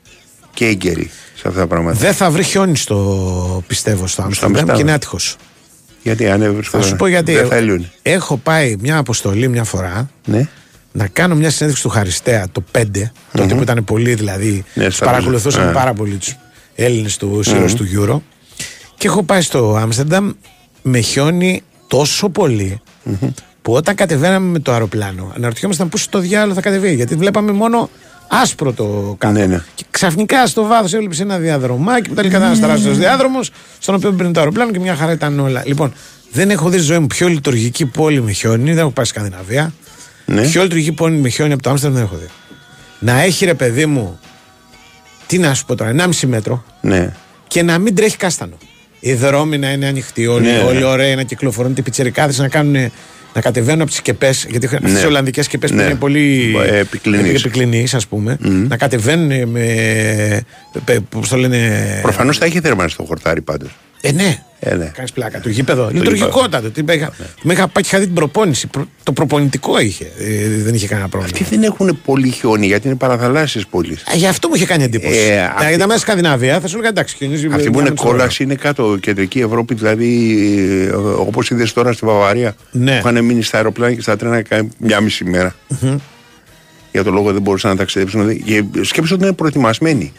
και 0.54 0.64
έγκαιρη 0.66 1.10
σε 1.34 1.48
αυτά 1.48 1.60
τα 1.60 1.66
πράγματα. 1.66 1.98
Δεν 1.98 2.12
θα 2.14 2.30
βρει 2.30 2.42
χιόνι 2.42 2.76
στο 2.76 3.64
πιστεύω 3.66 4.06
στο 4.06 4.22
Άμστερνταμ 4.22 4.48
Αμστέρνταμ. 4.50 4.76
και 4.76 4.82
είναι 4.82 4.92
άτυχος. 4.92 5.36
Γιατί 6.02 6.28
αν 6.28 6.42
έβρισκε. 6.42 6.76
Θα 6.76 6.82
σου 6.82 6.96
πω 6.96 7.06
γιατί. 7.06 7.32
Δεν 7.32 7.46
θα 7.46 7.54
έλειωνε. 7.56 7.90
Έχω 8.02 8.36
πάει 8.36 8.76
μια 8.80 8.96
αποστολή 8.98 9.48
μια 9.48 9.64
φορά 9.64 10.10
Ναι. 10.24 10.48
Να 10.92 11.06
κάνω 11.06 11.34
μια 11.34 11.50
συνέντευξη 11.50 11.82
του 11.82 11.88
Χαριστέα 11.88 12.46
το 12.52 12.64
5, 12.78 12.82
τότε 13.32 13.54
που 13.54 13.62
ήταν 13.62 13.84
πολύ 13.84 14.14
δηλαδή. 14.14 14.64
Ναι, 14.74 14.84
τους 14.84 14.96
στα 14.96 15.04
παρακολουθούσαν 15.04 15.60
βίζα. 15.60 15.72
πάρα 15.72 15.92
πολύ 15.92 16.14
τους 16.16 16.36
Έλληνες 16.74 17.16
του 17.16 17.40
ήρωε 17.46 17.72
του 17.74 17.86
Euro. 17.98 18.20
Και 18.96 19.06
έχω 19.06 19.22
πάει 19.22 19.40
στο 19.40 19.76
Άμστερνταμ 19.76 20.30
με 20.82 21.00
χιόνι 21.00 21.62
τόσο 21.86 22.28
πολύ 22.28 22.80
που 23.62 23.72
όταν 23.72 23.94
κατεβαίναμε 23.94 24.46
με 24.46 24.58
το 24.58 24.72
αεροπλάνο 24.72 25.32
αναρωτιόμασταν 25.36 25.88
πού 25.88 25.96
στο 25.96 26.18
διάλογο 26.18 26.54
θα 26.54 26.60
κατεβεί. 26.60 26.94
Γιατί 26.94 27.14
βλέπαμε 27.14 27.52
μόνο 27.52 27.90
άσπρο 28.28 28.72
το 28.72 29.14
κάτω. 29.18 29.32
Ναι, 29.32 29.46
ναι. 29.46 29.62
Και 29.74 29.84
ξαφνικά 29.90 30.46
στο 30.46 30.66
βάθος 30.66 30.94
έβλεπε 30.94 31.22
ένα 31.22 31.38
διαδρομάκι 31.38 32.08
που 32.08 32.14
τελικά 32.14 32.36
ήταν 32.36 32.50
ένα 32.50 32.60
τεράστιο 32.60 32.92
διάδρομος, 32.92 33.50
στον 33.78 33.94
οποίο 33.94 34.10
μπαίνει 34.10 34.32
το 34.32 34.40
αεροπλάνο 34.40 34.70
και 34.70 34.78
μια 34.78 34.94
χαρά 34.94 35.12
ήταν 35.12 35.40
όλα. 35.40 35.62
Λοιπόν, 35.66 35.92
δεν 36.32 36.50
έχω 36.50 36.68
δει 36.68 36.76
στη 36.76 36.86
ζωή 36.86 36.98
μου 36.98 37.06
πιο 37.06 37.28
λειτουργική 37.28 37.86
πόλη 37.86 38.22
με 38.22 38.32
χιόνι, 38.32 38.70
δεν 38.70 38.78
έχω 38.78 38.90
πάει 38.90 39.04
στη 39.04 39.14
Σκανδιναβία. 39.14 39.72
Ναι. 40.30 40.42
Πιο 40.42 40.62
λειτουργική 40.62 40.92
πόλη 40.92 41.16
με 41.16 41.28
χιόνι 41.28 41.52
από 41.52 41.62
το 41.62 41.70
Άμστερνταμ 41.70 41.98
δεν 42.00 42.08
έχω 42.12 42.20
δει. 42.22 42.28
Να 42.98 43.20
έχει 43.22 43.44
ρε 43.44 43.54
παιδί 43.54 43.86
μου, 43.86 44.18
τι 45.26 45.38
να 45.38 45.54
σου 45.54 45.64
πω 45.64 45.74
τώρα, 45.74 45.90
1,5 45.90 46.26
μέτρο 46.26 46.64
Ναι. 46.80 47.12
και 47.48 47.62
να 47.62 47.78
μην 47.78 47.94
τρέχει 47.94 48.16
κάστανο. 48.16 48.56
Οι 49.00 49.12
δρόμοι 49.14 49.58
να 49.58 49.70
είναι 49.72 49.86
ανοιχτοί, 49.86 50.26
όλοι, 50.26 50.46
Ναι. 50.46 50.58
όλοι 50.58 50.84
ωραίοι 50.84 51.14
να 51.14 51.22
κυκλοφορούν, 51.22 51.74
οι 51.78 51.82
πιτσερικάδε 51.82 52.42
να 52.42 52.48
κάνουν 52.48 52.90
να 53.34 53.40
κατεβαίνουν 53.40 53.80
από 53.80 53.90
τις 53.90 53.98
σκεπές, 53.98 54.46
γιατί 54.50 54.66
έχουν 54.66 54.78
Ναι. 54.80 54.86
αυτέ 54.86 54.98
τις 55.00 55.08
Ολλανδικές 55.08 55.44
σκεπές 55.44 55.70
που 55.70 55.76
Ναι. 55.76 55.82
είναι 55.82 55.94
πολύ 55.94 56.54
Ε, 56.66 56.78
επικλινείς. 56.78 57.44
επικλινείς, 57.44 57.94
ας 57.94 58.06
πούμε, 58.06 58.36
να 58.68 58.76
κατεβαίνουν 58.76 59.48
με. 59.48 59.66
Πώς 61.08 61.28
το 61.28 61.36
λένε. 61.36 61.98
Προφανώς 62.02 62.38
θα 62.38 62.46
είχε 62.46 62.60
θέρμανση 62.60 62.94
στο 62.94 63.04
χορτάρι 63.04 63.40
πάντως. 63.42 63.70
Ε, 64.00 64.12
ναι. 64.12 64.42
Ε, 64.60 64.74
ναι. 64.74 64.84
Κάνεις 64.94 65.12
πλάκα. 65.12 65.40
Το 65.40 65.48
γήπεδο. 65.48 65.88
Λειτουργικότατο. 65.92 66.70
Τι 66.70 66.82
είχα, 66.92 67.12
με 67.42 67.52
είχα 67.52 67.68
πάει 67.68 67.82
και 67.82 67.88
είχα 67.88 67.98
δει 67.98 68.04
την 68.04 68.14
προπόνηση. 68.14 68.66
Προ- 68.66 68.88
Το 69.02 69.12
προπονητικό 69.12 69.80
είχε. 69.80 70.04
Ε, 70.18 70.48
δεν 70.62 70.74
είχε 70.74 70.86
κανένα 70.86 71.08
πρόβλημα. 71.08 71.36
Αυτοί 71.40 71.54
δεν 71.54 71.62
έχουν 71.64 72.00
πολύ 72.04 72.30
χιόνι 72.30 72.66
γιατί 72.66 72.86
είναι 72.86 72.96
παραθαλάσσιες 72.96 73.66
πόλεις. 73.66 74.02
Ε, 74.12 74.16
γι' 74.16 74.26
αυτό 74.26 74.48
μου 74.48 74.54
είχε 74.54 74.66
κάνει 74.66 74.84
εντύπωση. 74.84 75.18
Ε, 75.18 75.32
Ε, 75.34 75.42
αυτή- 75.44 75.68
Γιατί 75.68 75.86
μέσα 75.86 75.98
Σκανδιναβία 76.00 76.60
θα 76.60 76.66
σου 76.68 76.74
έλεγα 76.74 76.88
εντάξει. 76.88 77.16
χιονίζει, 77.16 77.46
Αυτή 77.52 77.64
που 77.64 77.70
μια 77.70 77.80
είναι 77.80 77.90
μισή 77.90 78.02
ώρα. 78.06 78.16
κόλαση 78.16 78.42
είναι 78.42 78.54
κάτω, 78.54 78.96
κεντρική 79.00 79.40
Ευρώπη, 79.40 79.74
δηλαδή 79.74 80.38
όπως 81.18 81.50
είδες 81.50 81.72
τώρα 81.72 81.92
στη 81.92 82.06
Βαβαρία. 82.06 82.54
Ναι. 82.70 83.00
Που 83.00 83.08
είχαν 83.08 83.24
μείνει 83.24 83.42
στα 83.42 83.56
αεροπλάνα 83.56 83.94
και 83.94 84.00
στα 84.00 84.16
τρένα 84.16 84.42
κα- 84.42 84.68
μια 84.78 85.00
μισή 85.00 85.24
μέρα. 85.24 85.54
Μμμ. 85.68 85.96
Για 86.92 87.04
τον 87.04 87.12
λόγο 87.14 87.32
δεν 87.32 87.42
μπορούσαν 87.42 87.70
να 87.70 87.76
ταξιδέψουν. 87.76 88.42
Και 88.44 88.64
σκέψω 88.80 89.14
ότι 89.14 89.24
είναι 89.24 89.32
προετοιμασμένοι 89.32 90.12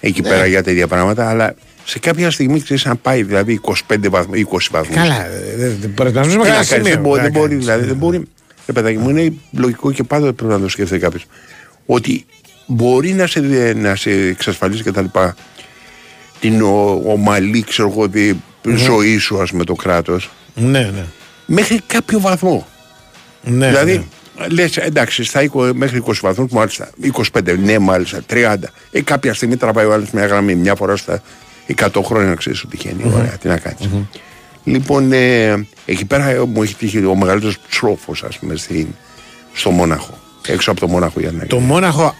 εκεί 0.00 0.20
Ναι. 0.20 0.28
πέρα 0.28 0.46
για 0.46 0.62
τέτοια 0.62 0.86
πράγματα, 0.86 1.28
αλλά 1.28 1.54
σε 1.88 1.98
κάποια 1.98 2.30
στιγμή 2.30 2.60
ξέρεις 2.62 2.86
αν 2.86 3.00
πάει 3.02 3.22
δηλαδή 3.22 3.60
25 3.88 4.08
βαθμού, 4.10 4.34
20 4.34 4.68
βαθμού. 4.70 4.94
Καλά. 4.94 5.26
ε, 5.26 5.54
δεν- 5.56 5.76
δεν 5.80 5.90
μπορεί 5.90 6.12
να 6.12 6.22
ζούμε 6.22 6.34
Τι 6.44 6.50
κανένα 6.50 6.58
να 6.58 6.64
κάνεις, 6.64 6.66
σημείο. 6.68 6.92
δεν 6.92 7.00
μπορεί, 7.00 7.20
Τι 7.20 7.26
να 7.26 7.30
δεν 7.30 7.32
μπορεί, 7.32 7.48
κάνεις. 7.50 7.64
δηλαδή, 7.64 7.84
δεν 7.86 7.96
μπορεί. 7.96 8.22
Ρε 8.66 8.72
παιδάκι 8.72 8.98
μου, 8.98 9.08
είναι 9.08 9.32
λογικό 9.52 9.92
και 9.92 10.02
πάντα 10.02 10.32
πρέπει 10.32 10.52
να 10.52 10.60
το 10.60 10.68
σκέφτεται 10.68 11.00
κάποιος. 11.00 11.24
Ότι 11.86 12.26
μπορεί 12.66 13.12
να 13.12 13.26
σε, 13.26 13.40
να 13.76 13.96
σε 13.96 14.10
εξασφαλίσει 14.10 14.82
και 14.82 14.90
τα 14.92 15.02
λοιπά 15.02 15.34
την 16.40 16.62
ο- 16.62 17.02
ομαλή, 17.06 17.62
ξέρω 17.68 17.88
εγώ, 17.90 18.08
τη 18.08 18.34
ζωή 18.76 19.18
σου, 19.18 19.40
ας 19.40 19.50
πούμε, 19.50 19.64
το 19.64 19.74
κράτος, 19.74 20.30
Ναι, 20.54 20.80
ναι. 20.80 21.04
μέχρι 21.46 21.80
κάποιο 21.86 22.20
βαθμό. 22.20 22.66
ναι 23.42 23.66
δηλαδή, 23.68 24.08
λες, 24.50 24.76
εντάξει, 24.76 25.24
στα 25.24 25.40
20, 25.42 25.70
μέχρι 25.74 25.96
20 26.06 26.20
βαθμούς, 26.22 26.50
μάλιστα, 26.50 26.90
25, 27.02 27.56
ναι, 27.58 27.78
μάλιστα, 27.78 28.20
30. 28.26 28.72
Ε, 28.90 29.00
κάποια 29.02 29.34
στιγμή 29.34 29.56
τραβάει 29.56 29.86
ο 29.86 29.92
άλλος 29.92 30.10
μια 30.10 30.26
γραμμή, 30.26 30.54
μια 30.54 30.74
φορά 30.74 30.96
στα 30.96 31.22
100 31.76 31.88
χρόνια, 32.04 32.34
ξέρεις 32.34 32.62
ότι 32.62 32.76
τυχαίνει. 32.76 33.02
Μμμ. 33.04 33.14
Ωραία, 33.14 33.36
τι 33.40 33.48
να 33.48 33.56
κάνεις. 33.58 33.88
Λοιπόν, 34.64 35.12
ε, 35.12 35.66
εκεί 35.84 36.04
πέρα 36.04 36.28
ε, 36.28 36.38
μου 36.38 36.62
έχει 36.62 36.74
τύχει 36.74 37.04
ο 37.04 37.14
μεγαλύτερος 37.14 37.58
ψόφο, 37.68 38.12
ας 38.28 38.38
πούμε, 38.38 38.56
στην, 38.56 38.86
στο 39.52 39.70
Μόναχο. 39.70 40.18
Έξω 40.46 40.70
από 40.70 40.80
το 40.80 40.88
Μόναχο 40.88 41.20
για 41.20 41.32
να 41.32 41.46
Το 41.46 41.58
Μόναχο. 41.58 42.14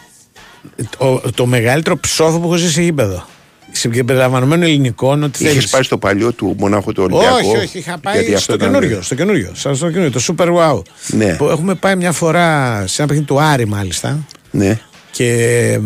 Το, 0.98 1.22
το 1.34 1.46
μεγαλύτερο 1.46 1.96
ψόφο 2.00 2.38
που 2.38 2.44
έχω 2.44 2.56
ζήσει 2.56 2.72
σε 2.72 2.82
γήπεδο. 2.82 3.24
Συμπεριλαμβανομένων 3.72 4.68
ελληνικών, 4.68 5.22
ότι 5.22 5.38
Είχες 5.42 5.52
θέλεις. 5.54 5.68
πάει 5.70 5.82
στο 5.82 5.98
παλιό 5.98 6.32
του 6.32 6.54
Μόναχο 6.58 6.92
το 6.92 7.02
Ολυμπιακό; 7.02 7.36
Όχι, 7.36 7.56
όχι, 7.56 7.78
είχα 7.78 7.98
πάει 7.98 8.14
γιατί 8.14 8.30
αυτό 8.34 8.42
στο 8.44 8.54
ήταν- 8.54 8.68
καινούριο, 8.72 9.02
στο 9.02 9.14
καινούριο, 9.14 9.50
στο 9.54 9.74
στο 9.74 9.90
καινούριο, 9.90 10.10
το 10.10 10.20
Super 10.36 10.46
Wow. 10.56 10.82
Ναι. 11.06 11.34
Που 11.36 11.44
έχουμε 11.48 11.74
πάει 11.74 11.96
μια 11.96 12.12
φορά 12.12 12.82
σε 12.86 12.94
ένα 13.02 13.06
παιχνίδι 13.08 13.28
του 13.28 13.40
Άρη, 13.40 13.66
μάλιστα. 13.66 14.18
Ναι. 14.50 14.78
Και 15.10 15.80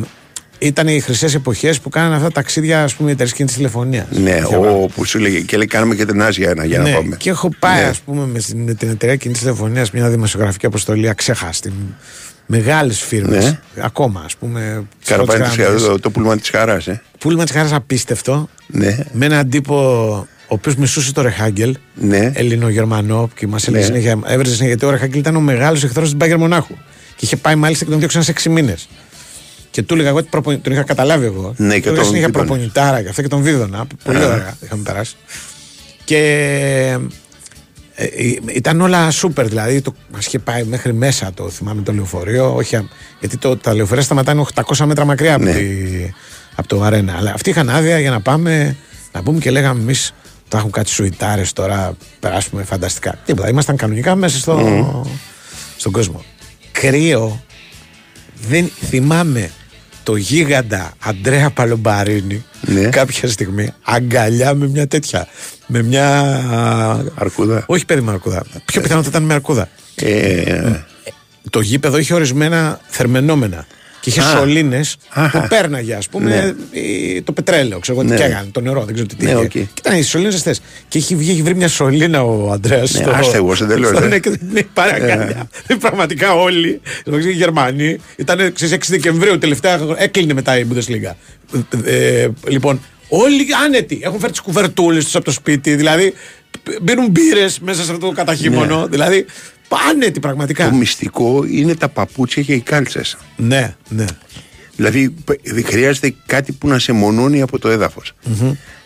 ήταν 0.63 0.89
οι 0.89 1.01
χρυσές 1.01 1.35
εποχές 1.35 1.81
που 1.81 1.89
κάνανε 1.89 2.15
αυτά 2.15 2.27
τα 2.27 2.33
ταξίδια, 2.33 2.83
ας 2.83 2.95
πούμε, 2.95 3.11
εταιρείες 3.11 3.35
κινητή 3.35 3.55
τηλεφωνίας. 3.55 4.07
Ναι, 4.11 4.41
ο, 4.59 4.89
που 4.95 5.05
σου 5.05 5.19
λέγε 5.19 5.41
και 5.41 5.57
λέει 5.57 5.67
κάναμε 5.67 5.95
και 5.95 6.05
την 6.07 6.23
Άζια 6.23 6.51
ένα 6.51 6.65
για 6.65 6.79
να 6.79 6.85
ναι, 6.85 6.93
πάμε. 6.95 7.17
Και 7.17 7.31
έχω 7.31 7.49
πάει, 7.59 7.83
Ναι. 7.83 7.89
ας 7.89 7.99
πούμε, 8.01 8.27
με, 8.27 8.39
την- 8.39 8.59
με 8.59 8.75
την 8.75 8.89
εταιρεία 8.89 9.17
κινητή 9.17 9.39
τηλεφωνίας 9.41 9.91
μια 9.91 10.09
δημοσιογραφική 10.09 10.67
αποστολή 10.67 11.09
αξέχαστη. 11.09 11.73
Μεγάλες 12.47 13.01
φίρμες. 13.01 13.45
Ναι. 13.45 13.59
Ακόμα, 13.85 14.23
ας 14.25 14.37
πούμε. 14.37 14.85
Καραπάνη 15.05 15.39
πρώτες 15.39 15.55
της- 15.55 15.65
γραμμές. 15.65 15.83
το, 15.83 15.99
το 16.01 16.11
πούλμα 16.11 16.37
της 16.39 16.51
χαράς, 16.51 16.87
ε. 16.87 17.03
Πούλμα 17.19 17.45
της 17.45 17.53
Χάρα 17.53 17.77
απίστευτο. 17.77 18.49
Ναι. 18.67 18.99
Με 19.13 19.27
έναν 19.27 19.49
τύπο 19.49 19.77
ο 20.49 20.55
οποίος 20.55 20.77
μισούσε 20.77 21.13
το 21.13 21.23
Ρεχάγκελ. 21.23 21.77
Ναι. 21.95 22.31
Ελληνογερμανό. 22.35 23.31
Και 23.35 23.47
μας 23.47 23.69
έλεγε 23.69 23.83
Ναι. 23.83 23.89
συνέχεια, 23.89 24.11
έβρεζε 24.27 24.55
συνέχεια 24.55 24.67
γιατί 24.67 24.85
ο 24.85 24.91
Ρεχάγκελ 24.91 25.19
ήταν 25.19 25.37
ο 25.37 25.41
μεγάλος 25.41 25.85
εχθρός 25.85 26.11
τη 26.11 26.17
Μπάγκερ 26.17 26.39
Μονάχου. 26.39 26.75
Και 27.17 27.25
είχε 27.25 27.37
πάει 27.37 27.55
μάλιστα 27.55 27.85
και 27.85 27.91
τον 27.91 27.99
διώξαν 27.99 28.23
σε 28.23 28.31
6 28.31 28.49
μήνες. 28.51 28.89
Και 29.73 29.83
του 29.83 29.95
έλεγα 29.95 30.09
εγώ 30.09 30.19
ότι 30.19 30.29
προπονη- 30.31 30.63
τον 30.63 30.73
είχα 30.73 30.83
καταλάβει 30.83 31.25
εγώ. 31.27 31.55
Ναι, 31.57 31.75
και 31.75 31.81
του 31.81 31.89
έλεγα 31.89 31.95
τον 31.95 32.05
συνέχεια 32.05 32.27
βίδωνες. 32.27 32.31
προπονητάρα 32.49 33.03
και 33.03 33.09
αυτά 33.09 33.23
και 33.23 33.29
τον 33.29 33.43
βίδωνα. 33.43 33.87
Πολύ 34.05 34.19
Α. 34.19 34.27
ωραία 34.27 34.57
είχαμε 34.63 34.83
περάσει. 34.83 35.15
Και 36.05 36.19
ε, 37.95 38.05
ε, 38.05 38.35
ήταν 38.55 38.81
όλα 38.81 39.11
σούπερ, 39.11 39.47
δηλαδή 39.49 39.81
το, 39.81 39.95
μας 40.13 40.27
είχε 40.27 40.39
πάει 40.39 40.65
μέχρι 40.65 40.93
μέσα 40.93 41.33
το 41.35 41.49
θυμάμαι 41.49 41.83
το 41.83 41.93
λεωφορείο, 41.93 42.55
όχι, 42.55 42.77
α- 42.77 42.85
γιατί 43.21 43.37
το, 43.37 43.57
τα 43.57 43.75
λεωφορεία 43.75 44.03
σταματάνε 44.03 44.45
800 44.55 44.85
μέτρα 44.87 45.05
μακριά 45.05 45.35
από, 45.35 45.45
Ναι. 45.45 45.53
τη, 45.53 45.65
από 46.55 46.69
το 46.69 46.83
αρένα. 46.83 47.15
Αλλά 47.17 47.33
αυτοί 47.35 47.51
είχαν 47.51 47.69
άδεια 47.71 47.99
για 47.99 48.11
να 48.11 48.21
πάμε, 48.21 48.77
να 49.13 49.23
πούμε 49.23 49.39
και 49.39 49.51
λέγαμε 49.51 49.81
εμείς 49.81 50.13
θα 50.49 50.59
έχουν 50.59 50.71
κάτι 50.71 50.91
σουιτάρες 50.91 51.53
τώρα, 51.53 51.97
περάσουμε 52.21 52.63
φανταστικά. 52.65 53.19
Τίποτα, 53.25 53.49
ήμασταν 53.49 53.77
κανονικά 53.77 54.15
μέσα 54.15 54.39
στο, 54.39 54.55
Μμμ. 54.59 55.03
στον 55.77 55.93
κόσμο. 55.93 56.25
Κρύο, 56.73 57.43
δεν 58.49 58.71
θυμάμαι 58.89 59.51
το 60.03 60.17
γίγαντα 60.17 60.93
Αντρέα 60.99 61.51
Παλομπαρίνη 61.51 62.45
Ναι. 62.61 62.89
κάποια 62.89 63.29
στιγμή 63.29 63.73
αγκαλιά 63.83 64.55
με 64.55 64.69
μια 64.69 64.87
τέτοια. 64.87 65.27
Με 65.67 65.83
μια. 65.83 66.21
Αρκούδα. 67.15 67.65
Όχι 67.67 67.85
περίμενα 67.85 68.13
αρκούδα. 68.13 68.43
Πιο 68.65 68.81
πιθανό 68.81 69.03
θα 69.03 69.09
ήταν 69.09 69.23
με 69.23 69.35
αρκούδα. 69.35 69.69
Ε, 69.95 70.73
Το 71.51 71.61
γήπεδο 71.61 71.99
είχε 71.99 72.15
ορισμένα 72.15 72.81
θερμαινόμενα. 72.89 73.67
Και 74.03 74.11
είχε 74.11 74.21
Α. 74.21 74.25
σωλήνες 74.25 74.81
Αχα. 75.09 75.41
που 75.41 75.47
πέρναγε, 75.49 75.95
ας 75.95 76.01
πούμε, 76.11 76.55
Ναι. 76.73 76.81
η- 76.81 77.23
το 77.23 77.33
πετρέλαιο. 77.33 77.79
Ξέρω 77.79 77.99
εγώ 77.99 78.07
τι 78.09 78.13
Ναι. 78.15 78.19
και 78.21 78.25
έκανε, 78.33 78.49
το 78.53 78.61
νερό, 78.61 78.85
δεν 78.85 78.95
ξέρω 78.95 79.09
τι. 79.09 79.15
τι 79.15 79.25
Ναι, 79.25 79.31
είχε. 79.31 79.41
οκ. 79.41 79.49
Και 79.51 79.67
ήταν 79.79 79.99
οι 79.99 80.03
σωλήνες 80.03 80.31
ζεστές. 80.31 80.55
Και 80.89 80.99
είχε 80.99 81.15
βγει, 81.15 81.31
έχει 81.31 81.43
βρει 81.43 81.55
μια 81.55 81.69
σωλήνα 81.69 82.23
ο 82.25 82.51
Αντρέας. 82.51 82.79
Ναι, 82.79 83.11
άστεγος, 83.13 83.61
εντελώς, 83.61 84.01
ε. 84.01 84.07
Ναι, 84.07 84.19
και 84.19 84.31
δεν 84.31 84.51
έχει 84.57 84.69
πάρει 84.73 85.03
αγκαλιά. 85.03 85.49
Πραγματικά 85.81 86.35
όλοι, 86.35 86.81
οι 87.25 87.31
Γερμανοί, 87.33 87.99
ήταν 88.17 88.53
ξέρεις, 88.53 88.75
6 88.75 88.91
Δεκεμβρίου, 88.91 89.39
τελευταία 89.39 89.81
έκλεινε 89.97 90.35
μετά 90.35 90.59
η 90.59 90.65
Bundesliga. 90.73 91.13
Ε, 91.85 92.23
ε, 92.23 92.29
λοιπόν, 92.47 92.81
όλοι 93.09 93.47
άνετοι. 93.65 93.99
Έχουν 94.03 94.19
φέρει 94.21 94.33
τι 94.33 94.41
κουβερτούλε 94.43 95.01
του 95.01 95.11
από 95.15 95.25
το 95.25 95.31
σπίτι. 95.31 95.75
Δηλαδή, 95.75 96.13
μπαίνουν 96.83 97.11
μπύρε 97.11 97.47
μέσα 97.61 97.85
σε 97.85 97.93
αυτό 97.93 98.07
το 98.07 98.13
καταχύμωνο. 98.13 98.81
Ναι. 98.81 98.87
Δηλαδή, 98.87 99.25
άνετοι 99.91 100.21
πραγματικά. 100.21 100.69
το 100.71 100.75
μυστικό 100.77 101.45
είναι 101.45 101.75
τα 101.75 101.89
παπούτσια 101.89 102.43
και 102.43 102.53
οι 102.53 102.61
κάλτσες. 102.61 103.17
Ναι, 103.37 103.75
ναι. 103.89 104.05
Δηλαδή 104.77 105.11
π- 105.11 105.41
δεν 105.53 105.65
χρειάζεται 105.65 106.15
κάτι 106.27 106.53
που 106.53 106.69
να 106.69 106.79
σε 106.79 106.93
μονώνει 106.93 107.41
από 107.43 107.59
το 107.59 107.69
έδαφος. 107.69 108.13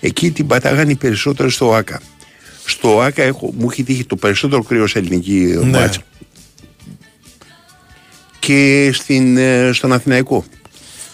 Εκεί 0.01 0.31
την 0.31 0.47
πατάγανε 0.47 0.91
οι 0.91 0.95
περισσότεροι 0.97 1.51
στο 1.51 1.75
ΆΚΑ. 1.75 2.01
Στο 2.65 3.01
ΆΚΑ 3.01 3.23
έχω, 3.23 3.53
μου 3.59 3.69
έχει 3.71 3.83
τύχει 3.83 4.05
το 4.05 4.17
περισσότερο 4.17 4.63
κρύος 4.63 4.91
σε 4.91 4.99
ελληνική 4.99 5.59
Ναι. 5.63 5.79
μάτσα. 5.79 6.01
Και 8.39 8.91
στην, 8.95 9.37
ε, 9.37 9.71
στον 9.73 9.93
Αθηναϊκό. 9.93 10.45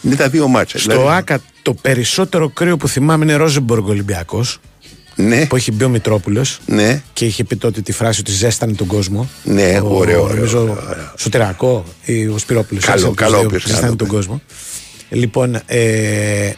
Είναι 0.03 0.17
τα 0.17 0.29
δύο 0.29 0.49
μάτσα. 0.49 0.79
Στο 0.79 0.91
Δηλαδή, 0.91 1.09
ΆΚΑ 1.17 1.41
το 1.63 1.75
περισσότερο 1.75 2.49
κρύο 2.49 2.77
που 2.77 2.89
θυμάμαι 2.89 3.25
είναι 3.25 3.35
Ρόζεμποργκ 3.35 3.87
Ολυμπιακός. 3.89 4.61
Ναι. 5.15 5.47
Που 5.47 5.57
έχει 5.57 5.73
μπει 5.73 5.85
ο 5.85 5.89
Μητρόπουλος. 5.89 6.59
Ναι. 6.67 7.03
Και 7.13 7.25
είχε 7.25 7.45
πει 7.45 7.57
τότε 7.57 7.81
τη 7.81 7.93
φράση 7.93 8.21
ότι 8.21 8.31
ζέστανε 8.33 8.73
τον 8.73 8.87
κόσμο. 8.87 9.29
Ναι, 9.45 9.81
ο, 9.83 9.97
ωραίο, 9.97 10.23
ωραίο, 10.23 10.35
Νομίζω 10.35 10.61
ωραίο, 10.61 11.13
Σωτηρακό 11.17 11.85
ή 12.05 12.27
ο 12.27 12.39
Σπυρόπουλος. 12.39 12.85
Καλό, 12.85 13.11
καλό 13.11 13.39
όποιος 13.39 13.63
Ζέστανε 13.63 13.85
κάνει. 13.87 13.97
τον 13.97 14.07
κόσμο. 14.09 14.43
Λοιπόν, 15.09 15.61
ε, 15.67 16.51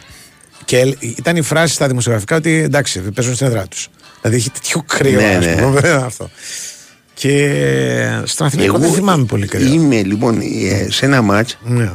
και 0.65 0.79
ελ- 0.79 1.01
ήταν 1.01 1.35
η 1.35 1.41
φράση 1.41 1.73
στα 1.73 1.87
δημοσιογραφικά 1.87 2.35
ότι 2.35 2.51
εντάξει, 2.53 2.99
παίζουν 2.99 3.35
στην 3.35 3.47
έδρα 3.47 3.67
τους. 3.67 3.87
Δηλαδή 4.21 4.39
είχε 4.39 4.49
τέτοιο 4.53 4.83
κρύο. 4.87 5.19
Ναι, 5.19 5.35
ας 5.35 5.45
ναι. 5.45 5.55
πούμε, 5.61 5.89
αυτό. 5.89 6.29
Και 7.13 7.49
στον 8.23 8.47
Αθηνικό 8.47 8.77
δεν 8.77 8.91
θυμάμαι 8.91 9.25
πολύ 9.25 9.47
κρύο. 9.47 9.73
Είμαι 9.73 10.01
λοιπόν 10.03 10.39
ε, 10.41 10.87
σε 10.89 11.05
ένα 11.05 11.21
μάτς 11.21 11.57
Ναι. 11.63 11.91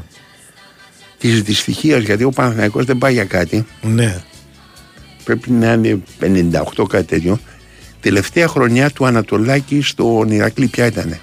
της 1.19 1.43
δυστυχίας 1.43 2.03
γιατί 2.03 2.25
ο 2.25 2.31
Παναθηναϊκός 2.31 2.85
δεν 2.85 2.99
πάει 2.99 3.13
για 3.13 3.25
κάτι. 3.25 3.67
Ναι. 3.83 4.23
Πρέπει 5.25 5.51
να 5.51 5.73
είναι 5.73 6.03
58 6.21 6.87
κάτι 6.89 7.05
τέτοιο. 7.05 7.39
Τελευταία 8.01 8.49
χρονιά 8.49 8.91
του 8.91 9.07
Ανατολάκη 9.07 9.83
στον 9.83 10.31
Ηρακλή 10.31 10.67
ποια 10.67 10.87
ήταν. 10.87 11.19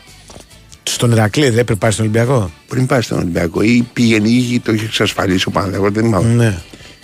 Στον 0.83 1.11
Ηρακλή 1.11 1.43
δεν 1.43 1.57
έπρεπε 1.57 1.75
πάει 1.75 1.91
στον 1.91 2.05
Ολυμπιακό; 2.05 2.51
Πριν 2.67 2.85
πάει 2.85 3.01
στον 3.01 3.17
Ολυμπιακό 3.17 3.61
ή 3.61 3.87
πήγαινε 3.93 4.29
ή 4.29 4.59
το 4.59 4.71
είχε 4.71 4.85
εξασφαλίσει 4.85 5.47
ο 5.47 5.51
Παναθηναϊκός 5.51 5.91
δεν 5.91 6.03
θυμάμαι. 6.03 6.33
Ναι. 6.33 6.57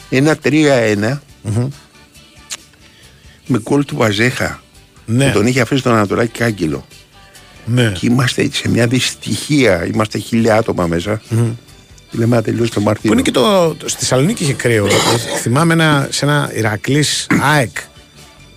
Ένα 0.10 0.38
3-1 0.44 1.18
με 3.48 3.58
κόλ 3.58 3.86
του 3.86 3.96
Βαζέχα 3.96 4.62
Ναι. 5.06 5.26
που 5.26 5.32
τον 5.32 5.48
είχε 5.48 5.62
αφήσει 5.62 5.84
τον 5.84 5.94
Ανατολάκη 5.94 6.38
κάγκελο. 6.38 6.86
Ναι. 7.66 7.92
Και 7.92 8.06
είμαστε 8.06 8.50
σε 8.54 8.70
μια 8.70 8.88
δυστυχία. 8.88 9.86
Είμαστε 9.94 10.18
χίλια 10.18 10.56
άτομα 10.56 10.88
μέσα. 10.88 11.22
Λέμε 12.14 12.36
να 12.36 12.42
τελειώσει 12.42 12.72
το 12.72 12.82
Μαρτίνο. 12.82 13.14
Που 13.14 13.20
είναι 13.20 13.30
και 13.30 13.32
το, 13.40 13.76
το- 13.76 13.90
στη 13.90 14.00
Θεσσαλονίκη 14.00 14.44
είχε 14.44 14.54
κρύο. 14.54 14.88
Θυμάμαι 15.42 15.74
ένα, 15.74 16.08
σε 16.12 16.26
ένα 16.26 16.52
Ηρακλής 16.56 17.28
ΑΕΚ. 17.42 17.78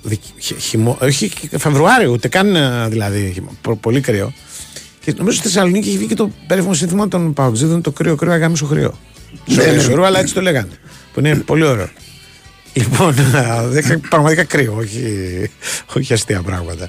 δι- 0.03 0.21
χει- 0.39 0.59
χειμώ- 0.61 1.03
όχι 1.03 1.29
και 1.29 1.59
Φεβρουάριο, 1.59 2.11
ούτε 2.13 2.29
καν 2.29 2.57
ε, 2.57 2.89
δηλαδή. 2.89 3.31
χειμώ- 3.35 3.53
πο- 3.63 3.77
πολύ 3.77 4.01
κρύο. 4.01 4.33
Και 5.01 5.15
νομίζω 5.19 5.37
στη 5.37 5.47
Θεσσαλονίκη 5.47 5.89
είχε 5.89 5.99
βγει 5.99 6.07
και 6.07 6.15
το 6.15 6.31
περίφημο 6.47 6.75
σύνθημα 6.75 7.09
των 7.09 7.33
Παοξίδων 7.33 7.81
το 7.83 7.91
κρύο, 7.91 8.15
κρύο, 8.17 8.33
αγάμισο 8.33 8.67
χρύο. 8.67 8.99
Ναι, 9.47 9.65
Ναι, 9.65 9.95
ναι. 9.95 10.07
αλλά 10.07 10.19
έτσι 10.19 10.35
το 10.35 10.41
λέγανε. 10.41 10.69
Που 11.13 11.21
είναι 11.21 11.35
πολύ 11.37 11.65
ωραίο. 11.65 11.89
Λοιπόν, 12.73 13.15
δεν 13.71 13.79
είχα 13.85 14.01
πραγματικά 14.09 14.45
κρύο, 14.45 14.75
όχι, 14.79 15.03
όχι 15.95 16.13
αστεία 16.13 16.43
πράγματα. 16.43 16.89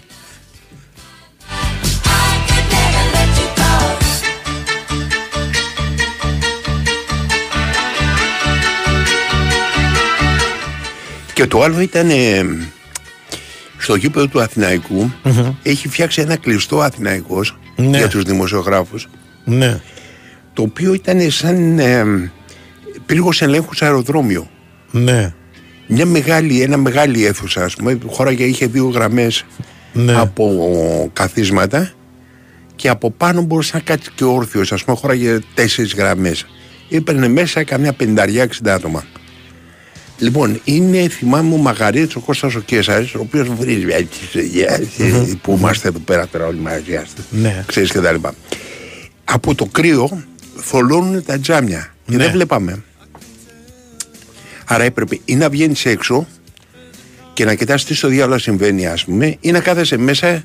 Και 11.38 11.48
το 11.48 11.62
άλλο 11.62 11.80
ήταν 11.80 12.10
ε, 12.10 12.46
στο 13.78 13.96
γήπεδο 13.96 14.28
του 14.28 14.42
αθηναικου 14.42 15.12
έχει 15.64 15.88
φτιάξει 15.88 16.22
ένα 16.22 16.36
κλειστό 16.38 16.80
Αθηναϊκός 16.82 17.58
Ναι. 17.76 17.98
για 17.98 18.08
τους 18.08 18.24
δημοσιογράφους 18.24 19.08
Ναι. 19.46 19.80
το 20.54 20.62
οποίο 20.62 20.94
ήταν 20.94 21.32
σαν 21.32 21.80
ε, 21.80 22.32
πύργος 23.06 23.42
ελέγχου 23.42 23.74
σε 23.76 23.86
αεροδρόμιο. 23.86 24.50
Ναι. 24.92 25.34
Μια 25.88 26.06
μεγάλη, 26.06 26.62
ένα 26.62 26.78
μεγάλη 26.78 27.26
αίθουσα, 27.26 27.64
ας 27.64 27.76
πούμε, 27.76 27.98
χώραγε, 28.06 28.44
είχε 28.44 28.66
δύο 28.68 28.88
γραμμές 28.88 29.46
Ναι. 29.94 30.14
από 30.20 31.10
καθίσματα 31.14 31.92
και 32.76 32.90
από 32.90 33.12
πάνω 33.12 33.42
μπορούσε 33.42 33.72
να 33.74 33.80
κάτσει 33.82 34.10
και 34.16 34.24
όρθιος, 34.24 34.72
ας 34.72 34.84
πούμε, 34.84 34.98
χώραγε 34.98 35.40
τέσσερις 35.54 35.94
γραμμές. 35.94 36.46
Έπαιρνε 36.90 37.28
μέσα 37.28 37.64
καμιά 37.64 37.94
πενταριά, 37.94 38.44
εξήντα 38.44 38.74
άτομα. 38.74 39.04
Λοιπόν, 40.20 40.60
είναι, 40.64 41.08
θυμάμαι, 41.10 41.54
ο 41.54 41.58
Μαγαρίτης, 41.58 42.16
ο 42.16 42.20
Κώστας 42.20 42.56
ο 42.56 42.60
Κέσαρης, 42.60 43.14
ο 43.16 43.20
οποίος 43.20 43.48
βρίζει 43.48 43.86
που 45.42 45.56
είμαστε 45.58 45.88
εδώ 45.88 46.00
πέρα 46.00 46.28
τώρα 46.28 46.46
όλοι 46.46 46.60
μαζί, 46.60 46.96
ας 46.96 47.10
πούμε, 47.30 47.42
Ναι. 47.42 47.64
ξέρεις 47.68 47.92
και 47.92 48.00
τα 48.00 48.12
λοιπά. 48.12 48.34
Από 49.26 49.56
το 49.56 49.66
κρύο 49.66 50.24
θολώνουν 50.56 51.24
τα 51.26 51.40
τζάμια 51.40 51.94
και 52.06 52.16
Ναι. 52.16 52.24
δεν 52.24 52.32
βλέπαμε. 52.32 52.84
Άρα 54.66 54.84
έπρεπε 54.84 55.20
ή 55.26 55.36
να 55.36 55.50
βγαίνεις 55.50 55.86
έξω 55.86 56.28
και 57.34 57.46
να 57.46 57.54
κοιτάς 57.54 57.86
τι 57.86 57.94
στο 57.96 58.08
διάλογο 58.08 58.40
συμβαίνει, 58.40 58.88
ας 58.88 59.06
πούμε, 59.06 59.38
ή 59.40 59.52
να 59.52 59.60
κάθεσαι 59.60 59.98
μέσα 59.98 60.44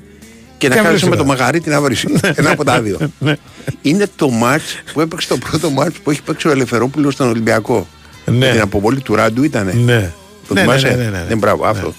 και 0.57 0.67
να 0.67 0.75
Και 0.75 0.81
να 0.81 0.87
κάθεσαι 0.87 1.05
με 1.05 1.09
βρεις 1.09 1.09
το 1.09 1.13
ένα. 1.15 1.23
μαγαρίτη 1.23 1.69
να 1.69 1.81
βρεις. 1.81 2.05
Ένα 2.35 2.51
από 2.51 2.63
τα 2.63 2.81
δύο. 2.81 2.97
Ναι. 3.19 3.35
Είναι 3.81 4.05
το 4.15 4.29
μάτς 4.29 4.81
που 4.93 5.01
έπαιξε 5.01 5.27
το 5.27 5.37
πρώτο 5.37 5.69
μάτς 5.69 5.97
που 5.99 6.11
έχει 6.11 6.21
παίξει 6.21 6.47
ο 6.47 6.51
Ελευθερόπουλος 6.51 7.13
στον 7.13 7.29
Ολυμπιακό. 7.29 7.87
Ναι. 8.25 8.37
Με 8.45 8.51
την 8.51 8.61
αποβολή 8.61 9.01
του 9.01 9.15
Ράντου 9.15 9.43
ήτανε. 9.43 9.73
Ναι. 9.73 10.11
Το 10.47 10.53
Ναι, 10.53 10.59
θυμάσαι; 10.61 10.87
ναι, 10.87 10.95
ναι, 10.95 11.03
ναι, 11.03 11.09
ναι. 11.09 11.25
Ναι, 11.29 11.35
μπράβο, 11.35 11.65
αυτό. 11.65 11.93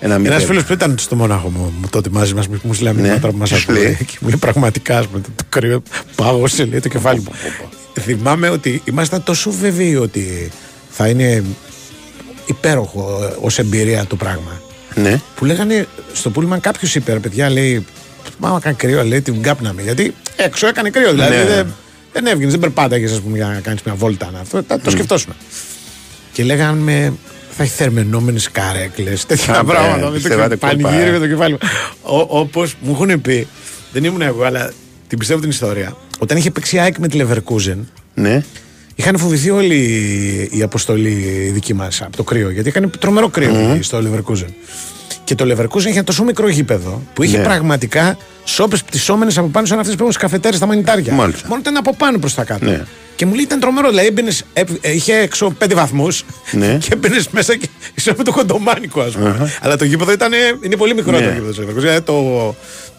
Ένα 0.00 0.14
Ένα 0.14 0.18
μηδέν. 0.18 0.40
φίλος 0.46 0.64
που 0.64 0.72
ήταν 0.72 0.94
στο 0.98 1.16
Μονάχο 1.16 1.48
μου, 1.48 1.72
μου 1.80 1.88
τότε 1.90 2.08
μαζί 2.12 2.34
μας, 2.34 2.46
μου 2.48 2.74
στείλε 2.74 2.88
ένα 2.88 2.98
Ναι. 2.98 3.02
μήνυμα 3.02 3.20
τώρα 3.20 3.32
που 3.32 3.38
μα 3.38 3.44
Τι 3.44 3.54
σου 3.54 3.64
ακούει. 3.70 3.82
λέει; 3.82 3.96
Και 4.06 4.16
μου 4.20 4.28
λέει 4.28 4.38
πραγματικά, 4.38 4.98
ας 4.98 5.06
πούμε, 5.06 5.20
το, 5.20 5.28
το 5.36 5.44
κρύο 5.48 5.82
πάγωσε, 6.14 6.64
λέει 6.64 6.80
το 6.80 6.88
κεφάλι 6.88 7.20
μου. 7.20 7.32
Θυμάμαι 8.00 8.48
ότι 8.48 8.82
ήμασταν 8.84 9.22
τόσο 9.22 9.50
βέβαιοι 9.50 9.96
ότι 9.96 10.50
θα 10.90 11.08
είναι 11.08 11.44
υπέροχο 12.46 13.18
ως 13.40 13.58
εμπειρία 13.58 14.04
το 14.06 14.16
πράγμα. 14.16 14.60
Ναι. 14.94 15.20
Που 15.36 15.44
λέγανε 15.44 15.86
στο 16.12 16.30
πούλμαν 16.30 16.60
κάποιος 16.60 16.94
είπε, 16.94 17.12
ρε 17.12 17.18
παιδιά, 17.18 17.50
λέει, 17.50 17.86
Μα 18.38 18.58
κάνει 18.62 18.76
κρύο, 18.76 19.04
λέει, 19.04 19.20
την 19.20 19.42
κάπναμε. 19.42 19.82
Γιατί 19.82 20.14
έξω 20.36 20.66
έκανε 20.66 20.90
κρύο, 20.90 21.10
δηλαδή 21.10 21.36
Ναι. 21.36 21.44
δεν, 21.44 21.66
δεν 22.22 22.26
έβγαινε, 22.32 22.50
δεν 22.50 22.60
περπάταγε, 22.60 23.04
ας 23.04 23.20
πούμε, 23.20 23.36
για 23.36 23.46
να 23.46 23.60
κάνεις 23.60 23.82
μια 23.82 23.94
βόλτα. 23.94 24.30
να- 24.32 24.38
Αυτό, 24.38 24.62
τα- 24.62 24.76
το 24.76 24.82
Μμ. 24.86 24.92
σκεφτόσουν. 24.92 25.32
Και 26.32 26.44
λέγανε 26.44 27.12
θα 27.50 27.62
έχει 27.62 27.72
θερμενόμενες 27.72 28.50
καρέκλες, 28.50 29.26
τέτοια 29.26 29.58
Α, 29.58 29.64
πράγματα. 29.64 29.96
ναι, 29.96 30.02
με 30.02 30.06
το 30.06 30.10
πιστεύατε 30.10 30.56
και- 30.56 30.66
κόλπα, 30.66 30.82
πανηγύρι 30.88 31.08
ε. 31.08 31.12
με 31.12 31.18
το 31.18 31.26
κεφάλι 31.28 31.52
μου. 31.52 31.58
Όπως 32.28 32.74
μου 32.80 32.92
έχουν 33.00 33.20
πει, 33.20 33.46
δεν 33.92 34.04
ήμουν 34.04 34.22
εγώ, 34.22 34.42
αλλά 34.44 34.72
την 35.08 35.18
πιστεύω 35.18 35.40
την 35.40 35.50
ιστορία. 35.50 35.96
Όταν 36.18 36.36
είχε 36.36 36.50
παίξει 36.50 36.76
η 36.76 36.78
ΑΕΚ 36.78 36.98
με 36.98 37.08
τη 37.08 37.18
Leverkusen, 37.22 37.76
Ναι. 38.14 38.42
είχαν 38.94 39.18
φοβηθεί 39.18 39.50
όλη 39.50 39.78
η 40.52 40.62
αποστολή 40.62 41.10
δική 41.52 41.74
μας 41.74 42.02
από 42.02 42.16
το 42.16 42.22
κρύο. 42.24 42.50
Γιατί 42.50 42.68
είχαν 42.68 42.90
τρομερό 43.00 43.28
κρύο 43.28 43.54
Μμμ. 43.54 43.72
εκεί 43.72 43.82
στο 43.82 43.98
Leverkusen. 44.04 44.48
Και 45.26 45.34
το 45.34 45.44
Leverkusen 45.44 45.78
είχε 45.84 45.90
ένα 45.92 46.04
τόσο 46.04 46.24
μικρό 46.24 46.48
γήπεδο 46.48 47.02
που 47.14 47.22
είχε 47.22 47.36
Ναι. 47.38 47.44
πραγματικά 47.44 48.16
σόπες 48.44 48.82
πτυσσόμενες 48.82 49.38
από 49.38 49.48
πάνω 49.48 49.66
σαν 49.66 49.78
αυτές 49.78 49.94
που 49.94 50.00
έχουν 50.00 50.12
στι 50.12 50.20
καφετέρε 50.20 50.56
στα 50.56 50.66
μανιτάρια. 50.66 51.12
Μάλιστα. 51.12 51.48
Μόνο 51.48 51.60
ήταν 51.60 51.76
από 51.76 51.94
πάνω 51.96 52.18
προς 52.18 52.34
τα 52.34 52.44
κάτω. 52.44 52.64
Ναι. 52.64 52.82
Και 53.16 53.26
μου 53.26 53.34
λέει 53.34 53.42
ήταν 53.44 53.60
τρομερό. 53.60 53.88
Δηλαδή 53.88 54.06
έμπαινες, 54.06 54.42
ε, 54.52 54.62
ε, 54.80 54.92
είχε 54.92 55.14
έξω 55.14 55.50
πέντε 55.58 55.74
βαθμούς 55.74 56.24
Ναι. 56.52 56.78
και 56.82 56.88
έμπαινες 56.92 57.28
μέσα 57.28 57.56
και 57.56 57.68
ήσουν 57.94 58.14
με 58.16 58.24
το 58.24 58.32
κοντομάνικο, 58.32 59.00
ας 59.00 59.12
πούμε. 59.12 59.28
Αχα. 59.28 59.50
Αλλά 59.60 59.76
το 59.76 59.84
γήπεδο 59.84 60.12
ήταν, 60.12 60.32
ε, 60.32 60.36
είναι 60.60 60.76
πολύ 60.76 60.94
μικρό 60.94 61.12
Ναι. 61.12 61.26
το 61.26 61.32
γήπεδο 61.32 61.52
του 61.52 61.62
Leverkusen. 61.68 61.74
Δηλαδή 61.80 62.00
το, 62.00 62.12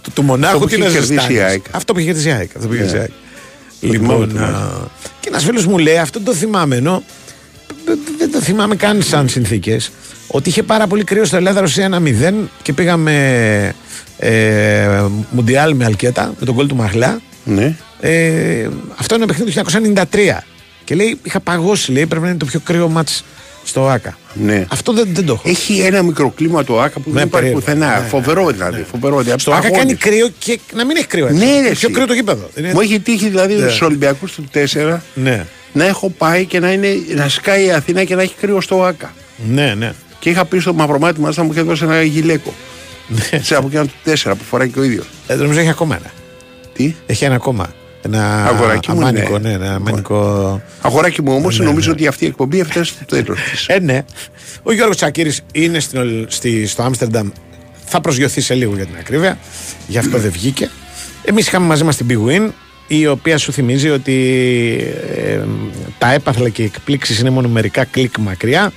το, 0.01 0.11
του 0.13 0.21
Μονάχου 0.23 0.59
που 0.59 0.65
τι 0.67 0.73
είχε 0.75 0.83
να 0.83 0.89
κερδίσει 0.89 1.13
ζεστάνεις. 1.13 1.37
η 1.37 1.41
ΑΕΚ. 1.41 1.65
Αυτό 1.71 1.93
που 1.93 1.99
είχε 1.99 2.07
κερδίσει 2.07 2.29
η 2.29 2.31
ΑΕΚ. 2.31 2.49
Αυτό 2.55 2.67
που 2.67 2.73
είχε 2.73 2.83
Ναι. 2.83 2.89
κερδίσει 2.91 3.11
η 3.11 3.11
ΑΕΚ. 3.11 3.11
Το 3.81 3.87
θυμάμαι, 3.97 4.13
Λοιπόν, 4.25 4.29
το 4.29 4.35
θυμάμαι. 4.45 4.57
α, 4.57 4.87
και 5.19 5.27
ένας 5.29 5.43
φίλος 5.43 5.65
μου 5.65 5.77
λέει, 5.77 5.97
αυτό 5.97 6.19
το 6.21 6.33
θυμάμαι 6.33 6.75
ενώ 6.75 7.03
δεν- 7.85 7.99
δεν 8.17 8.31
το 8.31 8.41
θυμάμαι 8.41 8.75
καν 8.75 9.01
σαν 9.01 9.29
συνθήκες. 9.29 9.91
Ότι 10.27 10.49
είχε 10.49 10.63
πάρα 10.63 10.87
πολύ 10.87 11.03
κρύο 11.03 11.25
στο 11.25 11.35
Ελλάδα 11.37 11.59
Ρωσία 11.61 11.89
1-0 12.31 12.33
και 12.61 12.73
πήγαμε 12.73 13.13
ε, 14.17 15.05
Μουντιάλ 15.31 15.75
με 15.75 15.85
Αλκέτα 15.85 16.33
με 16.39 16.45
τον 16.45 16.55
κόλ 16.55 16.67
του 16.67 16.75
Μαχλά. 16.75 17.19
Ναι. 17.43 17.75
Ε, 17.99 18.67
αυτό 18.97 19.15
είναι 19.15 19.25
παιχνίδι 19.25 19.51
του 19.53 19.65
1993. 20.11 20.37
Και 20.83 20.95
λέει, 20.95 21.19
είχα 21.23 21.39
παγώσει, 21.39 21.91
λέει, 21.91 22.05
πρέπει 22.05 22.23
να 22.23 22.29
είναι 22.29 22.37
το 22.37 22.45
πιο 22.45 22.59
κρύο 22.59 22.87
μάτς 22.87 23.23
στο 23.63 23.87
ΆΚΑ. 23.87 24.17
Ναι. 24.33 24.65
Αυτό 24.69 24.93
δεν, 24.93 25.07
δεν 25.13 25.25
το 25.25 25.33
έχω. 25.33 25.49
Έχει 25.49 25.79
ένα 25.79 26.03
μικροκλίμα 26.03 26.63
το 26.63 26.81
ΆΚΑ 26.81 26.99
που 26.99 27.09
Ναι, 27.09 27.13
δεν 27.19 27.27
υπάρχει 27.27 27.31
περίεργο. 27.51 27.59
πουθενά. 27.59 27.99
Ναι, 27.99 28.07
Φοβερό 28.07 28.47
δηλαδή. 28.47 28.85
Φοβερό, 28.91 29.21
δηλαδή. 29.21 29.41
Στο 29.41 29.51
ΆΚΑ 29.51 29.61
Παγώνεις. 29.61 29.83
κάνει 29.83 29.95
κρύο 29.95 30.29
και 30.39 30.59
να 30.75 30.85
μην 30.85 30.95
έχει 30.97 31.07
κρύο. 31.07 31.27
έτσι. 31.27 31.37
Ναι, 31.39 31.45
ρε, 31.51 31.57
Είναι 31.57 31.67
εσύ. 31.67 31.79
πιο 31.79 31.89
κρύο 31.89 32.05
το 32.07 32.13
γήπεδο. 32.13 32.49
Είναι- 32.57 32.73
Μου 32.73 32.79
έχει 32.79 32.99
τύχει 32.99 33.29
δηλαδή 33.29 33.53
Ναι. 33.53 33.69
στου 33.69 33.85
Ολυμπιακούς 33.85 34.31
του 34.31 34.43
4 34.53 35.01
Ναι, 35.13 35.45
να 35.73 35.85
έχω 35.85 36.09
πάει 36.09 36.45
και 36.45 36.59
να, 36.59 36.71
είναι, 36.71 36.87
να 37.15 37.29
σκάει 37.29 37.65
η 37.65 37.71
Αθήνα 37.71 38.03
και 38.03 38.15
να 38.15 38.21
έχει 38.21 38.33
κρύο 38.39 38.61
στο 38.61 38.83
ΆΚΑ. 38.83 39.13
ναι, 39.49 39.73
ναι. 39.77 39.93
Και 40.19 40.29
είχα 40.29 40.45
πει 40.45 40.59
στο 40.59 40.73
μαυρομάτι 40.73 41.19
μα 41.19 41.31
να 41.35 41.43
μου 41.43 41.51
είχε 41.51 41.61
δώσει 41.61 41.83
ένα 41.83 42.01
γυλαίκο. 42.01 42.53
Ναι. 43.07 43.39
Σε 43.41 43.55
από 43.55 43.67
εκείνα 43.67 43.85
του 43.85 43.93
4 44.05 44.31
που 44.37 44.43
φοράει 44.49 44.69
και 44.69 44.79
ο 44.79 44.83
ίδιος. 44.83 45.05
Ε, 45.27 45.35
νομίζω 45.35 45.59
έχει 45.59 45.69
ακόμα 45.69 45.95
ένα. 45.95 46.11
Τι; 46.73 46.95
Έχει 47.05 47.25
ένα 47.25 47.35
ακόμα. 47.35 47.73
Ένα 48.01 48.45
Αγοράκι 48.45 48.91
μου, 48.91 48.97
αμάνικο, 48.97 49.37
ναι. 49.39 49.49
ναι, 49.49 49.53
ένα 49.55 49.73
αμάνικο. 49.75 50.61
Αγοράκι 50.81 51.21
μου 51.21 51.33
όμως, 51.33 51.59
Ναι, 51.59 51.65
νομίζω 51.65 51.87
ναι. 51.89 51.93
ότι 51.95 52.07
αυτή 52.07 52.23
η 52.23 52.27
εκπομπή 52.27 52.59
έφτασε 52.59 52.83
στο 52.93 53.05
τέλος 53.05 53.39
της. 53.51 53.65
Ε, 53.67 53.79
ναι. 53.79 54.05
Ο 54.63 54.71
Γιώργος 54.73 54.95
Τσακύρης 54.95 55.41
είναι 55.51 55.79
στην, 55.79 55.99
Ολ- 55.99 56.25
στη, 56.31 56.67
στο 56.67 56.83
Άμστερνταμ. 56.83 57.29
Θα 57.85 58.01
προσγειωθεί 58.01 58.41
σε 58.41 58.53
λίγο 58.53 58.75
για 58.75 58.85
την 58.85 58.95
ακρίβεια. 58.99 59.37
Γι' 59.87 59.97
αυτό 59.97 60.17
δεν 60.17 60.31
βγήκε. 60.31 60.69
Εμείς 61.23 61.47
είχαμε 61.47 61.65
μαζί 61.65 61.83
μας 61.83 61.95
την 61.97 62.07
Big 62.09 62.29
Win, 62.29 62.49
η 62.87 63.07
οποία 63.07 63.37
σου 63.37 63.51
θυμίζει 63.51 63.89
ότι 63.89 64.13
ε, 65.15 65.39
τα 65.97 66.13
έπαθλα 66.13 66.49
και 66.49 66.61
οι 66.61 66.65
εκπλήξεις 66.65 67.19
είναι 67.19 67.29
μόνο 67.29 67.47
μερικά 67.47 67.83
κλικ 67.85 68.17
μακριά. 68.17 68.71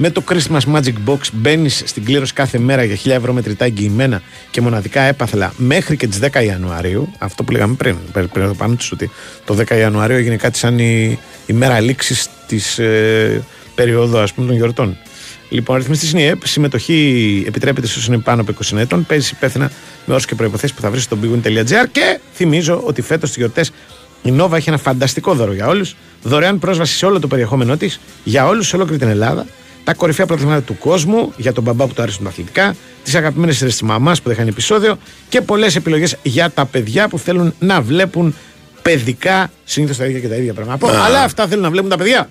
Με 0.00 0.10
το 0.10 0.22
Christmas 0.28 0.74
Magic 0.74 0.92
Box 1.06 1.18
μπαίνεις 1.32 1.82
στην 1.86 2.04
κλήρωση 2.04 2.32
κάθε 2.32 2.58
μέρα 2.58 2.84
για 2.84 2.96
1000 2.96 3.16
ευρώ 3.16 3.32
μετρητά 3.32 3.64
εγγυημένα 3.64 4.22
και 4.50 4.60
μοναδικά 4.60 5.00
έπαθλα 5.00 5.52
μέχρι 5.56 5.96
και 5.96 6.06
τις 6.06 6.18
10 6.32 6.44
Ιανουαρίου. 6.44 7.12
Αυτό 7.18 7.44
που 7.44 7.52
λέγαμε 7.52 7.74
πριν, 7.74 7.96
πριν 8.12 8.28
πριν 8.28 8.44
εδώ 8.44 8.54
πάνω 8.54 8.74
του, 8.74 8.88
ότι 8.92 9.10
το 9.44 9.56
10 9.68 9.76
Ιανουαρίου 9.78 10.16
έγινε 10.16 10.36
κάτι 10.36 10.58
σαν 10.58 10.78
η, 10.78 11.18
η 11.46 11.52
μέρα 11.52 11.80
λήξης 11.80 12.28
της 12.46 12.78
ε, 12.78 13.42
περίοδου 13.74 14.18
ας 14.18 14.32
πούμε, 14.32 14.46
των 14.46 14.56
γιορτών. 14.56 14.96
Λοιπόν, 15.48 15.76
αριθμιστής 15.76 16.12
είναι 16.12 16.22
η 16.22 16.26
ΕΠ. 16.26 16.46
Συμμετοχή 16.46 17.44
επιτρέπεται 17.46 17.86
σε 17.86 17.98
όσου 17.98 18.12
είναι 18.12 18.22
πάνω 18.22 18.40
από 18.40 18.52
20 18.64 18.76
ετών. 18.76 19.06
Παίζει 19.06 19.30
υπεύθυνα 19.34 19.70
με 20.04 20.12
όρους 20.12 20.26
και 20.26 20.34
προποθέσει 20.34 20.74
που 20.74 20.80
θα 20.80 20.90
βρεις 20.90 21.02
στο 21.02 21.18
bigwin.gr. 21.22 21.86
Και 21.92 22.20
θυμίζω 22.34 22.82
ότι 22.84 23.02
φέτος 23.02 23.28
στις 23.28 23.40
γιορτές 23.40 23.72
η 24.22 24.34
Nova 24.38 24.52
έχει 24.52 24.68
ένα 24.68 24.78
φανταστικό 24.78 25.34
δώρο 25.34 25.52
για 25.52 25.66
όλους. 25.66 25.96
Δωρεάν 26.22 26.58
πρόσβαση 26.58 26.96
σε 26.96 27.06
όλο 27.06 27.20
το 27.20 27.26
περιεχόμενό 27.26 27.76
της 27.76 28.00
για 28.24 28.46
όλους 28.46 28.66
σε 28.68 28.76
ολόκληρη 28.76 29.00
την 29.00 29.08
Ελλάδα. 29.08 29.46
Τα 29.84 29.94
κορυφαία 29.94 30.26
πρωταθλήματα 30.26 30.62
του 30.62 30.78
κόσμου 30.78 31.32
για 31.36 31.52
τον 31.52 31.64
μπαμπά 31.64 31.86
που 31.86 31.94
του 31.94 32.02
αρέσουν 32.02 32.24
τα 32.24 32.30
αθλητικά. 32.30 32.74
Τις 33.04 33.14
αγαπημένες 33.14 33.56
σειρές 33.56 33.72
της 33.72 33.82
μαμάς 33.82 34.22
που 34.22 34.28
δεν 34.28 34.36
είχαν 34.36 34.48
επεισόδιο. 34.48 34.98
Και 35.28 35.40
πολλές 35.40 35.76
επιλογές 35.76 36.16
για 36.22 36.50
τα 36.50 36.66
παιδιά 36.66 37.08
που 37.08 37.18
θέλουν 37.18 37.54
να 37.58 37.80
βλέπουν 37.80 38.34
παιδικά. 38.82 39.50
Συνήθως 39.64 39.96
τα 39.96 40.04
ίδια 40.04 40.20
και 40.20 40.28
τα 40.28 40.34
ίδια 40.34 40.54
πράγματα. 40.54 40.86
Α. 40.86 41.04
Αλλά 41.04 41.22
αυτά 41.22 41.46
θέλουν 41.46 41.62
να 41.62 41.70
βλέπουν 41.70 41.90
τα 41.90 41.96
παιδιά. 41.96 42.30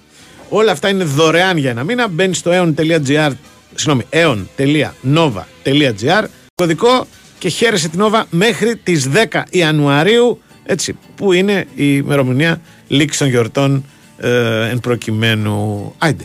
Όλα 0.49 0.71
αυτά 0.71 0.89
είναι 0.89 1.03
δωρεάν 1.03 1.57
για 1.57 1.69
ένα 1.69 1.83
μήνα. 1.83 2.07
Μπαίνει 2.07 2.33
στο 2.33 2.51
aeon.gr, 2.53 3.31
συγγνώμη, 3.75 4.05
aeon.nova.gr, 4.09 6.23
κωδικό 6.55 7.07
και 7.37 7.49
χαίρεσαι 7.49 7.89
την 7.89 8.01
Nova 8.03 8.23
μέχρι 8.29 8.75
τις 8.75 9.09
10 9.31 9.41
Ιανουαρίου, 9.49 10.41
έτσι, 10.63 10.97
που 11.15 11.33
είναι 11.33 11.67
η 11.75 12.01
ημερομηνία 12.03 12.61
λήξη 12.87 13.19
των 13.19 13.27
γιορτών 13.27 13.85
ε, 14.17 14.69
εν 14.69 14.79
προκειμένου. 14.79 15.93
Άιντε, 15.97 16.23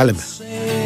τα 0.00 0.06
λέμε. 0.06 0.79